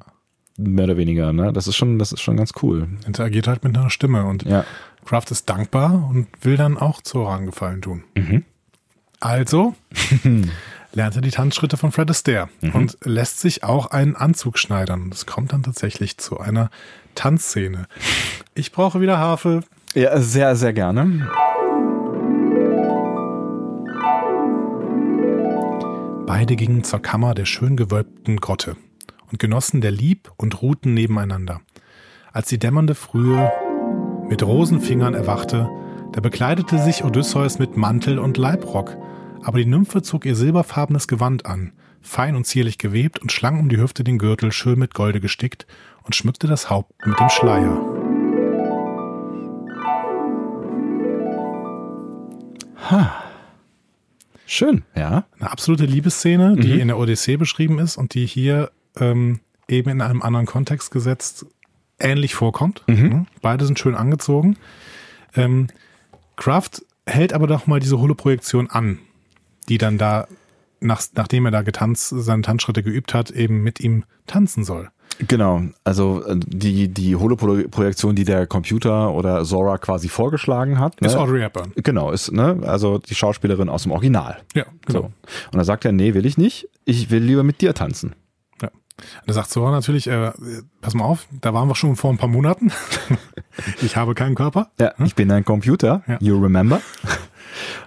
mehr 0.58 0.86
oder 0.86 0.98
weniger, 0.98 1.34
ne? 1.34 1.52
Das 1.54 1.68
ist 1.68 1.76
schon, 1.76 2.00
das 2.00 2.12
ist 2.12 2.22
schon 2.22 2.38
ganz 2.38 2.52
cool. 2.62 2.88
Interagiert 3.08 3.48
halt 3.48 3.64
mit 3.64 3.78
einer 3.78 3.90
Stimme 3.90 4.26
und 4.26 4.44
Ja. 4.44 4.66
Kraft 5.06 5.32
ist 5.32 5.50
dankbar 5.50 6.08
und 6.10 6.28
will 6.42 6.56
dann 6.58 6.78
auch 6.78 7.02
Zora 7.02 7.36
einen 7.38 7.46
Gefallen 7.48 7.82
tun. 7.82 8.04
Mhm. 8.16 8.44
Also 9.20 9.76
lernt 10.94 11.16
er 11.16 11.22
die 11.22 11.32
Tanzschritte 11.32 11.78
von 11.78 11.92
Fred 11.92 12.10
Astaire 12.10 12.50
Mhm. 12.62 12.72
und 12.76 12.98
lässt 13.04 13.40
sich 13.40 13.64
auch 13.64 13.88
einen 13.88 14.16
Anzug 14.16 14.58
schneidern. 14.60 15.10
Es 15.12 15.26
kommt 15.26 15.54
dann 15.54 15.64
tatsächlich 15.64 16.18
zu 16.18 16.40
einer 16.40 16.70
Tanzszene. 17.16 17.88
Ich 18.56 18.72
brauche 18.72 19.02
wieder 19.02 19.18
Harfe. 19.18 19.62
Ja, 19.94 20.20
sehr, 20.20 20.56
sehr 20.56 20.74
gerne. 20.74 21.28
Beide 26.36 26.56
gingen 26.56 26.84
zur 26.84 27.00
Kammer 27.00 27.36
der 27.36 27.46
schön 27.46 27.78
gewölbten 27.78 28.38
Grotte 28.38 28.76
und 29.30 29.38
genossen 29.38 29.82
der 29.82 29.92
Lieb 29.92 30.32
und 30.36 30.64
ruhten 30.64 30.96
nebeneinander. 30.96 31.62
Als 32.32 32.50
die 32.50 32.58
dämmernde 32.58 32.96
Frühe 32.96 33.52
mit 34.28 34.42
Rosenfingern 34.42 35.14
erwachte, 35.14 35.70
da 36.12 36.22
bekleidete 36.22 36.80
sich 36.80 37.04
Odysseus 37.04 37.60
mit 37.60 37.78
Mantel 37.78 38.18
und 38.18 38.38
Leibrock, 38.38 38.98
aber 39.44 39.60
die 39.60 39.68
Nymphe 39.68 40.02
zog 40.02 40.26
ihr 40.26 40.36
silberfarbenes 40.36 41.08
Gewand 41.08 41.46
an, 41.46 41.72
fein 42.02 42.36
und 42.36 42.48
zierlich 42.48 42.80
gewebt 42.80 43.20
und 43.20 43.32
schlang 43.32 43.60
um 43.60 43.70
die 43.70 43.78
Hüfte 43.78 44.04
den 44.04 44.18
Gürtel 44.18 44.52
schön 44.52 44.80
mit 44.80 44.96
Golde 44.96 45.20
gestickt 45.20 45.68
und 46.02 46.16
schmückte 46.16 46.48
das 46.48 46.68
Haupt 46.68 46.94
mit 47.06 47.20
dem 47.20 47.30
Schleier. 47.30 47.80
Schön, 54.54 54.84
ja. 54.96 55.26
Eine 55.40 55.50
absolute 55.50 55.86
Liebesszene, 55.86 56.56
die 56.56 56.80
in 56.80 56.88
der 56.88 57.00
Odyssee 57.00 57.38
beschrieben 57.38 57.80
ist 57.80 57.98
und 57.98 58.14
die 58.14 58.28
hier 58.28 58.70
ähm, 59.00 59.40
eben 59.68 59.90
in 59.90 60.00
einem 60.00 60.22
anderen 60.22 60.46
Kontext 60.46 60.92
gesetzt 60.92 61.48
ähnlich 62.00 62.36
vorkommt. 62.36 62.84
Ne? 63.10 63.26
Beide 63.42 63.66
sind 63.66 63.80
schön 63.80 63.96
angezogen. 63.96 64.58
Ähm, 65.36 65.70
Kraft 66.36 66.86
hält 67.08 67.34
aber 67.34 67.48
doch 67.48 67.66
mal 67.66 67.80
diese 67.80 67.98
Holoprojektion 67.98 68.70
an, 68.70 69.00
die 69.70 69.80
dann 69.80 69.98
da, 69.98 70.28
nach, 70.80 71.02
nachdem 71.16 71.46
er 71.46 71.52
da 71.52 71.64
getanzt, 71.64 72.10
seine 72.16 72.44
Tanzschritte 72.44 72.84
geübt 72.84 73.16
hat, 73.16 73.32
eben 73.32 73.64
mit 73.64 73.80
ihm 73.80 74.04
tanzen 74.28 74.64
soll. 74.64 74.92
Genau, 75.20 75.62
also 75.84 76.24
äh, 76.26 76.36
die, 76.38 76.88
die 76.88 77.16
Holoprojektion, 77.16 78.16
die 78.16 78.24
der 78.24 78.48
Computer 78.48 79.14
oder 79.14 79.44
Zora 79.44 79.78
quasi 79.78 80.10
vorgeschlagen 80.10 80.80
hat. 80.80 81.00
Ist 81.02 81.16
ne? 81.16 81.22
Audrey 81.22 81.42
Hepburn. 81.42 81.72
Genau, 81.76 82.12
ist, 82.12 82.32
ne, 82.32 82.60
also 82.64 82.98
die 82.98 83.16
Schauspielerin 83.16 83.70
aus 83.70 83.84
dem 83.84 83.92
Original. 83.92 84.38
Ja, 84.54 84.66
genau. 84.86 85.00
So. 85.00 85.06
Und 85.52 85.58
da 85.58 85.64
sagt 85.64 85.86
er, 85.86 85.92
nee, 85.92 86.14
will 86.14 86.26
ich 86.26 86.38
nicht. 86.38 86.68
Ich 86.86 87.10
will 87.10 87.24
lieber 87.24 87.44
mit 87.44 87.62
dir 87.62 87.74
tanzen. 87.74 88.16
Und 88.98 89.28
da 89.28 89.34
sagt 89.34 89.50
Zora 89.50 89.72
natürlich, 89.72 90.08
äh, 90.08 90.32
pass 90.82 90.94
mal 90.94 91.06
auf, 91.06 91.28
da 91.42 91.54
waren 91.54 91.68
wir 91.68 91.76
schon 91.76 91.96
vor 91.96 92.12
ein 92.12 92.18
paar 92.18 92.30
Monaten. 92.30 92.72
ich 93.82 93.96
habe 93.96 94.14
keinen 94.14 94.36
Körper. 94.36 94.70
Ja, 94.80 94.94
ich 95.04 95.16
bin 95.16 95.32
ein 95.32 95.46
Computer. 95.46 96.04
Ja. 96.08 96.18
You 96.20 96.42
remember? 96.42 96.82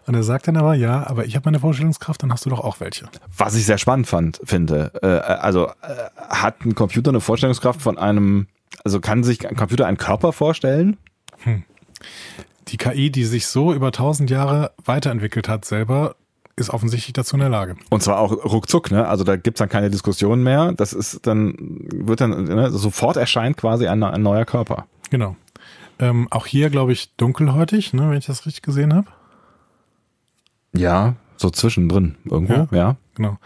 Und 0.06 0.14
er 0.14 0.22
sagt 0.22 0.48
dann 0.48 0.56
aber, 0.56 0.74
ja, 0.74 1.06
aber 1.06 1.24
ich 1.26 1.34
habe 1.34 1.46
meine 1.46 1.60
Vorstellungskraft, 1.60 2.22
dann 2.22 2.32
hast 2.32 2.46
du 2.46 2.50
doch 2.50 2.60
auch 2.60 2.80
welche. 2.80 3.06
Was 3.36 3.56
ich 3.56 3.66
sehr 3.66 3.78
spannend 3.78 4.06
fand, 4.06 4.40
finde. 4.44 4.92
Äh, 5.02 5.06
also 5.06 5.66
äh, 5.66 5.72
hat 6.16 6.64
ein 6.64 6.74
Computer 6.74 7.10
eine 7.10 7.20
Vorstellungskraft 7.20 7.82
von 7.82 7.98
einem, 7.98 8.46
also 8.84 9.00
kann 9.00 9.24
sich 9.24 9.48
ein 9.48 9.56
Computer 9.56 9.86
einen 9.86 9.98
Körper 9.98 10.32
vorstellen? 10.32 10.96
Die 12.68 12.76
KI, 12.76 13.10
die 13.10 13.24
sich 13.24 13.46
so 13.46 13.72
über 13.72 13.92
tausend 13.92 14.30
Jahre 14.30 14.72
weiterentwickelt 14.84 15.48
hat, 15.48 15.64
selber, 15.64 16.16
ist 16.56 16.70
offensichtlich 16.70 17.12
dazu 17.12 17.36
in 17.36 17.40
der 17.40 17.50
Lage. 17.50 17.76
Und 17.90 18.02
zwar 18.02 18.18
auch 18.18 18.32
ruckzuck, 18.32 18.90
ne? 18.90 19.06
Also 19.06 19.24
da 19.24 19.36
gibt's 19.36 19.58
dann 19.58 19.68
keine 19.68 19.90
Diskussion 19.90 20.42
mehr. 20.42 20.72
Das 20.72 20.94
ist 20.94 21.26
dann, 21.26 21.54
wird 21.92 22.22
dann, 22.22 22.44
ne? 22.44 22.70
sofort 22.70 23.16
erscheint 23.18 23.58
quasi 23.58 23.86
ein, 23.86 24.02
ein 24.02 24.22
neuer 24.22 24.46
Körper. 24.46 24.86
Genau. 25.10 25.36
Ähm, 25.98 26.28
auch 26.30 26.46
hier, 26.46 26.70
glaube 26.70 26.92
ich, 26.92 27.14
dunkelhäutig, 27.16 27.92
ne, 27.92 28.10
wenn 28.10 28.18
ich 28.18 28.26
das 28.26 28.46
richtig 28.46 28.62
gesehen 28.62 28.94
habe. 28.94 29.06
Ja, 30.74 31.14
so 31.36 31.50
zwischendrin 31.50 32.16
irgendwo, 32.24 32.54
Ja. 32.54 32.68
ja. 32.70 32.96
Genau. 33.14 33.38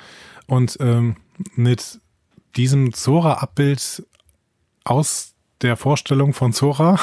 Und 0.46 0.76
ähm, 0.80 1.16
mit 1.54 2.00
diesem 2.56 2.92
Zora-Abbild 2.92 4.04
aus 4.84 5.34
der 5.62 5.76
Vorstellung 5.76 6.32
von 6.32 6.52
Zora 6.52 6.98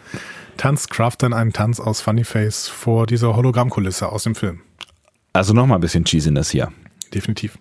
tanzt 0.56 0.90
Kraft 0.90 1.22
dann 1.22 1.32
einen 1.32 1.52
Tanz 1.52 1.80
aus 1.80 2.00
Funny 2.00 2.24
Face 2.24 2.68
vor 2.68 3.06
dieser 3.06 3.34
Hologrammkulisse 3.34 4.10
aus 4.10 4.24
dem 4.24 4.34
Film. 4.34 4.60
Also 5.34 5.52
nochmal 5.52 5.76
ein 5.78 5.80
bisschen 5.82 6.04
Cheesiness 6.04 6.50
hier. 6.50 6.72
Definitiv. 7.12 7.58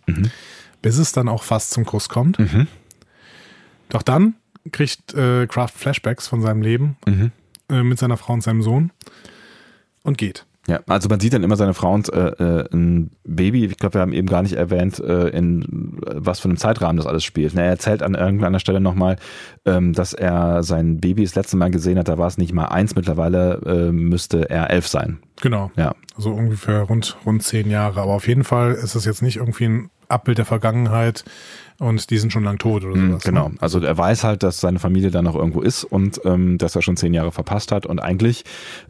Bis 0.82 0.98
es 0.98 1.12
dann 1.12 1.28
auch 1.28 1.44
fast 1.44 1.72
zum 1.72 1.86
Kuss 1.86 2.08
kommt. 2.08 2.38
Doch 3.90 4.02
dann 4.04 4.36
kriegt 4.72 5.14
äh, 5.14 5.46
Kraft 5.48 5.76
Flashbacks 5.76 6.28
von 6.28 6.42
seinem 6.42 6.62
Leben 6.62 6.96
äh, 7.70 7.84
mit 7.84 8.00
seiner 8.00 8.16
Frau 8.16 8.34
und 8.34 8.42
seinem 8.42 8.62
Sohn 8.62 8.92
und 10.04 10.18
geht. 10.18 10.46
Ja, 10.66 10.80
also 10.88 11.10
man 11.10 11.20
sieht 11.20 11.34
dann 11.34 11.44
immer 11.44 11.58
seine 11.58 11.74
Frau 11.74 11.94
und 11.94 12.12
äh, 12.14 12.30
äh, 12.30 12.70
ein 12.72 13.12
Baby. 13.26 13.66
Ich 13.66 13.78
glaube, 13.78 13.96
wir 13.96 14.02
haben 14.02 14.14
eben 14.14 14.28
gar 14.28 14.44
nicht 14.44 14.54
erwähnt, 14.54 14.98
äh, 15.00 15.28
in 15.28 16.00
äh, 16.06 16.12
was 16.16 16.40
für 16.40 16.48
einem 16.48 16.58
Zeitrahmen 16.58 16.96
das 16.96 17.06
alles 17.06 17.26
spielt. 17.26 17.54
Na, 17.54 17.64
er 17.64 17.70
erzählt 17.70 18.02
an 18.02 18.16
irgendeiner 18.16 18.60
Stelle 18.60 18.80
nochmal, 18.80 19.18
ähm, 19.66 19.92
dass 19.92 20.14
er 20.14 20.64
sein 20.64 21.02
Baby 21.02 21.24
das 21.24 21.36
letzte 21.36 21.58
Mal 21.58 21.70
gesehen 21.70 22.00
hat. 22.00 22.08
Da 22.08 22.18
war 22.18 22.28
es 22.28 22.38
nicht 22.38 22.54
mal 22.54 22.68
eins. 22.68 22.96
Mittlerweile 22.96 23.62
äh, 23.66 23.92
müsste 23.92 24.50
er 24.50 24.70
elf 24.70 24.88
sein. 24.88 25.20
Genau. 25.42 25.70
Ja, 25.76 25.96
Also 26.16 26.32
ungefähr 26.32 26.84
rund, 26.84 27.18
rund 27.26 27.44
zehn 27.44 27.70
Jahre. 27.70 28.00
Aber 28.00 28.14
auf 28.14 28.30
jeden 28.30 28.46
Fall 28.46 28.72
ist 28.72 28.96
es 28.96 29.04
jetzt 29.04 29.22
nicht 29.22 29.38
irgendwie 29.38 29.66
ein 29.66 29.90
Abbild 30.08 30.38
der 30.38 30.46
Vergangenheit 30.46 31.26
und 31.80 32.10
die 32.10 32.18
sind 32.18 32.32
schon 32.32 32.44
lang 32.44 32.58
tot 32.58 32.84
oder 32.84 32.96
sowas. 32.96 33.24
Genau. 33.24 33.50
Ne? 33.50 33.56
Also 33.60 33.80
er 33.80 33.98
weiß 33.98 34.24
halt, 34.24 34.44
dass 34.44 34.60
seine 34.60 34.80
Familie 34.80 35.12
da 35.12 35.22
noch 35.22 35.36
irgendwo 35.36 35.62
ist 35.62 35.84
und 35.84 36.22
ähm, 36.26 36.58
dass 36.58 36.76
er 36.76 36.82
schon 36.82 36.98
zehn 36.98 37.14
Jahre 37.14 37.32
verpasst 37.32 37.72
hat 37.72 37.86
und 37.86 38.00
eigentlich 38.00 38.44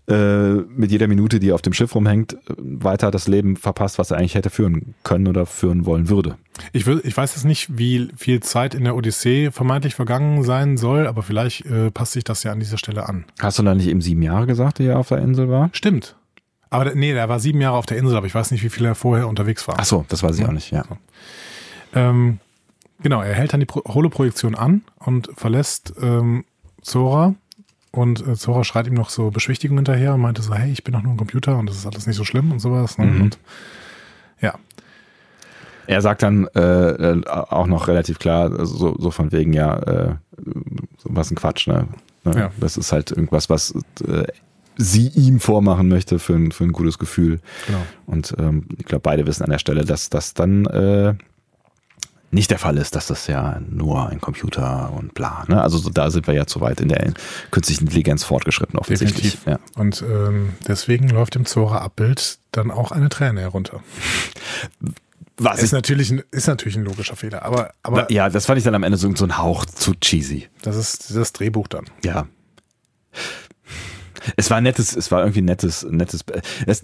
äh, 0.07 0.53
mit 0.53 0.91
jeder 0.91 1.07
Minute, 1.07 1.39
die 1.39 1.49
er 1.49 1.55
auf 1.55 1.61
dem 1.61 1.73
Schiff 1.73 1.95
rumhängt, 1.95 2.34
äh, 2.34 2.38
weiter 2.57 3.11
das 3.11 3.27
Leben 3.27 3.55
verpasst, 3.55 3.99
was 3.99 4.11
er 4.11 4.17
eigentlich 4.17 4.36
hätte 4.36 4.49
führen 4.49 4.95
können 5.03 5.27
oder 5.27 5.45
führen 5.45 5.86
wollen 5.86 6.09
würde. 6.09 6.38
Ich, 6.71 6.86
will, 6.86 7.01
ich 7.03 7.15
weiß 7.15 7.36
jetzt 7.36 7.45
nicht, 7.45 7.77
wie 7.77 8.09
viel 8.15 8.41
Zeit 8.41 8.75
in 8.75 8.84
der 8.84 8.95
Odyssee 8.95 9.51
vermeintlich 9.51 9.95
vergangen 9.95 10.43
sein 10.43 10.77
soll, 10.77 11.07
aber 11.07 11.23
vielleicht 11.23 11.65
äh, 11.65 11.89
passt 11.91 12.13
sich 12.13 12.23
das 12.23 12.43
ja 12.43 12.51
an 12.51 12.59
dieser 12.59 12.77
Stelle 12.77 13.07
an. 13.07 13.25
Hast 13.39 13.59
du 13.59 13.63
da 13.63 13.73
nicht 13.73 13.88
eben 13.88 14.01
sieben 14.01 14.21
Jahre 14.21 14.45
gesagt, 14.45 14.79
die 14.79 14.86
er 14.86 14.99
auf 14.99 15.09
der 15.09 15.19
Insel 15.19 15.49
war? 15.49 15.69
Stimmt. 15.73 16.15
Aber 16.69 16.95
nee, 16.95 17.13
der 17.13 17.29
war 17.29 17.39
sieben 17.39 17.61
Jahre 17.61 17.77
auf 17.77 17.86
der 17.86 17.97
Insel, 17.97 18.17
aber 18.17 18.25
ich 18.25 18.34
weiß 18.34 18.49
nicht, 18.49 18.63
wie 18.63 18.69
viel 18.69 18.86
er 18.86 18.95
vorher 18.95 19.27
unterwegs 19.27 19.67
war. 19.67 19.75
Ach 19.77 19.86
so, 19.86 20.05
das 20.09 20.23
weiß 20.23 20.39
ich 20.39 20.45
auch 20.45 20.51
nicht, 20.51 20.71
ja. 20.71 20.84
Ähm, 21.93 22.39
genau, 23.01 23.21
er 23.21 23.33
hält 23.33 23.53
dann 23.53 23.59
die 23.59 23.65
Pro 23.65 23.81
Holoprojektion 23.85 24.55
an 24.55 24.83
und 24.99 25.29
verlässt 25.35 25.93
ähm, 26.01 26.45
Zora. 26.81 27.35
Und 27.91 28.25
äh, 28.27 28.35
Zora 28.35 28.63
schreit 28.63 28.87
ihm 28.87 28.95
noch 28.95 29.09
so 29.09 29.29
Beschwichtigung 29.29 29.77
hinterher 29.77 30.15
und 30.15 30.21
meinte 30.21 30.41
so, 30.41 30.53
hey, 30.53 30.71
ich 30.71 30.83
bin 30.83 30.93
doch 30.93 31.03
nur 31.03 31.13
ein 31.13 31.17
Computer 31.17 31.57
und 31.57 31.69
das 31.69 31.77
ist 31.77 31.85
alles 31.85 32.07
nicht 32.07 32.15
so 32.15 32.23
schlimm 32.23 32.51
und 32.51 32.59
sowas. 32.59 32.97
Ne? 32.97 33.05
Mhm. 33.05 33.21
Und 33.21 33.39
ja, 34.41 34.55
Er 35.85 36.01
sagt 36.01 36.23
dann 36.23 36.47
äh, 36.55 36.61
äh, 36.61 37.27
auch 37.27 37.67
noch 37.67 37.87
relativ 37.87 38.19
klar, 38.19 38.51
also 38.51 38.65
so, 38.77 38.95
so 38.97 39.11
von 39.11 39.31
wegen, 39.31 39.53
ja, 39.53 39.77
äh, 39.77 40.15
was 41.03 41.29
ein 41.29 41.35
Quatsch, 41.35 41.67
ne? 41.67 41.87
ne? 42.23 42.33
Ja. 42.35 42.51
Das 42.57 42.77
ist 42.77 42.91
halt 42.91 43.11
irgendwas, 43.11 43.49
was 43.49 43.75
äh, 44.07 44.23
sie 44.77 45.09
ihm 45.09 45.39
vormachen 45.39 45.87
möchte 45.87 46.17
für 46.19 46.33
ein, 46.33 46.51
für 46.51 46.63
ein 46.63 46.71
gutes 46.71 46.97
Gefühl. 46.97 47.41
genau. 47.67 47.85
Und 48.07 48.33
ähm, 48.39 48.65
ich 48.77 48.85
glaube, 48.85 49.01
beide 49.03 49.27
wissen 49.27 49.43
an 49.43 49.51
der 49.51 49.59
Stelle, 49.59 49.85
dass 49.85 50.09
das 50.09 50.33
dann 50.33 50.65
äh, 50.65 51.13
nicht 52.34 52.51
der 52.51 52.59
Fall 52.59 52.77
ist, 52.77 52.95
dass 52.95 53.07
das 53.07 53.27
ja 53.27 53.59
nur 53.69 54.09
ein 54.09 54.19
Computer 54.19 54.91
und 54.91 55.13
bla. 55.13 55.45
Ne? 55.47 55.61
Also 55.61 55.77
so, 55.77 55.89
da 55.89 56.09
sind 56.09 56.27
wir 56.27 56.34
ja 56.34 56.45
zu 56.45 56.61
weit 56.61 56.81
in 56.81 56.89
der 56.89 57.13
künstlichen 57.51 57.86
Intelligenz 57.86 58.23
fortgeschritten, 58.23 58.79
offensichtlich. 58.79 59.38
Ja. 59.45 59.59
Und 59.75 60.01
ähm, 60.01 60.53
deswegen 60.67 61.09
läuft 61.09 61.36
dem 61.36 61.45
Zora-Abbild 61.45 62.39
dann 62.51 62.71
auch 62.71 62.91
eine 62.91 63.09
Träne 63.09 63.41
herunter. 63.41 63.81
Was 65.38 65.57
Ist 65.57 65.65
ich, 65.65 65.71
natürlich, 65.71 66.11
ein, 66.11 66.21
ist 66.29 66.45
natürlich 66.45 66.77
ein 66.77 66.86
logischer 66.86 67.15
Fehler, 67.15 67.43
aber, 67.43 67.71
aber 67.81 68.11
ja, 68.11 68.29
das 68.29 68.45
fand 68.45 68.59
ich 68.59 68.63
dann 68.63 68.75
am 68.75 68.84
Ende 68.84 68.99
so, 68.99 69.13
so 69.15 69.25
ein 69.25 69.39
Hauch 69.39 69.65
zu 69.65 69.95
cheesy. 69.95 70.47
das 70.61 70.75
ist 70.75 71.15
das 71.15 71.34
Drehbuch 71.34 71.67
dann. 71.67 71.86
Ja. 72.05 72.27
Es 74.36 74.49
war 74.49 74.61
nettes, 74.61 74.95
es 74.95 75.11
war 75.11 75.21
irgendwie 75.21 75.41
nettes, 75.41 75.86
nettes. 75.89 76.24
Es, 76.65 76.84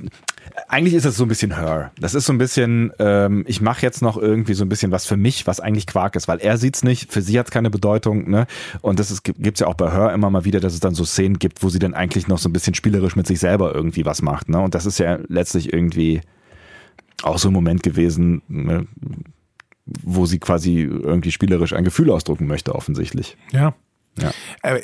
eigentlich 0.67 0.93
ist 0.93 1.05
das 1.05 1.15
so 1.15 1.25
ein 1.25 1.27
bisschen 1.27 1.55
Her. 1.55 1.91
Das 1.99 2.13
ist 2.13 2.25
so 2.25 2.33
ein 2.33 2.37
bisschen, 2.37 2.91
ähm, 2.99 3.43
ich 3.47 3.61
mache 3.61 3.81
jetzt 3.81 4.01
noch 4.01 4.17
irgendwie 4.17 4.53
so 4.53 4.65
ein 4.65 4.69
bisschen 4.69 4.91
was 4.91 5.05
für 5.05 5.17
mich, 5.17 5.47
was 5.47 5.59
eigentlich 5.59 5.87
Quark 5.87 6.15
ist, 6.15 6.27
weil 6.27 6.39
er 6.39 6.57
sieht's 6.57 6.83
nicht, 6.83 7.11
für 7.11 7.21
sie 7.21 7.39
hat's 7.39 7.51
keine 7.51 7.69
Bedeutung, 7.69 8.29
ne? 8.29 8.47
Und 8.81 8.99
das 8.99 9.11
ist, 9.11 9.23
gibt's 9.23 9.59
ja 9.59 9.67
auch 9.67 9.75
bei 9.75 9.91
Her 9.91 10.13
immer 10.13 10.29
mal 10.29 10.45
wieder, 10.45 10.59
dass 10.59 10.73
es 10.73 10.79
dann 10.79 10.95
so 10.95 11.05
Szenen 11.05 11.39
gibt, 11.39 11.63
wo 11.63 11.69
sie 11.69 11.79
dann 11.79 11.93
eigentlich 11.93 12.27
noch 12.27 12.37
so 12.37 12.49
ein 12.49 12.53
bisschen 12.53 12.73
spielerisch 12.73 13.15
mit 13.15 13.27
sich 13.27 13.39
selber 13.39 13.73
irgendwie 13.73 14.05
was 14.05 14.21
macht, 14.21 14.49
ne? 14.49 14.59
Und 14.59 14.75
das 14.75 14.85
ist 14.85 14.99
ja 14.99 15.19
letztlich 15.27 15.73
irgendwie 15.73 16.21
auch 17.23 17.37
so 17.37 17.49
ein 17.49 17.53
Moment 17.53 17.83
gewesen, 17.83 18.41
ne? 18.47 18.87
wo 20.03 20.25
sie 20.25 20.39
quasi 20.39 20.81
irgendwie 20.81 21.31
spielerisch 21.31 21.73
ein 21.73 21.83
Gefühl 21.83 22.11
ausdrücken 22.11 22.47
möchte, 22.47 22.75
offensichtlich. 22.75 23.37
Ja. 23.51 23.73
Ja. 24.21 24.31
Aber 24.61 24.79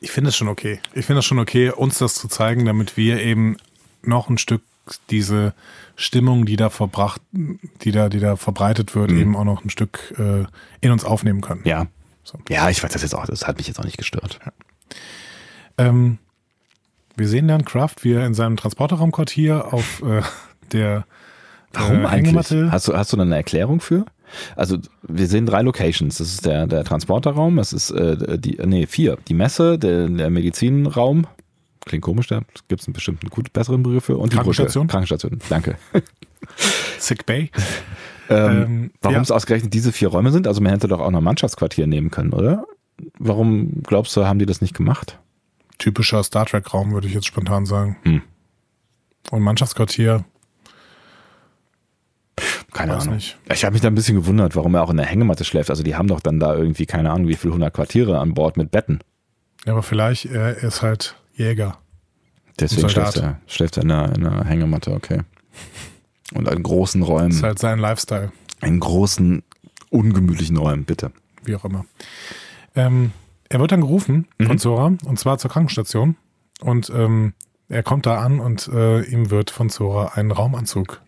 ich 0.00 0.10
finde 0.10 0.28
es 0.28 0.36
schon 0.36 0.48
okay. 0.48 0.80
Ich 0.94 1.06
finde 1.06 1.20
es 1.20 1.24
schon 1.24 1.38
okay, 1.38 1.70
uns 1.70 1.98
das 1.98 2.14
zu 2.14 2.28
zeigen, 2.28 2.64
damit 2.64 2.96
wir 2.96 3.22
eben 3.22 3.56
noch 4.02 4.28
ein 4.28 4.38
Stück 4.38 4.62
diese 5.10 5.54
Stimmung, 5.96 6.44
die 6.44 6.56
da 6.56 6.68
verbracht, 6.68 7.22
die 7.32 7.92
da, 7.92 8.08
die 8.08 8.20
da 8.20 8.36
verbreitet 8.36 8.94
wird, 8.94 9.12
eben 9.12 9.34
auch 9.34 9.44
noch 9.44 9.64
ein 9.64 9.70
Stück 9.70 10.14
äh, 10.18 10.44
in 10.80 10.90
uns 10.90 11.04
aufnehmen 11.04 11.40
können. 11.40 11.62
Ja. 11.64 11.86
So. 12.22 12.38
Ja, 12.48 12.70
ich 12.70 12.82
weiß 12.82 12.92
das 12.92 13.02
jetzt 13.02 13.14
auch, 13.14 13.26
das 13.26 13.46
hat 13.46 13.58
mich 13.58 13.66
jetzt 13.66 13.78
auch 13.78 13.84
nicht 13.84 13.98
gestört. 13.98 14.40
Ähm, 15.78 16.18
wir 17.16 17.28
sehen 17.28 17.48
dann 17.48 17.64
Kraft, 17.64 18.04
wie 18.04 18.12
er 18.12 18.26
in 18.26 18.34
seinem 18.34 18.56
Transporterraumquartier 18.56 19.72
auf 19.72 20.02
äh, 20.02 20.22
der 20.72 21.04
Warum 21.72 22.04
äh, 22.04 22.06
eigentlich? 22.06 22.26
Hängematte. 22.26 22.72
Hast 22.72 22.88
du, 22.88 22.96
hast 22.96 23.12
du 23.12 23.16
da 23.16 23.22
eine 23.22 23.36
Erklärung 23.36 23.80
für? 23.80 24.06
Also, 24.56 24.78
wir 25.02 25.26
sehen 25.26 25.46
drei 25.46 25.62
Locations. 25.62 26.18
Das 26.18 26.28
ist 26.28 26.46
der, 26.46 26.66
der 26.66 26.84
Transporterraum, 26.84 27.56
das 27.56 27.72
ist 27.72 27.90
äh, 27.90 28.38
die, 28.38 28.58
nee, 28.64 28.86
vier. 28.86 29.18
Die 29.28 29.34
Messe, 29.34 29.78
der, 29.78 30.08
der 30.08 30.30
Medizinraum. 30.30 31.26
Klingt 31.84 32.02
komisch, 32.02 32.28
da 32.28 32.40
gibt 32.68 32.80
es 32.80 32.88
einen 32.88 32.94
bestimmten 32.94 33.28
gut 33.28 33.52
besseren 33.52 33.82
Begriff 33.82 34.04
für. 34.04 34.16
Und 34.16 34.32
die 34.32 34.36
Krankenstation? 34.36 34.86
Brücke. 34.86 34.92
Krankenstation, 34.92 35.38
danke. 35.48 35.76
Sick 36.98 37.26
Bay. 37.26 37.50
Ähm, 38.30 38.62
Ähm, 38.64 38.90
warum 39.02 39.16
ja. 39.16 39.22
es 39.22 39.30
ausgerechnet 39.30 39.74
diese 39.74 39.92
vier 39.92 40.08
Räume 40.08 40.32
sind? 40.32 40.46
Also, 40.46 40.60
man 40.62 40.72
hätte 40.72 40.88
doch 40.88 41.00
auch 41.00 41.10
noch 41.10 41.20
ein 41.20 41.24
Mannschaftsquartier 41.24 41.86
nehmen 41.86 42.10
können, 42.10 42.32
oder? 42.32 42.64
Warum 43.18 43.82
glaubst 43.82 44.16
du, 44.16 44.24
haben 44.24 44.38
die 44.38 44.46
das 44.46 44.60
nicht 44.60 44.74
gemacht? 44.74 45.18
Typischer 45.78 46.22
Star 46.22 46.46
Trek-Raum, 46.46 46.92
würde 46.92 47.06
ich 47.06 47.14
jetzt 47.14 47.26
spontan 47.26 47.66
sagen. 47.66 47.96
Hm. 48.04 48.22
Und 49.30 49.42
Mannschaftsquartier, 49.42 50.24
Keine 52.74 52.92
Weiß 52.92 53.04
Ahnung. 53.04 53.14
nicht. 53.14 53.38
Ich 53.50 53.64
habe 53.64 53.72
mich 53.72 53.80
da 53.80 53.88
ein 53.88 53.94
bisschen 53.94 54.16
gewundert, 54.16 54.54
warum 54.56 54.74
er 54.74 54.82
auch 54.82 54.90
in 54.90 54.98
der 54.98 55.06
Hängematte 55.06 55.44
schläft. 55.44 55.70
Also 55.70 55.82
die 55.82 55.96
haben 55.96 56.08
doch 56.08 56.20
dann 56.20 56.38
da 56.38 56.54
irgendwie, 56.54 56.84
keine 56.84 57.10
Ahnung, 57.10 57.28
wie 57.28 57.36
viel 57.36 57.50
hundert 57.52 57.72
Quartiere 57.72 58.18
an 58.18 58.34
Bord 58.34 58.56
mit 58.58 58.70
Betten. 58.70 58.98
ja, 59.64 59.72
aber 59.72 59.82
vielleicht, 59.82 60.26
er 60.26 60.56
ist 60.58 60.82
halt 60.82 61.16
Jäger. 61.34 61.78
Deswegen 62.60 62.88
schläft 62.90 63.16
er, 63.16 63.40
schläft 63.46 63.76
er 63.78 63.82
in, 63.84 63.88
der, 63.88 64.12
in 64.14 64.22
der 64.22 64.44
Hängematte, 64.44 64.92
okay. 64.92 65.22
Und 66.34 66.48
in 66.48 66.62
großen 66.62 67.02
Räumen, 67.02 67.30
Ist 67.30 67.42
halt 67.42 67.58
sein 67.58 67.78
Lifestyle, 67.78 68.32
in 68.60 68.78
großen, 68.80 69.42
ungemütlichen 69.90 70.56
Räumen, 70.56 70.84
bitte. 70.84 71.10
wie 71.44 71.54
auch 71.56 71.64
immer. 71.64 71.84
Ähm, 72.76 73.12
er 73.48 73.60
wird 73.60 73.72
dann 73.72 73.80
gerufen 73.82 74.26
Mhm. 74.38 74.46
von 74.46 74.58
Zora, 74.58 74.92
und 75.04 75.18
zwar 75.18 75.38
zur 75.38 75.50
Krankenstation. 75.50 76.16
Und 76.60 76.90
ähm, 76.90 77.34
er 77.68 77.82
kommt 77.82 78.06
da 78.06 78.18
an 78.18 78.40
und 78.40 78.68
äh, 78.68 79.02
ihm 79.02 79.30
wird 79.30 79.50
von 79.50 79.70
Zora 79.70 80.12
ein 80.14 80.30
Raumanzug 80.30 81.00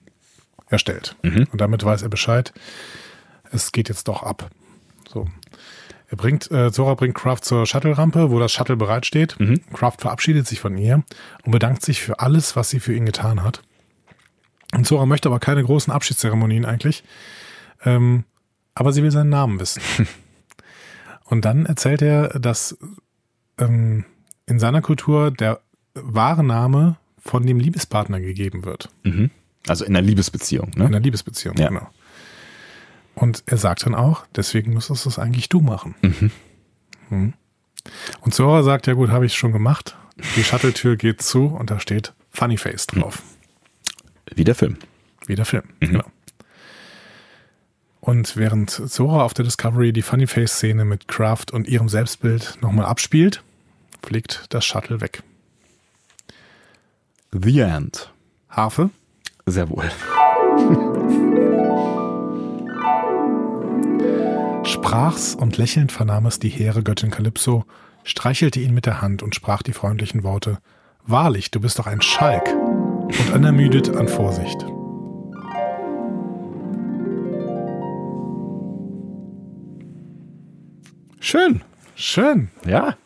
erstellt. 0.69 1.17
Mhm. 1.23 1.47
Und 1.53 1.61
damit 1.61 1.85
weiß 1.85 2.03
er 2.03 2.09
Bescheid, 2.09 2.53
es 3.51 3.73
geht 3.73 3.89
jetzt 3.89 4.09
doch 4.09 4.23
ab. 4.23 4.51
So. 5.09 5.27
Er 6.09 6.17
bringt, 6.17 6.51
äh, 6.51 6.71
Zora 6.71 6.95
bringt 6.95 7.17
Kraft 7.17 7.45
zur 7.45 7.67
Shuttle-Rampe, 7.67 8.31
wo 8.31 8.39
das 8.39 8.53
Shuttle 8.53 8.77
bereitsteht. 8.77 9.39
Mhm. 9.41 9.61
Kraft 9.73 10.03
verabschiedet 10.03 10.47
sich 10.47 10.61
von 10.61 10.77
ihr 10.79 11.03
und 11.45 11.53
bedankt 11.53 11.83
sich 11.83 12.01
für 12.01 12.21
alles, 12.21 12.55
was 12.55 12.71
sie 12.71 12.81
für 12.81 12.95
ihn 12.95 13.07
getan 13.07 13.43
hat. 13.43 13.63
Und 14.73 14.87
Zora 14.87 15.07
möchte 15.07 15.29
aber 15.29 15.41
keine 15.41 15.65
großen 15.65 15.93
Abschiedszeremonien 15.93 16.65
eigentlich. 16.65 17.03
Ähm, 17.85 18.25
aber 18.75 18.93
sie 18.93 19.03
will 19.03 19.11
seinen 19.11 19.31
Namen 19.31 19.59
wissen. 19.59 19.83
und 21.25 21.45
dann 21.45 21.67
erzählt 21.67 22.03
er, 22.03 22.29
dass 22.39 22.77
ähm, 23.59 24.05
in 24.47 24.59
seiner 24.59 24.83
Kultur 24.83 25.31
der 25.31 25.61
wahre 25.95 26.45
Name 26.45 26.97
von 27.19 27.45
dem 27.47 27.59
Liebespartner 27.59 28.21
gegeben 28.21 28.65
wird. 28.65 28.91
Mhm. 29.03 29.31
Also 29.69 29.85
in 29.85 29.97
einer 29.97 30.07
Liebesbeziehung, 30.07 30.73
In 30.75 30.79
ne? 30.81 30.87
einer 30.87 31.01
Liebesbeziehung, 31.01 31.57
Ja. 31.57 31.69
genau. 31.69 31.89
Und 33.15 33.43
er 33.47 33.57
sagt 33.57 33.87
dann 33.87 33.95
auch, 33.95 34.27
deswegen 34.37 34.75
müsstest 34.75 35.05
du 35.05 35.09
es 35.09 35.19
eigentlich 35.19 35.49
du 35.49 35.61
machen. 35.61 35.95
Mhm. 36.03 36.31
Mhm. 37.11 37.33
Und 38.21 38.35
Zora 38.35 38.63
sagt, 38.63 38.87
ja 38.87 38.93
gut, 38.95 39.11
habe 39.11 39.27
ich 39.27 39.35
schon 39.35 39.53
gemacht. 39.53 39.97
Die 40.37 40.45
Shuttle-Tür 40.45 40.97
geht 40.97 41.23
zu 41.23 41.47
und 41.47 41.71
da 41.71 41.81
steht 41.81 42.13
Funny 42.31 42.57
Face 42.59 42.87
drauf. 42.87 43.23
Wie 44.35 44.45
der 44.45 44.55
Film. 44.55 44.77
Wie 45.27 45.35
der 45.35 45.45
Film, 45.47 45.63
Mhm. 45.81 45.87
genau. 45.87 46.05
Und 48.01 48.37
während 48.37 48.71
Zora 48.71 49.25
auf 49.25 49.35
der 49.35 49.45
Discovery 49.45 49.93
die 49.93 50.03
Funny 50.03 50.27
Face-Szene 50.27 50.85
mit 50.85 51.09
Kraft 51.09 51.51
und 51.53 51.67
ihrem 51.67 51.89
Selbstbild 51.89 52.59
nochmal 52.61 52.85
abspielt, 52.87 53.43
fliegt 54.05 54.45
das 54.51 54.65
Shuttle 54.65 55.01
weg. 55.01 55.23
The 57.33 57.61
End. 57.61 58.13
Harfe, 58.49 58.91
Sehr 59.49 59.71
wohl. 59.71 59.91
sprach's 64.87 65.35
und 65.35 65.57
lächelnd 65.57 65.93
vernahm 65.93 66.27
es 66.27 66.39
die 66.39 66.49
hehre 66.49 66.83
Göttin 66.83 67.11
Kalypso, 67.11 67.65
streichelte 68.05 68.61
ihn 68.61 68.73
mit 68.73 68.87
der 68.87 69.03
Hand 69.03 69.23
und 69.23 69.35
sprach 69.35 69.63
die 69.63 69.73
freundlichen 69.73 70.23
Worte: 70.23 70.59
Wahrlich, 71.05 71.51
du 71.51 71.61
bist 71.61 71.79
doch 71.79 71.87
ein 71.87 72.01
Schalk 72.01 72.55
und 72.55 73.35
unermüdet 73.35 73.97
an 73.97 74.09
Vorsicht. 74.09 74.65
Schön. 81.21 81.63
Schön. 81.95 82.51
Ja. 82.65 82.97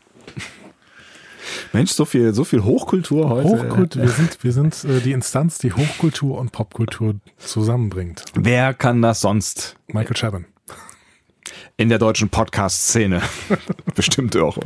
Mensch, 1.73 1.93
so 1.93 2.05
viel, 2.05 2.35
so 2.35 2.45
viel 2.45 2.65
Hochkultur 2.65 3.29
heute. 3.29 3.49
Hochkultur, 3.49 4.03
wir 4.03 4.09
sind, 4.09 4.43
wir 4.43 4.53
sind 4.53 4.85
äh, 4.85 5.01
die 5.01 5.13
Instanz, 5.13 5.59
die 5.59 5.73
Hochkultur 5.73 6.39
und 6.39 6.51
Popkultur 6.51 7.15
zusammenbringt. 7.39 8.25
Wer 8.35 8.75
kann 8.75 9.03
das 9.03 9.21
sonst 9.21 9.77
Michael 9.87 10.17
Chabon. 10.17 10.47
in 11.77 11.89
der 11.89 11.99
deutschen 11.99 12.29
Podcast-Szene? 12.29 13.23
Bestimmt 13.95 14.37
auch. 14.37 14.59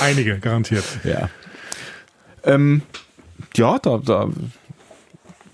Einige, 0.00 0.38
garantiert. 0.40 0.84
Ja. 1.04 1.28
Ähm, 2.44 2.82
ja, 3.56 3.78
da, 3.78 3.98
da 3.98 4.28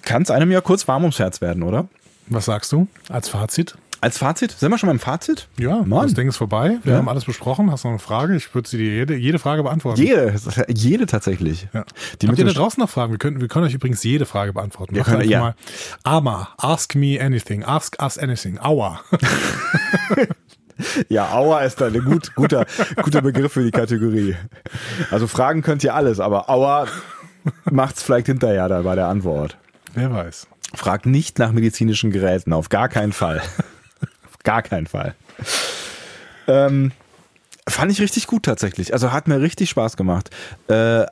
kann 0.03 0.23
es 0.23 0.31
einem 0.31 0.51
ja 0.51 0.63
kurz 0.63 0.89
warm 0.89 1.03
ums 1.03 1.19
Herz 1.19 1.43
werden, 1.43 1.63
oder? 1.63 1.89
Was 2.29 2.47
sagst 2.47 2.73
du 2.73 2.89
als 3.11 3.29
Fazit? 3.29 3.77
Als 4.01 4.17
Fazit? 4.19 4.53
Sind 4.53 4.71
wir 4.71 4.79
schon 4.79 4.89
beim 4.89 5.01
Fazit? 5.01 5.49
Ja, 5.59 5.83
Mann. 5.83 6.05
das 6.05 6.15
Ding 6.15 6.29
ist 6.29 6.37
vorbei. 6.37 6.79
Wir 6.85 6.93
Ja. 6.93 6.99
haben 6.99 7.09
alles 7.09 7.25
besprochen. 7.25 7.73
Hast 7.73 7.83
du 7.83 7.89
noch 7.89 7.93
eine 7.95 7.99
Frage? 7.99 8.37
Ich 8.37 8.55
würde 8.55 8.69
sie 8.69 8.79
dir 8.79 8.93
jede, 8.95 9.17
jede 9.17 9.41
Frage 9.41 9.65
beantworten. 9.65 10.01
Jede, 10.01 10.35
jede 10.69 11.07
tatsächlich. 11.07 11.67
Ja. 11.73 11.85
Die 12.23 12.29
Habt 12.29 12.39
ihr 12.39 12.45
da 12.45 12.53
draußen 12.53 12.81
noch 12.81 12.89
Fragen? 12.89 13.11
Wir 13.13 13.19
können, 13.19 13.41
wir 13.41 13.49
können 13.49 13.67
euch 13.67 13.75
übrigens 13.75 14.05
jede 14.05 14.25
Frage 14.25 14.53
beantworten. 14.53 14.95
Wir 14.95 15.01
Macht 15.03 15.11
können- 15.11 15.29
ja. 15.29 15.41
mal 15.41 15.55
Ama, 16.05 16.49
ask 16.59 16.95
me 16.95 17.19
anything. 17.21 17.65
Ask 17.65 18.01
us 18.01 18.19
anything. 18.19 18.59
Aua. 18.61 19.01
Ja, 21.09 21.33
Aua 21.33 21.63
ist 21.63 21.81
da 21.81 21.87
ein 21.89 22.05
gut, 22.05 22.37
guter, 22.37 22.65
guter 23.03 23.21
Begriff 23.21 23.53
für 23.53 23.65
die 23.65 23.73
Kategorie. 23.73 24.37
Also 25.11 25.27
fragen 25.27 25.61
könnt 25.63 25.83
ihr 25.83 25.93
alles, 25.93 26.21
aber 26.21 26.49
Aua 26.49 26.87
macht's 27.69 28.01
vielleicht 28.05 28.27
hinterher 28.27 28.69
dann 28.69 28.85
bei 28.85 28.95
der 28.95 29.09
Antwort. 29.09 29.57
Wer 29.95 30.13
weiß. 30.13 30.47
Fragt 30.75 31.07
nicht 31.07 31.41
nach 31.41 31.51
medizinischen 31.51 32.13
Geräten, 32.13 32.53
auf 32.53 32.69
gar 32.69 32.89
keinen 32.89 33.13
Fall. 33.13 33.43
Auf 34.39 34.45
gar 34.45 34.63
keinen 34.63 34.87
Fall. 34.87 35.15
Ähm, 36.47 36.93
fand 37.69 37.93
ich 37.93 38.01
richtig 38.01 38.27
gut 38.27 38.45
tatsächlich. 38.45 38.93
Also 38.93 39.13
hat 39.13 39.29
mir 39.29 39.41
richtig 39.41 39.71
Spaß 39.71 39.97
gemacht. 39.97 40.31
Äh, 40.69 41.07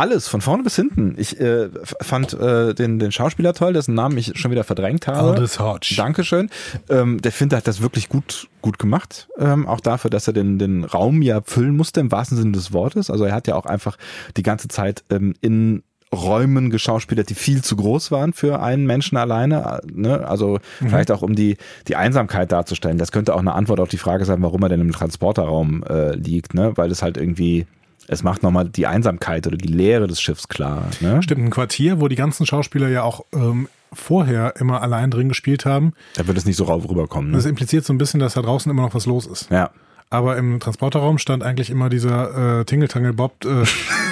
alles, 0.00 0.28
von 0.28 0.40
vorne 0.40 0.62
bis 0.62 0.76
hinten. 0.76 1.14
Ich 1.18 1.38
äh, 1.40 1.68
fand 2.00 2.32
äh, 2.32 2.74
den, 2.74 2.98
den 2.98 3.12
Schauspieler 3.12 3.52
toll, 3.52 3.74
dessen 3.74 3.94
Namen 3.94 4.16
ich 4.16 4.32
schon 4.38 4.50
wieder 4.50 4.64
verdrängt 4.64 5.06
habe. 5.06 5.32
Aldous 5.32 5.60
Hodge. 5.60 5.94
Dankeschön. 5.94 6.48
Ähm, 6.88 7.20
der 7.20 7.32
Finder 7.32 7.58
hat 7.58 7.68
das 7.68 7.82
wirklich 7.82 8.08
gut, 8.08 8.48
gut 8.62 8.78
gemacht. 8.78 9.28
Ähm, 9.38 9.66
auch 9.66 9.80
dafür, 9.80 10.08
dass 10.10 10.26
er 10.26 10.32
den, 10.32 10.58
den 10.58 10.84
Raum 10.84 11.20
ja 11.20 11.42
füllen 11.44 11.76
musste, 11.76 12.00
im 12.00 12.10
wahrsten 12.10 12.38
Sinne 12.38 12.52
des 12.52 12.72
Wortes. 12.72 13.10
Also 13.10 13.24
er 13.24 13.34
hat 13.34 13.46
ja 13.46 13.56
auch 13.56 13.66
einfach 13.66 13.98
die 14.38 14.42
ganze 14.42 14.68
Zeit 14.68 15.04
ähm, 15.10 15.34
in 15.42 15.82
Räumen 16.14 16.70
geschauspielert, 16.70 17.30
die 17.30 17.34
viel 17.34 17.62
zu 17.62 17.76
groß 17.76 18.10
waren 18.10 18.32
für 18.32 18.60
einen 18.60 18.84
Menschen 18.84 19.16
alleine. 19.16 19.80
Ne? 19.92 20.26
Also 20.26 20.58
vielleicht 20.80 21.10
auch 21.12 21.22
um 21.22 21.36
die, 21.36 21.56
die 21.86 21.94
Einsamkeit 21.94 22.50
darzustellen. 22.50 22.98
Das 22.98 23.12
könnte 23.12 23.34
auch 23.34 23.40
eine 23.40 23.54
Antwort 23.54 23.78
auf 23.78 23.88
die 23.88 23.96
Frage 23.96 24.24
sein, 24.24 24.42
warum 24.42 24.62
er 24.62 24.68
denn 24.68 24.80
im 24.80 24.92
Transporterraum 24.92 25.84
äh, 25.84 26.16
liegt, 26.16 26.54
ne? 26.54 26.72
Weil 26.76 26.90
es 26.90 27.02
halt 27.02 27.16
irgendwie, 27.16 27.66
es 28.08 28.24
macht 28.24 28.42
nochmal 28.42 28.68
die 28.68 28.88
Einsamkeit 28.88 29.46
oder 29.46 29.56
die 29.56 29.68
Leere 29.68 30.08
des 30.08 30.20
Schiffs 30.20 30.48
klar. 30.48 30.86
Ne? 31.00 31.22
Stimmt, 31.22 31.44
ein 31.44 31.50
Quartier, 31.50 32.00
wo 32.00 32.08
die 32.08 32.16
ganzen 32.16 32.44
Schauspieler 32.44 32.88
ja 32.88 33.04
auch 33.04 33.24
ähm, 33.32 33.68
vorher 33.92 34.54
immer 34.58 34.82
allein 34.82 35.12
drin 35.12 35.28
gespielt 35.28 35.64
haben. 35.64 35.92
Da 36.16 36.26
wird 36.26 36.36
es 36.36 36.44
nicht 36.44 36.56
so 36.56 36.64
rauf 36.64 36.88
rüberkommen. 36.88 37.30
Ne? 37.30 37.36
Das 37.36 37.46
impliziert 37.46 37.84
so 37.84 37.92
ein 37.92 37.98
bisschen, 37.98 38.18
dass 38.18 38.34
da 38.34 38.42
draußen 38.42 38.70
immer 38.70 38.82
noch 38.82 38.94
was 38.94 39.06
los 39.06 39.26
ist. 39.26 39.48
Ja. 39.50 39.70
Aber 40.12 40.36
im 40.36 40.58
Transporterraum 40.58 41.18
stand 41.18 41.44
eigentlich 41.44 41.70
immer 41.70 41.88
dieser 41.88 42.60
äh, 42.60 42.64
Tingle-Tangle-Bob 42.64 43.44
äh, 43.44 43.64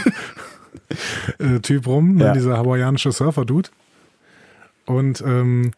äh, 1.39 1.61
Typ 1.61 1.87
rum, 1.87 2.17
ne? 2.17 2.25
Ja. 2.27 2.33
dieser 2.33 2.57
hawaiianische 2.59 3.13
Surfer-Dude. 3.13 3.71
Und 4.87 5.21
ähm, 5.21 5.73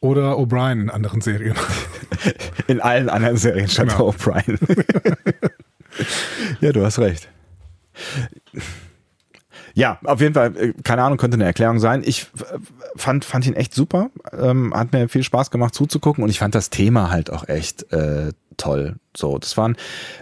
oder 0.00 0.38
O'Brien 0.38 0.82
in 0.82 0.90
anderen 0.90 1.20
Serien. 1.20 1.56
In 2.68 2.80
allen 2.80 3.08
anderen 3.08 3.36
Serien 3.36 3.68
stand 3.68 3.92
Genau. 3.92 4.08
O'Brien. 4.08 4.58
ja, 6.60 6.72
du 6.72 6.84
hast 6.84 6.98
recht. 6.98 7.28
Ja, 9.80 9.98
auf 10.04 10.20
jeden 10.20 10.34
Fall, 10.34 10.54
äh, 10.58 10.72
keine 10.82 11.02
Ahnung, 11.02 11.16
könnte 11.16 11.36
eine 11.36 11.46
Erklärung 11.46 11.78
sein. 11.78 12.02
Ich 12.04 12.24
äh, 12.38 12.58
fand, 12.96 13.24
fand 13.24 13.46
ihn 13.46 13.54
echt 13.54 13.74
super. 13.74 14.10
Ähm, 14.38 14.74
hat 14.74 14.92
mir 14.92 15.08
viel 15.08 15.22
Spaß 15.22 15.50
gemacht 15.50 15.74
zuzugucken 15.74 16.22
und 16.22 16.28
ich 16.28 16.38
fand 16.38 16.54
das 16.54 16.68
Thema 16.68 17.10
halt 17.10 17.32
auch 17.32 17.48
echt 17.48 17.90
äh, 17.90 18.32
toll. 18.58 18.96
So, 19.16 19.38
das 19.38 19.56
waren, 19.56 19.76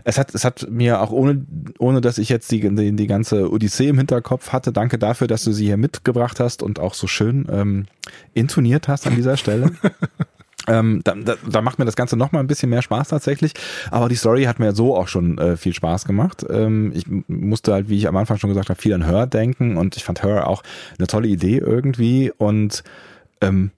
es 0.05 0.17
hat, 0.17 0.33
es 0.33 0.45
hat 0.45 0.69
mir 0.71 1.01
auch 1.01 1.11
ohne, 1.11 1.45
ohne 1.81 2.01
dass 2.01 2.19
ich 2.19 2.29
jetzt 2.29 2.53
die, 2.53 2.61
die, 2.73 2.95
die 2.95 3.07
ganze 3.09 3.51
Odyssee 3.51 3.89
im 3.89 3.99
Hinterkopf 3.99 4.53
hatte, 4.53 4.71
danke 4.71 4.97
dafür, 4.97 5.27
dass 5.27 5.43
du 5.43 5.51
sie 5.51 5.65
hier 5.65 5.77
mitgebracht 5.77 6.39
hast 6.39 6.63
und 6.63 6.79
auch 6.79 6.95
so 6.95 7.09
schön 7.09 7.49
ähm, 7.51 7.87
intoniert 8.35 8.87
hast 8.87 9.09
an 9.09 9.17
dieser 9.17 9.37
Stelle. 9.37 9.73
Ähm, 10.69 11.01
da, 11.05 11.15
da, 11.15 11.35
da 11.49 11.63
macht 11.63 11.79
mir 11.79 11.85
das 11.85 11.97
Ganze 11.97 12.17
noch 12.17 12.33
mal 12.33 12.41
ein 12.41 12.47
bisschen 12.47 12.71
mehr 12.71 12.83
Spaß 12.83 13.09
tatsächlich. 13.09 13.53
Aber 13.91 14.09
die 14.09 14.17
Story 14.17 14.45
hat 14.45 14.59
mir 14.59 14.75
so 14.75 14.97
auch 14.97 15.09
schon 15.09 15.39
äh, 15.39 15.57
viel 15.57 15.75
Spaß 15.75 16.05
gemacht. 16.05 16.45
Ähm, 16.49 16.93
ich 16.95 17.07
musste 17.27 17.73
halt, 17.73 17.89
wie 17.89 17.97
ich 17.97 18.09
am 18.09 18.17
Anfang 18.17 18.39
schon 18.39 18.51
gesagt 18.51 18.69
habe, 18.69 18.81
viel 18.81 18.95
an 18.95 19.05
Her 19.05 19.27
denken 19.27 19.77
und 19.77 19.97
ich 19.97 20.05
fand 20.05 20.23
Her 20.23 20.47
auch 20.49 20.63
eine 20.99 21.07
tolle 21.07 21.29
Idee 21.29 21.59
irgendwie 21.59 22.33
und 22.37 22.83
ähm, 23.41 23.71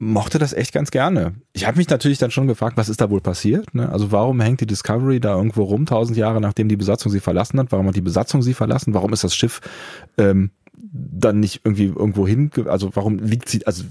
mochte 0.00 0.38
das 0.38 0.54
echt 0.54 0.72
ganz 0.72 0.90
gerne. 0.90 1.34
Ich 1.52 1.66
habe 1.66 1.76
mich 1.76 1.88
natürlich 1.88 2.18
dann 2.18 2.30
schon 2.30 2.46
gefragt, 2.46 2.78
was 2.78 2.88
ist 2.88 3.02
da 3.02 3.10
wohl 3.10 3.20
passiert? 3.20 3.74
Ne? 3.74 3.90
Also 3.90 4.10
warum 4.10 4.40
hängt 4.40 4.60
die 4.62 4.66
Discovery 4.66 5.20
da 5.20 5.36
irgendwo 5.36 5.64
rum, 5.64 5.84
tausend 5.84 6.16
Jahre 6.16 6.40
nachdem 6.40 6.68
die 6.68 6.76
Besatzung 6.76 7.12
sie 7.12 7.20
verlassen 7.20 7.60
hat? 7.60 7.70
Warum 7.70 7.86
hat 7.86 7.96
die 7.96 8.00
Besatzung 8.00 8.40
sie 8.40 8.54
verlassen? 8.54 8.94
Warum 8.94 9.12
ist 9.12 9.24
das 9.24 9.34
Schiff 9.34 9.60
ähm, 10.16 10.50
dann 10.74 11.40
nicht 11.40 11.60
irgendwie 11.64 11.86
irgendwo 11.86 12.26
hin? 12.26 12.50
Also 12.66 12.90
warum 12.94 13.18
liegt 13.18 13.50
sie 13.50 13.66
also 13.66 13.84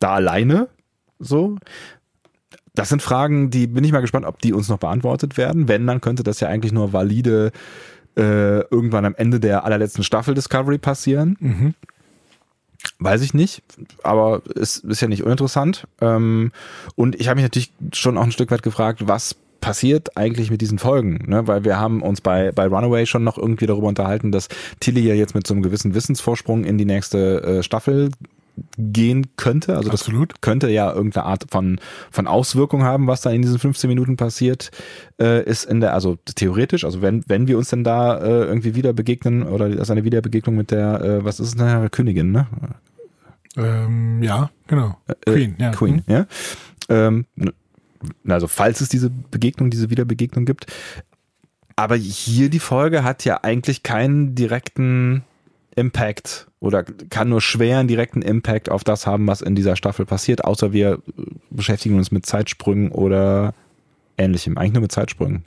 da 0.00 0.14
alleine? 0.14 0.68
So. 1.22 1.56
Das 2.74 2.88
sind 2.88 3.02
Fragen, 3.02 3.50
die 3.50 3.66
bin 3.66 3.84
ich 3.84 3.92
mal 3.92 4.00
gespannt, 4.00 4.26
ob 4.26 4.40
die 4.40 4.52
uns 4.52 4.68
noch 4.68 4.78
beantwortet 4.78 5.36
werden. 5.36 5.68
Wenn, 5.68 5.86
dann 5.86 6.00
könnte 6.00 6.22
das 6.22 6.40
ja 6.40 6.48
eigentlich 6.48 6.72
nur 6.72 6.92
valide 6.92 7.52
äh, 8.16 8.60
irgendwann 8.60 9.04
am 9.04 9.14
Ende 9.14 9.40
der 9.40 9.64
allerletzten 9.64 10.04
Staffel 10.04 10.34
Discovery 10.34 10.78
passieren. 10.78 11.36
Mhm. 11.40 11.74
Weiß 12.98 13.22
ich 13.22 13.32
nicht, 13.32 13.62
aber 14.02 14.42
es 14.56 14.78
ist 14.78 15.00
ja 15.00 15.08
nicht 15.08 15.22
uninteressant. 15.22 15.86
Ähm, 16.00 16.50
und 16.96 17.20
ich 17.20 17.28
habe 17.28 17.36
mich 17.36 17.44
natürlich 17.44 17.72
schon 17.92 18.18
auch 18.18 18.24
ein 18.24 18.32
Stück 18.32 18.50
weit 18.50 18.62
gefragt, 18.62 19.06
was 19.06 19.36
passiert 19.60 20.16
eigentlich 20.16 20.50
mit 20.50 20.60
diesen 20.60 20.78
Folgen? 20.78 21.24
Ne? 21.26 21.46
Weil 21.46 21.64
wir 21.64 21.78
haben 21.78 22.02
uns 22.02 22.20
bei, 22.20 22.52
bei 22.52 22.66
Runaway 22.66 23.06
schon 23.06 23.22
noch 23.22 23.38
irgendwie 23.38 23.66
darüber 23.66 23.86
unterhalten, 23.86 24.32
dass 24.32 24.48
Tilly 24.80 25.06
ja 25.06 25.14
jetzt 25.14 25.34
mit 25.34 25.46
so 25.46 25.54
einem 25.54 25.62
gewissen 25.62 25.94
Wissensvorsprung 25.94 26.64
in 26.64 26.78
die 26.78 26.84
nächste 26.84 27.42
äh, 27.42 27.62
Staffel 27.62 28.10
gehen 28.76 29.28
könnte. 29.36 29.76
Also 29.76 29.90
das 29.90 30.02
Absolut. 30.02 30.42
könnte 30.42 30.68
ja 30.70 30.92
irgendeine 30.92 31.26
Art 31.26 31.46
von, 31.50 31.80
von 32.10 32.26
Auswirkung 32.26 32.82
haben, 32.82 33.06
was 33.06 33.22
da 33.22 33.30
in 33.30 33.42
diesen 33.42 33.58
15 33.58 33.88
Minuten 33.88 34.16
passiert, 34.16 34.70
äh, 35.20 35.42
ist 35.44 35.64
in 35.64 35.80
der, 35.80 35.94
also 35.94 36.16
theoretisch, 36.34 36.84
also 36.84 37.02
wenn, 37.02 37.22
wenn 37.26 37.46
wir 37.46 37.58
uns 37.58 37.70
denn 37.70 37.84
da 37.84 38.18
äh, 38.18 38.44
irgendwie 38.44 38.74
wieder 38.74 38.92
begegnen 38.92 39.42
oder 39.44 39.68
das 39.68 39.82
ist 39.82 39.90
eine 39.90 40.04
Wiederbegegnung 40.04 40.54
mit 40.54 40.70
der, 40.70 41.00
äh, 41.00 41.24
was 41.24 41.40
ist 41.40 41.48
es 41.48 41.54
denn, 41.56 41.90
Königin, 41.90 42.32
ne? 42.32 42.46
Ähm, 43.56 44.22
ja, 44.22 44.50
genau. 44.66 44.96
Queen, 45.26 45.56
ja. 45.58 45.70
Queen, 45.70 46.02
Hm. 46.06 46.14
ja. 46.14 46.26
Ähm, 46.88 47.26
also 48.26 48.48
falls 48.48 48.80
es 48.80 48.88
diese 48.88 49.10
Begegnung, 49.10 49.70
diese 49.70 49.90
Wiederbegegnung 49.90 50.44
gibt. 50.44 50.66
Aber 51.76 51.96
hier 51.96 52.50
die 52.50 52.58
Folge 52.58 53.04
hat 53.04 53.24
ja 53.24 53.40
eigentlich 53.42 53.82
keinen 53.82 54.34
direkten 54.34 55.24
Impact 55.76 56.48
oder 56.60 56.82
kann 56.84 57.28
nur 57.28 57.40
schwer 57.40 57.78
einen 57.78 57.88
direkten 57.88 58.22
Impact 58.22 58.70
auf 58.70 58.84
das 58.84 59.06
haben, 59.06 59.26
was 59.26 59.40
in 59.40 59.54
dieser 59.54 59.76
Staffel 59.76 60.04
passiert, 60.06 60.44
außer 60.44 60.72
wir 60.72 60.92
äh, 60.92 61.22
beschäftigen 61.50 61.96
uns 61.96 62.10
mit 62.10 62.26
Zeitsprüngen 62.26 62.90
oder 62.92 63.54
ähnlichem. 64.18 64.58
Eigentlich 64.58 64.72
nur 64.74 64.82
mit 64.82 64.92
Zeitsprüngen. 64.92 65.44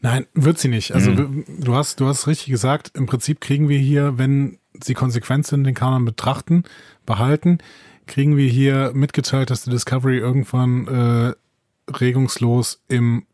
Nein, 0.00 0.26
wird 0.34 0.58
sie 0.58 0.68
nicht. 0.68 0.92
Also 0.92 1.10
Mhm. 1.10 1.44
du 1.60 1.74
hast, 1.74 2.00
du 2.00 2.06
hast 2.06 2.26
richtig 2.26 2.48
gesagt, 2.48 2.92
im 2.94 3.06
Prinzip 3.06 3.40
kriegen 3.40 3.68
wir 3.68 3.78
hier, 3.78 4.18
wenn 4.18 4.58
sie 4.82 4.94
konsequent 4.94 5.46
sind, 5.46 5.64
den 5.64 5.74
Kanon 5.74 6.04
betrachten, 6.04 6.64
behalten, 7.06 7.58
kriegen 8.06 8.36
wir 8.36 8.48
hier 8.48 8.92
mitgeteilt, 8.94 9.50
dass 9.50 9.64
die 9.64 9.70
Discovery 9.70 10.18
irgendwann 10.18 10.86
äh, 10.86 11.92
regungslos 11.92 12.82
im 12.88 13.24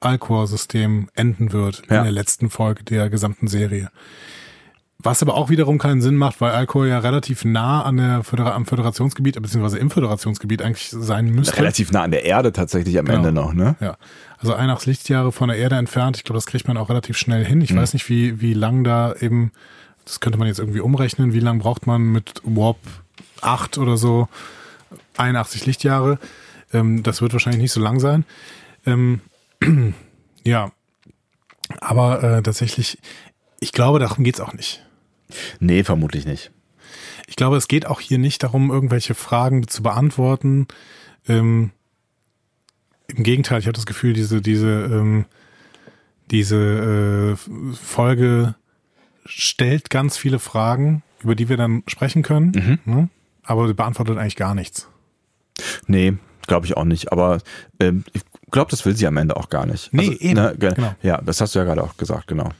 Alcor-System 0.00 1.08
enden 1.14 1.52
wird 1.52 1.82
Ja. 1.90 1.98
in 1.98 2.04
der 2.04 2.12
letzten 2.12 2.50
Folge 2.50 2.82
der 2.84 3.10
gesamten 3.10 3.46
Serie. 3.48 3.90
Was 5.04 5.20
aber 5.22 5.34
auch 5.34 5.50
wiederum 5.50 5.78
keinen 5.78 6.00
Sinn 6.00 6.14
macht, 6.16 6.40
weil 6.40 6.52
Alcor 6.52 6.86
ja 6.86 7.00
relativ 7.00 7.44
nah 7.44 7.82
an 7.82 7.96
der 7.96 8.22
Födera 8.22 8.52
am 8.54 8.66
Föderationsgebiet, 8.66 9.40
beziehungsweise 9.42 9.78
im 9.78 9.90
Föderationsgebiet 9.90 10.62
eigentlich 10.62 10.90
sein 10.90 11.26
müsste. 11.30 11.56
Relativ 11.58 11.90
nah 11.90 12.02
an 12.02 12.12
der 12.12 12.24
Erde 12.24 12.52
tatsächlich 12.52 12.98
am 12.98 13.06
Genau. 13.06 13.18
Ende 13.18 13.32
noch, 13.32 13.52
ne? 13.52 13.74
Ja, 13.80 13.96
also 14.38 14.54
ein 14.54 14.72
Lichtjahre 14.84 15.32
von 15.32 15.48
der 15.48 15.58
Erde 15.58 15.74
entfernt. 15.76 16.16
Ich 16.18 16.24
glaube, 16.24 16.36
das 16.36 16.46
kriegt 16.46 16.68
man 16.68 16.76
auch 16.76 16.88
relativ 16.88 17.16
schnell 17.16 17.44
hin. 17.44 17.60
Ich 17.62 17.72
Mhm. 17.72 17.78
weiß 17.78 17.94
nicht, 17.94 18.08
wie, 18.08 18.40
wie 18.40 18.54
lang 18.54 18.84
da 18.84 19.14
eben, 19.20 19.50
das 20.04 20.20
könnte 20.20 20.38
man 20.38 20.46
jetzt 20.46 20.60
irgendwie 20.60 20.80
umrechnen, 20.80 21.32
wie 21.32 21.40
lang 21.40 21.58
braucht 21.58 21.86
man 21.86 22.02
mit 22.02 22.40
Warp 22.44 22.78
8 23.40 23.78
oder 23.78 23.96
so, 23.96 24.28
81 25.16 25.66
Lichtjahre. 25.66 26.18
Ähm, 26.72 27.02
das 27.02 27.20
wird 27.22 27.32
wahrscheinlich 27.32 27.60
nicht 27.62 27.72
so 27.72 27.80
lang 27.80 27.98
sein. 27.98 28.24
Ähm, 28.86 29.20
ja, 30.44 30.70
aber 31.80 32.22
äh, 32.22 32.42
tatsächlich, 32.42 32.98
ich 33.58 33.72
glaube, 33.72 33.98
darum 33.98 34.22
geht's 34.22 34.40
auch 34.40 34.52
nicht. 34.52 34.84
Nee, 35.60 35.84
vermutlich 35.84 36.26
nicht. 36.26 36.50
Ich 37.26 37.36
glaube, 37.36 37.56
es 37.56 37.68
geht 37.68 37.86
auch 37.86 38.00
hier 38.00 38.18
nicht 38.18 38.42
darum, 38.42 38.70
irgendwelche 38.70 39.14
Fragen 39.14 39.66
zu 39.68 39.82
beantworten. 39.82 40.66
Ähm, 41.28 41.70
Im 43.08 43.22
Gegenteil, 43.24 43.60
ich 43.60 43.66
habe 43.66 43.74
das 43.74 43.86
Gefühl, 43.86 44.12
diese, 44.12 44.40
diese, 44.42 44.68
ähm, 44.84 45.24
diese 46.30 47.36
äh, 47.36 47.74
Folge 47.74 48.54
stellt 49.24 49.88
ganz 49.90 50.16
viele 50.16 50.38
Fragen, 50.38 51.02
über 51.22 51.34
die 51.34 51.48
wir 51.48 51.56
dann 51.56 51.82
sprechen 51.86 52.22
können, 52.22 52.80
ne? 52.84 53.08
aber 53.44 53.68
sie 53.68 53.74
beantwortet 53.74 54.18
eigentlich 54.18 54.36
gar 54.36 54.54
nichts. 54.54 54.88
Nee, 55.86 56.14
glaube 56.46 56.66
ich 56.66 56.76
auch 56.76 56.84
nicht. 56.84 57.12
Aber 57.12 57.38
ähm, 57.78 58.04
ich 58.12 58.22
glaube, 58.50 58.70
das 58.70 58.84
will 58.84 58.96
sie 58.96 59.06
am 59.06 59.16
Ende 59.16 59.36
auch 59.36 59.48
gar 59.48 59.66
nicht. 59.66 59.92
Nee, 59.92 60.08
eben, 60.20 60.34
ge- 60.58 60.74
genau. 60.74 60.94
Ja, 61.02 61.20
das 61.20 61.40
hast 61.40 61.54
du 61.54 61.60
ja 61.60 61.64
gerade 61.64 61.82
auch 61.84 61.96
gesagt, 61.96 62.26
genau. 62.26 62.50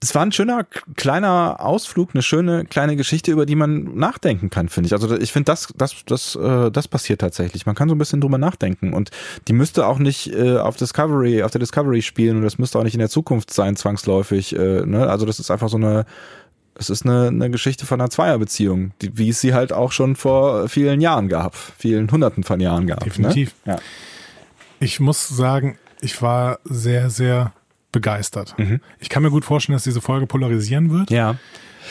Es 0.00 0.14
war 0.14 0.22
ein 0.22 0.32
schöner 0.32 0.66
kleiner 0.96 1.60
Ausflug, 1.60 2.10
eine 2.12 2.22
schöne 2.22 2.64
kleine 2.64 2.96
Geschichte, 2.96 3.30
über 3.30 3.46
die 3.46 3.54
man 3.54 3.96
nachdenken 3.96 4.50
kann, 4.50 4.68
finde 4.68 4.88
ich. 4.88 4.92
Also 4.92 5.16
ich 5.16 5.32
finde, 5.32 5.46
das, 5.46 5.72
das, 5.76 6.04
das, 6.04 6.34
äh, 6.34 6.70
das 6.70 6.88
passiert 6.88 7.20
tatsächlich. 7.20 7.64
Man 7.64 7.74
kann 7.74 7.88
so 7.88 7.94
ein 7.94 7.98
bisschen 7.98 8.20
drüber 8.20 8.38
nachdenken 8.38 8.92
und 8.92 9.10
die 9.46 9.52
müsste 9.52 9.86
auch 9.86 9.98
nicht 9.98 10.32
äh, 10.32 10.58
auf 10.58 10.76
Discovery, 10.76 11.42
auf 11.42 11.52
der 11.52 11.60
Discovery 11.60 12.02
spielen 12.02 12.38
und 12.38 12.42
das 12.42 12.58
müsste 12.58 12.78
auch 12.78 12.82
nicht 12.82 12.94
in 12.94 13.00
der 13.00 13.08
Zukunft 13.08 13.52
sein, 13.52 13.76
zwangsläufig. 13.76 14.56
Äh, 14.56 14.84
ne? 14.84 15.08
Also 15.08 15.26
das 15.26 15.38
ist 15.38 15.50
einfach 15.50 15.68
so 15.68 15.76
eine, 15.76 16.06
es 16.74 16.90
ist 16.90 17.04
eine, 17.04 17.28
eine 17.28 17.50
Geschichte 17.50 17.86
von 17.86 18.00
einer 18.00 18.10
Zweierbeziehung, 18.10 18.92
die, 19.00 19.16
wie 19.16 19.28
es 19.28 19.40
sie 19.40 19.54
halt 19.54 19.72
auch 19.72 19.92
schon 19.92 20.16
vor 20.16 20.68
vielen 20.68 21.00
Jahren 21.00 21.28
gab, 21.28 21.54
vielen 21.54 22.10
Hunderten 22.10 22.42
von 22.42 22.58
Jahren 22.58 22.88
gab. 22.88 23.00
Ne? 23.00 23.04
Definitiv. 23.04 23.54
Ne? 23.64 23.74
Ja. 23.74 23.80
Ich 24.80 24.98
muss 24.98 25.28
sagen, 25.28 25.78
ich 26.00 26.20
war 26.20 26.58
sehr, 26.64 27.10
sehr 27.10 27.52
begeistert. 27.92 28.54
Mhm. 28.58 28.80
Ich 28.98 29.08
kann 29.08 29.22
mir 29.22 29.30
gut 29.30 29.44
vorstellen, 29.44 29.74
dass 29.74 29.84
diese 29.84 30.00
Folge 30.00 30.26
polarisieren 30.26 30.90
wird. 30.90 31.10
Ja. 31.10 31.36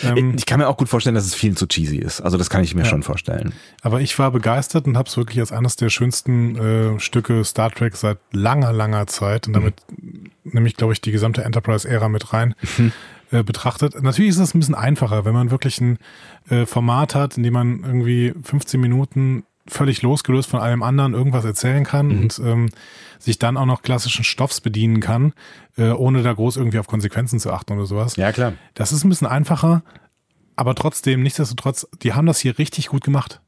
Ähm, 0.03 0.35
ich 0.37 0.45
kann 0.45 0.59
mir 0.59 0.67
auch 0.67 0.77
gut 0.77 0.89
vorstellen, 0.89 1.15
dass 1.15 1.25
es 1.25 1.33
viel 1.33 1.57
zu 1.57 1.67
cheesy 1.67 1.97
ist. 1.97 2.21
Also 2.21 2.37
das 2.37 2.49
kann 2.49 2.63
ich 2.63 2.75
mir 2.75 2.83
ja. 2.83 2.87
schon 2.87 3.03
vorstellen. 3.03 3.53
Aber 3.81 4.01
ich 4.01 4.17
war 4.19 4.31
begeistert 4.31 4.85
und 4.85 4.97
habe 4.97 5.09
es 5.09 5.17
wirklich 5.17 5.39
als 5.39 5.51
eines 5.51 5.75
der 5.75 5.89
schönsten 5.89 6.55
äh, 6.55 6.99
Stücke 6.99 7.43
Star 7.43 7.71
Trek 7.71 7.95
seit 7.95 8.19
langer, 8.31 8.73
langer 8.73 9.07
Zeit 9.07 9.47
und 9.47 9.53
damit 9.53 9.75
mhm. 9.89 10.31
nehme 10.43 10.67
ich, 10.67 10.75
glaube 10.75 10.93
ich, 10.93 11.01
die 11.01 11.11
gesamte 11.11 11.43
Enterprise-Ära 11.43 12.09
mit 12.09 12.33
rein. 12.33 12.53
Mhm. 12.77 12.91
Äh, 13.29 13.43
betrachtet. 13.43 14.01
Natürlich 14.01 14.29
ist 14.29 14.37
es 14.37 14.55
ein 14.55 14.59
bisschen 14.59 14.73
einfacher, 14.73 15.25
wenn 15.25 15.33
man 15.33 15.51
wirklich 15.51 15.81
ein 15.81 15.97
äh, 16.49 16.65
Format 16.65 17.13
hat, 17.13 17.35
in 17.35 17.43
dem 17.43 17.53
man 17.53 17.83
irgendwie 17.83 18.33
15 18.41 18.79
Minuten 18.79 19.43
völlig 19.67 20.01
losgelöst 20.01 20.49
von 20.49 20.61
allem 20.61 20.81
anderen 20.81 21.13
irgendwas 21.13 21.43
erzählen 21.43 21.83
kann 21.83 22.07
mhm. 22.07 22.19
und 22.21 22.39
ähm, 22.39 22.69
sich 23.19 23.39
dann 23.39 23.57
auch 23.57 23.65
noch 23.65 23.81
klassischen 23.81 24.23
Stoffs 24.23 24.61
bedienen 24.61 24.99
kann, 24.99 25.33
äh, 25.77 25.89
ohne 25.89 26.23
da 26.23 26.33
groß 26.33 26.57
irgendwie 26.57 26.79
auf 26.79 26.87
Konsequenzen 26.87 27.39
zu 27.39 27.51
achten 27.51 27.73
oder 27.73 27.85
sowas. 27.85 28.15
Ja, 28.15 28.31
klar. 28.31 28.53
Das 28.73 28.91
ist 28.91 29.03
ein 29.03 29.09
bisschen 29.09 29.27
einfacher, 29.27 29.83
aber 30.55 30.75
trotzdem, 30.75 31.23
nichtsdestotrotz, 31.23 31.87
die 32.01 32.13
haben 32.13 32.25
das 32.25 32.39
hier 32.39 32.57
richtig 32.57 32.87
gut 32.87 33.03
gemacht. 33.03 33.41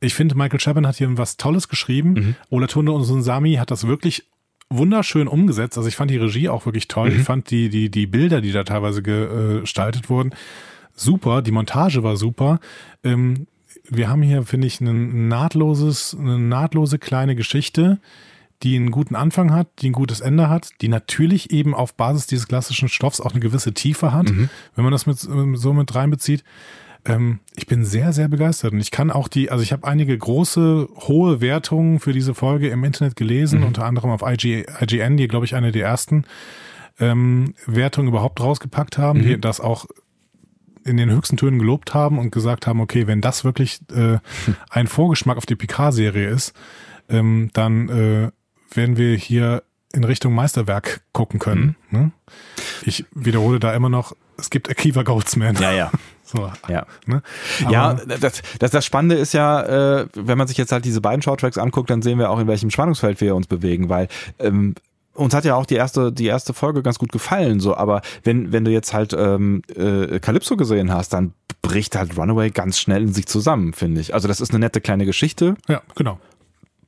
Ich 0.00 0.14
finde, 0.14 0.36
Michael 0.36 0.60
Chabon 0.60 0.86
hat 0.86 0.96
hier 0.96 1.16
was 1.18 1.36
Tolles 1.36 1.68
geschrieben. 1.68 2.12
Mhm. 2.12 2.36
Olatunde 2.50 2.92
und 2.92 3.22
Sami 3.22 3.54
hat 3.54 3.70
das 3.70 3.86
wirklich 3.86 4.24
wunderschön 4.68 5.28
umgesetzt. 5.28 5.76
Also 5.76 5.88
ich 5.88 5.96
fand 5.96 6.10
die 6.10 6.16
Regie 6.16 6.48
auch 6.48 6.66
wirklich 6.66 6.88
toll. 6.88 7.10
Mhm. 7.10 7.16
Ich 7.16 7.22
fand 7.22 7.50
die, 7.50 7.68
die, 7.68 7.90
die 7.90 8.06
Bilder, 8.06 8.40
die 8.40 8.52
da 8.52 8.64
teilweise 8.64 9.02
gestaltet 9.02 10.10
wurden, 10.10 10.34
super. 10.94 11.42
Die 11.42 11.52
Montage 11.52 12.02
war 12.02 12.16
super. 12.16 12.60
Ähm, 13.04 13.46
wir 13.88 14.08
haben 14.08 14.22
hier, 14.22 14.44
finde 14.44 14.66
ich, 14.66 14.80
ein 14.80 15.28
nahtloses, 15.28 16.16
eine 16.18 16.38
nahtlose 16.38 16.98
kleine 16.98 17.36
Geschichte, 17.36 17.98
die 18.62 18.76
einen 18.76 18.90
guten 18.90 19.16
Anfang 19.16 19.52
hat, 19.52 19.68
die 19.80 19.90
ein 19.90 19.94
gutes 19.94 20.20
Ende 20.20 20.48
hat, 20.48 20.70
die 20.80 20.88
natürlich 20.88 21.50
eben 21.50 21.74
auf 21.74 21.94
Basis 21.94 22.26
dieses 22.26 22.46
klassischen 22.46 22.88
Stoffs 22.88 23.20
auch 23.20 23.32
eine 23.32 23.40
gewisse 23.40 23.74
Tiefe 23.74 24.12
hat, 24.12 24.30
mhm. 24.30 24.48
wenn 24.74 24.84
man 24.84 24.92
das 24.92 25.06
mit, 25.06 25.18
so 25.18 25.72
mit 25.72 25.94
reinbezieht. 25.94 26.44
Ähm, 27.04 27.40
ich 27.56 27.66
bin 27.66 27.84
sehr, 27.84 28.12
sehr 28.12 28.28
begeistert 28.28 28.72
und 28.72 28.80
ich 28.80 28.92
kann 28.92 29.10
auch 29.10 29.26
die, 29.26 29.50
also 29.50 29.62
ich 29.62 29.72
habe 29.72 29.86
einige 29.86 30.16
große, 30.16 30.88
hohe 31.08 31.40
Wertungen 31.40 31.98
für 31.98 32.12
diese 32.12 32.34
Folge 32.34 32.68
im 32.68 32.84
Internet 32.84 33.16
gelesen, 33.16 33.60
mhm. 33.60 33.66
unter 33.66 33.84
anderem 33.84 34.10
auf 34.10 34.22
IG, 34.22 34.66
IGN, 34.80 35.16
die, 35.16 35.26
glaube 35.26 35.44
ich, 35.44 35.54
eine 35.56 35.72
der 35.72 35.84
ersten 35.84 36.24
ähm, 37.00 37.54
Wertungen 37.66 38.08
überhaupt 38.08 38.40
rausgepackt 38.40 38.98
haben, 38.98 39.20
mhm. 39.20 39.22
die 39.24 39.40
das 39.40 39.60
auch 39.60 39.86
in 40.84 40.96
den 40.96 41.10
höchsten 41.10 41.36
Tönen 41.36 41.58
gelobt 41.58 41.94
haben 41.94 42.18
und 42.18 42.30
gesagt 42.30 42.66
haben, 42.66 42.80
okay, 42.80 43.06
wenn 43.06 43.20
das 43.20 43.44
wirklich 43.44 43.80
äh, 43.94 44.18
ein 44.70 44.86
Vorgeschmack 44.86 45.36
auf 45.36 45.46
die 45.46 45.56
Picard-Serie 45.56 46.28
ist, 46.28 46.52
ähm, 47.08 47.50
dann 47.52 47.88
äh, 47.88 48.30
werden 48.76 48.96
wir 48.96 49.16
hier 49.16 49.62
in 49.92 50.04
Richtung 50.04 50.34
Meisterwerk 50.34 51.02
gucken 51.12 51.38
können. 51.38 51.76
Mhm. 51.90 51.98
Ne? 51.98 52.10
Ich 52.84 53.04
wiederhole 53.14 53.60
da 53.60 53.74
immer 53.74 53.88
noch, 53.88 54.16
es 54.38 54.50
gibt 54.50 54.70
Akiva 54.70 55.02
Goldsman. 55.02 55.56
Ja, 55.56 55.72
ja. 55.72 55.90
So, 56.24 56.50
ja, 56.66 56.86
ne? 57.04 57.22
ja 57.68 57.92
das, 57.92 58.40
das, 58.58 58.70
das 58.70 58.86
Spannende 58.86 59.16
ist 59.16 59.34
ja, 59.34 60.00
äh, 60.00 60.06
wenn 60.14 60.38
man 60.38 60.48
sich 60.48 60.56
jetzt 60.56 60.72
halt 60.72 60.86
diese 60.86 61.02
beiden 61.02 61.20
Shorttracks 61.20 61.58
anguckt, 61.58 61.90
dann 61.90 62.00
sehen 62.00 62.18
wir 62.18 62.30
auch, 62.30 62.38
in 62.38 62.46
welchem 62.46 62.70
Spannungsfeld 62.70 63.20
wir 63.20 63.34
uns 63.34 63.46
bewegen, 63.46 63.90
weil 63.90 64.08
ähm, 64.38 64.74
uns 65.12 65.34
hat 65.34 65.44
ja 65.44 65.56
auch 65.56 65.66
die 65.66 65.74
erste, 65.74 66.10
die 66.10 66.24
erste 66.24 66.54
Folge 66.54 66.82
ganz 66.82 66.98
gut 66.98 67.12
gefallen, 67.12 67.60
so, 67.60 67.76
aber 67.76 68.00
wenn, 68.24 68.50
wenn 68.50 68.64
du 68.64 68.70
jetzt 68.70 68.94
halt 68.94 69.12
ähm, 69.12 69.60
äh, 69.76 70.20
Calypso 70.20 70.56
gesehen 70.56 70.90
hast, 70.90 71.12
dann 71.12 71.34
bricht 71.60 71.96
halt 71.96 72.16
Runaway 72.16 72.50
ganz 72.50 72.78
schnell 72.78 73.02
in 73.02 73.12
sich 73.12 73.26
zusammen, 73.26 73.72
finde 73.72 74.00
ich. 74.00 74.14
Also 74.14 74.26
das 74.26 74.40
ist 74.40 74.50
eine 74.50 74.58
nette 74.58 74.80
kleine 74.80 75.04
Geschichte. 75.04 75.54
Ja, 75.68 75.82
genau. 75.94 76.18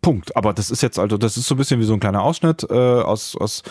Punkt. 0.04 0.36
Aber 0.36 0.52
das 0.52 0.70
ist 0.70 0.82
jetzt, 0.82 0.98
also, 0.98 1.16
das 1.16 1.38
ist 1.38 1.46
so 1.46 1.54
ein 1.54 1.58
bisschen 1.58 1.80
wie 1.80 1.84
so 1.84 1.94
ein 1.94 2.00
kleiner 2.00 2.22
Ausschnitt 2.22 2.66
äh, 2.68 2.74
aus, 2.74 3.36
aus, 3.36 3.62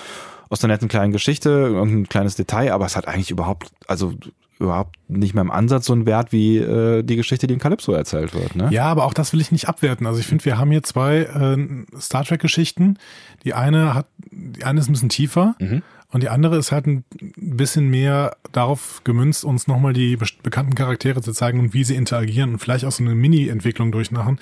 aus 0.50 0.60
der 0.60 0.68
netten 0.68 0.88
kleinen 0.88 1.12
Geschichte 1.12 1.80
und 1.80 1.94
ein 1.94 2.10
kleines 2.10 2.36
Detail, 2.36 2.74
aber 2.74 2.88
es 2.88 2.96
hat 2.96 3.08
eigentlich 3.08 3.30
überhaupt, 3.30 3.72
also 3.88 4.14
überhaupt 4.60 4.96
nicht 5.08 5.36
mehr 5.36 5.42
im 5.42 5.52
Ansatz 5.52 5.86
so 5.86 5.94
einen 5.94 6.08
Wert 6.08 6.32
wie 6.32 6.58
äh, 6.58 7.04
die 7.04 7.18
Geschichte, 7.18 7.46
die 7.46 7.54
in 7.54 7.60
Calypso 7.60 7.94
erzählt 7.94 8.34
wird. 8.34 8.56
Ne? 8.56 8.70
Ja, 8.72 8.86
aber 8.86 9.06
auch 9.06 9.14
das 9.14 9.32
will 9.32 9.42
ich 9.42 9.52
nicht 9.52 9.68
abwerten. 9.68 10.08
Also 10.08 10.20
ich 10.20 10.26
finde, 10.26 10.44
wir 10.46 10.58
haben 10.58 10.72
hier 10.72 10.82
zwei 10.82 11.18
äh, 11.18 12.00
Star 12.00 12.24
Trek-Geschichten. 12.24 12.98
Die 13.44 13.54
eine 13.54 13.94
hat, 13.94 14.08
die 14.32 14.64
eine 14.64 14.80
ist 14.80 14.90
ein 14.90 14.94
bisschen 14.94 15.10
tiefer 15.10 15.56
mhm. 15.60 15.84
und 16.12 16.24
die 16.24 16.30
andere 16.30 16.58
ist 16.58 16.72
halt 16.72 16.88
ein 16.88 17.04
bisschen 17.36 17.90
mehr 17.90 18.38
darauf 18.52 19.02
gemünzt, 19.04 19.46
uns 19.46 19.68
nochmal 19.68 19.94
die 19.94 20.16
be 20.16 20.26
bekannten 20.42 20.74
Charaktere 20.74 21.22
zu 21.22 21.32
zeigen 21.32 21.60
und 21.60 21.76
wie 21.76 21.84
sie 21.84 21.96
interagieren 21.96 22.54
und 22.54 22.60
vielleicht 22.60 22.86
auch 22.86 22.92
so 22.92 23.04
eine 23.04 23.14
Mini-Entwicklung 23.14 23.92
durchmachen. 23.92 24.40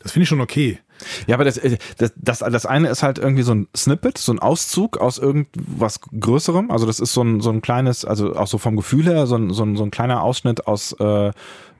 Das 0.00 0.12
finde 0.12 0.24
ich 0.24 0.28
schon 0.28 0.40
okay. 0.40 0.78
Ja, 1.26 1.34
aber 1.34 1.44
das, 1.44 1.58
äh, 1.58 1.78
das, 1.98 2.12
das, 2.16 2.38
das 2.38 2.66
eine 2.66 2.88
ist 2.88 3.02
halt 3.02 3.18
irgendwie 3.18 3.42
so 3.42 3.54
ein 3.54 3.68
Snippet, 3.76 4.18
so 4.18 4.32
ein 4.32 4.38
Auszug 4.38 4.98
aus 4.98 5.18
irgendwas 5.18 6.00
Größerem. 6.00 6.70
Also 6.70 6.86
das 6.86 7.00
ist 7.00 7.12
so 7.12 7.22
ein, 7.22 7.40
so 7.40 7.50
ein 7.50 7.62
kleines, 7.62 8.04
also 8.04 8.34
auch 8.34 8.46
so 8.46 8.58
vom 8.58 8.76
Gefühl 8.76 9.04
her, 9.04 9.26
so 9.26 9.36
ein, 9.36 9.52
so 9.52 9.64
ein, 9.64 9.76
so 9.76 9.84
ein 9.84 9.90
kleiner 9.90 10.22
Ausschnitt 10.22 10.66
aus 10.66 10.92
äh, 10.98 11.32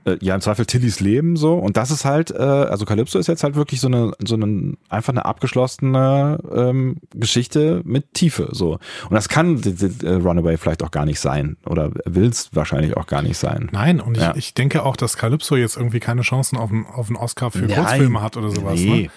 äh, 0.07 0.17
ja 0.21 0.35
im 0.35 0.41
Zweifel 0.41 0.67
Tillys 0.67 1.01
Leben 1.01 1.37
so 1.37 1.55
und 1.55 1.77
das 1.77 1.91
ist 1.91 2.05
halt 2.05 2.31
äh, 2.31 2.37
also 2.37 2.85
Calypso 2.85 3.19
ist 3.19 3.27
jetzt 3.27 3.45
halt 3.45 3.57
wirklich 3.57 3.81
so 3.81 3.89
eine 3.89 4.13
so 4.25 4.37
eine 4.37 4.75
einfach 4.89 5.13
eine 5.13 5.25
abgeschlossene 5.25 6.39
ähm, 6.53 6.97
Geschichte 7.15 7.83
mit 7.85 8.15
Tiefe 8.15 8.49
so 8.53 8.73
und 8.75 9.13
das 9.13 9.29
kann 9.29 9.61
die, 9.61 9.75
die, 9.75 10.07
äh, 10.07 10.15
Runaway 10.15 10.57
vielleicht 10.57 10.83
auch 10.83 10.91
gar 10.91 11.05
nicht 11.05 11.21
sein 11.21 11.57
oder 11.67 11.91
will 12.05 12.29
es 12.29 12.51
wahrscheinlich 12.53 12.97
auch 12.97 13.07
gar 13.07 13.23
nicht 13.23 13.39
sein. 13.39 13.69
Nein 13.73 14.01
und 14.01 14.17
ja. 14.17 14.31
ich, 14.33 14.37
ich 14.39 14.55
denke 14.55 14.85
auch, 14.85 14.97
dass 14.97 15.17
Calypso 15.17 15.57
jetzt 15.57 15.77
irgendwie 15.77 16.01
keine 16.01 16.23
Chancen 16.23 16.57
auf 16.57 16.71
einen, 16.71 16.87
auf 16.87 17.09
einen 17.09 17.17
Oscar 17.17 17.51
für 17.51 17.67
Nein. 17.67 17.75
Kurzfilme 17.75 18.23
hat 18.23 18.37
oder 18.37 18.51
sowas. 18.51 18.81
Nee. 18.81 19.03
Ne? 19.03 19.11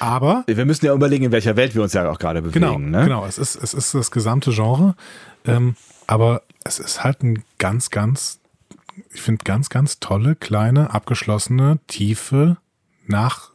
Aber 0.00 0.42
wir 0.48 0.64
müssen 0.64 0.84
ja 0.84 0.94
überlegen, 0.94 1.26
in 1.26 1.32
welcher 1.32 1.54
Welt 1.56 1.76
wir 1.76 1.82
uns 1.82 1.92
ja 1.92 2.10
auch 2.10 2.18
gerade 2.18 2.42
bewegen. 2.42 2.60
Genau, 2.60 2.78
ne? 2.78 3.04
genau. 3.04 3.24
Es 3.24 3.38
ist 3.38 3.54
es 3.54 3.72
ist 3.72 3.94
das 3.94 4.10
gesamte 4.10 4.50
Genre, 4.50 4.96
ähm, 5.46 5.76
aber 6.08 6.42
es 6.64 6.80
ist 6.80 7.04
halt 7.04 7.22
ein 7.22 7.44
ganz 7.58 7.90
ganz 7.90 8.40
ich 9.12 9.22
finde, 9.22 9.44
ganz, 9.44 9.68
ganz 9.68 10.00
tolle, 10.00 10.36
kleine, 10.36 10.92
abgeschlossene, 10.92 11.78
tiefe, 11.86 12.58
nach, 13.06 13.50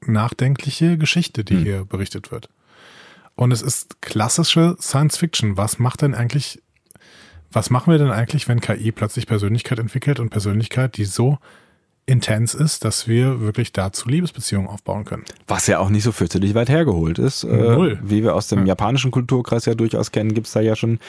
nachdenkliche 0.00 0.98
Geschichte, 0.98 1.44
die 1.44 1.56
hm. 1.56 1.62
hier 1.62 1.84
berichtet 1.84 2.30
wird. 2.30 2.48
Und 3.34 3.52
es 3.52 3.62
ist 3.62 4.00
klassische 4.00 4.76
Science 4.80 5.18
Fiction. 5.18 5.56
Was 5.56 5.78
macht 5.78 6.02
denn 6.02 6.14
eigentlich, 6.14 6.62
was 7.52 7.70
machen 7.70 7.90
wir 7.90 7.98
denn 7.98 8.10
eigentlich, 8.10 8.48
wenn 8.48 8.60
KI 8.60 8.92
plötzlich 8.92 9.26
Persönlichkeit 9.26 9.78
entwickelt 9.78 10.20
und 10.20 10.30
Persönlichkeit, 10.30 10.96
die 10.96 11.04
so 11.04 11.38
intens 12.06 12.54
ist, 12.54 12.84
dass 12.84 13.08
wir 13.08 13.40
wirklich 13.40 13.72
dazu 13.72 14.08
Liebesbeziehungen 14.08 14.68
aufbauen 14.68 15.04
können. 15.04 15.24
Was 15.48 15.66
ja 15.66 15.80
auch 15.80 15.90
nicht 15.90 16.04
so 16.04 16.12
fürchterlich 16.12 16.54
weit 16.54 16.68
hergeholt 16.68 17.18
ist. 17.18 17.42
Äh, 17.42 17.48
Null. 17.48 17.98
wie 18.02 18.22
wir 18.22 18.34
aus 18.34 18.46
dem 18.46 18.60
ja. 18.60 18.66
japanischen 18.66 19.10
Kulturkreis 19.10 19.66
ja 19.66 19.74
durchaus 19.74 20.12
kennen, 20.12 20.32
gibt 20.32 20.46
es 20.46 20.52
da 20.52 20.60
ja 20.60 20.76
schon 20.76 21.00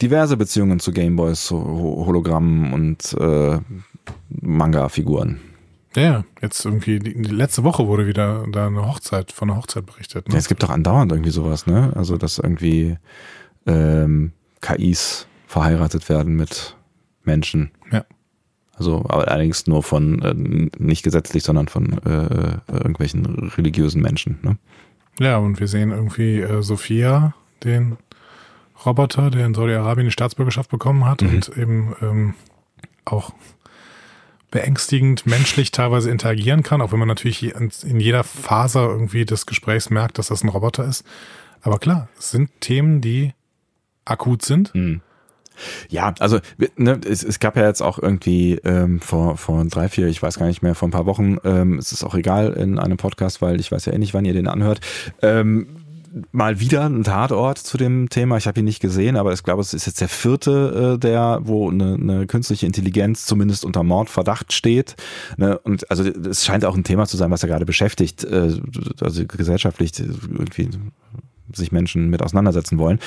diverse 0.00 0.36
Beziehungen 0.36 0.78
zu 0.78 0.92
Gameboys, 0.92 1.50
Hologrammen 1.50 2.72
und 2.72 3.16
äh, 3.18 3.58
Manga-Figuren. 4.30 5.40
Ja, 5.96 6.24
jetzt 6.42 6.64
irgendwie, 6.64 6.98
die, 6.98 7.12
letzte 7.22 7.64
Woche 7.64 7.86
wurde 7.86 8.06
wieder 8.06 8.44
da 8.52 8.66
eine 8.66 8.86
Hochzeit, 8.86 9.32
von 9.32 9.50
einer 9.50 9.58
Hochzeit 9.58 9.86
berichtet. 9.86 10.28
Ne? 10.28 10.34
Ja, 10.34 10.38
es 10.38 10.46
gibt 10.46 10.62
doch 10.62 10.70
andauernd 10.70 11.10
irgendwie 11.10 11.30
sowas, 11.30 11.66
ne? 11.66 11.92
Also, 11.96 12.18
dass 12.18 12.38
irgendwie 12.38 12.98
ähm, 13.66 14.32
KIs 14.60 15.26
verheiratet 15.46 16.08
werden 16.10 16.36
mit 16.36 16.76
Menschen. 17.24 17.70
Also 18.76 19.04
aber 19.08 19.28
allerdings 19.28 19.66
nur 19.66 19.82
von, 19.82 20.22
äh, 20.22 20.34
nicht 20.78 21.02
gesetzlich, 21.02 21.42
sondern 21.42 21.68
von 21.68 21.98
äh, 22.04 22.58
irgendwelchen 22.70 23.50
religiösen 23.56 24.02
Menschen. 24.02 24.38
Ne? 24.42 24.56
Ja, 25.18 25.38
und 25.38 25.58
wir 25.60 25.68
sehen 25.68 25.92
irgendwie 25.92 26.40
äh, 26.40 26.62
Sophia, 26.62 27.34
den 27.64 27.96
Roboter, 28.84 29.30
der 29.30 29.46
in 29.46 29.54
Saudi-Arabien 29.54 30.06
die 30.06 30.12
Staatsbürgerschaft 30.12 30.70
bekommen 30.70 31.06
hat 31.06 31.22
mhm. 31.22 31.28
und 31.30 31.56
eben 31.56 31.96
ähm, 32.02 32.34
auch 33.06 33.32
beängstigend 34.50 35.26
menschlich 35.26 35.70
teilweise 35.70 36.10
interagieren 36.10 36.62
kann, 36.62 36.80
auch 36.80 36.92
wenn 36.92 36.98
man 36.98 37.08
natürlich 37.08 37.54
in 37.54 38.00
jeder 38.00 38.24
Phase 38.24 38.78
irgendwie 38.80 39.24
des 39.24 39.46
Gesprächs 39.46 39.90
merkt, 39.90 40.18
dass 40.18 40.28
das 40.28 40.44
ein 40.44 40.48
Roboter 40.48 40.84
ist. 40.84 41.04
Aber 41.62 41.78
klar, 41.78 42.08
es 42.18 42.30
sind 42.30 42.50
Themen, 42.60 43.00
die 43.00 43.32
akut 44.04 44.42
sind. 44.42 44.74
Mhm. 44.74 45.00
Ja, 45.88 46.14
also 46.18 46.40
ne, 46.76 47.00
es, 47.08 47.22
es 47.22 47.40
gab 47.40 47.56
ja 47.56 47.66
jetzt 47.66 47.82
auch 47.82 47.98
irgendwie 47.98 48.54
ähm, 48.64 49.00
vor, 49.00 49.36
vor 49.36 49.64
drei, 49.64 49.88
vier, 49.88 50.06
ich 50.08 50.22
weiß 50.22 50.38
gar 50.38 50.46
nicht 50.46 50.62
mehr, 50.62 50.74
vor 50.74 50.88
ein 50.88 50.92
paar 50.92 51.06
Wochen, 51.06 51.38
ähm, 51.44 51.78
es 51.78 51.92
ist 51.92 52.04
auch 52.04 52.14
egal 52.14 52.52
in 52.52 52.78
einem 52.78 52.96
Podcast, 52.96 53.42
weil 53.42 53.60
ich 53.60 53.72
weiß 53.72 53.86
ja 53.86 53.92
eh 53.92 53.98
nicht, 53.98 54.14
wann 54.14 54.24
ihr 54.24 54.34
den 54.34 54.48
anhört, 54.48 54.80
ähm, 55.22 55.66
mal 56.32 56.60
wieder 56.60 56.86
ein 56.86 57.04
Tatort 57.04 57.58
zu 57.58 57.76
dem 57.76 58.08
Thema. 58.08 58.36
Ich 58.36 58.46
habe 58.46 58.60
ihn 58.60 58.64
nicht 58.64 58.80
gesehen, 58.80 59.16
aber 59.16 59.32
ich 59.32 59.42
glaube, 59.42 59.60
es 59.60 59.74
ist 59.74 59.86
jetzt 59.86 60.00
der 60.00 60.08
vierte, 60.08 60.94
äh, 60.94 60.98
der, 60.98 61.40
wo 61.42 61.70
eine, 61.70 61.94
eine 61.94 62.26
künstliche 62.26 62.66
Intelligenz 62.66 63.26
zumindest 63.26 63.64
unter 63.64 63.82
Mordverdacht 63.82 64.52
steht. 64.52 64.96
Ne? 65.36 65.58
Und 65.58 65.90
also 65.90 66.04
es 66.04 66.44
scheint 66.44 66.64
auch 66.64 66.76
ein 66.76 66.84
Thema 66.84 67.06
zu 67.06 67.16
sein, 67.16 67.30
was 67.30 67.42
er 67.42 67.48
gerade 67.48 67.66
beschäftigt, 67.66 68.24
äh, 68.24 68.54
also 69.00 69.26
gesellschaftlich 69.26 69.92
irgendwie 69.98 70.70
sich 71.52 71.72
Menschen 71.72 72.08
mit 72.08 72.22
auseinandersetzen 72.22 72.78
wollen. 72.78 72.98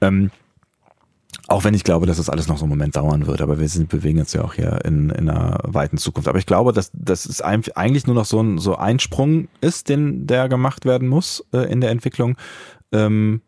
Ähm, 0.00 0.30
auch 1.48 1.64
wenn 1.64 1.72
ich 1.72 1.82
glaube, 1.82 2.06
dass 2.06 2.18
das 2.18 2.28
alles 2.28 2.46
noch 2.46 2.58
so 2.58 2.64
einen 2.64 2.70
Moment 2.70 2.94
dauern 2.94 3.26
wird, 3.26 3.40
aber 3.40 3.58
wir 3.58 3.68
sind, 3.68 3.88
bewegen 3.88 4.20
uns 4.20 4.34
ja 4.34 4.44
auch 4.44 4.52
hier 4.52 4.84
in, 4.84 5.08
in 5.08 5.30
einer 5.30 5.58
weiten 5.64 5.96
Zukunft. 5.96 6.28
Aber 6.28 6.38
ich 6.38 6.44
glaube, 6.44 6.74
dass, 6.74 6.92
es 7.24 7.40
eigentlich 7.40 8.06
nur 8.06 8.14
noch 8.14 8.26
so 8.26 8.40
ein, 8.42 8.58
so 8.58 8.76
ein 8.76 8.98
Sprung 8.98 9.48
ist, 9.62 9.88
den 9.88 10.26
der 10.26 10.50
gemacht 10.50 10.84
werden 10.84 11.08
muss 11.08 11.42
äh, 11.54 11.60
in 11.72 11.80
der 11.80 11.90
Entwicklung. 11.90 12.36
Ähm, 12.92 13.40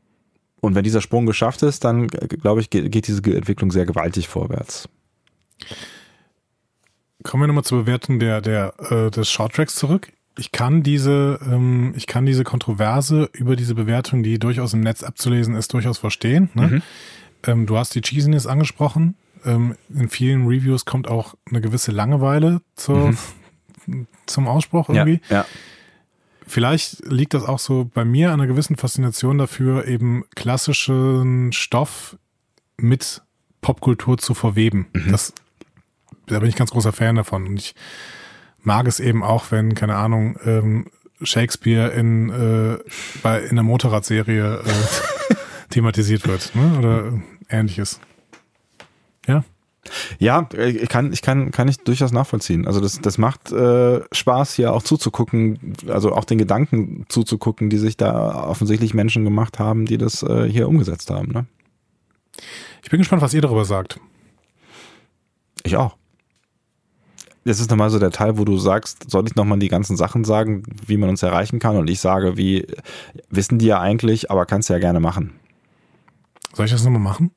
und 0.62 0.74
wenn 0.74 0.82
dieser 0.82 1.02
Sprung 1.02 1.26
geschafft 1.26 1.62
ist, 1.62 1.84
dann 1.84 2.06
glaube 2.06 2.62
ich, 2.62 2.70
geht, 2.70 2.90
geht 2.90 3.06
diese 3.06 3.22
Entwicklung 3.22 3.70
sehr 3.70 3.84
gewaltig 3.84 4.28
vorwärts. 4.28 4.88
Kommen 7.22 7.42
wir 7.42 7.48
nochmal 7.48 7.64
zur 7.64 7.82
Bewertung 7.82 8.18
der, 8.18 8.40
der, 8.40 8.72
äh, 8.90 9.10
des 9.10 9.30
Shorttracks 9.30 9.74
zurück. 9.74 10.10
Ich 10.38 10.52
kann 10.52 10.82
diese, 10.82 11.38
ähm, 11.42 11.92
ich 11.96 12.06
kann 12.06 12.24
diese 12.24 12.44
Kontroverse 12.44 13.28
über 13.34 13.56
diese 13.56 13.74
Bewertung, 13.74 14.22
die 14.22 14.38
durchaus 14.38 14.72
im 14.72 14.80
Netz 14.80 15.02
abzulesen 15.02 15.54
ist, 15.54 15.74
durchaus 15.74 15.98
verstehen. 15.98 16.48
Ne? 16.54 16.66
Mhm. 16.66 16.82
Ähm, 17.46 17.66
du 17.66 17.76
hast 17.76 17.94
die 17.94 18.00
Cheesiness 18.00 18.46
angesprochen. 18.46 19.16
Ähm, 19.44 19.76
in 19.88 20.08
vielen 20.08 20.46
Reviews 20.46 20.84
kommt 20.84 21.08
auch 21.08 21.34
eine 21.48 21.60
gewisse 21.60 21.92
Langeweile 21.92 22.60
zur, 22.76 23.12
mhm. 23.86 24.06
zum 24.26 24.48
Ausspruch 24.48 24.88
irgendwie. 24.88 25.20
Ja, 25.28 25.36
ja. 25.36 25.46
Vielleicht 26.46 27.06
liegt 27.06 27.34
das 27.34 27.44
auch 27.44 27.60
so 27.60 27.88
bei 27.92 28.04
mir 28.04 28.32
an 28.32 28.40
einer 28.40 28.48
gewissen 28.48 28.76
Faszination 28.76 29.38
dafür, 29.38 29.86
eben 29.86 30.24
klassischen 30.34 31.52
Stoff 31.52 32.16
mit 32.76 33.22
Popkultur 33.60 34.18
zu 34.18 34.34
verweben. 34.34 34.86
Mhm. 34.92 35.12
Das, 35.12 35.32
da 36.26 36.40
bin 36.40 36.48
ich 36.48 36.56
ganz 36.56 36.72
großer 36.72 36.92
Fan 36.92 37.14
davon. 37.14 37.46
Und 37.46 37.56
ich 37.58 37.74
mag 38.62 38.88
es 38.88 39.00
eben 39.00 39.22
auch, 39.22 39.50
wenn, 39.50 39.74
keine 39.74 39.96
Ahnung, 39.96 40.38
ähm, 40.44 40.90
Shakespeare 41.22 41.90
in, 41.90 42.30
äh, 42.30 42.78
bei, 43.22 43.40
in 43.42 43.56
der 43.56 43.62
Motorradserie 43.62 44.62
äh, 44.64 45.34
thematisiert 45.70 46.26
wird, 46.26 46.54
ne? 46.54 46.78
Oder 46.78 47.22
ähnliches. 47.48 48.00
Ja. 49.26 49.44
Ja, 50.18 50.48
ich 50.56 50.88
kann, 50.88 51.12
ich 51.12 51.22
kann, 51.22 51.50
kann 51.50 51.66
ich 51.66 51.78
durchaus 51.78 52.12
nachvollziehen. 52.12 52.66
Also 52.66 52.80
das, 52.80 53.00
das 53.00 53.18
macht 53.18 53.50
äh, 53.50 54.00
Spaß, 54.12 54.54
hier 54.54 54.72
auch 54.72 54.82
zuzugucken, 54.82 55.74
also 55.88 56.12
auch 56.12 56.24
den 56.24 56.38
Gedanken 56.38 57.06
zuzugucken, 57.08 57.70
die 57.70 57.78
sich 57.78 57.96
da 57.96 58.44
offensichtlich 58.44 58.94
Menschen 58.94 59.24
gemacht 59.24 59.58
haben, 59.58 59.86
die 59.86 59.98
das 59.98 60.22
äh, 60.22 60.48
hier 60.48 60.68
umgesetzt 60.68 61.10
haben. 61.10 61.32
Ne? 61.32 61.46
Ich 62.82 62.90
bin 62.90 62.98
gespannt, 62.98 63.22
was 63.22 63.34
ihr 63.34 63.40
darüber 63.40 63.64
sagt. 63.64 63.98
Ich 65.64 65.76
auch. 65.76 65.96
Jetzt 67.44 67.60
ist 67.60 67.70
nochmal 67.70 67.90
so 67.90 67.98
der 67.98 68.10
Teil, 68.10 68.36
wo 68.36 68.44
du 68.44 68.58
sagst, 68.58 69.10
soll 69.10 69.26
ich 69.26 69.34
nochmal 69.34 69.58
die 69.58 69.68
ganzen 69.68 69.96
Sachen 69.96 70.24
sagen, 70.24 70.62
wie 70.86 70.98
man 70.98 71.08
uns 71.08 71.22
erreichen 71.22 71.58
kann? 71.58 71.76
Und 71.76 71.88
ich 71.88 72.00
sage, 72.00 72.36
wie, 72.36 72.66
wissen 73.30 73.58
die 73.58 73.66
ja 73.66 73.80
eigentlich, 73.80 74.30
aber 74.30 74.44
kannst 74.44 74.68
du 74.68 74.74
ja 74.74 74.78
gerne 74.78 75.00
machen. 75.00 75.39
Soll 76.54 76.66
ich 76.66 76.72
das 76.72 76.84
nochmal 76.84 77.00
machen? 77.00 77.30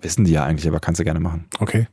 Wissen 0.00 0.24
die 0.24 0.32
ja 0.32 0.44
eigentlich, 0.44 0.68
aber 0.68 0.80
kannst 0.80 1.00
du 1.00 1.04
gerne 1.04 1.20
machen. 1.20 1.46
Okay. 1.58 1.88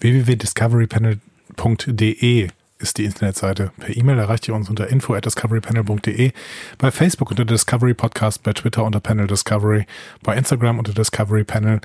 www.discoverypanel.de 0.00 2.48
ist 2.78 2.98
die 2.98 3.04
Internetseite. 3.04 3.72
Per 3.78 3.96
E-Mail 3.96 4.18
erreicht 4.18 4.46
ihr 4.48 4.54
uns 4.54 4.68
unter 4.68 4.88
info 4.88 5.14
at 5.14 5.24
discoverypanel.de, 5.24 6.32
bei 6.78 6.90
Facebook 6.90 7.30
unter 7.30 7.44
Discovery 7.44 7.94
Podcast, 7.94 8.42
bei 8.42 8.52
Twitter 8.52 8.84
unter 8.84 9.00
Panel 9.00 9.26
Discovery, 9.26 9.86
bei 10.22 10.36
Instagram 10.36 10.78
unter 10.78 10.92
Discovery 10.92 11.44
Panel. 11.44 11.80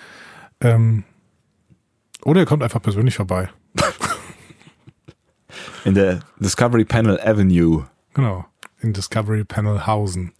Ähm, 0.60 1.03
oder 2.23 2.41
ihr 2.41 2.45
kommt 2.45 2.64
einfach 2.64 2.81
persönlich 2.81 3.15
vorbei. 3.15 3.49
In 5.85 5.95
der 5.95 6.19
Discovery 6.39 6.85
Panel 6.85 7.19
Avenue. 7.19 7.88
Genau, 8.14 8.45
in 8.81 8.93
Discovery 8.93 9.43
Panel 9.43 9.88
Hausen. 9.88 10.34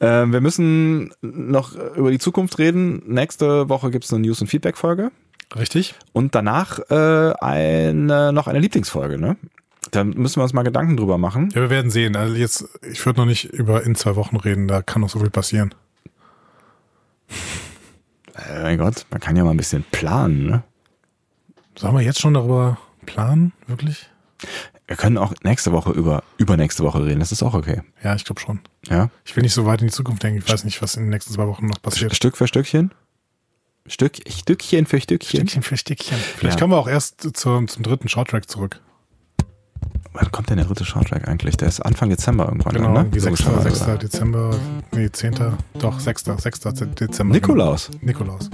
Ähm, 0.00 0.32
wir 0.32 0.40
müssen 0.40 1.12
noch 1.20 1.74
über 1.96 2.10
die 2.10 2.18
Zukunft 2.18 2.58
reden. 2.58 3.02
Nächste 3.06 3.68
Woche 3.68 3.90
gibt 3.90 4.04
es 4.04 4.12
eine 4.12 4.26
News- 4.26 4.40
und 4.40 4.46
Feedback-Folge. 4.46 5.10
Richtig. 5.56 5.94
Und 6.12 6.34
danach 6.34 6.78
äh, 6.90 7.32
eine, 7.40 8.32
noch 8.32 8.46
eine 8.46 8.58
Lieblingsfolge, 8.58 9.18
ne? 9.18 9.36
Da 9.90 10.04
müssen 10.04 10.36
wir 10.36 10.42
uns 10.42 10.52
mal 10.52 10.64
Gedanken 10.64 10.96
drüber 10.96 11.16
machen. 11.16 11.48
Ja, 11.54 11.62
wir 11.62 11.70
werden 11.70 11.90
sehen. 11.90 12.14
Also 12.14 12.34
jetzt, 12.34 12.68
ich 12.82 13.04
würde 13.06 13.20
noch 13.20 13.26
nicht 13.26 13.46
über 13.46 13.84
in 13.84 13.94
zwei 13.94 14.16
Wochen 14.16 14.36
reden, 14.36 14.68
da 14.68 14.82
kann 14.82 15.00
noch 15.00 15.08
so 15.08 15.18
viel 15.18 15.30
passieren. 15.30 15.74
Äh, 18.34 18.62
mein 18.62 18.78
Gott, 18.78 19.06
man 19.10 19.20
kann 19.20 19.36
ja 19.36 19.44
mal 19.44 19.52
ein 19.52 19.56
bisschen 19.56 19.84
planen, 19.90 20.46
ne? 20.46 20.62
Sollen 21.76 21.94
wir 21.94 22.02
jetzt 22.02 22.20
schon 22.20 22.34
darüber 22.34 22.78
planen, 23.06 23.52
wirklich? 23.66 24.10
Wir 24.88 24.96
können 24.96 25.18
auch 25.18 25.34
nächste 25.44 25.70
Woche 25.72 25.92
über 25.92 26.24
übernächste 26.38 26.82
Woche 26.82 27.04
reden. 27.04 27.20
Das 27.20 27.30
ist 27.30 27.42
auch 27.42 27.52
okay. 27.52 27.82
Ja, 28.02 28.14
ich 28.14 28.24
glaube 28.24 28.40
schon. 28.40 28.60
Ja. 28.88 29.10
Ich 29.26 29.36
will 29.36 29.42
nicht 29.42 29.52
so 29.52 29.66
weit 29.66 29.82
in 29.82 29.88
die 29.88 29.92
Zukunft 29.92 30.22
denken. 30.22 30.42
Ich 30.44 30.50
weiß 30.50 30.64
nicht, 30.64 30.80
was 30.80 30.96
in 30.96 31.04
den 31.04 31.10
nächsten 31.10 31.34
zwei 31.34 31.46
Wochen 31.46 31.66
noch 31.66 31.80
passiert. 31.82 32.16
Stück 32.16 32.38
für 32.38 32.48
Stückchen? 32.48 32.92
Stück, 33.86 34.16
Stückchen 34.26 34.86
für 34.86 35.00
Stückchen. 35.00 35.40
Stückchen 35.40 35.62
für 35.62 35.76
Stückchen. 35.76 36.16
Vielleicht 36.16 36.56
ja. 36.56 36.60
kommen 36.60 36.72
wir 36.72 36.78
auch 36.78 36.88
erst 36.88 37.36
zum, 37.36 37.68
zum 37.68 37.82
dritten 37.82 38.08
Shorttrack 38.08 38.48
zurück. 38.48 38.80
Wann 40.14 40.32
kommt 40.32 40.48
denn 40.48 40.56
der 40.56 40.66
dritte 40.66 40.86
Shorttrack 40.86 41.28
eigentlich? 41.28 41.58
Der 41.58 41.68
ist 41.68 41.80
Anfang 41.80 42.08
Dezember 42.08 42.46
irgendwann. 42.46 42.72
Genau, 42.72 42.94
dann, 42.94 43.10
ne? 43.10 43.20
6. 43.20 43.44
6. 43.62 43.98
Dezember, 44.00 44.58
nee, 44.92 45.10
10. 45.12 45.34
Doch, 45.78 46.00
6. 46.00 46.24
6. 46.38 46.60
Dezember. 46.98 47.34
Nikolaus. 47.34 47.90
Nikolaus. 48.00 48.48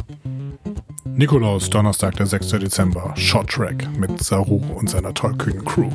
Nikolaus, 1.16 1.70
Donnerstag, 1.70 2.16
der 2.16 2.26
6. 2.26 2.48
Dezember. 2.48 3.14
Short 3.16 3.48
Track 3.48 3.88
mit 3.96 4.22
Saru 4.22 4.60
und 4.74 4.90
seiner 4.90 5.14
tollkühnen 5.14 5.64
Crew. 5.64 5.88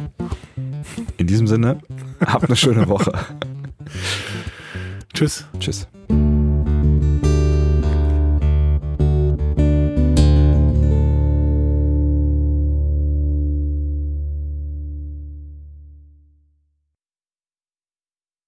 In 1.17 1.27
diesem 1.27 1.45
Sinne, 1.45 1.79
habt 2.25 2.45
eine 2.45 2.55
schöne 2.55 2.87
Woche. 2.87 3.11
Tschüss. 5.13 5.45
Tschüss. 5.59 5.87